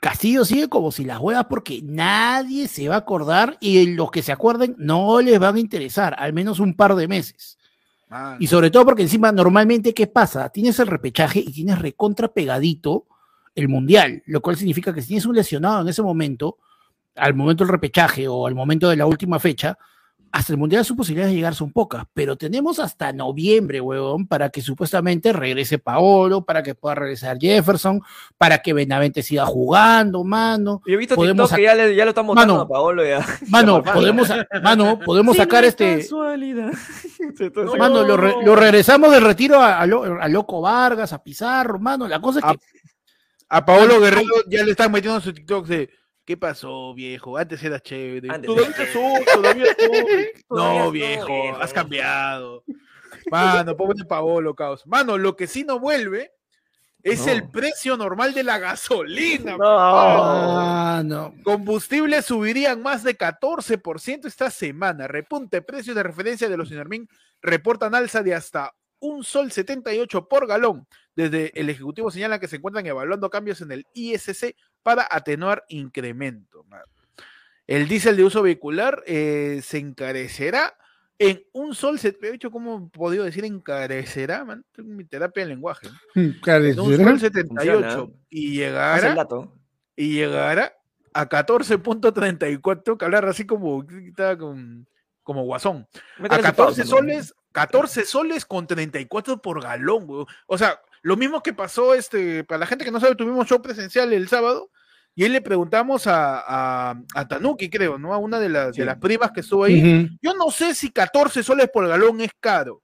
Castillo 0.00 0.44
sigue 0.44 0.68
como 0.68 0.92
si 0.92 1.04
las 1.04 1.18
huevas 1.18 1.46
porque 1.50 1.80
nadie 1.82 2.68
se 2.68 2.88
va 2.88 2.94
a 2.94 2.98
acordar 2.98 3.58
y 3.60 3.86
los 3.94 4.10
que 4.10 4.22
se 4.22 4.30
acuerden 4.32 4.76
no 4.78 5.20
les 5.20 5.38
van 5.40 5.56
a 5.56 5.60
interesar, 5.60 6.14
al 6.18 6.32
menos 6.32 6.60
un 6.60 6.74
par 6.74 6.94
de 6.94 7.08
meses. 7.08 7.58
Mano. 8.08 8.36
Y 8.40 8.46
sobre 8.46 8.70
todo 8.70 8.84
porque 8.84 9.02
encima 9.02 9.30
normalmente, 9.32 9.92
¿qué 9.94 10.06
pasa? 10.06 10.48
Tienes 10.48 10.78
el 10.78 10.86
repechaje 10.86 11.40
y 11.40 11.52
tienes 11.52 11.78
recontra 11.78 12.28
pegadito 12.32 13.06
el 13.60 13.68
mundial, 13.68 14.22
lo 14.26 14.40
cual 14.40 14.56
significa 14.56 14.92
que 14.94 15.02
si 15.02 15.08
tienes 15.08 15.26
un 15.26 15.34
lesionado 15.36 15.82
en 15.82 15.88
ese 15.88 16.02
momento, 16.02 16.58
al 17.16 17.34
momento 17.34 17.64
del 17.64 17.72
repechaje 17.72 18.26
o 18.28 18.46
al 18.46 18.54
momento 18.54 18.88
de 18.88 18.96
la 18.96 19.06
última 19.06 19.38
fecha, 19.38 19.76
hasta 20.32 20.52
el 20.52 20.60
mundial 20.60 20.84
sus 20.84 20.96
posibilidades 20.96 21.32
de 21.32 21.36
llegar 21.38 21.56
son 21.56 21.72
pocas, 21.72 22.04
pero 22.14 22.36
tenemos 22.36 22.78
hasta 22.78 23.12
noviembre, 23.12 23.80
huevón, 23.80 24.28
para 24.28 24.48
que 24.50 24.60
supuestamente 24.62 25.32
regrese 25.32 25.78
Paolo, 25.80 26.44
para 26.44 26.62
que 26.62 26.76
pueda 26.76 26.94
regresar 26.94 27.36
Jefferson, 27.40 28.00
para 28.38 28.58
que 28.58 28.72
Benavente 28.72 29.24
siga 29.24 29.44
jugando, 29.44 30.22
mano. 30.22 30.82
Yo 30.86 30.94
he 30.94 30.96
visto 30.98 31.16
Podemos 31.16 31.48
TikTok 31.50 31.56
que 31.56 31.62
ya, 31.64 31.74
le- 31.74 31.96
ya 31.96 32.04
lo 32.04 32.12
votando 32.14 32.34
Mano. 32.34 32.60
a 32.60 32.68
Paolo 32.68 33.04
ya. 33.04 33.26
Mano, 33.48 33.82
podemos, 33.92 34.28
mano, 34.62 35.00
podemos 35.04 35.36
sacar 35.36 35.64
este. 35.64 36.00
Mano, 37.78 38.04
lo, 38.04 38.16
re- 38.16 38.34
lo 38.44 38.54
regresamos 38.54 39.10
del 39.10 39.24
retiro 39.24 39.60
a, 39.60 39.80
a 39.80 39.86
Lo- 39.86 40.20
a 40.22 40.28
Loco 40.28 40.60
Vargas, 40.60 41.12
a 41.12 41.22
Pizarro, 41.22 41.78
mano. 41.80 42.06
La 42.06 42.20
cosa 42.20 42.38
es 42.38 42.44
que. 42.44 42.58
A 43.50 43.64
Paolo 43.64 44.00
Guerrero 44.00 44.30
ya 44.46 44.62
le 44.62 44.70
están 44.70 44.92
metiendo 44.92 45.20
su 45.20 45.32
TikTok 45.32 45.66
de 45.66 45.90
¿Qué 46.24 46.36
pasó, 46.36 46.94
viejo? 46.94 47.36
Antes 47.36 47.62
era 47.64 47.80
chévere. 47.80 48.28
Antes 48.30 48.46
todavía 48.46 48.92
sos, 48.92 49.24
todavía 49.34 49.64
sos. 49.78 49.88
No, 50.50 50.90
viejo, 50.92 51.26
viejo. 51.26 51.56
has 51.60 51.72
cambiado. 51.72 52.62
Mano, 53.30 53.76
pobre 53.76 54.04
Paolo, 54.04 54.54
caos. 54.54 54.86
Mano, 54.86 55.18
lo 55.18 55.34
que 55.34 55.48
sí 55.48 55.64
no 55.64 55.80
vuelve 55.80 56.30
es 57.02 57.26
No. 57.26 57.32
el 57.32 57.48
precio 57.50 57.96
normal 57.96 58.32
de 58.34 58.44
la 58.44 58.58
gasolina. 58.58 59.56
No. 59.56 61.02
No. 61.02 61.34
Combustibles 61.42 62.26
subirían 62.26 62.80
más 62.82 63.02
de 63.02 63.16
14% 63.18 64.26
esta 64.26 64.50
semana. 64.50 65.08
Repunte 65.08 65.62
precios 65.62 65.96
de 65.96 66.02
referencia 66.04 66.48
de 66.48 66.56
los 66.56 66.70
Inermin 66.70 67.08
reportan 67.42 67.94
alza 67.96 68.22
de 68.22 68.34
hasta 68.34 68.72
un 69.00 69.24
sol 69.24 69.50
78 69.50 70.28
por 70.28 70.46
galón. 70.46 70.86
Desde 71.28 71.58
el 71.60 71.68
Ejecutivo 71.68 72.10
señala 72.10 72.38
que 72.40 72.48
se 72.48 72.56
encuentran 72.56 72.86
evaluando 72.86 73.28
cambios 73.30 73.60
en 73.60 73.72
el 73.72 73.86
ISC 73.94 74.54
para 74.82 75.06
atenuar 75.10 75.64
incremento. 75.68 76.64
El 77.66 77.86
diésel 77.88 78.16
de 78.16 78.24
uso 78.24 78.42
vehicular 78.42 79.02
eh, 79.06 79.60
se 79.62 79.78
encarecerá 79.78 80.74
en 81.18 81.42
un 81.52 81.74
sol 81.74 81.98
78. 81.98 82.50
¿Cómo 82.50 82.88
he 82.92 82.98
podido 82.98 83.24
decir 83.24 83.44
encarecerá? 83.44 84.44
man? 84.44 84.64
Tengo 84.72 84.88
Mi 84.94 85.04
terapia 85.04 85.44
de 85.44 85.50
lenguaje. 85.50 85.86
¿no? 85.88 85.98
En 86.14 86.80
un 86.80 86.96
sol 86.96 87.20
78 87.20 87.46
Funciona. 87.82 88.12
y 88.30 88.52
llegará 88.56 89.26
y 89.96 90.12
llegará 90.14 90.72
a 91.12 91.28
14.34, 91.28 92.96
que 92.96 93.04
hablar 93.04 93.24
así 93.26 93.44
como, 93.46 93.84
con- 94.38 94.86
como 95.22 95.44
guasón. 95.44 95.86
A 96.18 96.22
Métele 96.22 96.42
su 96.42 96.46
14 96.48 96.54
pausa, 96.56 96.82
¿no? 96.82 96.88
soles, 96.88 97.34
14 97.52 98.04
soles 98.04 98.44
con 98.46 98.66
34 98.66 99.40
por 99.42 99.62
galón, 99.62 100.04
weón. 100.08 100.26
O 100.46 100.56
sea, 100.58 100.80
lo 101.02 101.16
mismo 101.16 101.42
que 101.42 101.52
pasó, 101.52 101.94
este, 101.94 102.44
para 102.44 102.58
la 102.60 102.66
gente 102.66 102.84
que 102.84 102.90
no 102.90 103.00
sabe, 103.00 103.14
tuvimos 103.14 103.46
show 103.46 103.60
presencial 103.62 104.12
el 104.12 104.28
sábado, 104.28 104.70
y 105.14 105.24
ahí 105.24 105.28
le 105.30 105.40
preguntamos 105.40 106.06
a, 106.06 106.42
a, 106.90 106.94
a 107.14 107.28
Tanuki, 107.28 107.68
creo, 107.68 107.98
¿no? 107.98 108.14
A 108.14 108.18
una 108.18 108.38
de 108.38 108.48
las, 108.48 108.74
Sí. 108.74 108.80
de 108.80 108.86
las 108.86 108.98
primas 108.98 109.32
que 109.32 109.40
estuvo 109.40 109.64
ahí. 109.64 110.08
Yo 110.22 110.34
no 110.34 110.50
sé 110.50 110.74
si 110.74 110.90
14 110.90 111.42
soles 111.42 111.68
por 111.68 111.86
galón 111.88 112.20
es 112.20 112.30
caro, 112.38 112.82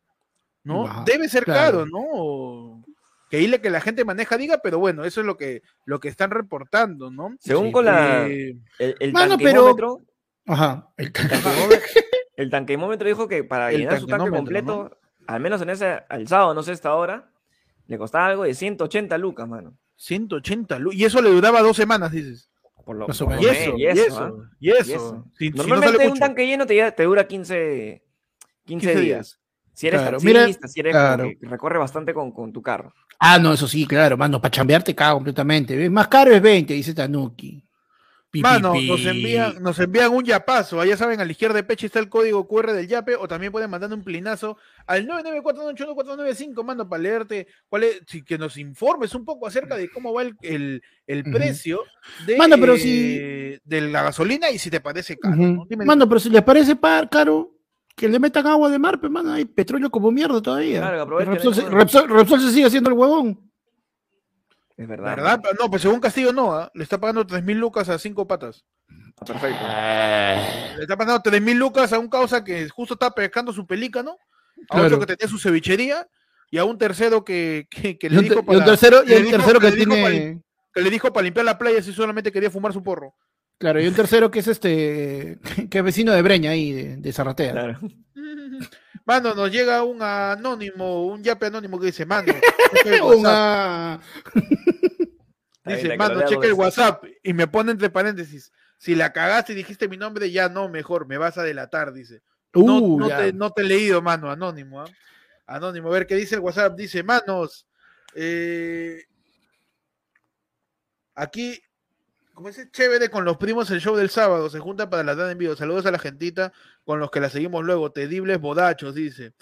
¿no? 0.64 1.04
Debe 1.06 1.28
ser 1.28 1.44
claro. 1.44 1.78
caro, 1.78 1.86
¿no? 1.86 2.00
O 2.02 2.82
Que 3.30 3.38
ahí 3.38 3.46
le 3.48 3.60
que 3.60 3.70
la 3.70 3.80
gente 3.80 4.04
maneja 4.04 4.36
diga, 4.36 4.58
pero 4.62 4.78
bueno, 4.78 5.04
eso 5.04 5.20
es 5.20 5.26
lo 5.26 5.36
que, 5.36 5.62
lo 5.84 5.98
que 6.00 6.08
están 6.08 6.30
reportando, 6.30 7.10
¿no? 7.10 7.34
Según 7.40 7.66
Sí, 7.66 7.72
con 7.72 7.84
la, 7.84 8.26
Eh, 8.28 8.56
el, 8.78 8.96
el 9.00 9.12
Mano, 9.12 9.36
pero- 9.38 9.64
tanquemómetro, 9.74 10.00
Ajá. 10.46 10.88
El- 10.96 11.12
tanquemómetro- 11.12 11.80
el 12.36 12.50
tanquemómetro 12.50 13.08
dijo 13.08 13.28
que 13.28 13.44
para 13.44 13.70
El 13.70 13.78
llenar 13.78 14.00
su 14.00 14.06
tanque 14.06 14.30
completo, 14.30 14.96
al 15.26 15.40
menos 15.40 15.60
en 15.62 15.70
ese, 15.70 16.02
al 16.08 16.26
sábado, 16.28 16.54
no 16.54 16.62
sé 16.62 16.72
esta 16.72 16.94
hora, 16.94 17.30
le 17.86 17.98
costaba 17.98 18.26
algo 18.26 18.44
de 18.44 18.54
180 18.54 19.16
lucas, 19.18 19.48
mano. 19.48 19.76
180 19.96 20.78
lu- 20.78 20.92
y 20.92 21.04
eso 21.04 21.20
le 21.22 21.30
duraba 21.30 21.62
dos 21.62 21.76
semanas, 21.76 22.12
dices. 22.12 22.50
Por 22.84 22.96
lo, 22.96 23.06
por 23.06 23.28
menos. 23.28 23.42
Y 23.44 23.48
eso, 23.48 23.74
y 23.76 23.86
eso, 23.86 24.18
¿ah? 24.20 24.32
y 24.60 24.70
eso. 24.70 24.90
Y 24.90 24.92
eso. 24.94 25.24
Si- 25.38 25.44
si 25.46 25.50
no 25.50 25.56
Normalmente 25.58 26.04
un 26.04 26.08
mucho. 26.10 26.20
tanque 26.20 26.46
lleno 26.46 26.66
te, 26.66 26.92
te 26.92 27.02
dura 27.04 27.26
15, 27.26 28.02
15, 28.64 28.86
15 28.92 29.00
días. 29.00 29.40
Si 29.72 29.88
eres 29.88 30.00
Claro, 30.00 30.18
taxista, 30.18 30.40
mira, 30.46 30.68
si 30.68 30.80
eres 30.80 30.92
claro. 30.92 31.24
que 31.38 31.46
recorre 31.48 31.78
bastante 31.78 32.14
con, 32.14 32.32
con 32.32 32.52
tu 32.52 32.62
carro. 32.62 32.94
Ah, 33.18 33.38
no, 33.38 33.52
eso 33.52 33.66
sí, 33.68 33.86
claro, 33.86 34.16
mano. 34.16 34.40
Para 34.40 34.50
chambear 34.52 34.82
te 34.82 34.94
cago 34.94 35.16
completamente. 35.18 35.90
Más 35.90 36.08
caro 36.08 36.30
es 36.32 36.40
20, 36.40 36.72
dice 36.74 36.94
Tanuki. 36.94 37.62
Pi, 38.36 38.42
Mano, 38.42 38.72
pi. 38.72 38.88
nos 38.88 39.04
envían, 39.04 39.62
nos 39.62 39.78
envían 39.78 40.12
un 40.12 40.24
yapazo. 40.24 40.80
Allá 40.80 40.96
saben, 40.96 41.20
a 41.20 41.24
la 41.24 41.30
izquierda 41.32 41.56
de 41.56 41.62
pecho 41.64 41.86
está 41.86 41.98
el 41.98 42.08
código 42.08 42.46
QR 42.46 42.72
del 42.72 42.86
yape, 42.88 43.16
o 43.16 43.26
también 43.28 43.52
pueden 43.52 43.70
mandar 43.70 43.92
un 43.92 44.02
plinazo 44.04 44.56
al 44.86 45.06
994181495, 45.06 46.64
mano, 46.64 46.88
para 46.88 47.02
leerte 47.02 47.46
cuál 47.68 47.84
es, 47.84 48.00
si, 48.06 48.22
que 48.22 48.38
nos 48.38 48.56
informes 48.56 49.14
un 49.14 49.24
poco 49.24 49.46
acerca 49.46 49.76
de 49.76 49.90
cómo 49.90 50.12
va 50.12 50.22
el, 50.22 50.34
el, 50.42 50.82
el 51.06 51.24
precio 51.24 51.80
de, 52.26 52.36
Mano, 52.36 52.56
pero 52.58 52.74
eh, 52.74 52.78
si- 52.78 53.60
de 53.64 53.80
la 53.82 54.02
gasolina 54.02 54.50
y 54.50 54.58
si 54.58 54.70
te 54.70 54.80
parece 54.80 55.16
caro. 55.18 55.36
Dime- 55.68 55.84
Mano, 55.84 56.08
pero 56.08 56.20
si 56.20 56.30
les 56.30 56.42
parece 56.42 56.76
par- 56.76 57.08
caro, 57.08 57.52
que 57.94 58.08
le 58.08 58.18
metan 58.18 58.46
agua 58.46 58.68
de 58.68 58.78
mar, 58.78 59.00
pues, 59.00 59.10
mano, 59.10 59.32
hay 59.32 59.44
petróleo 59.46 59.90
como 59.90 60.10
mierda 60.10 60.40
todavía. 60.42 60.80
Claro, 60.80 61.18
Repsol, 61.18 61.54
mano. 61.64 61.78
Repsol- 61.78 62.06
Repsol 62.08 62.40
se 62.40 62.50
sigue 62.52 62.66
haciendo 62.66 62.90
el 62.90 62.96
huevón. 62.96 63.45
Es 64.76 64.86
verdad. 64.86 65.16
¿Verdad? 65.16 65.40
Pero 65.42 65.54
No, 65.60 65.70
pues 65.70 65.82
según 65.82 66.00
Castillo 66.00 66.32
no, 66.32 66.52
¿ah? 66.52 66.70
le 66.74 66.82
está 66.82 66.98
pagando 66.98 67.26
3 67.26 67.42
mil 67.42 67.58
lucas 67.58 67.88
a 67.88 67.98
cinco 67.98 68.26
patas. 68.26 68.64
Ah, 69.18 69.24
Perfecto. 69.24 69.64
Le 70.76 70.82
está 70.82 70.96
pagando 70.96 71.22
3 71.22 71.40
mil 71.42 71.56
lucas 71.58 71.92
a 71.92 71.98
un 71.98 72.08
causa 72.08 72.44
que 72.44 72.68
justo 72.68 72.94
está 72.94 73.10
pescando 73.10 73.52
su 73.52 73.66
pelícano, 73.66 74.18
a 74.70 74.74
Claro. 74.74 74.86
otro 74.96 75.00
que 75.00 75.16
tenía 75.16 75.30
su 75.30 75.38
cevichería 75.38 76.06
y 76.50 76.58
a 76.58 76.64
un 76.64 76.76
tercero 76.78 77.24
que, 77.24 77.66
que, 77.70 77.98
le 78.10 78.20
dijo 78.22 78.34
te- 78.36 78.40
y 78.40 78.44
para, 78.44 78.58
un 78.58 78.64
tercero, 78.64 79.02
y 79.04 79.08
dijo- 79.08 79.30
tercero 79.30 79.60
que 79.60 79.70
le 79.70 79.76
dijo 79.76 79.90
para 79.90 80.08
lim- 80.10 80.10
tiene. 80.12 80.42
que 80.74 80.80
le 80.82 80.90
dijo 80.90 81.12
para 81.12 81.24
limpiar 81.24 81.44
la 81.46 81.58
playa 81.58 81.82
si 81.82 81.92
solamente 81.92 82.30
quería 82.30 82.50
fumar 82.50 82.72
su 82.72 82.82
porro. 82.82 83.14
Claro, 83.58 83.80
y 83.80 83.86
un 83.88 83.94
tercero 83.94 84.30
que 84.30 84.40
es 84.40 84.48
este. 84.48 85.38
que 85.70 85.78
es 85.78 85.84
vecino 85.84 86.12
de 86.12 86.20
Breña 86.20 86.50
ahí, 86.50 86.72
de, 86.72 86.96
de 86.98 87.12
Zarratea. 87.12 87.52
Claro. 87.52 87.80
Mano, 89.06 89.34
nos 89.34 89.52
llega 89.52 89.84
un 89.84 90.02
anónimo, 90.02 91.06
un 91.06 91.22
yape 91.22 91.46
anónimo 91.46 91.78
que 91.78 91.86
dice, 91.86 92.04
mano, 92.04 92.32
el. 92.84 93.00
Una- 93.02 94.00
bien, 94.34 94.65
dice, 95.66 95.96
mano, 95.96 96.22
checa 96.26 96.46
el. 96.46 96.52
WhatsApp 96.52 97.04
y 97.22 97.32
me 97.32 97.46
pone 97.46 97.72
entre 97.72 97.90
paréntesis, 97.90 98.52
si 98.78 98.94
la 98.94 99.12
cagaste 99.12 99.52
y 99.52 99.56
dijiste 99.56 99.88
mi 99.88 99.96
nombre, 99.96 100.30
ya 100.30 100.48
no, 100.48 100.68
mejor, 100.68 101.06
me 101.06 101.18
vas 101.18 101.38
a 101.38 101.42
delatar, 101.42 101.92
dice. 101.92 102.22
No, 102.54 102.78
Uh, 102.78 102.98
no 102.98 103.08
te, 103.08 103.32
no 103.32 103.50
te 103.50 103.62
he 103.62 103.64
leído, 103.64 104.00
mano, 104.00 104.30
anónimo. 104.30 104.80
¿ah? 104.80 104.86
Anónimo, 105.46 105.88
a 105.88 105.92
ver 105.92 106.06
qué 106.06 106.14
dice 106.14 106.36
el 106.36 106.40
WhatsApp. 106.40 106.74
Dice, 106.76 107.02
manos, 107.02 107.66
eh, 108.14 109.04
aquí, 111.14 111.60
como 112.32 112.48
dice, 112.48 112.70
chévere 112.70 113.10
con 113.10 113.24
los 113.24 113.36
primos 113.36 113.70
el 113.70 113.80
show 113.80 113.94
del 113.94 114.10
sábado. 114.10 114.48
Se 114.48 114.58
juntan 114.58 114.88
para 114.88 115.04
la 115.04 115.14
dan 115.14 115.30
en 115.30 115.38
vivo. 115.38 115.54
Saludos 115.54 115.86
a 115.86 115.90
la 115.90 115.98
gentita 115.98 116.52
con 116.84 116.98
los 116.98 117.10
que 117.10 117.20
la 117.20 117.28
seguimos 117.28 117.62
luego. 117.64 117.92
Tedibles 117.92 118.40
bodachos, 118.40 118.94
dice. 118.94 119.34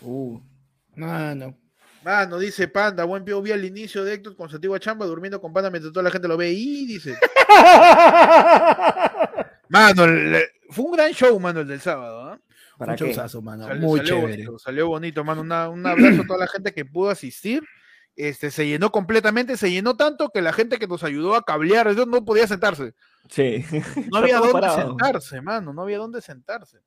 Uh, 0.00 0.40
Mano. 0.96 1.56
Mano, 2.06 2.38
dice 2.38 2.68
Panda, 2.68 3.02
buen 3.02 3.24
pie, 3.24 3.34
vi 3.42 3.50
al 3.50 3.64
inicio 3.64 4.04
de 4.04 4.14
Héctor 4.14 4.36
con 4.36 4.48
su 4.48 4.54
antigua 4.54 4.78
chamba 4.78 5.04
durmiendo 5.06 5.40
con 5.40 5.52
Panda 5.52 5.70
mientras 5.70 5.92
toda 5.92 6.04
la 6.04 6.10
gente 6.12 6.28
lo 6.28 6.36
ve. 6.36 6.52
Y 6.52 6.86
dice, 6.86 7.18
mano, 9.68 10.06
le- 10.06 10.50
fue 10.70 10.84
un 10.84 10.92
gran 10.92 11.10
show, 11.12 11.38
mano, 11.40 11.62
el 11.62 11.66
del 11.66 11.80
sábado. 11.80 12.22
¿ah? 12.22 12.38
¿Para 12.78 12.92
Un 12.92 12.98
showzazo, 12.98 13.42
mano. 13.42 13.66
Sal- 13.66 13.80
Muy 13.80 13.98
salió 13.98 14.14
chévere. 14.14 14.32
Bonito, 14.44 14.58
salió 14.60 14.86
bonito, 14.86 15.24
mano. 15.24 15.40
Una- 15.40 15.68
un 15.68 15.84
abrazo 15.86 16.22
a 16.22 16.26
toda 16.28 16.38
la 16.38 16.46
gente 16.46 16.72
que 16.72 16.84
pudo 16.84 17.10
asistir. 17.10 17.64
Este, 18.14 18.52
se 18.52 18.66
llenó 18.68 18.92
completamente, 18.92 19.56
se 19.56 19.68
llenó 19.70 19.96
tanto 19.96 20.30
que 20.30 20.40
la 20.40 20.52
gente 20.52 20.78
que 20.78 20.86
nos 20.86 21.02
ayudó 21.02 21.34
a 21.34 21.44
cablear, 21.44 21.88
eso 21.88 22.06
no 22.06 22.24
podía 22.24 22.46
sentarse. 22.46 22.94
Sí. 23.28 23.64
No 24.12 24.18
había 24.18 24.36
dónde 24.38 24.52
parado. 24.52 24.86
sentarse, 24.88 25.40
mano, 25.42 25.72
no 25.74 25.82
había 25.82 25.98
dónde 25.98 26.22
sentarse. 26.22 26.78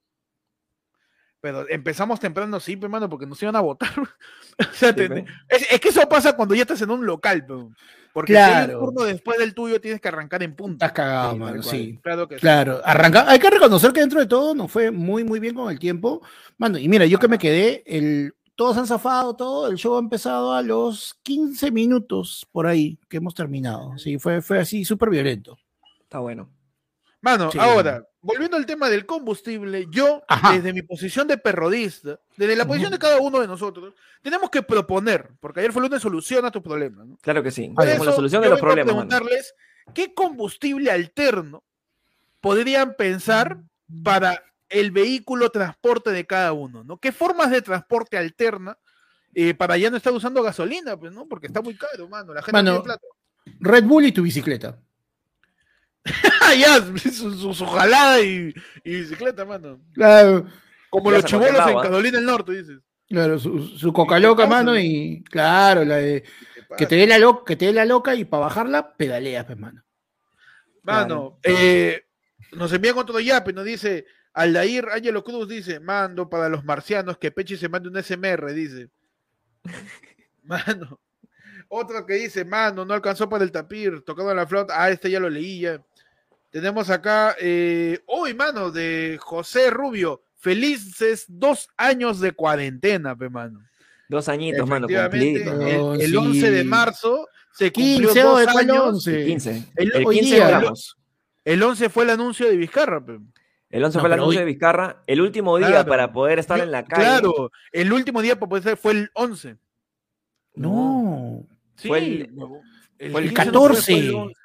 Pero 1.42 1.68
empezamos 1.70 2.20
temprano, 2.20 2.60
sí, 2.60 2.76
pe, 2.76 2.90
mano, 2.90 3.10
porque 3.10 3.26
nos 3.26 3.42
iban 3.42 3.56
a 3.56 3.62
votar. 3.62 3.92
o 4.60 4.74
sea, 4.74 4.94
te- 4.94 5.08
pe. 5.10 5.26
es, 5.48 5.72
es 5.72 5.80
que 5.80 5.90
eso 5.90 6.08
pasa 6.10 6.34
cuando 6.36 6.54
ya 6.56 6.64
estás 6.64 6.82
en 6.82 6.92
un 6.92 7.06
local, 7.06 7.46
pe. 7.46 7.54
porque 8.12 8.34
si 8.34 8.38
hay 8.40 8.50
un 8.50 8.66
Claro. 8.66 8.80
turno 8.80 9.04
después 9.04 9.38
del 9.40 9.54
tuyo 9.54 9.80
tienes 9.80 10.02
que 10.02 10.08
arrancar 10.10 10.44
en 10.44 10.56
punta. 10.56 10.88
Estás 10.88 10.96
cagado, 10.96 11.34
Sí, 11.34 11.40
mano, 11.40 11.64
sí. 11.64 12.00
Claro 12.04 12.28
que 12.28 12.36
sí. 12.36 12.42
Claro, 12.42 12.82
arranca, 12.84 13.30
hay 13.30 13.40
que 13.40 13.50
reconocer 13.50 13.94
que 13.94 14.02
dentro 14.02 14.20
de 14.20 14.26
todo 14.28 14.54
nos 14.54 14.70
fue 14.72 14.92
muy, 14.92 15.24
muy 15.24 15.40
bien 15.40 15.56
con 15.56 15.72
el 15.72 15.80
tiempo. 15.80 16.22
Mano, 16.58 16.78
y 16.78 16.90
mira, 16.90 17.06
yo 17.06 17.20
que 17.20 17.30
me 17.30 17.38
quedé, 17.38 17.84
el, 17.86 18.34
todos 18.56 18.76
han 18.78 18.88
zafado, 18.88 19.34
todo, 19.38 19.68
el 19.70 19.78
show 19.78 19.96
ha 19.96 20.00
empezado 20.00 20.54
a 20.54 20.62
los 20.62 21.18
15 21.24 21.72
minutos 21.72 22.46
por 22.52 22.68
ahí 22.68 23.00
que 23.08 23.16
hemos 23.18 23.34
terminado. 23.34 23.98
Sí, 23.98 24.20
fue, 24.20 24.42
fue 24.42 24.60
así, 24.60 24.84
súper 24.84 25.10
violento. 25.10 25.58
Está 26.02 26.20
bueno. 26.20 26.50
Mano, 27.22 27.50
Sí. 27.52 27.58
ahora, 27.62 28.04
volviendo 28.22 28.58
al 28.58 28.66
tema 28.66 28.90
del 28.90 29.06
combustible, 29.06 29.88
yo, 29.90 30.24
Ajá. 30.28 30.54
desde 30.54 30.74
mi 30.74 30.82
posición 30.82 31.28
de 31.28 31.38
perrodista, 31.38 32.20
desde 32.38 32.56
la 32.56 32.66
posición 32.66 32.92
de 32.92 33.00
cada 33.00 33.20
uno 33.20 33.40
de 33.40 33.48
nosotros, 33.48 33.94
tenemos 34.22 34.50
que 34.50 34.62
proponer, 34.62 35.32
porque 35.40 35.62
ayer 35.62 35.72
fue 35.72 35.82
lunes, 35.82 36.02
soluciona 36.02 36.52
tu 36.52 36.62
problema. 36.62 37.06
¿no? 37.06 37.18
Claro 37.22 37.42
que 37.44 37.52
sí. 37.52 37.68
Por 37.70 37.86
Como 37.86 38.04
la 38.04 38.10
eso, 38.10 38.16
solución 38.16 38.42
de 38.42 38.50
los 38.50 38.60
a 38.60 38.62
problemas. 38.62 38.96
mano. 38.96 39.08
preguntarles 39.10 39.56
¿qué 39.94 40.14
combustible 40.14 40.92
alterno 40.92 41.64
podrían 42.42 42.96
pensar 42.96 43.58
para 44.04 44.44
el 44.70 44.92
vehículo 44.92 45.50
transporte 45.50 46.12
de 46.12 46.26
cada 46.28 46.54
uno? 46.54 46.84
¿no? 46.84 46.98
¿Qué 46.98 47.12
formas 47.12 47.52
de 47.52 47.62
transporte 47.62 48.18
alterna 48.18 48.78
eh, 49.34 49.54
para 49.54 49.78
ya 49.78 49.90
no 49.90 49.98
estar 49.98 50.14
usando 50.14 50.44
gasolina? 50.44 50.98
Pues, 50.98 51.14
¿no? 51.14 51.28
Porque 51.28 51.48
está 51.48 51.62
muy 51.62 51.76
caro, 51.76 52.08
mano. 52.08 52.34
La 52.34 52.42
gente 52.42 52.52
Mano, 52.52 52.72
no 52.72 52.82
tiene 52.82 52.98
plata. 52.98 53.08
Red 53.62 53.84
Bull 53.86 54.06
y 54.06 54.12
tu 54.12 54.22
bicicleta. 54.22 54.78
Ya, 56.60 56.82
su, 57.12 57.32
su- 57.34 57.54
su 57.54 57.66
jalada 57.66 58.22
y, 58.22 58.54
y 58.84 58.96
bicicleta, 59.02 59.46
mano. 59.46 59.80
Claro, 59.94 60.46
Como 60.90 61.12
Ya 61.12 61.18
los 61.18 61.26
chibolos 61.26 61.68
en. 61.68 61.80
Carolina 61.80 62.18
del 62.18 62.26
Norte, 62.26 62.52
dices. 62.54 62.80
claro, 63.08 63.38
su, 63.38 63.68
su 63.78 63.94
coca 63.94 64.20
loca, 64.20 64.48
mano, 64.48 64.78
y 64.78 65.24
claro, 65.30 65.86
la 65.86 65.98
de 65.98 66.24
¿Qué 66.24 66.76
que 66.78 66.86
te 66.88 66.96
dé 66.96 67.08
la 67.08 67.20
loca, 67.20 67.44
que 67.46 67.56
te 67.56 67.66
dé 67.66 67.74
la 67.74 67.86
loca 67.86 68.16
y 68.16 68.26
para 68.26 68.44
bajarla, 68.46 68.96
pedaleas, 68.96 69.46
pues, 69.46 69.58
mano. 69.58 69.84
Mano, 70.84 71.40
eh, 71.44 72.06
nos 72.54 72.72
envían 72.74 72.98
otro 72.98 73.20
yape, 73.20 73.54
nos 73.54 73.66
dice 73.66 74.06
Aldair 74.34 74.88
Ángelo 74.92 75.24
Cruz, 75.24 75.48
dice, 75.48 75.80
mando 75.80 76.30
para 76.30 76.50
los 76.50 76.64
marcianos 76.64 77.18
que 77.18 77.32
Pechi 77.32 77.58
se 77.58 77.70
mande 77.70 77.90
un 77.90 78.02
SMR, 78.02 78.54
dice. 78.54 78.90
Mano. 80.44 81.00
Otro 81.70 82.06
que 82.06 82.16
dice, 82.16 82.44
mano, 82.44 82.84
no 82.84 82.94
alcanzó 82.94 83.30
para 83.30 83.44
el 83.44 83.52
tapir, 83.52 84.02
tocando 84.02 84.34
la 84.34 84.46
flauta. 84.48 84.74
Ah, 84.82 84.90
este 84.90 85.10
ya 85.10 85.20
lo 85.20 85.30
leí 85.30 85.62
ya. 85.62 85.82
Tenemos 86.50 86.90
acá, 86.90 87.36
eh, 87.40 88.00
uy, 88.08 88.34
mano, 88.34 88.72
de 88.72 89.18
José 89.22 89.70
Rubio. 89.70 90.22
Felices 90.36 91.26
dos 91.28 91.70
años 91.78 92.20
de 92.20 92.32
cuarentena, 92.32 93.16
pe, 93.16 93.30
mano. 93.30 93.62
Dos 94.08 94.28
añitos, 94.30 94.68
mano, 94.68 94.88
cumplido. 94.88 95.62
el, 95.68 95.78
No, 95.78 95.94
el 95.94 96.10
sí. 96.10 96.16
11 96.16 96.52
de 96.52 96.64
marzo 96.64 97.28
se 97.54 97.72
cumplió 97.72 98.10
15 98.10 98.22
dos 98.24 98.48
años. 98.48 98.78
11. 98.80 99.26
15. 99.26 99.64
El- 99.76 99.92
El 99.96 100.08
hoy 100.08 100.20
15 100.22 100.36
día. 100.36 100.62
El 101.46 101.62
11 101.64 101.90
fue 101.90 102.04
el 102.06 102.10
anuncio 102.10 102.48
de 102.50 102.58
Vizcarra, 102.58 103.06
pe. 103.06 103.20
El 103.70 103.84
11 103.84 103.98
No, 103.98 104.02
fue 104.02 104.08
el 104.08 104.14
anuncio 104.14 104.40
hoy- 104.40 104.46
de 104.46 104.52
Vizcarra. 104.52 105.04
El 105.06 105.22
último 105.22 105.56
día 105.60 105.68
Claro. 105.68 105.88
para 105.90 106.12
poder 106.12 106.40
estar 106.40 106.58
Yo- 106.58 106.64
en 106.64 106.72
la 106.72 106.84
calle. 106.86 107.04
Claro, 107.04 107.52
el 107.72 107.94
último 107.94 108.24
día 108.24 108.40
para 108.40 108.50
poder 108.50 108.64
ser 108.64 108.78
fue 108.78 108.94
el 108.94 109.12
11. 109.14 109.58
No, 110.56 111.46
Sí, 111.80 111.88
Fue 111.88 111.98
el- 112.00 112.30
huevón. 112.34 112.62
fue 113.12 113.22
el 113.22 113.30
15 113.34 113.52
no 113.52 113.60
fue, 113.62 113.76
fue 113.76 113.90
14. 113.90 114.00
el 114.00 114.14
11. 114.16 114.36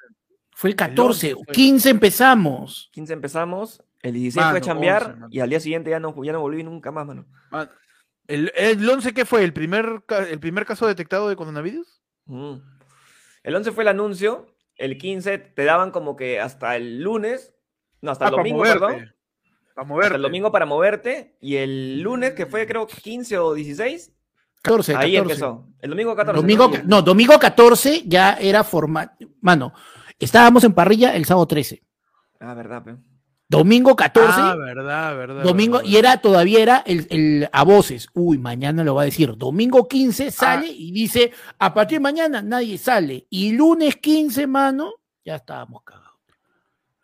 fue 0.51 0.69
el 0.69 0.75
14, 0.75 1.33
11 1.33 1.43
fue. 1.45 1.53
15 1.53 1.89
empezamos. 1.89 2.89
15 2.93 3.13
empezamos. 3.13 3.83
El 4.01 4.13
16 4.13 4.33
fue 4.43 4.43
a 4.49 4.53
Mano, 4.53 4.65
chambear. 4.65 5.01
11, 5.03 5.13
mano. 5.15 5.27
y 5.31 5.39
al 5.39 5.49
día 5.49 5.59
siguiente 5.59 5.89
ya 5.89 5.99
no, 5.99 6.15
ya 6.23 6.31
no 6.31 6.39
volví 6.39 6.63
nunca 6.63 6.91
más, 6.91 7.05
mano. 7.05 7.25
Man, 7.51 7.69
¿El, 8.27 8.51
el 8.55 8.89
11 8.89 9.13
qué 9.13 9.25
fue? 9.25 9.43
¿El 9.43 9.53
primer, 9.53 10.03
ca- 10.07 10.27
¿El 10.27 10.39
primer 10.39 10.65
caso 10.65 10.87
detectado 10.87 11.29
de 11.29 11.35
coronavirus? 11.35 12.01
Mm. 12.25 12.55
El 13.43 13.55
11 13.55 13.71
fue 13.71 13.83
el 13.83 13.87
anuncio. 13.89 14.47
El 14.77 14.97
15 14.97 15.37
te 15.37 15.63
daban 15.63 15.91
como 15.91 16.15
que 16.15 16.39
hasta 16.39 16.75
el 16.75 17.01
lunes. 17.01 17.53
No, 18.01 18.11
hasta 18.11 18.25
Ah, 18.25 18.27
el 18.29 18.31
para 18.35 18.41
domingo, 18.43 18.57
moverte. 18.59 18.79
perdón. 18.79 19.15
Para 19.75 19.87
moverte. 19.87 20.05
Hasta 20.07 20.15
el 20.15 20.21
domingo 20.23 20.51
para 20.51 20.65
moverte. 20.65 21.37
Y 21.41 21.57
el 21.57 22.01
lunes, 22.01 22.33
que 22.33 22.45
fue 22.45 22.65
creo 22.65 22.87
15 22.87 23.37
o 23.37 23.53
16, 23.53 24.11
14, 24.65 24.95
ahí 24.95 25.13
14. 25.15 25.19
empezó. 25.19 25.67
El 25.79 25.89
domingo 25.91 26.15
14. 26.15 26.41
Domingo, 26.41 26.71
¿no? 26.85 27.01
domingo 27.01 27.39
14 27.39 28.03
ya 28.05 28.33
era 28.33 28.63
formal. 28.63 29.11
Mano, 29.41 29.73
estábamos 30.19 30.63
en 30.63 30.73
parrilla 30.73 31.15
el 31.15 31.25
sábado 31.25 31.45
13. 31.47 31.81
Ah, 32.39 32.53
verdad, 32.53 32.83
pe. 32.83 32.95
Domingo 33.47 33.95
14, 33.95 34.33
Ah, 34.41 34.55
verdad, 34.55 35.15
verdad. 35.15 35.43
domingo, 35.43 35.77
verdad, 35.77 35.89
y 35.91 35.97
era, 35.97 36.17
todavía 36.17 36.63
era 36.63 36.77
el, 36.85 37.05
el 37.11 37.49
a 37.51 37.63
voces. 37.63 38.07
Uy, 38.13 38.39
mañana 38.39 38.83
lo 38.83 38.95
va 38.95 39.03
a 39.03 39.05
decir. 39.05 39.35
Domingo 39.37 39.81
Ah. 39.83 39.87
15 39.87 40.31
sale 40.31 40.67
y 40.67 40.91
dice, 40.91 41.31
a 41.59 41.71
partir 41.73 41.97
de 41.99 42.03
mañana 42.03 42.41
nadie 42.41 42.77
sale. 42.79 43.27
Y 43.29 43.51
lunes 43.51 43.97
15, 43.97 44.47
mano, 44.47 44.93
ya 45.23 45.35
estábamos 45.35 45.83
cagados. 45.83 46.05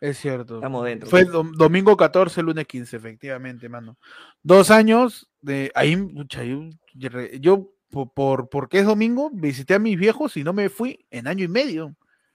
Es 0.00 0.18
cierto. 0.18 0.56
Estamos 0.56 0.84
dentro. 0.84 1.08
Fue 1.08 1.24
dom- 1.24 1.52
domingo 1.54 1.96
14, 1.96 2.42
lunes 2.42 2.66
15, 2.66 2.96
efectivamente, 2.96 3.68
mano. 3.68 3.96
Dos 4.42 4.72
años 4.72 5.30
de 5.40 5.70
ahí, 5.76 5.94
pucha, 5.96 6.42
yo, 6.42 6.62
yo 6.94 7.72
por, 7.90 8.12
por 8.12 8.48
porque 8.48 8.78
es 8.78 8.86
domingo, 8.86 9.30
visité 9.32 9.74
a 9.74 9.78
mis 9.78 9.98
viejos 9.98 10.36
y 10.36 10.44
no 10.44 10.52
me 10.52 10.68
fui 10.68 11.06
en 11.10 11.26
año 11.26 11.44
y 11.44 11.48
medio. 11.48 11.94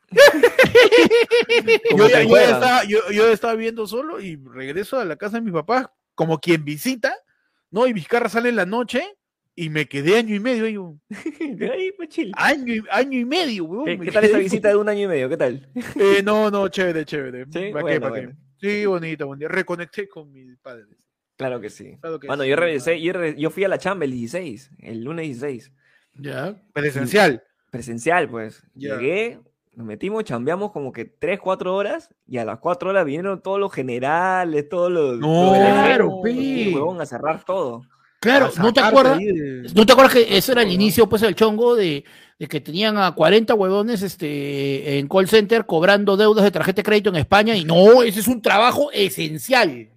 Yo, 1.97 2.07
ya, 2.07 2.21
estaba, 2.21 2.83
yo, 2.85 2.99
yo 3.11 3.27
estaba 3.27 3.53
viviendo 3.55 3.85
solo 3.87 4.21
y 4.21 4.37
regreso 4.37 4.97
a 4.97 5.03
la 5.03 5.17
casa 5.17 5.37
de 5.37 5.41
mis 5.41 5.53
papás 5.53 5.87
como 6.15 6.39
quien 6.39 6.63
visita, 6.63 7.13
¿no? 7.71 7.87
Y 7.87 7.93
Vizcarra 7.93 8.29
sale 8.29 8.49
en 8.49 8.55
la 8.55 8.65
noche 8.65 9.03
y 9.53 9.69
me 9.69 9.87
quedé 9.87 10.17
año 10.17 10.33
y 10.35 10.39
medio. 10.39 10.67
y 10.67 10.73
yo, 10.73 10.95
Ahí, 11.73 11.91
pues, 11.97 12.09
año, 12.33 12.73
y, 12.73 12.83
año 12.89 13.19
y 13.19 13.25
medio, 13.25 13.65
weón. 13.65 13.99
¿Qué, 13.99 14.11
tal 14.11 14.23
esa 14.23 14.37
visita 14.37 14.69
de 14.69 14.77
un 14.77 14.87
año 14.87 15.01
y 15.01 15.07
medio? 15.07 15.27
¿Qué 15.29 15.37
tal? 15.37 15.67
Eh, 15.95 16.21
no, 16.23 16.49
no, 16.49 16.67
chévere, 16.69 17.03
chévere. 17.03 17.45
Sí, 17.45 17.71
¿Pa' 17.73 17.79
qué, 17.79 17.99
bueno, 17.99 18.13
qué? 18.13 18.21
bueno. 18.21 18.37
Sí, 18.61 18.85
bonito, 18.85 19.27
bonito. 19.27 19.49
Reconecté 19.49 20.07
con 20.07 20.31
mis 20.31 20.57
padres. 20.59 20.87
Claro 21.37 21.61
que 21.61 21.69
sí. 21.69 21.97
Claro 22.01 22.19
que 22.19 22.27
Mano, 22.27 22.43
sí, 22.43 22.49
yo 22.49 22.55
regresé, 22.55 22.99
yo, 23.01 23.13
re- 23.13 23.35
yo 23.37 23.49
fui 23.49 23.63
a 23.63 23.67
la 23.67 23.77
chamba 23.77 24.05
el 24.05 24.11
16, 24.11 24.71
el 24.79 25.03
lunes 25.03 25.25
16. 25.27 25.71
Ya. 26.15 26.55
Presencial. 26.73 27.43
Presencial, 27.71 28.27
pues. 28.29 28.63
Ya. 28.73 28.95
Llegué, 28.97 29.39
nos 29.75 29.85
metimos, 29.85 30.23
chambeamos 30.23 30.71
como 30.71 30.91
que 30.91 31.05
3, 31.05 31.39
4 31.39 31.75
horas 31.75 32.09
y 32.27 32.39
a 32.39 32.45
las 32.45 32.57
4 32.59 32.89
horas 32.89 33.05
vinieron 33.05 33.41
todos 33.41 33.59
los 33.59 33.71
generales, 33.71 34.67
todos 34.67 34.91
los... 34.91 35.19
No, 35.19 35.51
los 35.51 35.53
del 35.53 35.61
claro, 35.61 36.07
huevón, 36.17 36.99
a 37.01 37.05
cerrar 37.05 37.43
todo. 37.45 37.83
Claro, 38.19 38.49
¿no 38.57 38.73
te 38.73 38.79
acuerdas? 38.79 39.19
de- 39.19 39.69
¿No 39.75 39.85
te 39.85 39.91
acuerdas 39.93 40.15
que 40.15 40.35
eso 40.37 40.51
era 40.53 40.63
el 40.63 40.71
inicio, 40.71 41.07
pues, 41.07 41.21
el 41.21 41.35
chongo 41.35 41.75
de, 41.75 42.03
de 42.39 42.47
que 42.47 42.59
tenían 42.59 42.97
a 42.97 43.13
40 43.13 43.53
huevones 43.53 44.01
este, 44.01 44.97
en 44.97 45.07
call 45.07 45.27
center 45.27 45.67
cobrando 45.67 46.17
deudas 46.17 46.43
de 46.43 46.49
tarjeta 46.49 46.77
de 46.77 46.83
crédito 46.83 47.09
en 47.11 47.17
España? 47.17 47.55
Y 47.55 47.63
no, 47.63 48.01
ese 48.01 48.21
es 48.21 48.27
un 48.27 48.41
trabajo 48.41 48.89
esencial. 48.91 49.89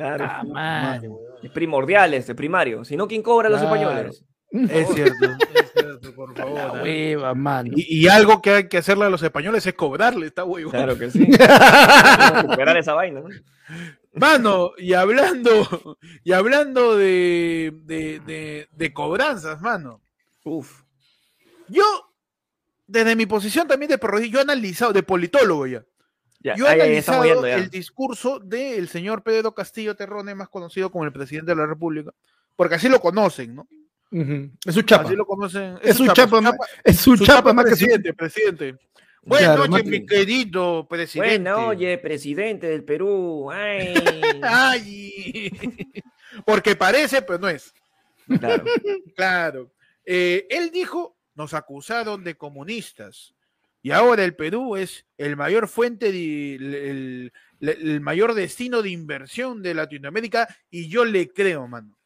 Claro. 0.00 0.24
Ah, 0.28 0.42
madre, 0.44 1.10
Es 1.42 1.50
primordial 1.50 2.14
este, 2.14 2.34
primario. 2.34 2.84
Si 2.84 2.96
no, 2.96 3.06
¿quién 3.06 3.22
cobra 3.22 3.48
a 3.48 3.50
los 3.50 3.60
Claro. 3.60 3.74
españoles? 3.76 4.24
Es 4.52 4.88
cierto, 4.88 5.26
es 5.54 5.72
cierto, 5.72 6.12
por 6.16 6.34
favor. 6.36 6.80
¿eh? 6.84 7.14
hueva, 7.14 7.34
mano. 7.34 7.70
Y, 7.76 8.00
y 8.04 8.08
algo 8.08 8.42
que 8.42 8.50
hay 8.50 8.68
que 8.68 8.78
hacerle 8.78 9.04
a 9.04 9.08
los 9.10 9.22
españoles 9.22 9.64
es 9.64 9.74
cobrarle, 9.74 10.26
está 10.26 10.42
huevo. 10.44 10.72
Claro 10.72 10.98
que 10.98 11.08
sí. 11.08 11.24
Recuperar 12.34 12.76
esa 12.76 12.94
vaina, 12.94 13.20
¿no? 13.20 13.28
Mano, 14.14 14.72
y 14.76 14.94
hablando, 14.94 15.96
y 16.24 16.32
hablando 16.32 16.96
de, 16.96 17.72
de, 17.84 18.18
de, 18.26 18.68
de 18.72 18.92
cobranzas, 18.92 19.60
mano. 19.60 20.00
Uf. 20.42 20.82
Yo, 21.68 21.84
desde 22.88 23.14
mi 23.14 23.26
posición 23.26 23.68
también 23.68 23.90
de 23.90 24.28
yo 24.28 24.38
he 24.40 24.42
analizado, 24.42 24.92
de 24.92 25.04
politólogo 25.04 25.68
ya. 25.68 25.84
Ya, 26.42 26.56
Yo 26.56 26.66
he 26.66 26.70
analizado 26.72 27.44
el 27.46 27.68
discurso 27.68 28.38
del 28.38 28.88
señor 28.88 29.22
Pedro 29.22 29.54
Castillo 29.54 29.94
Terrone, 29.94 30.34
más 30.34 30.48
conocido 30.48 30.90
como 30.90 31.04
el 31.04 31.12
presidente 31.12 31.50
de 31.52 31.56
la 31.56 31.66
República, 31.66 32.12
porque 32.56 32.76
así 32.76 32.88
lo 32.88 32.98
conocen, 33.00 33.54
¿no? 33.54 33.68
Es 34.66 34.74
su 34.74 34.82
chapa. 34.82 35.04
Así 35.04 35.14
lo 35.16 35.26
conocen. 35.26 35.78
Es 35.82 35.96
su 35.96 36.06
chapa, 36.08 36.40
ma- 36.40 36.56
Es 36.82 36.96
su 36.96 37.16
su 37.16 37.24
chapa 37.24 37.38
chapa 37.40 37.52
más 37.52 37.64
que 37.66 37.70
su- 37.72 37.76
presidente, 37.84 38.14
presidente. 38.14 38.76
Buenas 39.22 39.54
Claro, 39.54 39.68
noches, 39.68 39.86
mi 39.86 40.06
querido 40.06 40.88
presidente. 40.88 41.42
Bueno, 41.52 41.68
oye, 41.68 41.98
presidente 41.98 42.66
del 42.68 42.84
Perú. 42.84 43.50
Ay. 43.52 43.92
Ay. 44.42 45.50
Porque 46.46 46.74
parece, 46.74 47.20
pero 47.22 47.38
no 47.38 47.48
es. 47.48 47.74
Claro. 48.26 48.64
Claro. 49.14 49.70
Eh, 50.06 50.46
él 50.48 50.70
dijo, 50.70 51.16
nos 51.34 51.52
acusaron 51.52 52.24
de 52.24 52.34
comunistas. 52.36 53.34
Y 53.82 53.92
ahora 53.92 54.24
el 54.24 54.34
Perú 54.36 54.76
es 54.76 55.06
el 55.16 55.36
mayor 55.36 55.66
fuente, 55.68 56.12
de, 56.12 56.54
el, 56.56 56.74
el- 56.74 57.32
el 57.60 58.00
mayor 58.00 58.34
destino 58.34 58.80
de 58.82 58.90
inversión 58.90 59.62
de 59.62 59.74
Latinoamérica. 59.74 60.48
Y 60.70 60.88
yo 60.88 61.04
le 61.04 61.28
creo, 61.32 61.66
mano. 61.68 61.96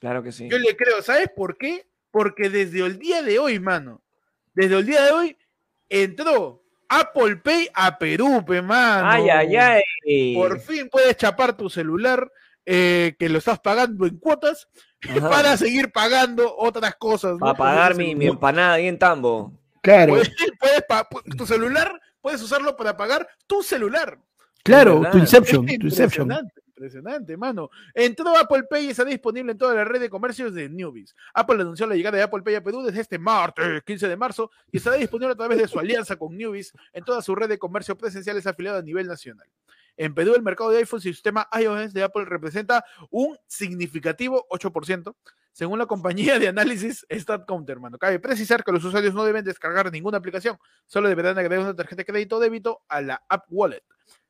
Claro 0.00 0.22
que 0.22 0.32
sí. 0.32 0.48
Yo 0.50 0.58
le 0.58 0.76
creo. 0.76 1.02
¿Sabes 1.02 1.28
por 1.34 1.56
qué? 1.56 1.86
Porque 2.10 2.48
desde 2.50 2.84
el 2.84 2.98
día 2.98 3.22
de 3.22 3.38
hoy, 3.38 3.58
mano, 3.60 4.02
desde 4.54 4.76
el 4.76 4.86
día 4.86 5.02
de 5.04 5.10
hoy 5.12 5.36
entró 5.88 6.62
Apple 6.88 7.36
Pay 7.36 7.68
a 7.74 7.98
Perú, 7.98 8.44
pe, 8.46 8.62
mano. 8.62 9.08
Ay, 9.08 9.28
ay, 9.28 9.56
ay. 9.56 10.34
Por 10.34 10.60
fin 10.60 10.88
puedes 10.90 11.16
chapar 11.16 11.56
tu 11.56 11.68
celular 11.70 12.30
eh, 12.64 13.14
que 13.18 13.28
lo 13.28 13.38
estás 13.38 13.58
pagando 13.60 14.06
en 14.06 14.18
cuotas 14.18 14.68
Ajá. 15.08 15.28
para 15.30 15.56
seguir 15.56 15.90
pagando 15.92 16.54
otras 16.56 16.94
cosas. 16.96 17.32
¿no? 17.32 17.38
Para 17.38 17.54
pagar 17.54 17.94
mi, 17.94 18.14
mi 18.14 18.26
empanada 18.26 18.74
ahí 18.74 18.86
en 18.86 18.98
Tambo. 18.98 19.52
Claro, 19.88 20.12
Puedes- 20.12 20.30
puedes 20.60 21.36
tu 21.36 21.46
celular 21.46 22.00
puedes 22.20 22.42
usarlo 22.42 22.76
para 22.76 22.94
pagar 22.94 23.26
tu 23.46 23.62
celular. 23.62 24.18
claro, 24.62 25.02
tu 25.10 25.16
Inception, 25.16 25.64
tu 25.64 25.86
Inception. 25.86 26.26
impresionante, 26.26 26.60
impresionante, 26.66 27.36
mano. 27.38 27.70
Entró 27.94 28.36
Apple 28.36 28.64
Pay 28.64 28.86
y 28.86 28.90
está 28.90 29.02
disponible 29.04 29.52
en 29.52 29.56
toda 29.56 29.74
la 29.74 29.84
red 29.84 30.00
de 30.00 30.10
comercios 30.10 30.52
de 30.52 30.68
Newbies. 30.68 31.14
Apple 31.32 31.62
anunció 31.62 31.86
la 31.86 31.94
llegada 31.94 32.18
de 32.18 32.22
Apple 32.24 32.42
Pay 32.42 32.56
a 32.56 32.62
Perú 32.62 32.82
desde 32.82 33.00
este 33.00 33.18
martes, 33.18 33.82
15 33.86 34.08
de 34.08 34.16
marzo, 34.16 34.50
y 34.70 34.76
estará 34.76 34.96
disponible 34.96 35.32
a 35.32 35.36
través 35.36 35.56
de 35.58 35.68
su 35.68 35.78
alianza 35.78 36.16
con 36.16 36.36
Newbies 36.36 36.72
en 36.92 37.02
toda 37.04 37.22
su 37.22 37.34
red 37.34 37.48
de 37.48 37.58
comercio 37.58 37.96
presenciales 37.96 38.46
afiliada 38.46 38.80
a 38.80 38.82
nivel 38.82 39.06
nacional. 39.06 39.46
En 39.98 40.14
Perú, 40.14 40.34
el 40.34 40.42
mercado 40.42 40.70
de 40.70 40.78
iPhones 40.78 41.04
y 41.06 41.12
sistema 41.12 41.48
iOS 41.60 41.92
de 41.92 42.04
Apple 42.04 42.24
representa 42.24 42.84
un 43.10 43.36
significativo 43.46 44.46
8%, 44.48 45.14
según 45.52 45.78
la 45.78 45.86
compañía 45.86 46.38
de 46.38 46.48
análisis 46.48 47.04
StatCounter, 47.12 47.74
hermano. 47.74 47.98
Cabe 47.98 48.18
precisar 48.20 48.62
que 48.64 48.72
los 48.72 48.84
usuarios 48.84 49.12
no 49.12 49.24
deben 49.24 49.44
descargar 49.44 49.90
ninguna 49.92 50.18
aplicación, 50.18 50.56
solo 50.86 51.08
deberán 51.08 51.36
agregar 51.36 51.64
una 51.64 51.74
tarjeta 51.74 51.96
de 52.02 52.06
crédito 52.06 52.36
o 52.36 52.40
débito 52.40 52.80
a 52.88 53.00
la 53.00 53.22
App 53.28 53.44
Wallet. 53.50 53.82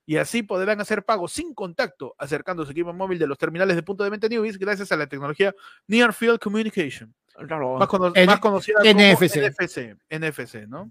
Y 0.07 0.17
así 0.17 0.43
podrán 0.43 0.81
hacer 0.81 1.05
pagos 1.05 1.33
sin 1.33 1.53
contacto, 1.53 2.15
acercando 2.17 2.65
su 2.65 2.71
equipo 2.73 2.95
móvil 2.95 3.19
de 3.19 3.27
los 3.27 3.37
terminales 3.37 3.77
de 3.77 3.83
punto 3.83 4.05
de 4.05 4.11
venta 4.11 4.27
Newbies 4.27 4.59
gracias 4.59 4.91
a 4.91 4.97
la 4.97 5.07
tecnología 5.07 5.55
Near 5.87 6.15
Field 6.15 6.39
Communication 6.39 7.15
Claro. 7.47 7.77
más, 7.79 7.89
cono- 7.89 8.11
N- 8.15 8.27
más 8.27 8.41
conocida 8.41 8.79
como 8.81 8.91
NFC. 8.91 9.37
NFC, 9.37 9.97
NFC, 10.09 10.67
¿no? 10.67 10.91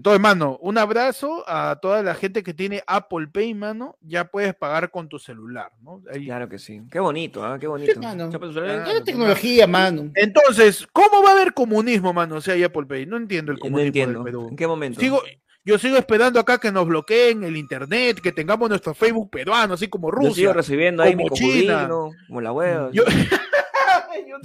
Entonces, 0.00 0.18
mano, 0.20 0.56
un 0.62 0.78
abrazo 0.78 1.44
a 1.46 1.78
toda 1.80 2.02
la 2.02 2.14
gente 2.14 2.42
que 2.42 2.54
tiene 2.54 2.82
Apple 2.86 3.28
Pay, 3.30 3.52
mano, 3.52 3.98
ya 4.00 4.24
puedes 4.24 4.54
pagar 4.54 4.90
con 4.90 5.10
tu 5.10 5.18
celular, 5.18 5.70
¿no? 5.82 6.02
Ahí- 6.10 6.24
Claro 6.24 6.48
que 6.48 6.58
sí. 6.58 6.80
Qué 6.90 6.98
bonito, 7.00 7.44
¿ah? 7.44 7.58
Qué 7.58 7.66
bonito. 7.66 8.00
mano. 8.00 8.30
Tu 8.30 8.38
celular. 8.52 8.82
Ah, 8.86 8.88
Es 8.88 8.94
la 8.94 9.04
tecnología, 9.04 9.66
mano. 9.66 10.10
Entonces, 10.14 10.88
¿cómo 10.92 11.22
va 11.22 11.30
a 11.30 11.32
haber 11.32 11.52
comunismo, 11.52 12.14
mano? 12.14 12.36
O 12.36 12.40
sea, 12.40 12.54
hay 12.54 12.64
Apple 12.64 12.86
Pay. 12.86 13.04
No 13.04 13.18
entiendo 13.18 13.52
el 13.52 13.58
No 13.58 13.62
comunismo 13.62 13.86
entiendo. 13.88 14.14
del 14.20 14.24
Perú. 14.24 14.48
¿En 14.48 14.56
qué 14.56 14.66
momento? 14.66 14.98
Sigo, 15.00 15.22
yo 15.64 15.78
sigo 15.78 15.98
esperando 15.98 16.40
acá 16.40 16.56
que 16.56 16.72
nos 16.72 16.86
bloqueen 16.86 17.44
el 17.44 17.58
internet, 17.58 18.20
que 18.22 18.32
tengamos 18.32 18.70
nuestro 18.70 18.94
Facebook 18.94 19.28
peruano, 19.30 19.74
así 19.74 19.88
como 19.88 20.08
Yo 20.10 20.16
sigo 20.16 20.28
Rusia. 20.28 20.52
recibiendo 20.54 21.02
ahí 21.02 21.14
mi 21.14 21.24
como 21.24 21.36
China. 21.36 21.74
cocodrilo, 21.88 22.10
como 22.28 22.40
la 22.40 22.52
hueva. 22.52 22.90
Yo, 22.92 23.04
yo, 24.26 24.36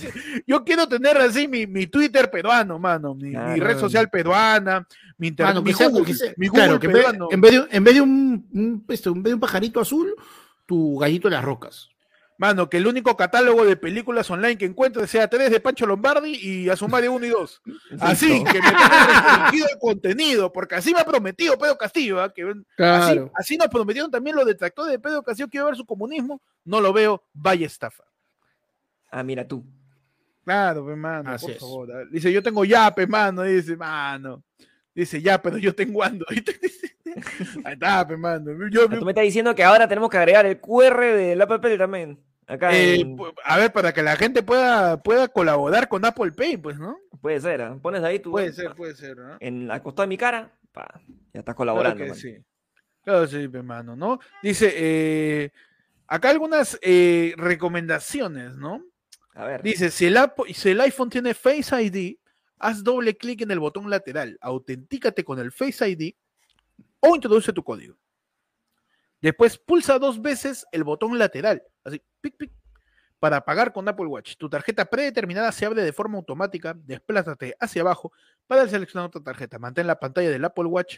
yo 0.45 0.64
quiero 0.64 0.88
tener 0.88 1.18
así 1.18 1.47
mi, 1.47 1.68
mi 1.68 1.88
Twitter 1.88 2.30
peruano, 2.30 2.80
mano, 2.80 3.16
mi, 3.16 3.30
mi 3.30 3.32
Claro. 3.32 3.64
red 3.64 3.78
social 3.80 4.10
peruana, 4.10 4.88
mi 5.18 5.28
internet, 5.28 5.53
Mano, 5.55 5.63
mi 5.63 5.72
que 5.72 5.78
sea- 5.78 5.88
Google, 5.89 6.05
que 6.05 6.13
sea- 6.13 6.34
mi 6.38 6.47
Google 6.47 6.63
claro, 6.63 6.80
que 6.80 6.88
en 6.88 6.93
vez, 6.93 7.03
peruano. 7.05 7.28
en 7.32 7.41
vez 7.41 7.51
de, 7.51 7.68
en 7.72 7.84
vez 7.84 7.93
de 7.95 8.01
un, 8.01 8.47
un, 8.53 8.86
este, 8.89 9.09
en 9.09 9.24
vez 9.24 9.32
de 9.32 9.34
un 9.36 9.39
pajarito 9.39 9.80
azul, 9.80 10.13
tu 10.66 10.97
gallito 10.97 11.30
de 11.30 11.36
las 11.36 11.45
rocas. 11.45 11.89
Mano, 12.38 12.70
que 12.70 12.76
el 12.76 12.86
único 12.88 13.16
catálogo 13.16 13.63
de 13.63 13.78
películas 13.78 14.30
online 14.30 14.57
que 14.57 14.66
encuentre 14.66 15.07
sea 15.07 15.30
3 15.30 15.49
de 15.49 15.61
Pancho 15.61 15.86
Lombardi 15.86 16.36
y 16.36 16.68
a 16.70 16.76
sumar 16.76 17.01
de 17.01 17.07
1 17.07 17.26
y 17.26 17.30
2. 17.30 17.61
Así, 18.01 18.43
que 18.43 18.59
me 18.61 18.72
restringido 18.72 19.68
el 19.72 19.80
contenido, 19.80 20.51
porque 20.51 20.76
así 20.76 20.93
me 20.93 20.99
ha 20.99 21.05
prometido 21.05 21.57
Pedro 21.57 21.78
Castillo, 21.78 22.22
¿ah? 22.22 22.34
que 22.34 22.43
así, 22.43 22.59
Claro. 22.76 23.32
así 23.36 23.55
nos 23.55 23.68
prometieron 23.70 24.11
también 24.11 24.36
los 24.36 24.45
detractores 24.45 24.91
de 24.91 24.99
Pedro 24.99 25.24
Castillo 25.24 25.47
que 25.47 25.59
iba 25.59 25.63
a 25.63 25.70
ver 25.70 25.78
su 25.78 25.86
comunismo, 25.86 26.41
no 26.66 26.82
lo 26.82 26.91
veo, 26.91 27.24
vaya 27.34 27.66
estafa. 27.66 28.03
Ah, 29.09 29.24
mira 29.24 29.47
tú. 29.47 29.63
Claro, 30.43 30.86
pe, 30.86 30.95
mano, 30.95 31.30
Así 31.32 31.45
por 31.45 31.55
es. 31.55 31.59
favor. 31.61 31.91
ah. 31.93 32.03
Dice, 32.11 32.34
yo 32.34 32.43
tengo 32.43 32.66
yape, 32.66 33.07
mano, 33.07 33.43
dice, 33.43 33.78
mano. 33.78 34.43
Dice, 34.95 35.21
ya, 35.21 35.41
pero 35.41 35.57
yo 35.57 35.75
tengo 35.75 36.01
Android. 36.03 36.41
Ahí 37.65 37.73
está, 37.73 38.07
pe, 38.07 38.17
mano. 38.17 38.51
Yo, 38.71 38.85
Ah, 38.89 38.95
Tú 38.97 39.05
me 39.05 39.11
estás 39.11 39.23
diciendo 39.25 39.53
que 39.53 39.63
ahora 39.63 39.87
tenemos 39.87 40.09
que 40.09 40.17
agregar 40.17 40.45
el 40.45 40.59
QR 40.59 40.99
del 41.13 41.41
Apple 41.41 41.59
Pay 41.59 41.77
también. 41.77 42.19
Acá 42.47 42.75
eh, 42.75 43.01
en- 43.01 43.17
a 43.43 43.57
ver, 43.57 43.71
para 43.73 43.91
que 43.93 44.01
la 44.03 44.15
gente 44.15 44.41
pueda, 44.43 45.01
pueda 45.01 45.27
colaborar 45.27 45.87
con 45.87 46.05
Apple 46.05 46.31
Pay, 46.31 46.57
pues, 46.57 46.77
¿no? 46.79 46.97
puede 47.21 47.41
ser, 47.41 47.61
¿ah? 47.63 47.77
Pones 47.81 48.03
ahí 48.03 48.19
tu 48.19 48.29
Puede 48.31 48.53
ser, 48.53 48.75
puede 48.75 48.93
ser, 48.95 49.17
¿no? 49.17 49.37
en 49.39 49.71
al 49.71 49.81
costado 49.81 50.03
de 50.03 50.09
mi 50.09 50.17
cara, 50.17 50.51
pa, 50.71 51.01
ya 51.33 51.39
estás 51.39 51.43
Claro 51.43 51.55
colaborando. 51.55 52.03
que 52.03 52.09
man. 52.09 52.17
sí. 52.17 52.37
Claro, 53.03 53.25
sí, 53.27 53.47
pe, 53.47 53.63
mano, 53.63 53.95
¿no? 53.95 54.19
Dice, 54.43 54.71
eh, 54.75 55.49
acá 56.07 56.29
algunas 56.29 56.77
eh, 56.83 57.33
recomendaciones, 57.37 58.55
¿no? 58.57 58.83
A 59.33 59.45
ver. 59.45 59.61
Dice, 59.63 59.89
si 59.89 60.05
el, 60.05 60.15
Apple- 60.17 60.53
si 60.53 60.69
el 60.69 60.81
iPhone 60.81 61.09
tiene 61.09 61.33
Face 61.33 61.81
ID, 61.83 62.17
haz 62.60 62.84
doble 62.84 63.16
clic 63.18 63.41
en 63.41 63.51
el 63.51 63.60
botón 63.60 63.89
lateral, 63.89 64.38
autentícate 64.41 65.24
con 65.24 65.39
el 65.39 65.51
Face 65.51 65.88
ID 65.89 66.14
o 66.99 67.16
introduce 67.16 67.51
tu 67.53 67.64
código. 67.64 67.95
Después 69.22 69.58
pulsa 69.58 69.97
dos 69.97 70.22
veces 70.22 70.66
el 70.72 70.84
botón 70.84 71.18
lateral, 71.18 71.64
así, 71.84 72.01
pic, 72.22 72.36
pic, 72.38 72.51
para 73.20 73.43
pagar 73.43 73.74
con 73.74 73.88
Apple 73.88 74.06
Watch. 74.06 74.36
Tu 74.38 74.49
tarjeta 74.49 74.86
predeterminada 74.86 75.51
se 75.51 75.66
abre 75.66 75.84
de 75.84 75.93
forma 75.93 76.18
automática, 76.18 76.76
desplázate 76.76 77.56
hacia 77.60 77.82
abajo 77.82 78.12
para 78.45 78.68
seleccionar 78.68 79.08
otra 79.08 79.22
tarjeta. 79.24 79.58
Mantén 79.58 79.88
la 79.88 79.99
pantalla 79.99 80.30
del 80.30 80.45
Apple 80.45 80.66
Watch 80.66 80.97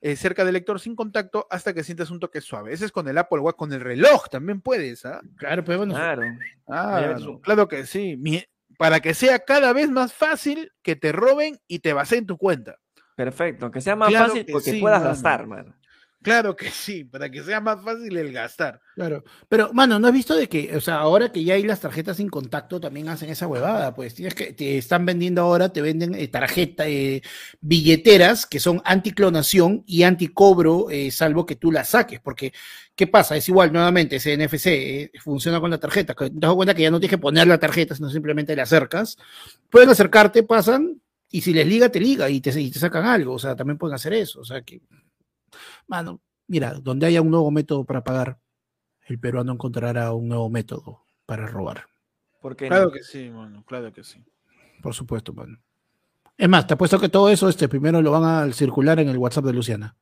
eh, 0.00 0.16
cerca 0.16 0.44
del 0.44 0.54
lector 0.54 0.80
sin 0.80 0.96
contacto 0.96 1.46
hasta 1.50 1.72
que 1.74 1.84
sientas 1.84 2.10
un 2.10 2.18
toque 2.18 2.40
suave. 2.40 2.72
Ese 2.72 2.86
es 2.86 2.92
con 2.92 3.06
el 3.08 3.18
Apple 3.18 3.40
Watch, 3.40 3.56
con 3.56 3.72
el 3.72 3.80
reloj 3.80 4.28
también 4.28 4.60
puedes, 4.60 5.04
¿ah? 5.04 5.20
Claro, 5.36 5.62
pero 5.64 5.78
bueno, 5.78 5.94
Claro. 5.94 6.22
Ah, 6.66 7.14
eso. 7.16 7.40
claro 7.40 7.68
que 7.68 7.84
sí. 7.86 8.16
Mi- 8.16 8.44
para 8.78 9.00
que 9.00 9.12
sea 9.12 9.40
cada 9.40 9.74
vez 9.74 9.90
más 9.90 10.14
fácil 10.14 10.72
que 10.82 10.96
te 10.96 11.12
roben 11.12 11.58
y 11.66 11.80
te 11.80 11.92
vacíen 11.92 12.24
tu 12.26 12.38
cuenta. 12.38 12.76
Perfecto. 13.14 13.70
Que 13.70 13.80
sea 13.80 13.96
más 13.96 14.08
Claro 14.08 14.28
fácil 14.28 14.46
que 14.46 14.52
porque 14.52 14.70
sí, 14.70 14.80
puedas 14.80 15.00
mano. 15.00 15.10
gastar, 15.10 15.46
man. 15.46 15.77
Claro 16.20 16.56
que 16.56 16.70
sí, 16.70 17.04
para 17.04 17.30
que 17.30 17.44
sea 17.44 17.60
más 17.60 17.82
fácil 17.82 18.16
el 18.16 18.32
gastar. 18.32 18.80
Claro. 18.96 19.22
Pero, 19.48 19.72
mano, 19.72 20.00
¿no 20.00 20.08
has 20.08 20.12
visto 20.12 20.34
de 20.34 20.48
que, 20.48 20.76
o 20.76 20.80
sea, 20.80 20.96
ahora 20.96 21.30
que 21.30 21.44
ya 21.44 21.54
hay 21.54 21.62
las 21.62 21.80
tarjetas 21.80 22.16
sin 22.16 22.28
contacto, 22.28 22.80
también 22.80 23.08
hacen 23.08 23.30
esa 23.30 23.46
huevada? 23.46 23.94
Pues 23.94 24.14
tienes 24.14 24.34
que, 24.34 24.52
te 24.52 24.78
están 24.78 25.06
vendiendo 25.06 25.42
ahora, 25.42 25.72
te 25.72 25.80
venden 25.80 26.16
eh, 26.16 26.26
tarjeta, 26.26 26.88
eh, 26.88 27.22
billeteras 27.60 28.46
que 28.46 28.58
son 28.58 28.82
anticlonación 28.84 29.84
y 29.86 30.02
anticobro, 30.02 30.90
eh, 30.90 31.12
salvo 31.12 31.46
que 31.46 31.54
tú 31.54 31.70
las 31.70 31.90
saques. 31.90 32.18
Porque, 32.18 32.52
¿qué 32.96 33.06
pasa? 33.06 33.36
Es 33.36 33.48
igual, 33.48 33.72
nuevamente, 33.72 34.16
ese 34.16 34.36
NFC 34.36 34.66
eh, 34.66 35.10
funciona 35.20 35.60
con 35.60 35.70
la 35.70 35.78
tarjeta. 35.78 36.14
Te 36.14 36.30
das 36.32 36.54
cuenta 36.54 36.74
que 36.74 36.82
ya 36.82 36.90
no 36.90 36.98
tienes 36.98 37.16
que 37.16 37.22
poner 37.22 37.46
la 37.46 37.58
tarjeta, 37.58 37.94
sino 37.94 38.10
simplemente 38.10 38.56
la 38.56 38.64
acercas. 38.64 39.16
Pueden 39.70 39.90
acercarte, 39.90 40.42
pasan, 40.42 41.00
y 41.30 41.42
si 41.42 41.52
les 41.52 41.66
liga, 41.66 41.90
te 41.90 42.00
liga 42.00 42.28
y 42.28 42.40
te, 42.40 42.60
y 42.60 42.70
te 42.70 42.78
sacan 42.78 43.06
algo. 43.06 43.34
O 43.34 43.38
sea, 43.38 43.54
también 43.54 43.78
pueden 43.78 43.94
hacer 43.94 44.12
eso. 44.14 44.40
O 44.40 44.44
sea 44.44 44.62
que, 44.62 44.80
mano, 45.86 46.20
mira, 46.46 46.74
donde 46.74 47.06
haya 47.06 47.22
un 47.22 47.30
nuevo 47.30 47.50
método 47.50 47.84
para 47.84 48.04
pagar, 48.04 48.38
el 49.06 49.18
peruano 49.18 49.52
encontrará 49.52 50.12
un 50.12 50.28
nuevo 50.28 50.50
método 50.50 51.02
para 51.26 51.46
robar. 51.46 51.86
¿Por 52.40 52.56
qué 52.56 52.68
Claro 52.68 52.86
no? 52.86 52.92
que 52.92 53.02
sí, 53.02 53.30
mano, 53.30 53.64
claro 53.66 53.92
que 53.92 54.04
sí. 54.04 54.24
Por 54.82 54.94
supuesto, 54.94 55.32
mano. 55.32 55.58
Es 56.36 56.48
más, 56.48 56.66
te 56.66 56.74
apuesto 56.74 57.00
que 57.00 57.08
todo 57.08 57.30
eso 57.30 57.48
este 57.48 57.68
primero 57.68 58.00
lo 58.00 58.12
van 58.12 58.24
a 58.24 58.52
circular 58.52 59.00
en 59.00 59.08
el 59.08 59.18
WhatsApp 59.18 59.44
de 59.44 59.52
Luciana. 59.52 59.96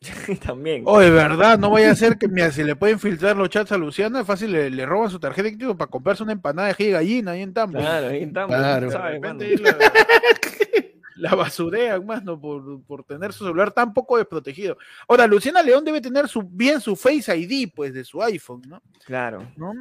También. 0.44 0.82
Oh, 0.86 0.98
de 0.98 1.10
verdad, 1.10 1.58
no 1.58 1.70
vaya 1.70 1.90
a 1.90 1.94
ser 1.94 2.16
que 2.18 2.26
mira, 2.26 2.50
si 2.50 2.64
le 2.64 2.74
pueden 2.74 2.98
filtrar 2.98 3.36
los 3.36 3.50
chats 3.50 3.70
a 3.72 3.78
Luciana, 3.78 4.24
fácil 4.24 4.52
le, 4.52 4.70
le 4.70 4.86
roban 4.86 5.10
su 5.10 5.20
tarjeta 5.20 5.44
de 5.44 5.56
crédito 5.56 5.76
para 5.76 5.90
comprarse 5.90 6.22
una 6.22 6.32
empanada 6.32 6.72
de 6.72 6.90
gallina 6.90 7.32
ahí 7.32 7.42
en 7.42 7.52
Tambo. 7.52 7.78
Claro, 7.78 8.08
ahí 8.08 8.22
estamos. 8.22 8.56
Claro. 8.56 8.86
De 8.86 8.92
¿sabes, 8.92 9.20
repente 9.20 9.56
mano? 9.58 9.78
la, 11.20 11.34
basurean, 11.34 12.04
mano, 12.06 12.40
por, 12.40 12.82
por 12.84 13.04
tener 13.04 13.32
su 13.32 13.44
celular 13.44 13.70
tan 13.72 13.92
poco 13.94 14.16
desprotegido. 14.16 14.76
Ahora, 15.08 15.26
Luciana 15.26 15.62
León 15.62 15.84
debe 15.84 16.00
tener 16.00 16.28
su, 16.28 16.42
bien 16.42 16.80
su 16.80 16.96
Face 16.96 17.36
ID, 17.36 17.70
pues, 17.74 17.92
de 17.94 18.04
su 18.04 18.22
iPhone, 18.22 18.62
¿no? 18.66 18.82
Claro. 19.04 19.46
¿no? 19.56 19.72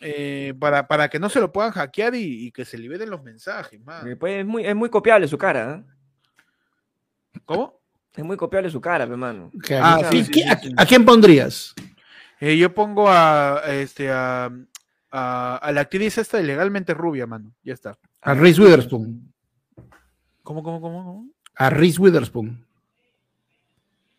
Eh, 0.00 0.54
para, 0.58 0.86
para 0.86 1.08
que 1.08 1.18
no 1.18 1.28
se 1.28 1.40
lo 1.40 1.52
puedan 1.52 1.72
hackear 1.72 2.14
y, 2.14 2.46
y 2.46 2.52
que 2.52 2.64
se 2.64 2.78
liberen 2.78 3.10
los 3.10 3.22
mensajes, 3.22 3.80
man. 3.84 4.00
Porque, 4.00 4.16
pues, 4.16 4.40
es, 4.40 4.46
muy, 4.46 4.64
es 4.64 4.74
muy 4.76 4.88
copiable 4.90 5.26
su 5.28 5.36
cara, 5.38 5.82
¿eh? 5.84 7.38
¿Cómo? 7.44 7.78
Es 8.14 8.24
muy 8.24 8.36
copiable 8.36 8.70
su 8.70 8.80
cara, 8.80 9.04
hermano. 9.04 9.50
¿Qué- 9.62 9.76
Ah, 9.76 9.96
a- 9.96 10.10
sí, 10.10 10.20
¿a- 10.20 10.24
sí, 10.24 10.30
qué- 10.30 10.40
sí, 10.42 10.48
a- 10.48 10.58
sí. 10.58 10.72
¿A 10.76 10.86
quién 10.86 11.04
pondrías? 11.04 11.74
Eh, 12.40 12.56
yo 12.56 12.72
pongo 12.74 13.08
a, 13.08 13.58
a 13.58 13.74
este, 13.74 14.10
a, 14.10 14.50
a, 15.10 15.56
a 15.56 15.72
la 15.72 15.80
actriz 15.82 16.18
esta 16.18 16.36
de 16.38 16.44
legalmente 16.44 16.94
rubia, 16.94 17.26
mano. 17.26 17.52
Ya 17.62 17.74
está. 17.74 17.98
A 18.22 18.34
Reese 18.34 18.60
Witherspoon. 18.62 19.32
¿Cómo, 20.48 20.62
cómo, 20.62 20.80
cómo? 20.80 21.04
cómo? 21.04 21.30
A 21.56 21.68
Reese 21.68 22.00
Witherspoon. 22.00 22.64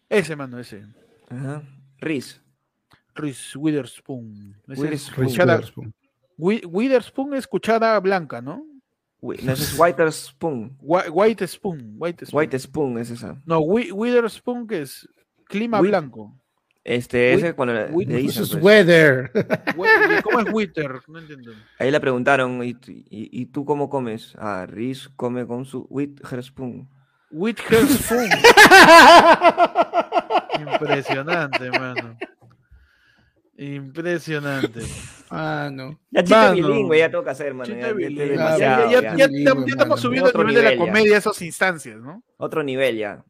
Ese, 0.08 0.36
mano, 0.36 0.60
ese. 0.60 0.86
Ajá. 1.28 1.64
Reese 1.98 2.40
Witherspoon. 3.58 4.56
Ese 4.68 4.80
Witherspoon. 4.80 5.26
Reese 5.26 5.42
Witherspoon. 5.44 5.94
Wi- 6.38 6.62
Witherspoon 6.68 7.34
es 7.34 7.48
cuchara 7.48 8.00
blanca, 8.00 8.44
¿no? 8.44 8.64
No, 9.24 9.34
ese 9.34 9.52
es 9.54 9.80
White 9.80 10.12
Spoon. 10.12 10.78
Whi- 10.80 11.10
White 11.12 11.48
Spoon. 11.48 11.96
White 11.98 12.28
Spoon. 12.28 12.38
White 12.40 12.60
Spoon 12.60 12.98
es 13.00 13.10
esa. 13.10 13.42
No, 13.48 13.60
Wi- 13.62 13.92
Witherspoon 13.92 14.68
que 14.68 14.82
es 14.82 15.10
clima 15.46 15.82
blanco. 15.82 16.40
Este, 16.90 17.34
ese 17.34 17.54
cuando 17.54 17.76
le, 17.76 17.90
le 17.90 17.92
Eso 17.92 18.18
dicen, 18.18 18.44
es 18.44 18.50
pues. 18.54 18.64
weather. 18.64 19.32
¿Cómo 20.24 20.40
es 20.40 20.48
Wither? 20.52 21.00
No 21.08 21.20
entiendo. 21.20 21.52
Ahí 21.78 21.92
le 21.92 22.00
preguntaron, 22.00 22.64
¿y, 22.64 22.74
tú- 22.74 22.90
y, 22.92 23.06
y 23.12 23.46
tú 23.46 23.64
cómo 23.64 23.92
comes? 23.92 24.34
Ah, 24.40 24.66
Riz 24.68 25.08
come 25.16 25.46
con 25.46 25.66
su 25.66 25.86
with 25.92 26.16
her 26.32 26.44
spoon. 26.44 26.90
Witherspoon. 27.30 28.28
Impresionante, 30.60 31.70
mano. 31.72 32.18
Impresionante. 33.58 34.82
Ah, 35.30 35.70
no. 35.72 36.00
Ya 36.12 36.22
chiste 36.24 36.36
Mano. 36.36 36.54
bilingüe, 36.56 37.00
ya 37.00 37.10
tengo 37.12 37.24
que 37.24 37.30
hacer, 37.30 37.54
mano. 37.54 37.66
Chiste 37.66 37.82
ya- 37.82 37.88
ya 37.88 37.94
bilingüe. 37.94 38.24
estoy 38.24 38.30
Ya, 38.30 38.36
Ya, 38.36 38.44
demasiado, 38.80 38.90
ya- 38.90 38.90
ya- 38.90 39.02
ya. 39.12 39.18
ya- 39.18 39.28
Bilingüe, 39.28 39.46
ya 39.46 39.54
mano. 39.56 39.68
estamos 39.68 40.00
subiendo 40.02 40.30
el 40.30 40.36
Otro 40.36 40.48
nivel 40.48 40.64
de 40.64 40.72
la 40.72 40.78
comedia 40.78 41.16
a 41.16 41.20
esas 41.20 41.42
instancias, 41.42 41.98
¿no? 41.98 42.24
Otro 42.38 42.64
nivel 42.64 42.98
ya. 42.98 43.24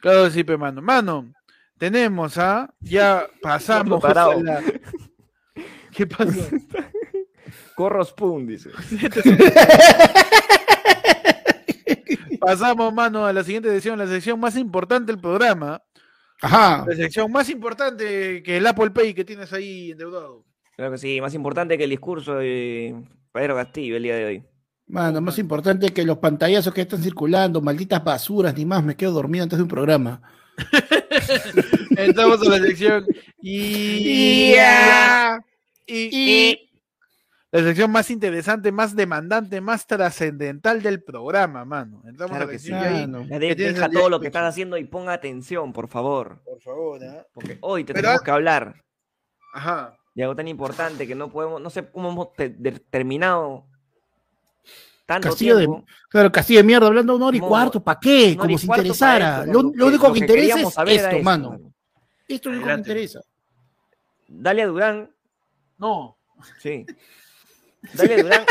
Claro, 0.00 0.30
sí, 0.30 0.44
pe, 0.44 0.56
mano. 0.56 0.80
Mano, 0.82 1.32
tenemos 1.80 2.36
a. 2.36 2.72
Ya 2.78 3.26
pasamos. 3.40 4.02
Parado. 4.02 4.32
a 4.32 4.42
la- 4.42 4.62
¿Qué 5.90 6.06
pasó? 6.06 6.32
Corro 7.74 8.04
spoon, 8.04 8.46
dice. 8.46 8.70
Pasamos, 12.38 12.92
mano, 12.94 13.26
a 13.26 13.32
la 13.32 13.42
siguiente 13.44 13.68
edición, 13.68 13.98
la 13.98 14.06
sección 14.06 14.38
más 14.38 14.56
importante 14.56 15.12
del 15.12 15.20
programa. 15.20 15.82
Ajá. 16.42 16.84
La 16.86 16.94
sección 16.96 17.30
más 17.32 17.48
importante 17.50 18.42
que 18.42 18.56
el 18.58 18.66
Apple 18.66 18.90
Pay 18.90 19.12
que 19.14 19.24
tienes 19.24 19.52
ahí 19.52 19.90
endeudado. 19.90 20.44
Creo 20.76 20.90
que 20.90 20.98
sí, 20.98 21.20
más 21.20 21.34
importante 21.34 21.76
que 21.76 21.84
el 21.84 21.90
discurso 21.90 22.36
de 22.36 22.94
Pedro 23.32 23.56
Castillo 23.56 23.96
el 23.96 24.02
día 24.02 24.16
de 24.16 24.24
hoy. 24.24 24.44
Mano, 24.86 25.20
más 25.20 25.38
importante 25.38 25.90
que 25.90 26.04
los 26.04 26.18
pantallazos 26.18 26.72
que 26.72 26.80
están 26.82 27.02
circulando, 27.02 27.60
malditas 27.60 28.02
basuras, 28.02 28.56
ni 28.56 28.64
más, 28.64 28.82
me 28.82 28.96
quedo 28.96 29.12
dormido 29.12 29.42
antes 29.42 29.58
de 29.58 29.62
un 29.62 29.68
programa. 29.68 30.22
Entramos 31.96 32.40
a 32.46 32.50
la 32.50 32.58
sección 32.58 33.06
y, 33.40 34.54
y, 35.86 36.70
la 37.52 37.62
sección 37.64 37.90
más 37.90 38.08
interesante, 38.10 38.70
más 38.70 38.94
demandante, 38.94 39.60
más 39.60 39.86
trascendental 39.86 40.82
del 40.82 41.02
programa, 41.02 41.64
mano. 41.64 42.00
Entramos 42.06 42.30
Claro 42.36 42.44
a 42.44 42.46
la 42.46 42.52
que 42.52 42.58
sección 42.60 42.80
sí. 42.80 42.86
ahí, 42.86 43.00
Mano. 43.08 43.26
Ya 43.28 43.38
de- 43.40 43.48
¿Qué 43.48 43.56
tienes 43.56 43.74
deja 43.74 43.90
todo 43.90 44.08
lo 44.08 44.20
que 44.20 44.28
estás 44.28 44.48
haciendo 44.48 44.76
y 44.76 44.84
ponga 44.84 45.12
atención, 45.12 45.72
por 45.72 45.88
favor. 45.88 46.42
por 46.44 46.60
favor, 46.60 47.04
¿ah? 47.04 47.26
Porque 47.34 47.58
hoy 47.60 47.82
te 47.84 47.92
Pero- 47.92 48.02
tenemos 48.04 48.22
que 48.22 48.30
hablar 48.30 48.74
Ajá. 49.52 49.96
de 50.14 50.22
algo 50.22 50.36
tan 50.36 50.46
importante 50.46 51.08
que 51.08 51.16
no 51.16 51.28
podemos, 51.30 51.60
no 51.60 51.70
sé 51.70 51.90
cómo 51.90 52.10
hemos 52.10 52.32
te- 52.34 52.50
de- 52.50 52.78
terminado 52.88 53.66
tanto 55.10 55.28
Castillo 55.30 55.56
de-. 55.56 55.68
Claro, 56.08 56.30
castillo 56.30 56.60
de 56.60 56.64
mierda, 56.64 56.86
hablando 56.86 57.16
una 57.16 57.26
hora 57.26 57.36
y 57.36 57.40
No, 57.40 57.48
cuarto, 57.48 57.82
¿para 57.82 57.98
qué? 57.98 58.36
Como 58.36 58.56
si 58.56 58.66
interesara. 58.66 59.40
esto, 59.44 59.52
Lo, 59.74 59.86
único 59.86 60.12
que, 60.12 60.20
interesa 60.20 60.60
es 60.60 60.68
esto, 60.68 60.82
esto, 60.84 61.18
mano. 61.20 61.50
mano. 61.50 61.74
Esto 62.28 62.48
es 62.48 62.56
lo 62.56 62.62
único 62.62 62.68
que 62.68 62.74
interesa. 62.78 63.20
Dalia 64.28 64.68
Durán, 64.68 65.10
No. 65.78 66.16
sí. 66.60 66.86
Dalia 67.94 68.22
Durán 68.22 68.44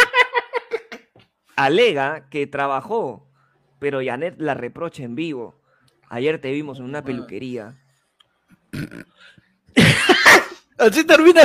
alega 1.55 2.27
que 2.29 2.45
trabajó, 2.45 3.31
pero 3.79 4.01
Janet 4.03 4.35
la 4.41 4.53
reprocha 4.53 5.03
en 5.03 5.15
vivo. 5.15 5.61
Ayer 6.09 6.41
te 6.41 6.51
vimos 6.51 6.79
en 6.79 6.85
una 6.85 7.05
peluquería. 7.05 7.81
Así 10.77 11.05
termina 11.05 11.41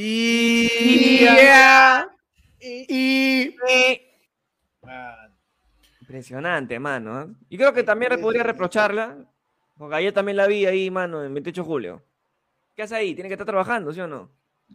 Y. 0.00 1.26
Y 2.88 3.54
Impresionante, 6.00 6.78
mano. 6.78 7.22
¿eh? 7.22 7.26
Y 7.50 7.56
creo 7.58 7.72
que 7.72 7.82
también 7.82 8.12
le 8.12 8.18
podría 8.18 8.42
reprocharla, 8.42 9.16
porque 9.76 9.96
ayer 9.96 10.12
también 10.12 10.36
la 10.36 10.46
vi 10.46 10.66
ahí, 10.66 10.90
mano, 10.90 11.24
en 11.24 11.34
28 11.34 11.62
de 11.62 11.66
julio. 11.66 12.02
¿Qué 12.74 12.82
hace 12.82 12.94
ahí? 12.96 13.14
Tiene 13.14 13.28
que 13.28 13.34
estar 13.34 13.46
trabajando, 13.46 13.92
¿sí 13.92 14.00
o 14.00 14.06
no? 14.06 14.30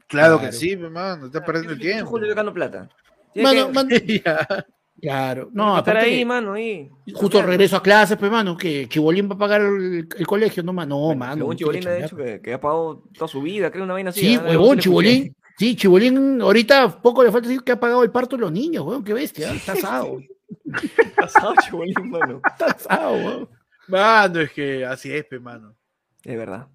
Claro 0.07 0.39
que 0.39 0.51
sí, 0.51 0.73
hermano, 0.73 1.27
está 1.27 1.43
perdiendo 1.43 1.71
el 1.73 1.79
28 1.79 1.87
de 1.87 1.93
tiempo. 1.93 2.09
julio 2.09 2.29
sacando 2.29 2.53
plata. 2.53 2.89
Mano, 3.35 3.67
que- 3.67 3.73
mano. 3.73 3.89
claro. 5.01 5.49
No, 5.53 5.77
estar 5.77 5.95
aparte 5.97 6.11
ahí, 6.11 6.19
que 6.19 6.25
mano, 6.25 6.53
ahí. 6.53 6.89
justo 7.13 7.41
regreso 7.41 7.75
a 7.77 7.83
clases, 7.83 8.17
pues, 8.17 8.31
mano, 8.31 8.55
que 8.57 8.87
Chibolín 8.89 9.29
va 9.29 9.35
a 9.35 9.37
pagar 9.37 9.61
el, 9.61 10.07
el 10.17 10.27
colegio, 10.27 10.63
no, 10.63 10.73
mano, 10.73 10.95
no, 10.95 11.01
Bueno, 11.07 11.19
mano. 11.19 11.35
según 11.37 11.55
Chibolín 11.57 11.81
ha 11.81 11.83
chambear. 11.83 12.03
dicho 12.03 12.15
que, 12.17 12.41
que 12.41 12.53
ha 12.53 12.61
pagado 12.61 13.03
toda 13.17 13.27
su 13.27 13.41
vida, 13.41 13.69
creo 13.71 13.83
una 13.83 13.93
vaina 13.93 14.09
así. 14.11 14.21
Sí, 14.21 14.37
huevón, 14.37 14.79
Chibolín. 14.79 15.35
Sí, 15.57 15.75
Chibolín, 15.75 16.41
ahorita 16.41 17.01
poco 17.01 17.23
le 17.23 17.31
falta 17.31 17.47
decir 17.47 17.63
que 17.63 17.73
ha 17.73 17.79
pagado 17.79 18.03
el 18.03 18.11
parto 18.11 18.35
de 18.35 18.41
los 18.41 18.51
niños, 18.51 18.85
weón, 18.85 19.03
qué 19.03 19.13
bestia, 19.13 19.51
¿eh? 19.51 19.55
está 19.55 19.73
asado, 19.73 20.17
Pasado 21.15 21.53
Chibolín, 21.63 22.09
mano. 22.09 22.41
está 22.45 22.65
asado, 22.67 23.13
weón. 23.15 23.49
Mano, 23.87 24.39
es 24.39 24.51
que 24.51 24.85
así 24.85 25.11
es, 25.11 25.25
pe, 25.25 25.39
mano. 25.39 25.75
Es 26.23 26.37
verdad. 26.37 26.67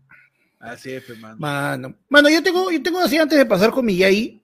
Así 0.60 0.92
es, 0.92 1.02
pe, 1.04 1.14
mano. 1.16 1.36
Mano, 1.38 1.94
mano, 2.08 2.28
yo 2.28 2.42
tengo, 2.42 2.70
yo 2.70 2.82
tengo 2.82 2.98
así 3.00 3.16
antes 3.16 3.38
de 3.38 3.46
pasar 3.46 3.70
con 3.70 3.84
mi 3.86 3.96
Yai, 3.96 4.42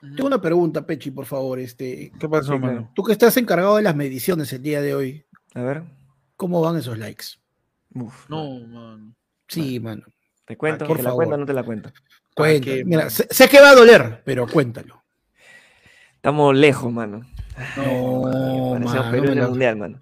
tengo 0.00 0.26
una 0.26 0.40
pregunta, 0.40 0.86
Pechi, 0.86 1.10
por 1.10 1.26
favor, 1.26 1.58
este, 1.58 2.12
¿Qué 2.18 2.28
pasó, 2.28 2.52
Sí, 2.54 2.58
mano? 2.58 2.90
tú 2.94 3.02
que 3.02 3.12
estás 3.12 3.36
encargado 3.36 3.76
de 3.76 3.82
las 3.82 3.96
mediciones 3.96 4.52
el 4.52 4.62
día 4.62 4.80
de 4.80 4.94
hoy, 4.94 5.24
A 5.54 5.62
ver. 5.62 5.82
¿cómo 6.36 6.60
van 6.60 6.76
esos 6.76 6.96
likes? 6.98 7.24
Uf, 7.94 8.28
No, 8.28 8.60
mano. 8.60 9.14
Sí, 9.48 9.80
mano, 9.80 10.02
¿Te 10.44 10.56
cuento? 10.56 10.86
por 10.86 10.98
¿Te 10.98 11.02
la 11.02 11.12
cuento 11.12 11.34
o 11.34 11.38
no 11.38 11.46
te 11.46 11.52
la 11.52 11.62
cuento? 11.62 11.90
cuenta. 12.34 12.64
qué, 12.64 12.84
Mira, 12.84 13.10
sé, 13.10 13.26
sé 13.30 13.48
que 13.48 13.60
va 13.60 13.70
a 13.70 13.74
doler, 13.74 14.22
pero 14.24 14.46
cuéntalo. 14.46 15.02
Estamos 16.14 16.54
lejos, 16.54 16.92
mano. 16.92 17.20
No, 17.76 18.22
Parecemos 18.72 18.94
mano, 18.94 19.10
Perú 19.10 19.32
en 19.32 19.38
el 19.38 19.48
mundial, 19.48 19.76
mano. 19.76 20.00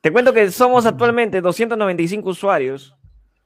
Te 0.00 0.10
cuento 0.10 0.32
que 0.32 0.50
somos 0.50 0.86
actualmente 0.86 1.40
295 1.40 2.28
usuarios 2.30 2.94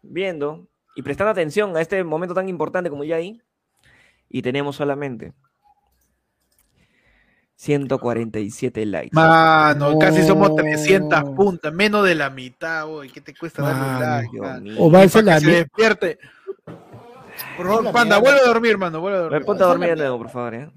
viendo 0.03 0.69
y 0.95 1.03
prestando 1.03 1.31
atención 1.33 1.77
a 1.77 1.81
este 1.81 2.03
momento 2.05 2.35
tan 2.35 2.49
importante 2.49 2.89
como 2.89 3.05
ya 3.05 3.17
ahí. 3.17 3.41
Y 4.29 4.43
tenemos 4.43 4.77
solamente 4.77 5.33
147 7.57 8.85
likes. 8.87 9.11
Mano, 9.15 9.93
No. 9.93 9.99
casi 9.99 10.23
somos 10.27 10.55
300 10.55 11.25
puntas, 11.35 11.73
menos 11.73 12.05
de 12.07 12.15
la 12.15 12.31
mitad, 12.31 12.87
hoy. 12.87 13.09
¿Qué 13.11 13.21
te 13.21 13.35
cuesta 13.35 13.63
darle 13.63 13.83
un 13.83 14.01
like? 14.01 14.77
O 14.83 14.91
va 14.91 15.03
a 15.03 15.09
ser 15.09 15.25
la 15.25 15.41
se 15.41 15.51
despierte. 15.51 16.19
Por 17.57 17.67
favor, 17.67 17.93
panda, 17.93 18.19
vuelve 18.19 18.41
a 18.41 18.47
dormir, 18.47 18.79
mano, 18.79 19.01
vuelve 19.01 19.19
a 19.19 19.23
dormir. 19.23 19.45
ponte 19.45 19.63
a 19.63 19.67
dormir 19.67 19.89
de 19.91 19.97
nuevo, 19.97 20.19
por 20.19 20.31
favor. 20.31 20.55
¿eh? 20.55 20.71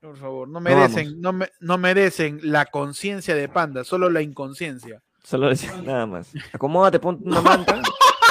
Por 0.00 0.16
favor, 0.16 0.48
no 0.48 0.60
merecen, 0.60 1.20
no, 1.20 1.32
me- 1.32 1.50
no 1.60 1.78
merecen 1.78 2.40
la 2.42 2.66
conciencia 2.66 3.34
de 3.36 3.48
panda, 3.48 3.84
solo 3.84 4.10
la 4.10 4.20
inconsciencia. 4.22 5.00
Solo 5.22 5.48
decir 5.48 5.70
nada 5.84 6.06
más. 6.06 6.30
Acomódate, 6.52 6.98
ponte 6.98 7.24
una 7.28 7.40
manta. 7.40 7.80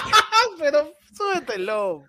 Pero 0.60 0.92
súbetelo. 1.14 2.04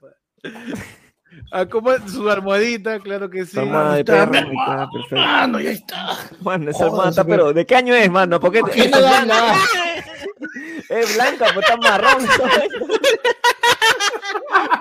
Acomoda 1.50 2.06
su 2.08 2.28
almohadita, 2.30 2.98
claro 3.00 3.28
que 3.28 3.44
sí. 3.44 3.58
Almohada 3.58 3.94
de 3.94 4.00
está, 4.00 4.30
perro. 4.30 4.48
perfecto. 4.92 5.16
Mano, 5.16 5.60
ya 5.60 5.70
está. 5.70 6.06
Mano, 6.40 6.70
esa 6.70 6.84
almohada 6.84 7.10
está, 7.10 7.24
pero 7.24 7.52
¿de 7.52 7.66
qué 7.66 7.76
año 7.76 7.94
es, 7.94 8.10
mano? 8.10 8.40
Porque 8.40 8.62
¿Qué 8.72 8.88
no 8.88 9.00
da 9.00 9.24
nada? 9.24 9.54
es 10.88 11.14
blanca, 11.14 11.46
pero 11.48 11.60
está 11.60 11.76
marrón. 11.76 12.26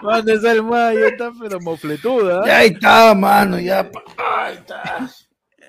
Mano, 0.04 0.32
esa 0.32 0.52
almohada 0.52 0.94
ya 0.94 1.08
está, 1.08 1.32
pero 1.40 1.60
mofletuda. 1.60 2.46
Ya 2.46 2.64
está, 2.64 3.14
mano, 3.14 3.60
ya. 3.60 3.90
Ahí 4.18 4.56
está. 4.56 4.98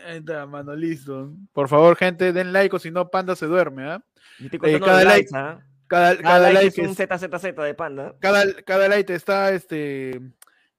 Ahí 0.06 0.16
está, 0.18 0.46
mano, 0.46 0.74
listo. 0.74 1.32
Por 1.52 1.68
favor, 1.68 1.96
gente, 1.96 2.32
den 2.32 2.52
like 2.52 2.74
o 2.74 2.78
si 2.78 2.90
no, 2.90 3.08
panda 3.10 3.36
se 3.36 3.46
duerme, 3.46 3.90
¿ah? 3.90 4.02
Estoy 4.42 4.58
contando 4.58 4.86
cada 4.86 5.04
like- 5.04 5.16
likes, 5.16 5.30
¿ah? 5.36 5.58
Cada, 5.86 6.16
Cada, 6.16 6.22
cada 6.22 6.38
like, 6.52 6.64
like 6.64 6.80
es 6.82 6.88
un 6.88 6.94
ZZZ 6.96 7.54
de 7.54 7.74
panda. 7.74 8.14
cada, 8.20 8.44
cada 8.64 8.88
light 8.88 9.10
está 9.10 9.52
este, 9.52 10.18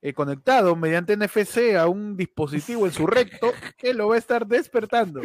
eh, 0.05 0.13
conectado 0.13 0.75
mediante 0.75 1.15
NFC 1.15 1.75
a 1.79 1.87
un 1.87 2.17
dispositivo 2.17 2.85
en 2.85 2.91
su 2.91 3.07
recto 3.07 3.51
que 3.77 3.93
lo 3.93 4.09
va 4.09 4.15
a 4.15 4.17
estar 4.17 4.45
despertando. 4.45 5.21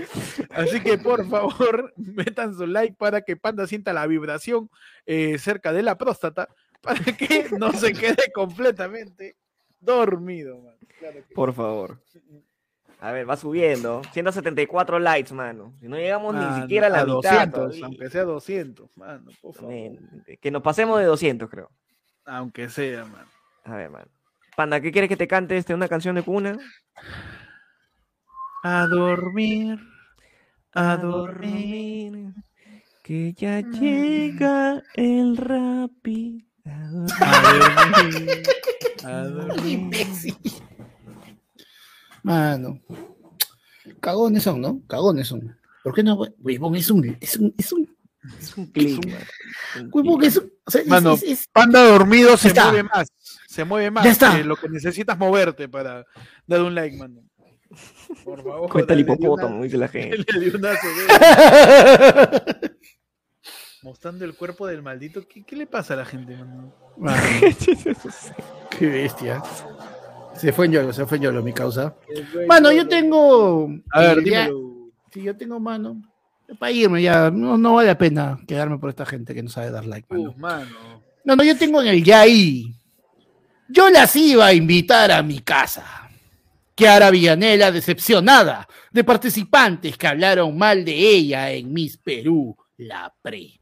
Así 0.50 0.80
que 0.80 0.96
por 0.98 1.28
favor, 1.28 1.92
metan 1.96 2.54
su 2.54 2.64
like 2.66 2.94
para 2.96 3.22
que 3.22 3.36
Panda 3.36 3.66
sienta 3.66 3.92
la 3.92 4.06
vibración 4.06 4.70
eh, 5.04 5.36
cerca 5.38 5.72
de 5.72 5.82
la 5.82 5.98
próstata 5.98 6.48
para 6.80 7.02
que 7.04 7.48
no 7.58 7.72
se 7.72 7.92
quede 7.92 8.30
completamente 8.32 9.36
dormido. 9.80 10.58
man. 10.62 10.76
Claro 11.00 11.16
que- 11.28 11.34
Por 11.34 11.52
favor. 11.52 12.00
A 13.00 13.12
ver, 13.12 13.28
va 13.28 13.36
subiendo. 13.36 14.02
174 14.12 14.98
likes, 14.98 15.32
mano. 15.34 15.74
Si 15.80 15.88
no 15.88 15.96
llegamos 15.96 16.34
Mano, 16.34 16.54
ni 16.56 16.62
siquiera 16.62 16.86
a 16.88 16.90
la 16.90 17.04
mitad. 17.04 17.46
200, 17.48 17.52
todavía. 17.52 17.84
aunque 17.86 18.10
sea 18.10 18.24
200, 18.24 18.96
mano, 18.96 19.30
por 19.40 19.54
favor. 19.54 19.72
Que 20.40 20.50
nos 20.50 20.62
pasemos 20.62 20.98
de 20.98 21.04
200, 21.06 21.48
creo. 21.48 21.70
Aunque 22.24 22.68
sea, 22.68 23.04
man. 23.04 23.24
A 23.64 23.76
ver, 23.76 23.90
mano. 23.90 24.08
Panda, 24.58 24.80
¿qué 24.80 24.90
quieres 24.90 25.08
que 25.08 25.16
te 25.16 25.28
cante 25.28 25.56
este, 25.56 25.72
una 25.72 25.86
canción 25.86 26.16
de 26.16 26.22
cuna? 26.24 26.58
A 28.64 28.88
dormir, 28.88 29.78
a 30.74 30.96
dormir. 30.96 32.34
Que 33.04 33.32
ya 33.34 33.60
llega 33.60 34.82
el 34.94 35.36
rapi. 35.36 36.44
A 36.64 36.88
dormir, 36.90 38.42
a 39.04 39.10
dormir. 39.28 39.64
Imbécil. 39.78 40.36
Mano. 42.24 42.80
Cagones 44.00 44.42
son, 44.42 44.60
¿no? 44.60 44.82
Cagones 44.88 45.28
son. 45.28 45.56
¿Por 45.84 45.94
qué 45.94 46.02
no? 46.02 46.16
Huevón, 46.40 46.74
es 46.74 46.90
un. 46.90 47.16
Es 47.20 47.36
un. 47.36 47.54
Es 47.56 47.72
un. 47.72 47.88
Es 48.40 48.56
un 48.56 48.68
Huevón, 49.92 50.18
click. 50.18 50.28
es 50.28 50.36
un. 50.38 50.52
o 50.66 50.70
sea, 50.72 50.80
es- 50.80 50.88
Mano, 50.88 51.12
es- 51.14 51.22
es- 51.22 51.46
Panda 51.46 51.80
dormido 51.84 52.36
se 52.36 52.48
está. 52.48 52.64
mueve 52.72 52.82
más. 52.92 53.06
Se 53.48 53.64
mueve 53.64 53.90
más. 53.90 54.04
Ya 54.04 54.10
está. 54.10 54.36
que 54.36 54.44
lo 54.44 54.56
que 54.56 54.68
necesitas 54.68 55.16
moverte 55.16 55.70
para 55.70 56.04
dar 56.46 56.60
un 56.60 56.74
like, 56.74 56.98
mano. 56.98 57.22
Por 58.22 58.44
favor. 58.44 58.70
Cuenta 58.70 58.92
el 58.92 59.00
hipopótamo, 59.00 59.62
dice 59.62 59.78
la 59.78 59.88
gente. 59.88 60.18
Mostrando 63.82 64.26
el 64.26 64.34
cuerpo 64.34 64.66
del 64.66 64.82
maldito. 64.82 65.26
¿Qué, 65.26 65.44
qué 65.44 65.56
le 65.56 65.66
pasa 65.66 65.94
a 65.94 65.96
la 65.96 66.04
gente, 66.04 66.36
mano? 66.36 66.74
Mano, 66.98 67.22
qué 68.70 68.86
bestia. 68.86 69.42
Se 70.34 70.52
fue 70.52 70.66
en 70.66 70.72
Yolo, 70.72 70.92
se 70.92 71.06
fue 71.06 71.16
en 71.16 71.22
Yolo, 71.22 71.42
mi 71.42 71.54
causa. 71.54 71.96
Mano, 72.46 72.70
yo 72.70 72.86
tengo. 72.86 73.70
A 73.92 74.00
ver, 74.00 74.18
eh, 74.18 74.30
ya-. 74.30 74.50
Sí, 75.10 75.22
yo 75.22 75.34
tengo 75.36 75.58
mano. 75.58 76.02
Para 76.58 76.72
irme 76.72 77.00
ya, 77.02 77.30
no, 77.30 77.56
no 77.56 77.72
vale 77.74 77.88
la 77.88 77.96
pena 77.96 78.38
quedarme 78.46 78.76
por 78.78 78.90
esta 78.90 79.06
gente 79.06 79.34
que 79.34 79.42
no 79.42 79.48
sabe 79.48 79.70
dar 79.70 79.86
like, 79.86 80.06
mano. 80.12 80.34
Mano. 80.36 81.02
No, 81.24 81.34
no, 81.36 81.44
yo 81.44 81.56
tengo 81.56 81.80
en 81.80 81.88
el 81.88 82.04
ya 82.04 82.20
ahí. 82.20 82.74
Yo 83.68 83.90
las 83.90 84.16
iba 84.16 84.46
a 84.46 84.54
invitar 84.54 85.12
a 85.12 85.22
mi 85.22 85.40
casa. 85.40 86.10
Kiara 86.74 87.10
Villanela 87.10 87.70
decepcionada 87.70 88.66
de 88.92 89.04
participantes 89.04 89.98
que 89.98 90.06
hablaron 90.06 90.56
mal 90.56 90.84
de 90.84 90.92
ella 90.92 91.50
en 91.50 91.72
Miss 91.72 91.96
Perú, 91.96 92.56
la 92.76 93.12
pre. 93.20 93.60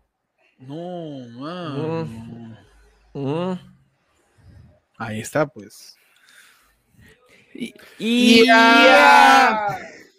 No, 0.59 1.27
mano. 1.31 2.57
Mm. 3.15 3.53
Ahí 4.99 5.21
está, 5.21 5.47
pues. 5.47 5.97
Y, 7.99 8.45
Ya. 8.47 9.79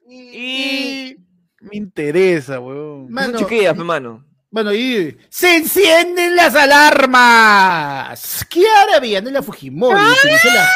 Y 0.10 1.18
me 1.62 1.78
interesa, 1.78 2.60
weón. 2.60 3.12
Mano, 3.12 3.38
chiquillas, 3.38 3.76
pe, 3.76 3.84
mano. 3.84 4.26
Bueno, 4.50 4.74
y 4.74 5.18
se 5.30 5.58
encienden 5.58 6.36
las 6.36 6.56
alarmas. 6.56 8.46
Kiara 8.50 9.00
Villanela 9.00 9.42
Fujimori 9.44 10.00
utilizó 10.02 10.48
la- 10.50 10.70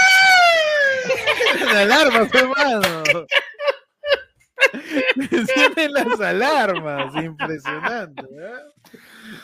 Las 1.66 1.76
alarmas, 1.76 2.30
hermano. 2.34 3.04
Encienden 5.32 5.94
las 5.94 6.20
alarmas, 6.20 7.16
impresionante. 7.16 8.24
¿eh? 8.24 8.98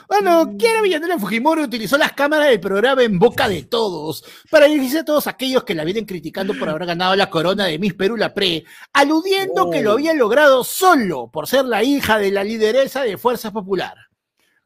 Bueno, 0.07 0.55
Kiara 0.57 0.81
Villanela 0.81 1.17
Fujimori 1.17 1.63
utilizó 1.63 1.97
las 1.97 2.13
cámaras 2.13 2.49
del 2.49 2.59
programa 2.59 3.03
en 3.03 3.17
boca 3.17 3.47
de 3.49 3.63
todos 3.63 4.23
para 4.51 4.65
dirigirse 4.67 4.99
a 4.99 5.05
todos 5.05 5.27
aquellos 5.27 5.63
que 5.63 5.73
la 5.75 5.83
vienen 5.85 6.05
criticando 6.05 6.53
por 6.53 6.69
haber 6.69 6.85
ganado 6.85 7.15
la 7.15 7.29
corona 7.29 7.65
de 7.65 7.79
Miss 7.79 7.93
Perú 7.93 8.15
la 8.17 8.33
Pre, 8.33 8.65
aludiendo 8.93 9.69
que 9.69 9.81
lo 9.81 9.93
había 9.93 10.13
logrado 10.13 10.63
solo 10.63 11.29
por 11.31 11.47
ser 11.47 11.65
la 11.65 11.83
hija 11.83 12.17
de 12.19 12.31
la 12.31 12.43
lideresa 12.43 13.03
de 13.03 13.17
Fuerza 13.17 13.51
Popular. 13.51 13.95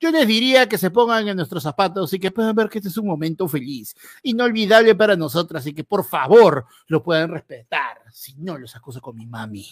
Yo 0.01 0.09
les 0.11 0.25
diría 0.27 0.67
que 0.67 0.79
se 0.79 0.89
pongan 0.89 1.27
en 1.27 1.37
nuestros 1.37 1.61
zapatos 1.61 2.11
y 2.13 2.19
que 2.19 2.31
puedan 2.31 2.55
ver 2.55 2.67
que 2.69 2.79
este 2.79 2.89
es 2.89 2.97
un 2.97 3.05
momento 3.05 3.47
feliz, 3.47 3.93
inolvidable 4.23 4.95
para 4.95 5.15
nosotras 5.15 5.65
y 5.67 5.73
que 5.75 5.83
por 5.83 6.03
favor 6.03 6.65
lo 6.87 7.03
puedan 7.03 7.29
respetar. 7.29 7.99
Si 8.11 8.33
no, 8.37 8.57
los 8.57 8.75
acuso 8.75 8.99
con 8.99 9.15
mi 9.15 9.27
mami. 9.27 9.67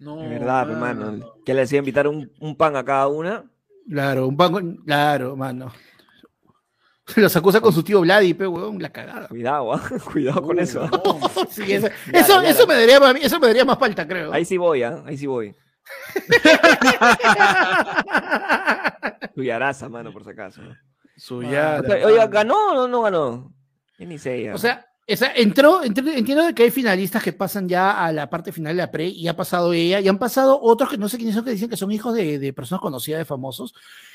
No, 0.00 0.16
De 0.16 0.28
verdad, 0.28 0.66
pe, 0.66 0.74
mano. 0.74 1.34
Que 1.46 1.54
le 1.54 1.60
decía 1.60 1.78
invitar 1.78 2.08
un, 2.08 2.32
un 2.40 2.56
pan 2.56 2.74
a 2.74 2.84
cada 2.84 3.06
una. 3.06 3.44
Claro, 3.88 4.26
un 4.26 4.36
banco, 4.36 4.60
claro, 4.84 5.36
mano. 5.36 5.72
Los 7.16 7.34
acusa 7.36 7.60
con 7.60 7.72
su 7.72 7.82
tío 7.84 8.00
Vladi, 8.00 8.34
pe, 8.34 8.46
weón, 8.46 8.80
la 8.82 8.90
cagada. 8.90 9.28
Cuidado, 9.28 9.72
ah, 9.72 9.82
Cuidado 10.12 10.42
con 10.42 10.58
eso. 10.58 10.88
Sí, 11.48 11.72
eso, 11.72 11.86
Ya, 12.12 12.20
eso, 12.20 12.42
ya, 12.42 12.48
eso 12.48 12.60
ya. 12.62 12.66
me 12.66 12.74
daría, 12.74 12.98
más- 13.00 13.14
eso 13.22 13.38
me 13.38 13.46
daría 13.46 13.64
más 13.64 13.78
falta, 13.78 14.06
creo. 14.08 14.32
Ahí 14.32 14.44
sí 14.44 14.56
voy, 14.56 14.82
¿ah? 14.82 15.00
Ahí 15.06 15.16
sí 15.16 15.26
voy. 15.28 15.54
Tuyaraza, 19.34 19.88
mano, 19.88 20.12
por 20.12 20.24
si 20.24 20.30
acaso. 20.30 20.62
¿no? 20.62 20.76
Suya. 21.16 21.80
O 21.82 21.86
sea, 21.86 22.06
Oiga, 22.06 22.26
¿ganó 22.26 22.72
o 22.72 22.74
no, 22.74 22.88
no 22.88 23.02
ganó? 23.02 23.52
Yo 23.98 24.06
ni 24.06 24.18
sé 24.18 24.42
ya. 24.44 24.54
O 24.54 24.58
sea, 24.58 24.86
esa, 25.06 25.32
entró, 25.34 25.82
entró- 25.82 26.08
entiendo 26.10 26.44
de 26.44 26.54
que 26.54 26.62
hay 26.62 26.70
finalistas 26.70 27.22
que 27.22 27.32
pasan 27.32 27.68
ya 27.68 28.04
a 28.04 28.12
la 28.12 28.30
parte 28.30 28.52
final 28.52 28.74
de 28.76 28.82
la 28.82 28.90
pre 28.90 29.08
y 29.08 29.26
ha 29.28 29.36
pasado 29.36 29.72
ella 29.72 30.00
y 30.00 30.08
han 30.08 30.18
pasado 30.18 30.58
otros 30.62 30.90
que 30.90 30.96
no 30.96 31.08
sé 31.08 31.16
quiénes 31.16 31.34
son 31.34 31.44
que 31.44 31.50
dicen 31.50 31.68
que 31.68 31.76
son 31.76 31.90
hijos 31.90 32.14
de, 32.14 32.38
de 32.38 32.52
personas 32.52 32.80
conocidas, 32.80 33.18
de 33.18 33.24
famosos. 33.24 33.74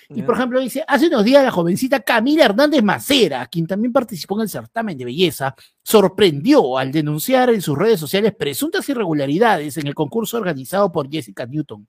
Y 0.10 0.22
por 0.22 0.36
ejemplo 0.36 0.62
dice, 0.62 0.86
hace 0.88 1.08
unos 1.08 1.26
días 1.26 1.44
la 1.44 1.52
jovencita 1.52 2.00
Camila 2.00 2.46
Hernández 2.46 2.82
Macera, 2.82 3.46
quien 3.48 3.68
también 3.68 3.92
participó 3.92 4.36
en 4.38 4.44
el 4.44 4.50
certamen 4.50 4.98
de 4.98 5.04
belleza, 5.04 5.54
sorprendió 5.84 6.78
al 6.78 6.94
denunciar 6.94 7.50
en 7.50 7.62
sus 7.62 7.78
redes 7.78 8.00
sociales 8.00 8.34
presuntas 8.34 8.88
irregularidades 8.88 9.76
en 9.78 9.88
el 9.88 9.94
concurso 9.94 10.38
organizado 10.38 10.90
por 10.94 11.10
Jessica 11.12 11.46
Newton. 11.46 11.86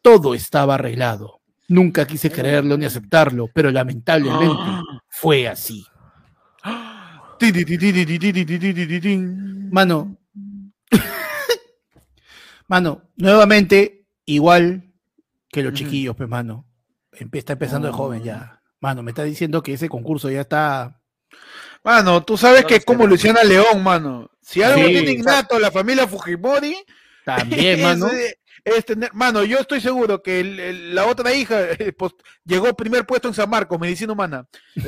Todo 0.00 0.32
estaba 0.32 0.76
arreglado. 0.76 1.41
Nunca 1.68 2.06
quise 2.06 2.30
creerlo 2.30 2.76
ni 2.76 2.84
aceptarlo, 2.84 3.48
pero 3.52 3.70
lamentablemente 3.70 4.56
fue 5.08 5.48
así. 5.48 5.84
Mano. 9.72 10.16
Mano, 12.68 13.02
nuevamente, 13.16 14.06
igual 14.24 14.94
que 15.50 15.62
los 15.62 15.74
chiquillos, 15.74 16.16
pues, 16.16 16.28
mano. 16.28 16.66
Está 17.10 17.52
empezando 17.52 17.86
de 17.86 17.92
joven 17.92 18.22
ya. 18.22 18.62
Mano, 18.80 19.02
me 19.02 19.10
está 19.10 19.24
diciendo 19.24 19.62
que 19.62 19.74
ese 19.74 19.88
concurso 19.88 20.30
ya 20.30 20.40
está. 20.42 21.00
Mano, 21.84 22.22
tú 22.22 22.36
sabes 22.38 22.64
que 22.64 22.76
es 22.76 22.84
como 22.84 23.06
Luciana 23.06 23.44
León, 23.44 23.82
mano. 23.82 24.30
Si 24.40 24.62
algo 24.62 24.86
tiene 24.86 25.10
innato 25.12 25.58
la 25.58 25.70
familia 25.70 26.06
Fujimori. 26.06 26.76
También, 27.24 27.82
mano 27.82 28.08
es 28.64 28.84
tener- 28.84 29.12
mano, 29.14 29.42
yo 29.44 29.58
estoy 29.58 29.80
seguro 29.80 30.22
que 30.22 30.40
el- 30.40 30.60
el- 30.60 30.94
la 30.94 31.06
otra 31.06 31.32
hija 31.34 31.60
eh, 31.78 31.92
pues, 31.92 32.12
llegó 32.44 32.74
primer 32.74 33.04
puesto 33.06 33.28
en 33.28 33.34
San 33.34 33.50
Marcos, 33.50 33.78
medicina 33.80 34.12
humana. 34.12 34.46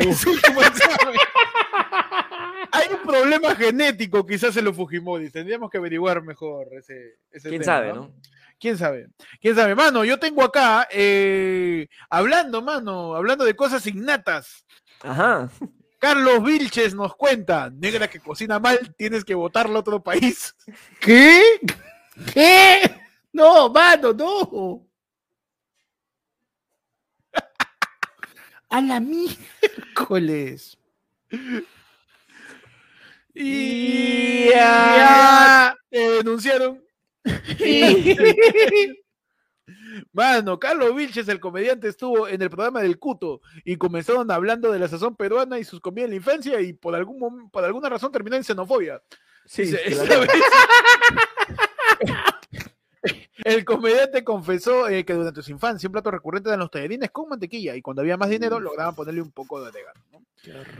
Hay 2.73 2.89
un 2.93 3.03
problema 3.07 3.55
genético 3.55 4.27
quizás 4.27 4.57
en 4.57 4.65
los 4.65 4.75
Fujimori. 4.77 5.31
Tendríamos 5.31 5.71
que 5.71 5.79
averiguar 5.79 6.23
mejor 6.23 6.69
ese, 6.77 7.19
ese 7.31 7.49
¿Quién 7.49 7.61
tema, 7.63 7.73
sabe, 7.73 7.93
no? 7.93 8.13
¿Quién 8.59 8.77
sabe? 8.79 9.09
¿Quién 9.41 9.55
sabe? 9.55 9.75
Mano, 9.75 10.05
yo 10.05 10.19
tengo 10.19 10.43
acá, 10.43 10.89
eh, 10.91 11.87
hablando, 12.11 12.63
mano, 12.63 13.15
hablando 13.15 13.45
de 13.45 13.55
cosas 13.55 13.87
innatas. 13.87 14.65
Ajá. 15.03 15.51
Carlos 15.99 16.43
Vilches 16.43 16.95
nos 16.95 17.15
cuenta, 17.17 17.71
negra 17.71 18.09
que 18.09 18.21
cocina 18.21 18.59
mal, 18.59 18.95
tienes 18.97 19.25
que 19.25 19.35
votarlo 19.35 19.77
a 19.77 19.81
otro 19.81 20.03
país. 20.03 20.55
¿Qué? 21.01 21.41
¿Qué? 22.35 22.81
No, 23.35 23.69
mano, 23.69 24.13
no. 24.13 24.87
A 28.71 28.81
la 28.81 29.01
miércoles. 29.01 30.79
Y 33.35 34.49
ya 34.51 35.77
te 35.91 35.99
denunciaron. 35.99 36.81
Mano, 40.13 40.59
Carlos 40.59 40.95
Vilches, 40.95 41.29
el 41.29 41.41
comediante, 41.41 41.89
estuvo 41.89 42.29
en 42.29 42.41
el 42.43 42.51
programa 42.51 42.81
del 42.83 42.99
Cuto 42.99 43.41
y 43.65 43.77
comenzaron 43.77 44.31
hablando 44.31 44.71
de 44.71 44.79
la 44.79 44.87
sazón 44.89 45.17
peruana 45.17 45.59
y 45.59 45.65
sus 45.65 45.81
comidas 45.81 46.05
en 46.07 46.11
la 46.11 46.17
infancia 46.17 46.61
y 46.61 46.73
por, 46.73 46.95
algún 46.95 47.51
por 47.51 47.65
alguna 47.65 47.89
razón 47.89 48.13
terminó 48.13 48.37
en 48.37 48.45
xenofobia. 48.45 49.03
Sí, 49.47 49.63
Dice, 49.63 49.81
esta 49.85 50.19
vez- 50.21 50.31
El 53.37 53.65
comediante 53.65 54.23
confesó 54.23 54.89
eh, 54.89 55.05
que 55.05 55.13
durante 55.13 55.43
su 55.43 55.51
infancia 55.51 55.89
un 55.89 55.93
plato 55.93 56.11
recurrente 56.11 56.51
eran 56.51 56.61
los 56.61 56.71
tallarines 56.71 57.11
con 57.11 57.29
mantequilla 57.29 57.75
y 57.75 57.83
cuando 57.83 58.03
había 58.03 58.17
más 58.17 58.31
dinero 58.31 58.61
lograban 58.61 58.95
ponerle 58.95 59.23
un 59.23 59.33
poco 59.33 59.61
de 59.61 59.69
orégano. 59.69 60.01
¿no? 60.13 60.23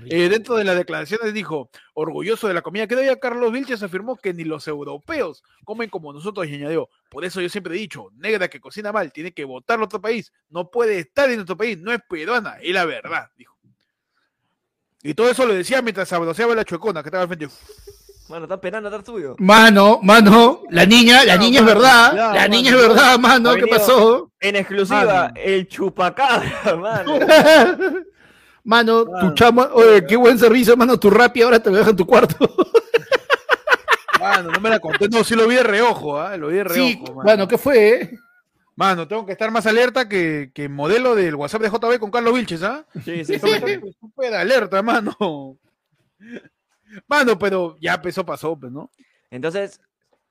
Eh, 0.07 0.29
dentro 0.29 0.57
de 0.57 0.65
las 0.65 0.77
declaraciones 0.77 1.33
dijo, 1.33 1.71
orgulloso 1.95 2.47
de 2.47 2.55
la 2.55 2.63
comida 2.63 2.87
que 2.87 2.95
doy 2.95 3.09
Carlos 3.19 3.51
Vilches 3.51 3.83
afirmó 3.83 4.17
que 4.17 4.35
ni 4.35 4.45
los 4.45 4.69
europeos 4.69 5.43
comen 5.65 5.89
como 5.89 6.13
nosotros 6.13 6.47
y 6.47 6.55
añadió, 6.55 6.89
por 7.09 7.25
eso 7.25 7.41
yo 7.41 7.49
siempre 7.49 7.75
he 7.75 7.79
dicho, 7.79 8.11
negra 8.17 8.49
que 8.49 8.61
cocina 8.61 8.93
mal, 8.93 9.13
tiene 9.13 9.33
que 9.33 9.45
votarlo 9.45 9.85
a 9.85 9.87
otro 9.87 10.01
país, 10.01 10.33
no 10.51 10.71
puede 10.71 10.99
estar 10.99 11.31
en 11.31 11.37
nuestro 11.37 11.57
país, 11.57 11.79
no 11.79 11.93
es 11.93 12.01
peruana, 12.09 12.59
y 12.63 12.73
la 12.73 12.85
verdad, 12.85 13.31
dijo. 13.37 13.55
Y 15.03 15.13
todo 15.13 15.31
eso 15.31 15.45
lo 15.45 15.55
decía 15.55 15.83
mientras 15.83 16.09
sabroseaba 16.09 16.55
la 16.55 16.65
chuecona 16.65 17.03
que 17.03 17.09
estaba 17.09 17.23
al 17.23 17.29
frente. 17.29 17.49
Mano, 18.29 18.45
está 18.45 18.59
penando 18.59 18.89
atrás 18.89 19.05
tuyo. 19.05 19.37
Mano, 19.39 20.01
mano, 20.03 20.63
la 20.71 20.87
niña, 20.87 21.25
la 21.25 21.37
niña 21.37 21.61
es 21.61 21.67
verdad, 21.67 22.35
la 22.35 22.49
niña 22.49 22.71
es 22.71 22.77
verdad, 22.77 23.19
mano, 23.19 23.55
¿qué 23.55 23.67
pasó? 23.67 24.31
En 24.41 24.57
exclusiva, 24.57 25.05
Mano. 25.05 25.35
el 25.37 25.69
chupacabra, 25.69 26.77
mano. 26.77 27.19
Mano, 28.67 29.05
tu 29.05 29.35
oye, 29.75 30.07
qué 30.07 30.17
buen 30.17 30.39
servicio, 30.39 30.75
mano, 30.75 30.99
tu 30.99 31.11
rapi 31.11 31.43
ahora 31.43 31.61
te 31.61 31.71
lo 31.71 31.77
deja 31.77 31.91
en 31.91 31.97
tu 31.97 32.07
cuarto. 32.07 32.49
Mano, 34.19 34.53
no 34.53 34.59
me 34.59 34.71
la 34.71 34.79
conté, 34.79 35.07
no, 35.11 35.23
sí 35.23 35.35
lo 35.35 35.47
vi 35.47 35.57
de 35.57 35.63
reojo, 35.63 36.19
¿ah? 36.19 36.35
lo 36.39 36.49
vi 36.49 36.57
de 36.57 36.65
reojo. 36.65 36.89
Sí, 36.89 36.99
mano. 37.03 37.15
bueno, 37.15 37.47
¿qué 37.47 37.59
fue? 37.59 38.01
eh? 38.01 38.19
Mano, 38.75 39.07
tengo 39.07 39.27
que 39.27 39.33
estar 39.33 39.51
más 39.51 39.67
alerta 39.67 40.09
que, 40.09 40.51
que 40.55 40.71
modelo 40.71 41.15
del 41.15 41.35
WhatsApp 41.35 41.61
de 41.61 41.69
JB 41.69 41.99
con 41.99 42.11
Carlos 42.11 42.33
Vilches, 42.33 42.63
¿ah? 42.63 42.87
Sí, 43.05 43.23
sí, 43.23 43.39
sí. 43.39 43.51
Estar 43.51 43.81
súper 44.01 44.33
alerta, 44.35 44.83
mano. 44.83 45.59
Mano, 47.07 47.39
pero 47.39 47.77
ya 47.81 47.95
empezó, 47.95 48.25
pasó, 48.25 48.59
pues, 48.59 48.73
¿no? 48.73 48.91
Entonces, 49.31 49.81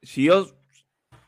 si 0.01 0.25
yo. 0.25 0.47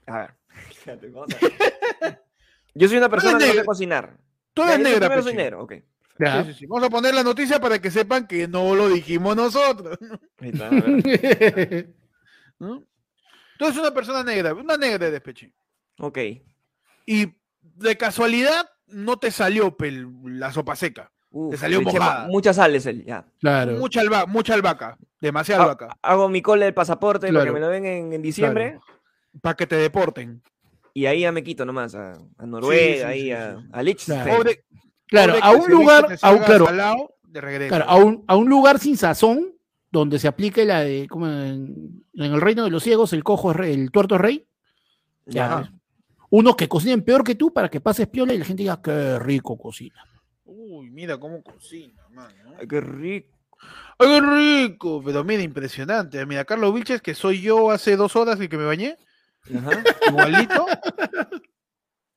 A 0.05 0.17
ver. 0.19 0.33
fíjate, 0.69 1.09
vamos 1.09 1.29
a 1.35 1.39
ver. 1.39 2.21
Yo 2.77 2.89
soy 2.89 2.97
una 2.97 3.07
persona 3.09 3.37
que 3.37 3.45
no 3.45 3.47
negra. 3.47 3.61
sé 3.61 3.65
cocinar. 3.65 4.17
Tú 4.53 4.61
eres 4.63 4.77
yo 4.77 4.83
negra, 4.83 4.99
primero 5.07 5.23
soy 5.23 5.31
Pechi. 5.31 5.43
negro, 5.43 5.63
ok. 5.63 5.73
Ya. 6.19 6.43
Sí, 6.43 6.51
sí, 6.51 6.59
sí. 6.59 6.65
Vamos 6.65 6.85
a 6.85 6.89
poner 6.89 7.13
la 7.13 7.23
noticia 7.23 7.59
para 7.59 7.79
que 7.79 7.89
sepan 7.89 8.27
que 8.27 8.49
no 8.49 8.75
lo 8.75 8.89
dijimos 8.89 9.33
nosotros. 9.35 9.97
Está. 10.41 10.69
¿no? 12.59 12.83
Tú 13.57 13.65
eres 13.65 13.77
una 13.77 13.93
persona 13.93 14.23
negra, 14.23 14.53
una 14.53 14.75
negra 14.75 15.05
de 15.05 15.11
despeche. 15.11 15.53
Ok. 15.99 16.17
Y 17.05 17.33
de 17.61 17.97
casualidad 17.97 18.69
no 18.87 19.17
te 19.17 19.31
salió 19.31 19.77
pel, 19.77 20.09
la 20.25 20.51
sopa 20.51 20.75
seca. 20.75 21.11
Uf, 21.37 21.51
Te 21.51 21.57
salió 21.57 21.81
mojada. 21.81 22.21
ma- 22.23 22.27
Muchas 22.29 22.55
sales, 22.55 22.85
él, 22.85 23.03
ya. 23.03 23.25
Claro. 23.41 23.73
Mucha, 23.73 23.99
alba, 23.99 24.25
mucha 24.25 24.53
albahaca, 24.53 24.97
demasiada 25.19 25.61
Ah, 25.61 25.63
albahaca, 25.65 25.97
Hago 26.01 26.29
mi 26.29 26.41
cole 26.41 26.63
del 26.63 26.73
pasaporte 26.73 27.27
para 27.27 27.31
Claro. 27.31 27.45
que 27.47 27.51
me 27.53 27.59
lo 27.59 27.67
den 27.67 27.85
en, 27.85 28.13
en 28.13 28.21
diciembre. 28.21 28.79
para 29.41 29.55
que 29.55 29.67
te 29.67 29.75
deporten. 29.75 30.41
Y 30.93 31.07
ahí 31.07 31.21
ya 31.21 31.33
me 31.33 31.43
quito 31.43 31.65
nomás 31.65 31.93
a, 31.93 32.13
a 32.37 32.45
Noruega, 32.45 32.95
sí, 32.95 33.03
ahí 33.03 33.21
sí, 33.23 33.31
a, 33.33 33.57
sí. 33.59 33.65
a 33.73 33.83
Liechtenstein. 33.83 34.23
Claro. 34.23 34.37
Pobre- 34.43 34.63
Claro, 35.07 35.33
pobre 35.33 35.45
a 35.45 35.51
un 35.51 35.69
lugar, 35.71 36.17
a 36.21 36.31
un, 36.31 36.39
claro, 36.39 36.65
salado, 36.67 37.15
de 37.27 37.41
regreso. 37.41 37.67
claro, 37.75 37.85
a 37.89 37.95
un, 37.97 38.23
a 38.27 38.35
un 38.37 38.47
lugar 38.49 38.79
sin 38.79 38.95
sazón, 38.97 39.53
donde 39.91 40.17
se 40.19 40.27
aplique 40.29 40.63
la 40.65 40.79
de, 40.79 41.05
como 41.09 41.27
en, 41.27 42.01
en 42.13 42.23
el 42.33 42.39
reino 42.41 42.63
de 42.63 42.69
los 42.71 42.81
ciegos, 42.81 43.11
el 43.13 43.23
cojo 43.25 43.51
es 43.51 43.57
rey, 43.57 43.73
el 43.73 43.91
tuerto 43.91 44.15
es 44.15 44.21
rey. 44.21 44.47
Ya. 45.25 45.71
Unos 46.29 46.55
que 46.55 46.67
cocinen 46.67 47.03
peor 47.03 47.23
que 47.23 47.35
tú 47.35 47.53
para 47.53 47.69
que 47.69 47.79
pases 47.81 48.07
piola 48.07 48.33
y 48.33 48.37
la 48.39 48.45
gente 48.45 48.63
diga, 48.63 48.81
qué 48.81 49.19
rico 49.19 49.57
cocina. 49.57 50.01
Uy, 50.45 50.89
mira 50.91 51.17
cómo 51.17 51.41
cocina, 51.43 52.03
mano. 52.11 52.53
Ay, 52.59 52.67
qué 52.67 52.81
rico. 52.81 53.35
¡Ay, 53.97 54.07
qué 54.07 54.21
rico! 54.21 55.01
Pero 55.03 55.23
mira, 55.23 55.41
impresionante. 55.41 56.23
Mira, 56.25 56.45
Carlos 56.45 56.73
Vilches, 56.73 57.01
que 57.01 57.15
soy 57.15 57.41
yo 57.41 57.71
hace 57.71 57.95
dos 57.95 58.15
horas 58.15 58.39
y 58.39 58.47
que 58.47 58.57
me 58.57 58.65
bañé, 58.65 58.97
Ajá. 59.55 59.83
igualito. 60.09 60.65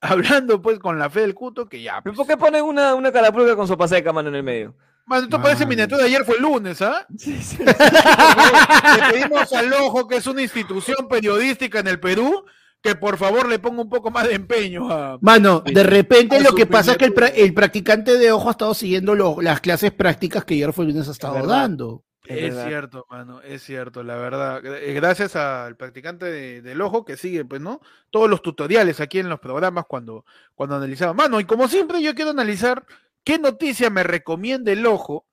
Hablando 0.01 0.63
pues 0.63 0.79
con 0.79 0.99
la 0.99 1.11
fe 1.11 1.21
del 1.21 1.35
cuto, 1.35 1.69
que 1.69 1.83
ya. 1.83 2.01
¿Pero 2.03 2.15
Pues. 2.15 2.17
por 2.17 2.27
qué 2.27 2.37
ponen 2.41 2.65
una, 2.65 2.95
una 2.95 3.11
calapruga 3.11 3.57
con 3.57 3.67
sopa 3.67 3.89
seca, 3.89 4.13
mano, 4.13 4.29
en 4.29 4.35
el 4.37 4.43
medio? 4.43 4.77
Mano, 5.07 5.23
esto 5.25 5.41
parece 5.41 5.65
miniatura 5.65 6.03
de 6.03 6.09
ayer, 6.09 6.25
fue 6.25 6.37
el 6.37 6.43
lunes, 6.43 6.83
¿ah? 6.83 7.07
Le 7.59 9.13
pedimos 9.13 9.51
al 9.55 9.73
Ojo, 9.73 10.07
que 10.07 10.17
es 10.17 10.27
una 10.27 10.43
institución 10.43 11.09
periodística 11.09 11.81
en 11.81 11.87
el 11.89 11.99
Perú, 11.99 12.45
que 12.83 12.95
por 12.95 13.17
favor 13.17 13.49
le 13.49 13.59
ponga 13.59 13.83
un 13.83 13.89
poco 13.89 14.11
más 14.11 14.27
de 14.29 14.35
empeño 14.35 14.91
a. 14.91 15.19
Mano, 15.21 15.61
de 15.65 15.83
repente 15.83 16.41
lo 16.41 16.55
que 16.55 16.67
pasa 16.67 16.93
es 16.93 16.99
que 16.99 17.05
el, 17.07 17.13
pra- 17.15 17.25
miniatura. 17.31 17.45
el 17.47 17.55
practicante 17.55 18.19
de 18.19 18.33
ojo 18.33 18.49
ha 18.49 18.53
estado 18.53 18.75
siguiendo 18.75 19.15
lo- 19.15 19.41
las 19.41 19.61
clases 19.61 19.93
prácticas 19.93 20.45
que 20.45 20.55
ayer 20.55 20.73
fue 20.73 20.85
el 20.85 20.93
lunes 20.93 21.09
ha 21.09 21.13
estado 21.13 21.35
verdad. 21.35 21.49
dando. 21.49 22.05
Es 22.25 22.55
cierto, 22.55 23.07
mano, 23.09 23.41
es 23.41 23.63
cierto, 23.63 24.03
la 24.03 24.17
verdad. 24.17 24.61
Eh, 24.65 24.93
Gracias 24.93 25.35
al 25.35 25.77
practicante 25.77 26.27
de- 26.27 26.61
del 26.61 26.81
ojo 26.83 27.05
que 27.05 27.17
sigue, 27.17 27.45
pues, 27.45 27.61
¿no? 27.63 27.81
Todos 28.11 28.29
los 28.29 28.43
tutoriales 28.43 29.01
aquí 29.01 29.19
en 29.19 29.31
los 29.31 29.41
programas 29.41 29.87
cuando, 29.89 30.27
cuando 30.55 30.77
analizaba. 30.77 31.15
Mano, 31.15 31.41
y 31.41 31.45
como 31.47 31.69
siempre 31.69 32.03
yo 32.03 32.15
quiero 32.15 32.31
analizar 32.33 32.85
qué 33.25 33.39
noticia 33.39 33.89
me 33.89 34.03
recomienda 34.03 34.71
el 34.73 34.85
ojo 34.87 35.27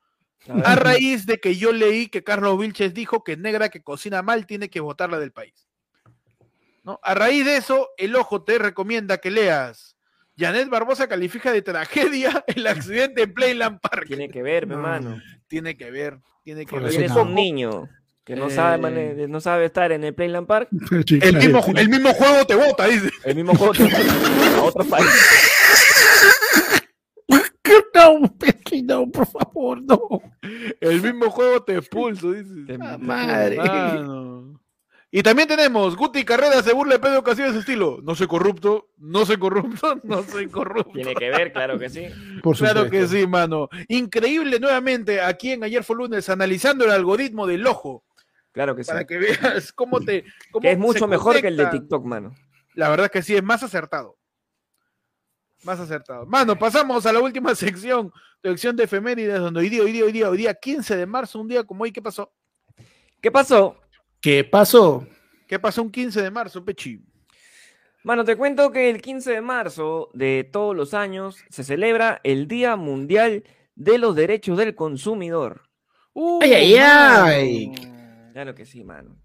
A 0.48 0.72
a 0.72 0.76
raíz 0.76 1.26
de 1.26 1.40
que 1.40 1.56
yo 1.58 1.74
leí 1.74 2.08
que 2.08 2.24
Carlos 2.24 2.58
Vilches 2.58 2.94
dijo 2.94 3.24
que 3.26 3.36
negra 3.36 3.68
que 3.70 3.84
cocina 3.84 4.22
mal 4.22 4.46
tiene 4.46 4.70
que 4.70 4.80
votarla 4.80 5.20
del 5.20 5.32
país. 5.34 5.68
¿No? 6.86 7.00
A 7.04 7.14
raíz 7.16 7.44
de 7.46 7.58
eso, 7.58 7.90
el 7.98 8.16
ojo 8.16 8.44
te 8.44 8.58
recomienda 8.60 9.18
que 9.18 9.32
leas. 9.32 9.98
Janet 10.38 10.70
Barbosa 10.70 11.08
califica 11.08 11.52
de 11.52 11.62
tragedia 11.62 12.44
el 12.48 12.68
accidente 12.68 13.24
en 13.24 13.34
Playland 13.34 13.80
Park. 13.82 14.06
Tiene 14.08 14.30
que 14.30 14.42
ver, 14.42 14.68
No. 14.68 14.76
hermano. 14.76 15.20
Tiene 15.48 15.76
que 15.76 15.90
ver, 15.92 16.20
tiene 16.44 16.66
que 16.66 16.80
ver. 16.80 17.10
no. 17.10 17.22
un 17.24 17.34
niño 17.36 17.90
que 18.24 18.36
no 18.36 18.50
sabe, 18.50 18.76
Eh. 18.76 18.80
mane- 18.80 19.28
no 19.28 19.40
sabe 19.42 19.66
estar 19.66 19.92
en 19.92 20.04
el 20.04 20.14
Playland 20.14 20.46
Park. 20.48 20.70
El 21.22 21.36
mismo, 21.38 21.64
el 21.76 21.90
mismo 21.90 22.14
juego 22.14 22.46
te 22.46 22.56
vota, 22.56 22.86
dice. 22.88 23.10
El 23.24 23.36
mismo 23.36 23.56
juego 23.56 23.74
te- 23.74 23.84
a 23.84 24.62
otro 24.64 24.86
país. 24.86 25.06
No, 27.96 28.20
no, 28.84 29.12
por 29.12 29.26
favor, 29.26 29.82
no. 29.82 30.00
El 30.80 31.02
mismo 31.02 31.30
juego 31.32 31.64
te 31.64 31.78
expulso, 31.78 32.32
dice. 32.34 32.54
Te- 32.68 32.78
Ah, 32.80 32.98
madre. 33.00 33.56
Mano. 33.58 34.62
Y 35.12 35.24
también 35.24 35.48
tenemos 35.48 35.96
Guti 35.96 36.26
Carrera 36.26 36.62
se 36.62 36.74
burla 36.74 36.96
de 36.96 37.00
Pedro 37.00 37.24
Castillo 37.24 37.48
de 37.48 37.54
su 37.54 37.60
estilo. 37.60 38.00
No 38.04 38.16
soy 38.16 38.28
corrupto, 38.28 38.90
no 38.98 39.26
soy 39.26 39.38
corrupto, 39.38 40.00
no 40.04 40.24
soy 40.24 40.48
corrupto. 40.48 40.92
Tiene 40.92 41.16
que 41.16 41.30
ver, 41.30 41.54
claro 41.54 41.80
que 41.80 41.90
sí. 41.90 42.08
Por 42.44 42.58
Claro 42.58 42.90
que 42.90 43.08
sí, 43.08 43.26
mano. 43.26 43.70
Increíble 43.88 44.60
nuevamente 44.60 45.22
aquí 45.22 45.52
en 45.52 45.64
Ayer 45.64 45.84
fue 45.84 45.96
lunes 45.96 46.28
analizando 46.30 46.86
el 46.86 46.92
algoritmo 46.92 47.48
del 47.48 47.66
ojo 47.66 48.04
Claro 48.56 48.74
que 48.74 48.86
sí. 48.86 48.88
para 48.88 49.06
que 49.06 49.18
veas 49.18 49.74
cómo 49.74 50.00
te. 50.00 50.24
Cómo 50.50 50.62
Que 50.62 50.72
es 50.72 50.78
mucho 50.78 51.08
mejor 51.08 51.42
que 51.42 51.48
el 51.50 51.58
de. 51.58 51.66
TikTok, 51.68 52.06
mano. 52.06 52.34
La 52.74 52.90
verdad 52.90 53.12
que 53.12 53.22
sí, 53.22 53.36
es 53.36 53.44
más 53.44 53.64
acertado. 53.64 54.18
Más 55.64 55.78
acertado. 55.80 56.26
Mano, 56.26 56.58
pasamos 56.58 57.06
a 57.06 57.12
la 57.12 57.20
última 57.20 57.54
sección, 57.56 58.14
sección 58.42 58.76
de 58.78 58.86
efemérides, 58.86 59.40
donde 59.40 59.60
hoy 59.60 59.70
día, 59.70 59.84
hoy 59.84 59.92
día, 59.92 60.06
hoy 60.06 60.12
día, 60.14 60.30
hoy 60.30 60.38
día, 60.38 60.54
15 60.54 60.96
de 60.96 61.06
marzo, 61.06 61.40
un 61.42 61.50
día 61.50 61.66
como 61.66 61.84
hoy, 61.84 61.92
¿qué 61.92 62.02
pasó? 62.02 62.32
¿Qué 63.22 63.30
pasó? 63.30 63.78
¿Qué 64.26 64.44
pasó? 64.44 65.06
¿Qué 65.48 65.60
pasó 65.60 65.84
un 65.84 65.92
15 65.92 66.20
de 66.20 66.32
marzo, 66.32 66.66
Pechi? 66.66 67.00
Mano, 68.04 68.24
te 68.26 68.36
cuento 68.36 68.72
que 68.72 68.90
el 68.90 69.00
15 69.00 69.34
de 69.34 69.42
marzo 69.42 70.10
de 70.16 70.50
todos 70.52 70.76
los 70.76 70.96
años 70.96 71.38
se 71.52 71.64
celebra 71.64 72.22
el 72.24 72.48
Día 72.48 72.76
Mundial 72.76 73.44
de 73.76 74.00
los 74.00 74.16
Derechos 74.16 74.58
del 74.58 74.74
Consumidor. 74.74 75.62
Uh, 76.14 76.40
Ay, 76.42 76.54
ay, 76.54 76.76
ay. 76.76 77.68
mano. 77.68 78.32
Claro 78.34 78.56
que 78.56 78.66
sí, 78.66 78.84
mano. 78.84 79.16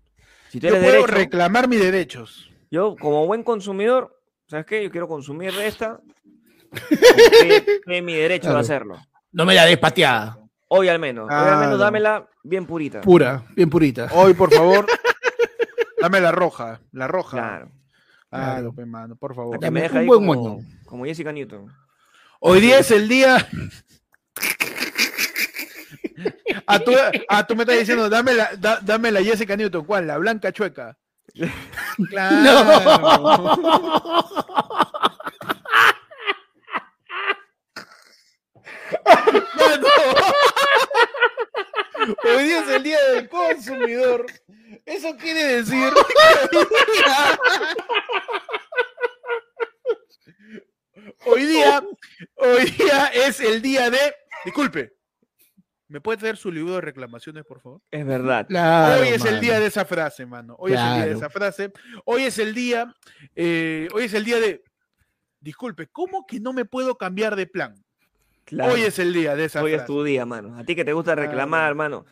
Si 0.50 0.60
tú 0.60 0.66
Yo 0.66 0.74
eres 0.74 0.82
puedo 0.84 1.00
derecho, 1.06 1.14
reclamar 1.18 1.66
mis 1.66 1.80
derechos. 1.80 2.50
yo 2.70 2.94
como 3.00 3.24
buen 3.26 3.42
consumidor, 3.42 4.20
¿sabes 4.48 4.66
qué? 4.66 4.82
Yo 4.84 4.90
quiero 4.90 5.08
consumir 5.08 5.50
de 5.54 5.66
esta. 5.66 5.98
Es 7.86 8.02
mi 8.02 8.12
derecho 8.12 8.42
Claro. 8.48 8.56
de 8.56 8.60
hacerlo. 8.60 8.96
No 9.32 9.46
me 9.46 9.54
la 9.54 9.64
des 9.64 9.78
pateada. 9.78 10.38
Hoy 10.72 10.88
al 10.88 11.00
menos. 11.00 11.24
Hoy 11.28 11.34
al 11.34 11.42
Claro. 11.42 11.60
menos 11.62 11.78
dámela 11.80 12.28
bien 12.44 12.64
purita. 12.64 13.00
Pura, 13.00 13.42
bien 13.56 13.68
purita. 13.68 14.08
Hoy, 14.12 14.34
por 14.34 14.52
favor, 14.54 14.86
dame 16.00 16.20
la 16.20 16.30
roja. 16.30 16.80
La 16.92 17.08
roja. 17.08 17.36
Claro. 17.36 17.70
Claro, 18.30 18.72
Claro. 18.72 18.86
mano, 18.88 19.16
por 19.16 19.34
favor. 19.34 19.58
Que 19.58 19.68
me 19.70 19.80
un 19.80 19.82
deja 19.84 19.98
ahí 19.98 20.06
buen 20.06 20.20
como, 20.24 20.34
moño. 20.34 20.64
como 20.86 21.04
Jessica 21.04 21.32
Newton. 21.32 21.66
Hoy 22.38 22.60
día 22.60 22.78
es 22.78 22.90
el 22.92 23.08
día. 23.08 23.48
Ah, 26.66 26.78
tú, 26.78 26.92
ah, 27.28 27.44
tú 27.46 27.56
me 27.56 27.64
estás 27.64 27.78
diciendo, 27.78 28.08
dame 28.08 28.32
la, 28.34 28.50
da- 28.56 28.78
dame 28.80 29.10
la 29.10 29.22
Jessica 29.24 29.56
Newton. 29.56 29.84
¿Cuál? 29.84 30.06
La 30.06 30.18
blanca 30.18 30.52
chueca. 30.52 30.96
Claro. 32.10 32.64
Mano. 39.50 40.30
Hoy 42.24 42.44
día 42.44 42.60
es 42.62 42.68
el 42.68 42.82
día 42.82 42.98
del 43.12 43.28
consumidor. 43.28 44.26
Eso 44.86 45.16
quiere 45.16 45.62
decir. 45.62 45.92
Hoy 51.26 51.44
día, 51.44 51.82
hoy 52.36 52.64
día 52.70 53.06
es 53.08 53.40
el 53.40 53.62
día 53.62 53.90
de. 53.90 53.98
Disculpe. 54.44 54.92
¿Me 55.88 56.00
puede 56.00 56.18
traer 56.18 56.36
su 56.36 56.52
libro 56.52 56.74
de 56.74 56.80
reclamaciones, 56.82 57.44
por 57.44 57.60
favor? 57.60 57.80
Es 57.90 58.06
verdad. 58.06 58.46
Claro, 58.46 59.02
hoy 59.02 59.08
es 59.08 59.24
el 59.24 59.40
día 59.40 59.58
de 59.58 59.66
esa 59.66 59.84
frase, 59.84 60.24
mano. 60.24 60.54
Hoy 60.58 60.72
es 60.72 60.78
el 60.78 60.94
día 60.94 61.06
de 61.06 61.12
esa 61.12 61.30
frase. 61.30 61.72
Hoy 62.04 62.22
es 62.24 62.38
el 62.38 62.54
día. 62.54 62.94
eh, 63.34 63.88
hoy 63.92 64.04
es 64.04 64.14
el 64.14 64.24
día 64.24 64.38
de. 64.38 64.62
Disculpe, 65.40 65.88
¿cómo 65.88 66.26
que 66.26 66.38
no 66.38 66.52
me 66.52 66.64
puedo 66.64 66.96
cambiar 66.96 67.34
de 67.34 67.46
plan? 67.46 67.74
Claro. 68.50 68.72
Hoy 68.74 68.82
es 68.82 68.98
el 68.98 69.12
día 69.12 69.34
de 69.36 69.44
esa 69.46 69.62
Hoy 69.62 69.72
es 69.72 69.84
tu 69.86 70.02
día, 70.04 70.26
mano. 70.26 70.56
A 70.58 70.64
ti 70.64 70.74
que 70.76 70.84
te 70.84 70.92
gusta 70.92 71.14
Claro. 71.14 71.28
reclamar, 71.30 71.68
hermano. 71.68 72.04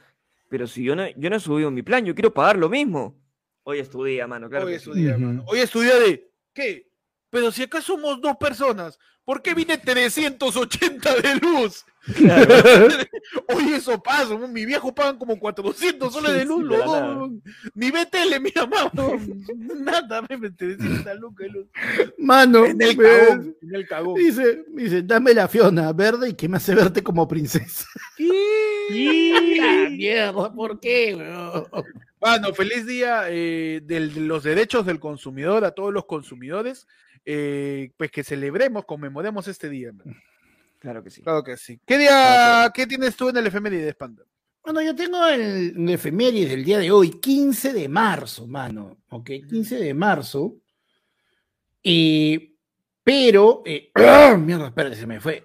Pero 0.48 0.66
si 0.66 0.82
yo 0.82 0.97
no, 0.97 1.06
yo 1.16 1.28
no 1.31 1.36
he 1.36 1.40
subido 1.40 1.70
mi 1.70 1.82
plan, 1.82 2.05
yo 2.06 2.15
quiero 2.15 2.32
pagar 2.32 2.56
lo 2.56 2.69
mismo. 2.69 3.20
Hoy 3.65 3.81
es 3.81 3.90
tu 3.90 4.02
día, 4.05 4.27
mano. 4.27 4.48
Claro 4.48 4.65
Hoy 4.66 4.73
que 4.73 4.77
es 4.77 4.82
sí. 4.82 4.90
tu 4.90 4.94
día, 4.97 5.19
mano. 5.19 5.44
Hoy 5.47 5.59
es 5.59 5.70
tu 5.70 5.81
día 5.81 5.97
de. 5.98 6.31
¿Qué? 6.55 6.90
Pero 7.31 7.51
si 7.52 7.65
acá 7.65 7.82
somos 7.82 8.20
dos 8.20 8.36
personas, 8.39 8.98
¿por 9.29 9.43
qué 9.43 9.53
vine 9.53 9.77
380 9.77 11.17
de 11.17 11.35
luz? 11.35 11.85
Oye, 13.55 13.77
eso 13.77 14.03
pasa, 14.03 14.35
¿no? 14.39 14.49
mi 14.49 14.65
viejo 14.65 14.95
pagan 14.95 15.19
como 15.19 15.39
400 15.39 16.11
soles 16.11 16.33
de 16.33 16.47
luz, 16.47 16.67
Sí. 16.67 17.61
Ni 17.75 17.91
ve 17.91 18.07
tele, 18.07 18.41
mi 18.41 18.51
weón. 18.57 19.45
nada, 19.85 20.23
me 20.23 20.51
300 20.51 21.19
lucas 21.21 21.47
de 21.47 21.51
luz. 21.51 21.67
Mano, 22.17 22.65
En 22.65 22.81
el 22.81 22.97
¿ves? 22.97 23.29
cagón, 23.29 23.57
en 23.61 23.75
el 23.75 23.87
cagón. 23.87 24.15
Dice, 24.15 24.65
dice, 24.69 25.03
dame 25.03 25.35
la 25.35 25.47
Fiona 25.47 25.93
verde 25.93 26.31
y 26.31 26.33
que 26.33 26.49
me 26.49 26.57
hace 26.57 26.75
verte 26.75 27.03
como 27.03 27.29
princesa. 27.29 27.85
¡Ah, 28.90 29.89
mierda! 29.90 30.52
¿Por 30.52 30.81
qué, 30.81 31.15
weón? 31.15 31.66
Bueno, 32.20 32.52
feliz 32.52 32.86
día 32.86 33.24
eh, 33.28 33.81
de 33.85 34.01
los 34.01 34.43
derechos 34.43 34.85
del 34.86 34.98
consumidor 34.98 35.65
a 35.65 35.70
todos 35.73 35.93
los 35.93 36.05
consumidores. 36.06 36.86
eh, 37.24 37.90
pues 37.97 38.10
que 38.10 38.24
celebremos, 38.24 38.85
conmemoremos 38.85 39.47
este 39.48 39.69
día. 39.69 39.93
man. 39.93 40.16
Claro 40.78 41.02
que 41.05 41.10
sí. 41.10 41.23
Claro 41.23 41.43
que 41.44 41.56
sí. 41.56 41.78
¿Qué 41.86 41.98
día, 41.98 42.70
qué 42.74 42.86
tienes 42.86 43.16
tú 43.16 43.28
en 43.28 43.36
el 43.36 43.47
efemérides, 43.47 43.94
Panda? 43.97 44.23
Bueno, 44.62 44.81
yo 44.82 44.94
tengo 44.94 45.27
el, 45.27 45.74
el 45.77 45.89
efeméride 45.90 46.48
del 46.51 46.65
día 46.65 46.78
de 46.78 46.90
hoy, 46.90 47.20
15 47.20 47.73
de 47.73 47.89
marzo, 47.89 48.47
mano. 48.47 48.98
Ok, 49.10 49.31
15 49.48 49.77
de 49.77 49.94
marzo. 49.94 50.56
Y, 51.82 52.56
pero, 53.02 53.62
eh, 53.65 53.90
mierda, 54.39 54.69
espérate, 54.69 54.97
se 54.97 55.06
me 55.06 55.20
fue. 55.20 55.44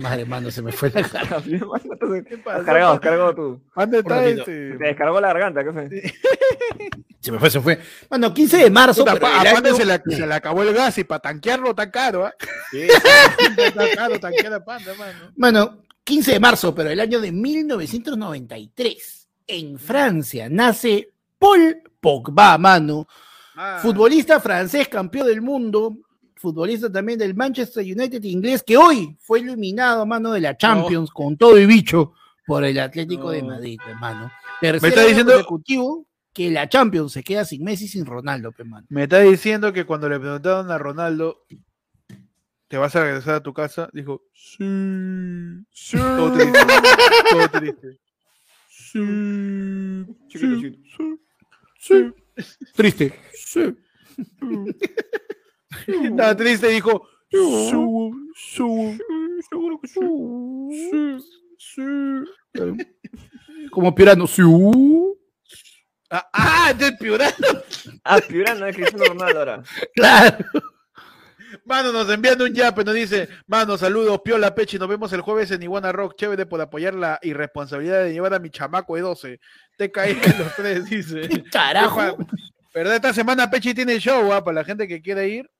Madre, 0.00 0.24
mano, 0.24 0.50
se 0.50 0.62
me 0.62 0.72
fue 0.72 0.90
la 0.90 1.02
cara. 1.08 1.40
¿Qué 1.42 1.56
Has 1.56 2.38
pasa? 2.44 2.64
cargado, 2.64 2.92
has 2.94 3.00
cargado 3.00 3.34
tú. 3.34 3.42
Un 3.76 3.94
está 3.94 4.02
ratito. 4.16 4.40
este. 4.40 4.72
Te 4.76 4.84
descargó 4.84 5.20
la 5.20 5.28
garganta, 5.28 5.62
¿qué 5.64 5.72
fue? 5.72 5.88
Se 7.20 7.30
me 7.30 7.38
fue, 7.38 7.50
se 7.50 7.60
fue. 7.60 7.78
Bueno, 8.08 8.32
15 8.32 8.56
de 8.56 8.70
marzo. 8.70 9.02
Puta, 9.02 9.12
pero 9.12 9.26
pa- 9.26 9.42
el 9.42 9.48
a 9.48 9.52
Panda 9.52 9.68
año- 9.68 9.76
se, 9.78 9.84
le, 9.84 10.00
se 10.16 10.26
le 10.26 10.32
acabó 10.34 10.62
el 10.62 10.72
gas 10.72 10.96
y 10.96 11.04
para 11.04 11.20
tanquearlo 11.20 11.74
tan 11.74 11.90
caro, 11.90 12.24
¿ah? 12.24 12.32
Sí, 12.70 12.80
Está 13.58 13.90
caro 13.94 14.18
tanquear 14.18 14.54
a 14.54 14.64
Panda, 14.64 14.94
mano. 14.94 15.30
Bueno, 15.36 15.82
15 16.02 16.32
de 16.32 16.40
marzo, 16.40 16.74
pero 16.74 16.88
el 16.88 16.98
año 16.98 17.20
de 17.20 17.30
1993, 17.30 19.28
en 19.46 19.78
Francia, 19.78 20.48
nace 20.50 21.10
Paul 21.38 21.82
Pogba, 22.00 22.56
mano. 22.58 23.06
Ah, 23.54 23.78
Futbolista 23.82 24.40
francés, 24.40 24.88
campeón 24.88 25.26
del 25.26 25.42
mundo, 25.42 25.96
futbolista 26.40 26.90
también 26.90 27.18
del 27.18 27.34
Manchester 27.34 27.84
United 27.84 28.22
inglés, 28.24 28.62
que 28.62 28.76
hoy 28.76 29.16
fue 29.20 29.40
eliminado 29.40 30.02
a 30.02 30.06
mano 30.06 30.32
de 30.32 30.40
la 30.40 30.56
Champions 30.56 31.10
con 31.10 31.36
todo 31.36 31.58
y 31.58 31.66
bicho 31.66 32.14
por 32.46 32.64
el 32.64 32.78
Atlético 32.80 33.30
de 33.30 33.42
No. 33.42 33.48
Madrid, 33.48 33.78
hermano. 33.86 34.30
Tercer 34.60 34.88
está 34.88 35.04
diciendo- 35.04 35.32
consecutivo 35.32 36.06
que 36.32 36.50
la 36.50 36.68
Champions 36.68 37.12
se 37.12 37.22
queda 37.22 37.44
sin 37.44 37.62
Messi 37.62 37.86
sin 37.88 38.06
Ronaldo, 38.06 38.52
hermano. 38.56 38.86
Me 38.88 39.02
está 39.04 39.20
diciendo 39.20 39.72
que 39.72 39.84
cuando 39.84 40.08
le 40.08 40.18
preguntaron 40.18 40.70
a 40.70 40.78
Ronaldo, 40.78 41.44
¿te 42.68 42.76
vas 42.78 42.94
a 42.96 43.02
regresar 43.04 43.34
a 43.36 43.42
tu 43.42 43.52
casa? 43.52 43.90
Dijo, 43.92 44.22
sí, 44.32 44.64
sí. 45.72 45.96
Todo 45.96 46.32
triste. 46.32 46.58
Todo 47.30 47.48
triste. 47.60 47.98
Sí, 48.68 48.98
sí, 50.28 50.80
sí, 51.78 52.12
Triste. 52.74 53.14
sí. 53.34 53.76
Estaba 55.86 56.36
triste 56.36 56.70
y 56.70 56.74
dijo, 56.74 57.08
sí, 57.30 57.38
sí, 58.34 58.98
seguro 59.48 59.80
que 59.80 59.88
sí, 59.88 60.00
sí. 61.58 61.82
Como 63.70 63.94
Pirano. 63.94 64.26
Sí. 64.26 64.42
uh. 64.42 65.16
Ah, 66.10 66.28
ah, 66.32 66.74
de 66.76 66.92
Piurano. 66.92 67.32
Ah, 68.02 68.18
Piurano 68.26 68.66
es 68.66 68.74
Cristiano 68.74 69.04
Ronaldo 69.04 69.38
ahora. 69.38 69.62
Claro. 69.94 70.44
Mano, 71.64 71.92
nos 71.92 72.08
envían 72.10 72.40
un 72.40 72.52
yape, 72.52 72.84
nos 72.84 72.94
dice, 72.94 73.28
mano, 73.46 73.76
saludos, 73.76 74.20
Piola 74.24 74.54
Pechi, 74.54 74.78
nos 74.78 74.88
vemos 74.88 75.12
el 75.12 75.20
jueves 75.20 75.50
en 75.50 75.62
Iguana 75.62 75.90
Rock, 75.90 76.14
chévere 76.16 76.46
por 76.46 76.60
apoyar 76.60 76.94
la 76.94 77.18
irresponsabilidad 77.22 78.04
de 78.04 78.12
llevar 78.12 78.34
a 78.34 78.38
mi 78.38 78.50
chamaco 78.50 78.94
de 78.94 79.02
12. 79.02 79.40
Te 79.76 79.90
caí 79.90 80.14
los 80.14 80.54
tres, 80.56 80.88
dice. 80.88 81.28
Carajo. 81.50 82.18
Pero 82.72 82.92
esta 82.92 83.12
semana 83.12 83.50
Pechi 83.50 83.74
tiene 83.74 83.98
show, 83.98 84.32
ah, 84.32 84.44
para 84.44 84.56
la 84.56 84.64
gente 84.64 84.86
que 84.86 85.02
quiera 85.02 85.24
ir. 85.24 85.50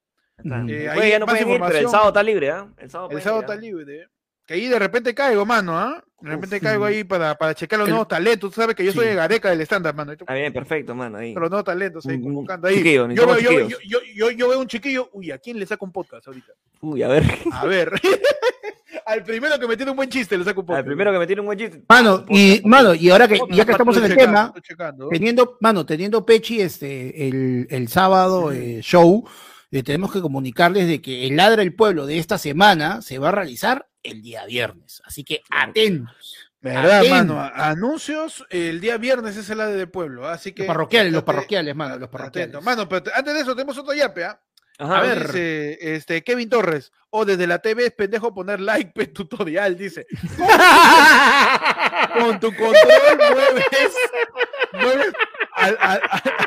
Eh, 0.44 0.62
Oye, 0.64 0.88
ahí 0.90 1.10
ya 1.10 1.18
no 1.18 1.26
pueden 1.26 1.48
ir, 1.50 1.60
pero 1.60 1.78
el 1.78 1.88
sábado 1.88 2.08
está 2.08 2.22
libre, 2.22 2.50
¿ah? 2.50 2.66
El 2.78 2.90
sábado, 2.90 3.08
El 3.10 3.12
pueden 3.14 3.24
sábado 3.24 3.42
ir, 3.42 3.48
¿ah? 3.48 3.52
está 3.54 3.60
libre. 3.60 4.08
Que 4.46 4.54
ahí 4.54 4.66
de 4.66 4.78
repente 4.78 5.14
caigo, 5.14 5.46
mano, 5.46 5.78
¿ah? 5.78 6.02
De 6.20 6.30
repente 6.30 6.56
Uf, 6.56 6.62
caigo 6.62 6.84
ahí 6.84 7.04
para, 7.04 7.34
para 7.36 7.54
checar 7.54 7.78
los 7.78 7.86
El- 7.88 7.92
nuevos 7.92 8.08
talentos. 8.08 8.50
Tú 8.52 8.60
sabes 8.60 8.74
que 8.74 8.84
yo 8.84 8.92
soy 8.92 9.14
gareca 9.14 9.48
del 9.50 9.60
estándar, 9.60 9.94
mano. 9.94 10.12
Está 10.12 10.34
bien, 10.34 10.52
perfecto, 10.52 10.94
mano. 10.94 11.18
Ahí. 11.18 11.32
Los 11.34 11.48
nuevos 11.50 11.64
talentos 11.64 12.04
ahí 12.06 12.16
Un- 12.16 12.22
un 12.22 12.34
convocando 12.34 12.66
ahí. 12.68 12.76
chiquillo, 12.76 13.08
Yo, 13.12 13.26
veo- 13.26 13.38
yo, 13.38 13.50
yo, 13.52 13.78
yo, 13.86 13.98
yo, 14.14 14.30
yo 14.32 14.48
veo 14.48 14.58
un 14.60 14.66
chiquillo. 14.66 15.08
Uy, 15.12 15.30
¿a 15.30 15.38
quién 15.38 15.58
le 15.58 15.66
saco 15.66 15.84
un 15.84 15.92
podcast 15.92 16.26
ahorita? 16.26 16.52
Uy, 16.80 17.02
a 17.02 17.08
ver. 17.08 17.22
A 17.52 17.64
ver. 17.64 17.92
Al 19.06 19.22
primero 19.24 19.58
que 19.58 19.66
me 19.66 19.76
tiene 19.76 19.90
un 19.90 19.96
buen 19.96 20.08
chiste 20.08 20.36
le 20.36 20.44
saco 20.44 20.60
un 20.60 20.66
podcast. 20.66 20.80
Al 20.80 20.84
primero 20.86 21.12
que 21.12 21.18
me 21.18 21.26
tiene 21.26 21.40
un 21.40 21.46
buen 21.46 21.58
chiste. 21.58 21.82
Mano, 21.88 22.24
y, 22.28 22.60
mano, 22.64 22.94
y 22.94 23.10
ahora 23.10 23.26
que 23.28 23.40
ya 23.50 23.64
que 23.64 23.72
estamos 23.72 23.96
en 23.96 24.04
el 24.04 24.16
tema, 24.16 24.52
teniendo, 25.10 25.56
mano, 25.60 25.86
teniendo 25.86 26.24
Pechi 26.26 26.60
este 26.60 27.28
el, 27.28 27.66
el 27.70 27.88
sábado 27.88 28.52
eh, 28.52 28.80
show, 28.82 29.26
eh, 29.70 29.82
tenemos 29.82 30.12
que 30.12 30.20
comunicarles 30.20 30.86
de 30.88 31.00
que 31.02 31.26
el 31.26 31.36
ladra 31.36 31.62
el 31.62 31.74
pueblo 31.74 32.06
de 32.06 32.18
esta 32.18 32.38
semana 32.38 33.02
se 33.02 33.18
va 33.18 33.28
a 33.28 33.32
realizar 33.32 33.86
el 34.02 34.22
día 34.22 34.44
viernes. 34.46 35.02
Así 35.04 35.24
que 35.24 35.42
atentos. 35.50 36.34
¿Verdad, 36.62 36.98
Atentos. 36.98 37.36
mano? 37.36 37.50
Anuncios, 37.54 38.44
el 38.50 38.80
día 38.82 38.98
viernes 38.98 39.34
es 39.38 39.48
el 39.48 39.60
ADE 39.62 39.76
de 39.76 39.86
pueblo, 39.86 40.28
así 40.28 40.52
que... 40.52 40.64
Los 40.64 40.68
parroquiales, 40.68 41.10
los 41.12 41.20
estate 41.20 41.34
parroquiales, 41.36 41.74
mano, 41.74 41.98
los 41.98 42.10
parroquiales. 42.10 42.62
Mano, 42.62 42.86
pero 42.86 43.02
te- 43.04 43.12
antes 43.14 43.32
de 43.32 43.40
eso 43.40 43.54
tenemos 43.56 43.78
otro 43.78 43.94
yape, 43.94 44.24
¿ah? 44.24 44.38
Ajá, 44.78 44.98
A 44.98 45.02
ver, 45.02 45.26
dice, 45.26 45.78
este, 45.94 46.22
Kevin 46.22 46.50
Torres, 46.50 46.92
o 47.10 47.24
desde 47.24 47.46
la 47.46 47.60
TV 47.60 47.86
es 47.86 47.92
pendejo 47.92 48.34
poner 48.34 48.60
like, 48.60 48.92
pe, 48.92 49.06
tutorial, 49.06 49.74
dice. 49.76 50.06
Con 52.18 52.40
tu 52.40 52.48
control 52.54 53.18
mueves, 53.30 53.64
mueves 54.72 55.12
a, 55.60 55.94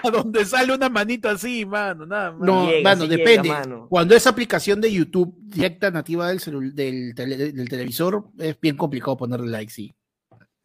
a- 0.03 0.10
donde 0.11 0.45
sale 0.45 0.73
una 0.73 0.90
manito 0.90 1.30
así, 1.30 1.65
mano, 1.65 2.06
nada 2.06 2.31
más. 2.31 2.41
No, 2.41 2.69
Llega, 2.69 2.90
mano, 2.90 3.03
sí 3.03 3.10
llega, 3.10 3.23
depende. 3.30 3.49
mano. 3.49 3.88
Cuando 3.90 4.15
es 4.15 4.26
aplicación 4.27 4.81
de 4.81 4.91
YouTube 4.91 5.34
directa 5.40 5.91
nativa 5.91 6.27
del, 6.30 6.40
celu- 6.40 6.73
del, 6.73 7.14
tele- 7.15 7.52
del 7.53 7.69
televisor, 7.69 8.26
es 8.40 8.60
bien 8.60 8.76
complicado 8.77 9.15
ponerle 9.18 9.48
like, 9.49 9.72
sí. 9.72 9.94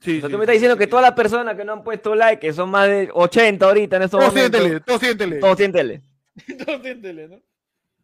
Sí, 0.00 0.18
O 0.18 0.20
sea, 0.20 0.28
sí, 0.28 0.32
tú 0.32 0.38
me 0.38 0.44
estás 0.44 0.54
diciendo 0.54 0.74
sí, 0.76 0.78
que 0.78 0.84
sí. 0.84 0.90
todas 0.90 1.02
las 1.04 1.14
personas 1.14 1.56
que 1.56 1.64
no 1.64 1.72
han 1.72 1.82
puesto 1.82 2.14
like, 2.14 2.40
que 2.40 2.52
son 2.52 2.70
más 2.70 2.86
de 2.88 3.10
80 3.12 3.66
ahorita 3.66 3.96
en 3.96 4.02
estos 4.02 4.20
Todos 4.20 4.32
momentos. 4.34 4.60
siéntele, 4.60 4.80
todos 4.84 5.00
siéntele. 5.00 5.38
Todos 5.40 5.56
siéntele. 5.58 6.02
Todos 6.64 6.82
siéntele, 6.82 7.28
¿no? 7.28 7.42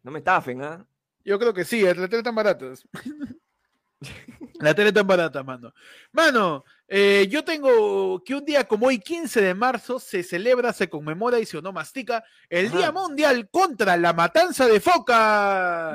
No 0.03 0.11
me 0.11 0.19
estafen, 0.19 0.61
¿ah? 0.61 0.85
Yo 1.23 1.39
creo 1.39 1.53
que 1.53 1.63
sí, 1.63 1.81
la 1.81 2.07
tele 2.07 2.21
tan 2.21 2.35
baratas. 2.35 2.85
La 4.59 4.73
tele 4.73 4.91
tan 4.91 5.05
barata, 5.07 5.43
mano. 5.43 5.73
Mano, 6.11 6.63
eh, 6.87 7.27
yo 7.29 7.43
tengo 7.43 8.23
que 8.23 8.35
un 8.35 8.45
día 8.45 8.65
como 8.67 8.87
hoy, 8.87 8.99
15 8.99 9.41
de 9.41 9.53
marzo, 9.53 9.99
se 9.99 10.23
celebra, 10.23 10.71
se 10.73 10.89
conmemora 10.89 11.39
y 11.39 11.45
se 11.45 11.57
onomastica 11.57 12.23
el 12.49 12.67
Ajá. 12.67 12.77
Día 12.77 12.91
Mundial 12.91 13.49
contra 13.49 13.97
la 13.97 14.13
Matanza 14.13 14.67
de 14.67 14.79
Foca. 14.79 15.93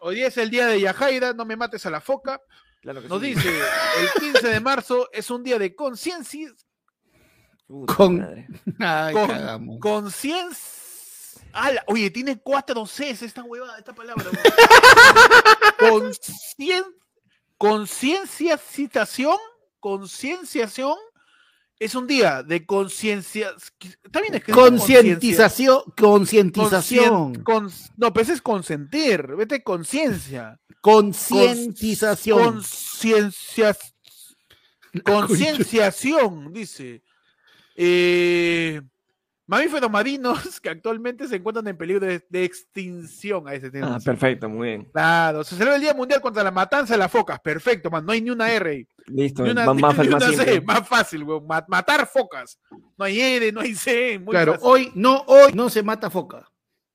Hoy 0.00 0.14
día 0.16 0.28
es 0.28 0.36
el 0.36 0.50
día 0.50 0.66
de 0.66 0.80
Yajaira, 0.80 1.32
no 1.32 1.44
me 1.44 1.56
mates 1.56 1.84
a 1.86 1.90
la 1.90 2.00
foca. 2.00 2.40
Claro 2.80 3.02
que 3.02 3.08
Nos 3.08 3.20
sí. 3.20 3.34
dice, 3.34 3.48
el 3.48 4.20
15 4.20 4.48
de 4.48 4.60
marzo 4.60 5.08
es 5.12 5.30
un 5.30 5.42
día 5.42 5.58
de 5.58 5.74
conciencia, 5.74 6.52
Con-. 7.96 8.46
Ay, 8.78 9.14
Con- 9.14 9.78
conciencia. 9.80 10.75
Ala, 11.56 11.82
Oye, 11.86 12.10
tiene 12.10 12.38
cuatro 12.38 12.84
Cs 12.84 13.22
esta 13.22 13.42
huevada, 13.42 13.78
esta 13.78 13.94
palabra. 13.94 14.24
Concien, 15.78 16.84
conciencia 17.58 18.56
citación, 18.58 19.36
concienciación 19.80 20.96
es 21.78 21.94
un 21.94 22.06
día 22.06 22.42
de 22.42 22.64
conciencia. 22.64 23.54
Está 24.02 24.20
bien 24.20 24.34
escrito 24.34 24.58
Concientización, 24.58 25.82
concientización, 25.96 27.44
no, 27.96 28.12
pero 28.12 28.22
ese 28.22 28.32
es 28.32 28.42
consentir. 28.42 29.26
Vete 29.36 29.62
conciencia. 29.62 30.58
concientización. 30.80 32.54
Conciencia. 32.54 33.76
Concienciación, 35.04 36.52
dice. 36.54 37.02
Eh, 37.74 38.80
mamíferos 39.46 39.90
marinos 39.90 40.60
que 40.60 40.68
actualmente 40.70 41.28
se 41.28 41.36
encuentran 41.36 41.66
en 41.68 41.76
peligro 41.76 42.06
de, 42.06 42.24
de 42.28 42.44
extinción. 42.44 43.48
Ahí 43.48 43.60
se 43.60 43.70
tiene 43.70 43.86
Ah, 43.88 43.98
perfecto, 44.04 44.48
muy 44.48 44.68
bien. 44.68 44.84
Claro, 44.92 45.44
se 45.44 45.54
celebra 45.54 45.76
el 45.76 45.82
Día 45.82 45.94
Mundial 45.94 46.20
contra 46.20 46.42
la 46.42 46.50
matanza 46.50 46.94
de 46.94 46.98
las 46.98 47.10
focas. 47.10 47.38
Perfecto, 47.40 47.90
man. 47.90 48.04
No 48.04 48.12
hay 48.12 48.20
ni 48.20 48.30
una 48.30 48.50
R 48.52 48.70
ahí. 48.70 48.86
Listo, 49.06 49.42
Ni 49.44 49.50
una, 49.50 49.64
más, 49.66 49.76
más, 49.96 49.98
ni 50.06 50.08
más 50.08 50.22
una 50.28 50.44
C. 50.44 50.60
Más 50.60 50.88
fácil, 50.88 51.22
weón. 51.22 51.46
Ma- 51.46 51.64
matar 51.68 52.06
focas. 52.06 52.58
No 52.98 53.04
hay 53.04 53.20
R, 53.20 53.52
no 53.52 53.60
hay 53.60 53.74
C. 53.74 54.18
Muy 54.18 54.32
Claro, 54.32 54.52
fácil. 54.54 54.68
hoy 54.68 54.92
no, 54.94 55.22
hoy 55.26 55.52
no 55.54 55.70
se 55.70 55.82
mata 55.82 56.10
foca. 56.10 56.48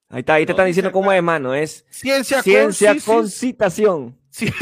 Ahí 0.09 0.19
está, 0.19 0.33
ahí 0.33 0.45
te 0.45 0.51
No, 0.51 0.55
están 0.55 0.67
diciendo 0.67 0.91
cómo 0.91 1.11
es, 1.13 1.23
mano. 1.23 1.53
Es 1.55 1.85
Ciencia, 1.89 2.41
ciencia 2.43 2.93
con- 3.05 3.15
con 3.17 3.29
citación. 3.29 4.17
Sí. 4.29 4.51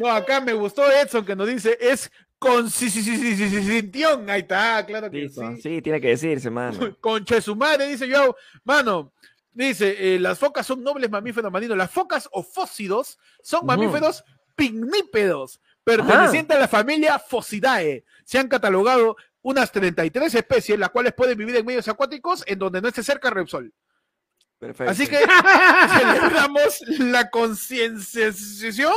No, 0.00 0.08
acá 0.10 0.40
me 0.40 0.52
gustó 0.52 0.90
Edson 0.90 1.24
que 1.24 1.36
nos 1.36 1.46
dice 1.46 1.78
es 1.80 2.10
con 2.44 2.70
si- 2.70 2.90
si- 2.90 3.02
si- 3.02 3.16
si- 3.16 3.36
si- 3.36 3.62
si-. 3.90 4.04
Ahí 4.28 4.40
está, 4.40 4.84
claro 4.86 5.10
que 5.10 5.18
Listo. 5.18 5.40
sí. 5.56 5.62
Sí, 5.62 5.82
tiene 5.82 6.00
que 6.00 6.08
decirse, 6.08 6.50
mano. 6.50 6.96
Concha 7.00 7.36
de 7.36 7.40
su 7.42 7.56
madre, 7.56 7.88
dice 7.88 8.06
yo. 8.08 8.36
Mano, 8.64 9.12
dice, 9.52 10.14
eh, 10.14 10.18
las 10.18 10.38
focas 10.38 10.66
son 10.66 10.82
nobles 10.82 11.10
mamíferos 11.10 11.50
marinos. 11.50 11.76
Las 11.76 11.90
focas 11.90 12.28
o 12.32 12.42
fósidos 12.42 13.18
son 13.42 13.66
mamíferos 13.66 14.22
pigmípedos, 14.54 15.60
pertenecientes 15.82 16.56
a 16.56 16.60
la 16.60 16.68
familia 16.68 17.18
Phocidae. 17.18 18.04
Se 18.24 18.38
han 18.38 18.48
catalogado 18.48 19.16
unas 19.42 19.70
33 19.72 20.34
especies, 20.34 20.78
las 20.78 20.90
cuales 20.90 21.12
pueden 21.12 21.36
vivir 21.36 21.56
en 21.56 21.66
medios 21.66 21.86
acuáticos 21.88 22.42
en 22.46 22.58
donde 22.58 22.80
no 22.80 22.88
esté 22.88 23.02
cerca 23.02 23.30
Repsol. 23.30 23.72
Perfecto. 24.64 24.92
Así 24.92 25.06
que 25.06 25.18
celebramos 25.98 26.80
la 26.98 27.28
concienciación 27.28 28.94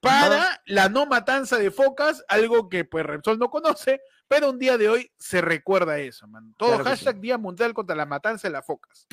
para 0.00 0.60
la 0.66 0.90
no 0.90 1.06
matanza 1.06 1.56
de 1.56 1.70
focas, 1.70 2.22
algo 2.28 2.68
que 2.68 2.84
pues 2.84 3.06
Repsol 3.06 3.38
no 3.38 3.48
conoce, 3.48 4.02
pero 4.28 4.50
un 4.50 4.58
día 4.58 4.76
de 4.76 4.90
hoy 4.90 5.10
se 5.16 5.40
recuerda 5.40 5.98
eso, 5.98 6.26
man. 6.26 6.54
Todo 6.58 6.74
Claro 6.74 6.84
hashtag 6.84 7.20
Día 7.20 7.38
Mundial 7.38 7.72
contra 7.72 7.96
la 7.96 8.04
matanza 8.04 8.48
de 8.48 8.52
las 8.52 8.66
focas, 8.66 9.06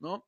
¿no? 0.00 0.26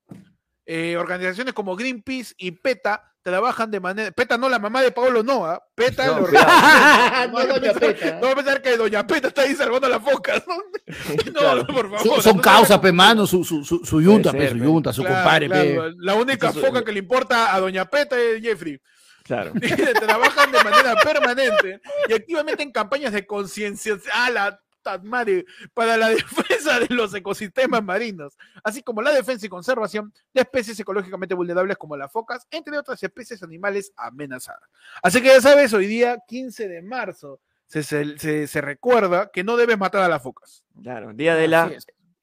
Eh, 0.71 0.99
organizaciones 0.99 1.55
como 1.55 1.75
Greenpeace 1.77 2.35
y 2.37 2.51
PETA 2.51 3.03
trabajan 3.23 3.71
de 3.71 3.81
manera... 3.81 4.11
PETA 4.11 4.37
no 4.37 4.51
la 4.51 4.59
mamá 4.59 4.83
de 4.83 4.91
Pablo 4.93 5.23
Noa, 5.23 5.63
PETA 5.75 6.07
No, 6.09 6.21
lo. 6.21 6.27
No, 7.33 7.47
doña 7.47 7.73
Peta. 7.73 8.19
No 8.21 8.27
va 8.27 8.33
a 8.33 8.35
pensar 8.35 8.61
que 8.61 8.77
Doña 8.77 9.07
Peta 9.07 9.29
está 9.29 9.43
ahí 9.43 9.55
salvando 9.55 9.87
a 9.87 9.91
las 9.91 10.03
focas, 10.03 10.43
¿no? 10.47 10.57
No, 11.33 11.41
Claro. 11.41 11.67
por 11.67 11.91
favor. 11.91 12.01
Son, 12.07 12.23
son 12.23 12.37
no 12.37 12.43
causas, 12.43 12.79
pe, 12.81 12.93
mano, 12.93 13.27
su, 13.27 13.43
su, 13.45 13.65
su, 13.65 13.83
su 13.83 14.03
yunta, 14.03 14.31
pe, 14.33 14.51
su 14.51 14.59
pe. 14.59 14.65
yunta, 14.65 14.93
su 14.93 15.01
Claro, 15.03 15.17
compadre, 15.17 15.49
pe. 15.49 15.75
claro, 15.75 15.91
La 16.01 16.15
única 16.17 16.53
foca 16.53 16.85
que 16.85 16.93
le 16.93 16.99
importa 16.99 17.55
a 17.55 17.61
Doña 17.61 17.87
Peta 17.87 18.19
es 18.19 18.43
Jeffrey. 18.43 18.79
Claro. 19.25 19.53
Trabajan 20.01 20.53
de 20.53 20.65
manera 20.65 20.97
permanente 20.97 21.81
y 22.09 22.13
activamente 22.13 22.63
en 22.63 22.73
campañas 22.73 23.13
de 23.15 23.27
conciencia 23.27 23.97
a 24.13 24.31
la 24.31 24.61
madre, 25.03 25.45
para 25.75 25.97
la 25.97 26.09
defensa 26.09 26.81
de 26.81 26.95
los 26.95 27.15
ecosistemas 27.15 27.83
marinos, 27.83 28.37
así 28.65 28.83
como 28.83 29.03
la 29.03 29.13
defensa 29.13 29.45
y 29.47 29.49
conservación 29.49 30.13
de 30.33 30.41
especies 30.43 30.79
ecológicamente 30.81 31.35
vulnerables 31.35 31.77
como 31.77 31.97
las 31.97 32.11
focas, 32.11 32.47
entre 32.51 32.79
otras 32.79 33.03
especies 33.03 33.43
animales 33.43 33.93
amenazadas. 33.97 34.69
Así 35.03 35.21
que 35.21 35.29
ya 35.29 35.41
sabes, 35.41 35.73
hoy 35.75 35.87
día 35.87 36.19
15 36.27 36.69
de 36.69 36.83
marzo 36.83 37.41
se, 37.67 37.83
se- 37.83 38.19
se- 38.19 38.47
se 38.47 38.61
recuerda 38.61 39.31
que 39.33 39.45
no 39.45 39.57
debes 39.57 39.79
matar 39.79 40.03
a 40.03 40.09
las 40.09 40.23
focas. 40.23 40.65
Claro. 40.83 41.13
Día 41.13 41.35
de 41.35 41.49
la 41.49 41.71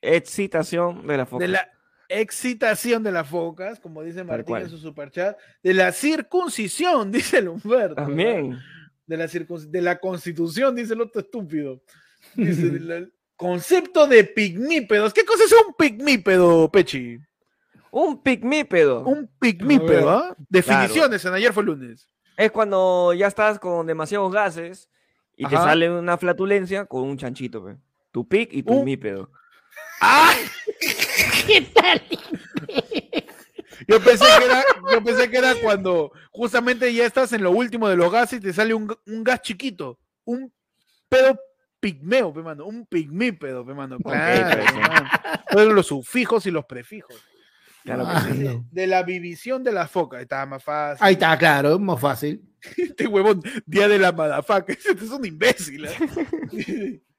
excitación 0.01 1.05
de 1.07 1.17
la 1.17 1.25
foca. 1.25 1.43
De 1.43 1.47
la 1.49 1.69
excitación 2.09 3.03
de 3.03 3.11
las 3.11 3.27
focas, 3.27 3.79
como 3.79 4.01
dice 4.03 4.23
Martín 4.23 4.57
en 4.57 4.69
su 4.69 4.77
superchat, 4.77 5.37
de 5.63 5.73
la 5.73 5.91
circuncisión, 5.91 7.11
dice 7.11 7.39
el. 7.39 7.51
También. 7.95 8.59
De 9.07 9.17
la, 9.17 9.27
de 9.27 9.81
la 9.81 9.99
constitución, 9.99 10.75
dice 10.75 10.93
el 10.93 11.01
otro 11.01 11.21
estúpido. 11.21 11.81
Concepto 13.35 14.07
de 14.07 14.23
pigmípedos. 14.23 15.13
¿Qué 15.13 15.25
cosa 15.25 15.43
es 15.43 15.51
un 15.51 15.73
pigmípedo, 15.73 16.71
Pechi? 16.71 17.19
Un 17.91 18.21
pigmípedo. 18.21 19.03
Un 19.03 19.29
pigmípedo, 19.39 20.09
¿ah? 20.09 20.35
Definiciones 20.49 21.23
en 21.25 21.33
ayer 21.33 21.53
fue 21.53 21.63
lunes. 21.63 22.07
Es 22.37 22.51
cuando 22.51 23.13
ya 23.13 23.27
estás 23.27 23.59
con 23.59 23.87
demasiados 23.87 24.31
gases 24.33 24.89
y 25.37 25.45
te 25.47 25.55
sale 25.55 25.89
una 25.89 26.17
flatulencia 26.17 26.85
con 26.85 27.03
un 27.03 27.17
chanchito, 27.17 27.63
pe. 27.63 27.77
Tu 28.11 28.27
pic 28.27 28.53
y 28.53 28.63
tu 28.63 28.73
Un- 28.73 28.85
mípedo. 28.85 29.29
¡Ah! 30.01 30.33
¿Qué 31.47 31.61
tal? 31.73 32.01
Yo 33.87 33.99
pensé 34.01 34.25
que 34.39 34.45
era, 34.45 34.63
yo 34.91 35.03
pensé 35.03 35.29
que 35.29 35.37
era 35.37 35.53
cuando 35.61 36.11
justamente 36.31 36.93
ya 36.93 37.05
estás 37.05 37.33
en 37.33 37.43
lo 37.43 37.51
último 37.51 37.87
de 37.89 37.97
los 37.97 38.11
gases 38.11 38.39
y 38.39 38.41
te 38.41 38.53
sale 38.53 38.73
un, 38.73 38.95
un 39.05 39.23
gas 39.23 39.41
chiquito, 39.41 39.99
un 40.23 40.51
pedo 41.09 41.37
pigmeo, 41.85 42.33
pe 42.33 42.41
mano, 42.41 42.65
un 42.65 42.87
pigmípedo, 42.87 43.63
pe 43.63 43.73
mano. 43.75 43.97
Claro. 43.99 44.63
Fueron 45.51 45.75
los 45.75 45.85
sufijos 45.85 46.45
y 46.47 46.51
los 46.51 46.65
prefijos. 46.65 47.15
Claro 47.83 48.05
que 48.05 48.11
Ah, 48.11 48.27
sí. 48.31 48.39
no. 48.39 48.65
De 48.71 48.87
la 48.87 49.03
vivisión 49.03 49.63
de 49.63 49.71
la 49.71 49.87
foca, 49.87 50.19
estaba 50.19 50.47
más 50.47 50.63
fácil. 50.63 51.05
Ahí 51.05 51.13
está, 51.13 51.37
claro, 51.37 51.77
más 51.77 51.99
fácil. 52.01 52.41
Este 52.77 53.05
huevón, 53.05 53.43
día 53.67 53.87
de 53.87 53.99
la 53.99 54.11
madafaca, 54.11 54.73
este 54.73 54.93
es 54.93 55.11
un 55.11 55.23
imbécil. 55.25 55.85
¿eh? 55.85 57.01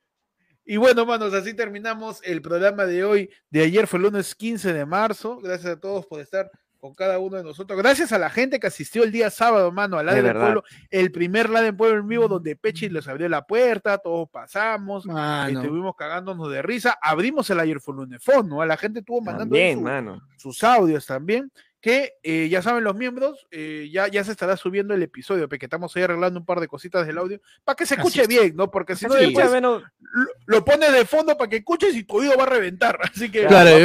Y 0.68 0.78
bueno, 0.78 1.06
manos, 1.06 1.32
así 1.32 1.54
terminamos 1.54 2.20
el 2.24 2.42
programa 2.42 2.86
de 2.86 3.04
hoy. 3.04 3.30
De 3.50 3.62
ayer 3.62 3.86
fue 3.86 3.98
el 3.98 4.02
lunes 4.06 4.34
15 4.34 4.72
de 4.72 4.84
marzo. 4.84 5.38
Gracias 5.38 5.74
a 5.74 5.80
todos 5.80 6.04
por 6.06 6.20
estar 6.20 6.50
con 6.78 6.94
cada 6.94 7.18
uno 7.18 7.36
de 7.36 7.42
nosotros. 7.44 7.78
Gracias 7.78 8.12
a 8.12 8.18
la 8.18 8.30
gente 8.30 8.60
que 8.60 8.66
asistió 8.66 9.02
el 9.02 9.12
día 9.12 9.30
sábado, 9.30 9.72
mano, 9.72 9.98
al 9.98 10.06
lado 10.06 10.16
De 10.16 10.22
del 10.22 10.36
pueblo. 10.36 10.64
El 10.90 11.10
primer 11.12 11.50
lado 11.50 11.64
del 11.64 11.76
pueblo 11.76 12.00
en 12.00 12.08
vivo 12.08 12.28
donde 12.28 12.54
Pechi 12.56 12.88
les 12.88 13.08
abrió 13.08 13.28
la 13.28 13.42
puerta, 13.46 13.98
todos 13.98 14.28
pasamos. 14.30 15.06
Mano. 15.06 15.60
Estuvimos 15.60 15.96
cagándonos 15.96 16.50
de 16.50 16.62
risa. 16.62 16.98
Abrimos 17.02 17.48
el 17.50 17.60
ayer 17.60 17.80
fue 17.80 17.92
el 17.94 18.00
lunes 18.00 18.22
phone, 18.22 18.48
¿no? 18.48 18.60
A 18.62 18.66
la 18.66 18.76
gente 18.76 19.00
estuvo 19.00 19.20
mandando 19.20 19.54
También, 19.54 19.78
su- 19.78 19.84
mano. 19.84 20.22
sus 20.36 20.62
audios 20.64 21.06
también, 21.06 21.50
que 21.86 22.14
eh, 22.24 22.48
ya 22.50 22.62
saben 22.62 22.82
los 22.82 22.96
miembros, 22.96 23.46
eh, 23.52 23.88
ya, 23.92 24.08
ya 24.08 24.24
se 24.24 24.32
estará 24.32 24.56
subiendo 24.56 24.92
el 24.92 25.04
episodio, 25.04 25.48
porque 25.48 25.66
estamos 25.66 25.94
ahí 25.94 26.02
arreglando 26.02 26.40
un 26.40 26.44
par 26.44 26.58
de 26.58 26.66
cositas 26.66 27.06
del 27.06 27.16
audio, 27.16 27.40
para 27.62 27.76
que 27.76 27.86
se 27.86 27.94
escuche 27.94 28.22
es. 28.22 28.28
bien, 28.28 28.56
¿no? 28.56 28.72
Porque 28.72 28.96
si 28.96 29.06
no, 29.06 29.12
Sí. 29.14 29.20
después 29.26 29.44
Escucha, 29.44 29.54
menos- 29.54 29.82
lo, 30.00 30.26
lo 30.46 30.64
pones 30.64 30.90
de 30.92 31.04
fondo 31.04 31.36
para 31.36 31.48
que 31.48 31.58
escuches 31.58 31.94
y 31.94 32.02
tu 32.02 32.16
oído 32.16 32.36
va 32.36 32.42
a 32.42 32.46
reventar. 32.46 32.98
Así 33.04 33.30
que 33.30 33.46
Claro, 33.46 33.78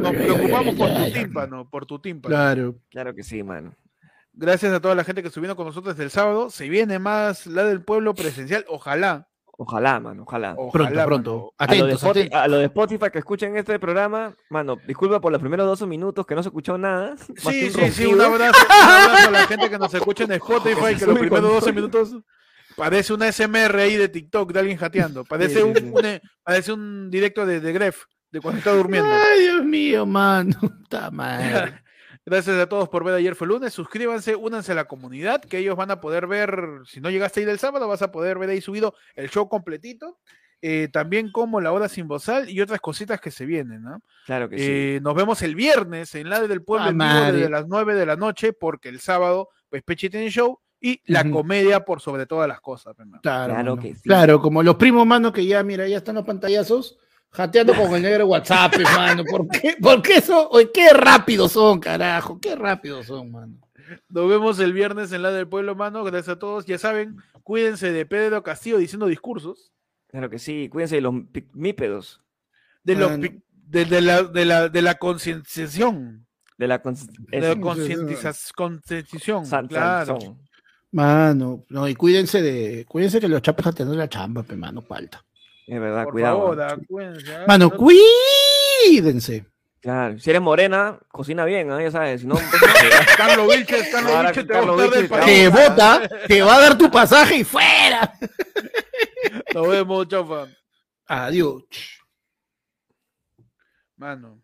nos 0.00 0.12
preocupamos 0.14 0.74
por 0.76 0.94
tu 0.94 1.12
tímpano, 1.12 1.68
por 1.68 1.84
tu 1.86 1.98
tímpano. 1.98 2.34
Claro. 2.34 2.74
Claro 2.90 3.14
que 3.14 3.22
sí, 3.22 3.42
mano. 3.42 3.74
Gracias 4.32 4.72
a 4.72 4.80
toda 4.80 4.94
la 4.94 5.04
gente 5.04 5.20
que 5.20 5.28
estuvieron 5.28 5.56
con 5.56 5.66
nosotros 5.66 5.94
desde 5.94 6.04
el 6.04 6.10
sábado. 6.10 6.48
Se 6.48 6.68
viene 6.70 6.98
más 6.98 7.46
la 7.46 7.64
del 7.64 7.82
pueblo 7.82 8.14
presencial, 8.14 8.64
ojalá. 8.66 9.28
Ojalá, 9.58 10.00
mano, 10.00 10.22
ojalá. 10.22 10.56
Pronto, 10.72 11.04
pronto. 11.04 11.54
A 11.58 11.66
lo, 11.66 11.86
de 11.86 11.92
Atentos, 11.92 12.02
Spotify, 12.02 12.20
atentos. 12.26 12.40
a 12.40 12.48
lo 12.48 12.56
de 12.58 12.64
Spotify 12.64 13.10
que 13.12 13.18
escuchen 13.18 13.56
este 13.56 13.78
programa, 13.78 14.34
mano, 14.48 14.76
disculpa 14.86 15.20
por 15.20 15.30
los 15.30 15.40
primeros 15.40 15.66
12 15.66 15.86
minutos 15.86 16.26
que 16.26 16.34
no 16.34 16.42
se 16.42 16.48
escuchó 16.48 16.78
nada. 16.78 17.14
Sí, 17.36 17.70
sí, 17.70 17.90
sí, 17.92 18.06
un 18.06 18.20
abrazo, 18.20 18.58
un 18.66 18.72
abrazo 18.72 19.28
a 19.28 19.30
la 19.30 19.46
gente 19.46 19.68
que 19.70 19.78
nos 19.78 19.92
escucha 19.94 20.24
en 20.24 20.32
Spotify, 20.42 20.96
que 20.96 21.06
los 21.06 21.18
primeros 21.18 21.40
con 21.40 21.42
12 21.42 21.60
todo. 21.66 21.74
minutos 21.74 22.16
parece 22.76 23.12
una 23.12 23.30
SMR 23.30 23.78
ahí 23.78 23.96
de 23.96 24.08
TikTok 24.08 24.52
de 24.52 24.58
alguien 24.60 24.78
jateando, 24.78 25.24
parece, 25.24 25.56
Sí, 25.56 25.62
un, 25.62 25.74
sí, 25.76 25.82
sí. 25.82 25.90
un, 25.94 26.04
eh, 26.06 26.22
parece 26.42 26.72
un 26.72 27.10
directo 27.10 27.44
de, 27.44 27.60
de 27.60 27.72
Gref, 27.72 28.04
de 28.30 28.40
cuando 28.40 28.58
está 28.58 28.72
durmiendo. 28.72 29.10
Ay, 29.12 29.40
Dios 29.42 29.64
mío, 29.64 30.06
mano. 30.06 30.56
Está 30.82 31.10
mal. 31.10 31.82
Gracias 32.24 32.56
a 32.56 32.68
todos 32.68 32.88
por 32.88 33.02
ver 33.04 33.14
ayer 33.14 33.34
fue 33.34 33.48
lunes, 33.48 33.72
suscríbanse, 33.72 34.36
únanse 34.36 34.72
a 34.72 34.76
la 34.76 34.84
comunidad, 34.84 35.40
que 35.42 35.58
ellos 35.58 35.76
van 35.76 35.90
a 35.90 36.00
poder 36.00 36.28
ver, 36.28 36.56
si 36.86 37.00
no 37.00 37.10
llegaste 37.10 37.40
ahí 37.40 37.46
del 37.46 37.58
sábado, 37.58 37.88
vas 37.88 38.02
a 38.02 38.12
poder 38.12 38.38
ver 38.38 38.50
ahí 38.50 38.60
subido 38.60 38.94
el 39.16 39.28
show 39.28 39.48
completito, 39.48 40.18
eh, 40.60 40.88
también 40.92 41.32
como 41.32 41.60
la 41.60 41.72
hora 41.72 41.88
sin 41.88 42.06
bozal 42.06 42.48
y 42.48 42.60
otras 42.60 42.80
cositas 42.80 43.20
que 43.20 43.32
se 43.32 43.44
vienen, 43.44 43.82
¿no? 43.82 44.00
Claro 44.26 44.48
que 44.48 44.56
sí. 44.58 44.64
Eh, 44.64 45.00
nos 45.02 45.16
vemos 45.16 45.42
el 45.42 45.56
viernes 45.56 46.14
en 46.14 46.30
la 46.30 46.38
del 46.46 46.62
pueblo 46.62 46.92
Ah, 47.00 47.32
desde 47.32 47.50
las 47.50 47.66
9 47.66 47.96
de 47.96 48.06
la 48.06 48.14
noche, 48.14 48.52
porque 48.52 48.88
el 48.88 49.00
sábado, 49.00 49.48
pues 49.68 49.82
Pechi 49.82 50.08
tiene 50.08 50.30
show 50.30 50.60
y 50.80 51.00
la 51.06 51.28
comedia 51.28 51.84
por 51.84 52.00
sobre 52.00 52.26
todas 52.26 52.46
las 52.46 52.60
cosas. 52.60 52.96
hermano. 52.96 53.20
Claro, 53.22 53.54
Claro 53.54 53.76
que 53.76 53.94
sí. 53.96 54.02
Claro, 54.02 54.40
como 54.40 54.62
los 54.62 54.76
primos, 54.76 55.04
mano, 55.04 55.32
que 55.32 55.44
ya, 55.44 55.64
mira, 55.64 55.88
ya 55.88 55.96
están 55.96 56.14
los 56.14 56.24
pantallazos, 56.24 56.98
jateando 57.32 57.74
con 57.74 57.94
el 57.94 58.02
negro 58.02 58.26
WhatsApp, 58.26 58.74
mano. 58.94 59.24
¿Por 59.24 59.48
qué? 59.48 59.76
¿Por 59.80 60.00
qué 60.02 60.20
son? 60.20 60.48
Qué 60.72 60.90
rápidos 60.92 61.52
son, 61.52 61.80
carajo. 61.80 62.38
Qué 62.40 62.54
rápidos 62.54 63.06
son, 63.06 63.30
mano. 63.32 63.54
Nos 64.08 64.28
vemos 64.28 64.58
el 64.60 64.72
viernes 64.72 65.12
en 65.12 65.22
la 65.22 65.30
del 65.32 65.48
pueblo, 65.48 65.74
mano. 65.74 66.04
Gracias 66.04 66.36
a 66.36 66.38
todos. 66.38 66.64
Ya 66.66 66.78
saben, 66.78 67.16
cuídense 67.42 67.90
de 67.92 68.06
Pedro 68.06 68.42
Castillo 68.42 68.78
diciendo 68.78 69.06
discursos. 69.06 69.72
Claro 70.08 70.30
que 70.30 70.38
sí. 70.38 70.68
Cuídense 70.70 70.94
de 70.96 71.00
los 71.02 71.14
pigmípedos. 71.32 72.22
De, 72.84 72.94
los 72.96 73.18
de, 73.20 73.40
de 73.84 74.00
la, 74.00 74.22
de 74.22 74.44
la, 74.44 74.68
de 74.68 74.82
la 74.82 74.94
concienciación. 74.96 76.26
De 76.58 76.68
la 76.68 76.82
cons- 76.82 77.06
De 77.30 77.40
la 77.40 77.52
eso. 77.52 77.60
concientiza- 77.60 78.52
concienciación. 78.54 79.46
San- 79.46 79.66
claro. 79.68 80.18
Mano, 80.92 81.64
no, 81.70 81.88
y 81.88 81.94
cuídense 81.94 82.42
de, 82.42 82.84
cuídense 82.86 83.18
que 83.18 83.26
los 83.28 83.40
chapes 83.40 83.64
jateando 83.64 83.94
la 83.94 84.08
chamba, 84.08 84.42
pe, 84.42 84.54
mano, 84.56 84.82
falta. 84.82 85.24
Es 85.66 85.80
verdad, 85.80 86.04
Por 86.04 86.12
cuidado. 86.12 86.38
favor, 86.38 86.56
mano. 86.56 86.82
cuídense, 86.88 87.38
Mano, 87.46 87.64
no- 87.68 87.76
cuídense. 87.76 89.46
Claro. 89.80 90.18
Si 90.18 90.30
eres 90.30 90.42
morena, 90.42 90.98
cocina 91.10 91.44
bien, 91.44 91.70
¿ah? 91.72 91.82
ya 91.82 91.90
sabes. 91.90 92.20
Si 92.20 92.26
no, 92.26 92.34
Carlos 93.16 93.48
Vilches, 93.54 93.88
Carlos 93.88 94.12
Ahora 94.12 94.30
Vilches 94.30 94.46
te 94.46 94.52
va 94.52 94.58
a 94.58 94.62
Carlos 94.62 94.76
botar 94.76 94.90
del 94.90 95.02
Vilches 95.02 95.18
te 95.18 95.24
país. 95.24 95.26
Te 95.26 95.48
vota, 95.48 96.08
te 96.28 96.42
va 96.42 96.54
a 96.56 96.60
dar 96.60 96.78
tu 96.78 96.90
pasaje 96.90 97.36
y 97.38 97.44
fuera. 97.44 98.12
Nos 99.54 99.68
vemos, 99.68 100.08
chofa. 100.08 100.46
Adiós. 101.06 101.62
Mano. 103.96 104.40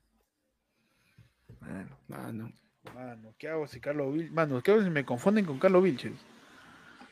Mano, 1.60 1.98
Mano, 2.08 2.52
Mano, 2.94 3.34
¿qué 3.38 3.48
hago 3.48 3.66
si 3.68 3.80
Carlos 3.80 4.12
Vilches? 4.14 4.32
Mano, 4.32 4.60
¿qué 4.62 4.70
hago 4.72 4.82
si 4.82 4.90
me 4.90 5.04
confunden 5.04 5.44
con 5.44 5.58
Carlos 5.58 5.82
Vilches? 5.82 6.12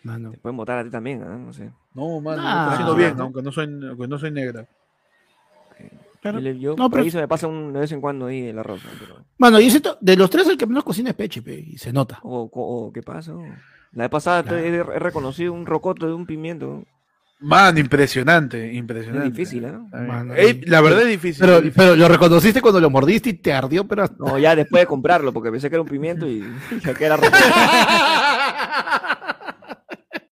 Mano. 0.07 0.31
te 0.31 0.39
pueden 0.39 0.57
votar 0.57 0.79
a 0.79 0.85
ti 0.85 0.91
también, 0.91 1.23
¿ah? 1.23 1.37
No 1.37 1.53
sé. 1.53 1.71
No, 1.95 2.21
mano, 2.21 2.43
Ah. 2.45 2.69
cocino 2.71 2.95
bien, 2.95 3.21
aunque 3.21 3.43
no 3.43 3.53
soy, 3.53 3.65
aunque 3.89 4.09
no 4.09 4.19
soy 4.19 4.31
negra. 4.31 4.67
Claro. 6.23 6.41
Yo, 6.41 6.71
No, 6.71 6.85
por 6.85 6.91
pero- 6.93 7.05
ahí 7.05 7.11
se 7.11 7.19
me 7.21 7.29
pasa 7.29 7.47
un, 7.47 7.73
de 7.73 7.81
vez 7.81 7.93
en 7.93 8.01
cuando 8.01 8.27
ahí 8.27 8.47
el 8.49 8.59
arroz. 8.59 8.81
Pero, 8.99 9.17
Mano, 9.39 9.61
yo 9.61 9.71
siento, 9.71 9.97
de 10.01 10.17
los 10.17 10.29
tres 10.31 10.49
el 10.49 10.57
que 10.59 10.67
menos 10.67 10.83
cocina 10.83 11.11
es 11.11 11.17
Peche, 11.17 11.41
pe, 11.43 11.55
y 11.55 11.79
se 11.79 11.93
nota. 11.93 12.19
o- 12.23 12.49
o- 12.53 12.93
¿Qué 12.93 13.03
pasa? 13.03 13.33
La 13.93 14.05
vez 14.05 14.11
pasada 14.11 14.43
he, 14.59 14.69
he 14.75 14.83
reconocido 14.99 15.53
un 15.53 15.67
rocoto 15.67 16.07
de 16.07 16.15
un 16.15 16.27
pimiento. 16.27 16.83
Mano, 17.39 17.79
impresionante, 17.79 18.71
Es 18.71 18.75
impresionante. 18.77 19.29
difícil, 19.31 19.65
¿eh? 19.67 19.73
Está 19.85 19.99
bien. 19.99 20.09
Mano, 20.09 20.35
Ey, 20.35 20.63
la 20.63 20.81
verdad 20.81 21.03
es 21.03 21.09
difícil. 21.09 21.41
Pero, 21.41 21.57
es 21.59 21.63
difícil. 21.65 21.83
pero 21.85 21.95
lo 21.97 22.09
reconociste 22.09 22.63
cuando 22.63 22.81
lo 22.81 22.89
mordiste 22.91 23.29
y 23.29 23.35
te 23.35 23.53
ardió, 23.53 23.87
pero 23.87 24.07
No, 24.19 24.39
ya 24.39 24.57
después 24.57 24.81
de 24.83 24.87
comprarlo, 24.87 25.33
porque 25.35 25.51
pensé 25.53 25.69
que 25.69 25.77
era 25.77 25.83
un 25.83 25.89
pimiento 25.89 26.27
y 26.27 26.43
ya 26.83 26.95
que 26.95 27.05
era 27.05 27.17
rocoto. 27.17 27.37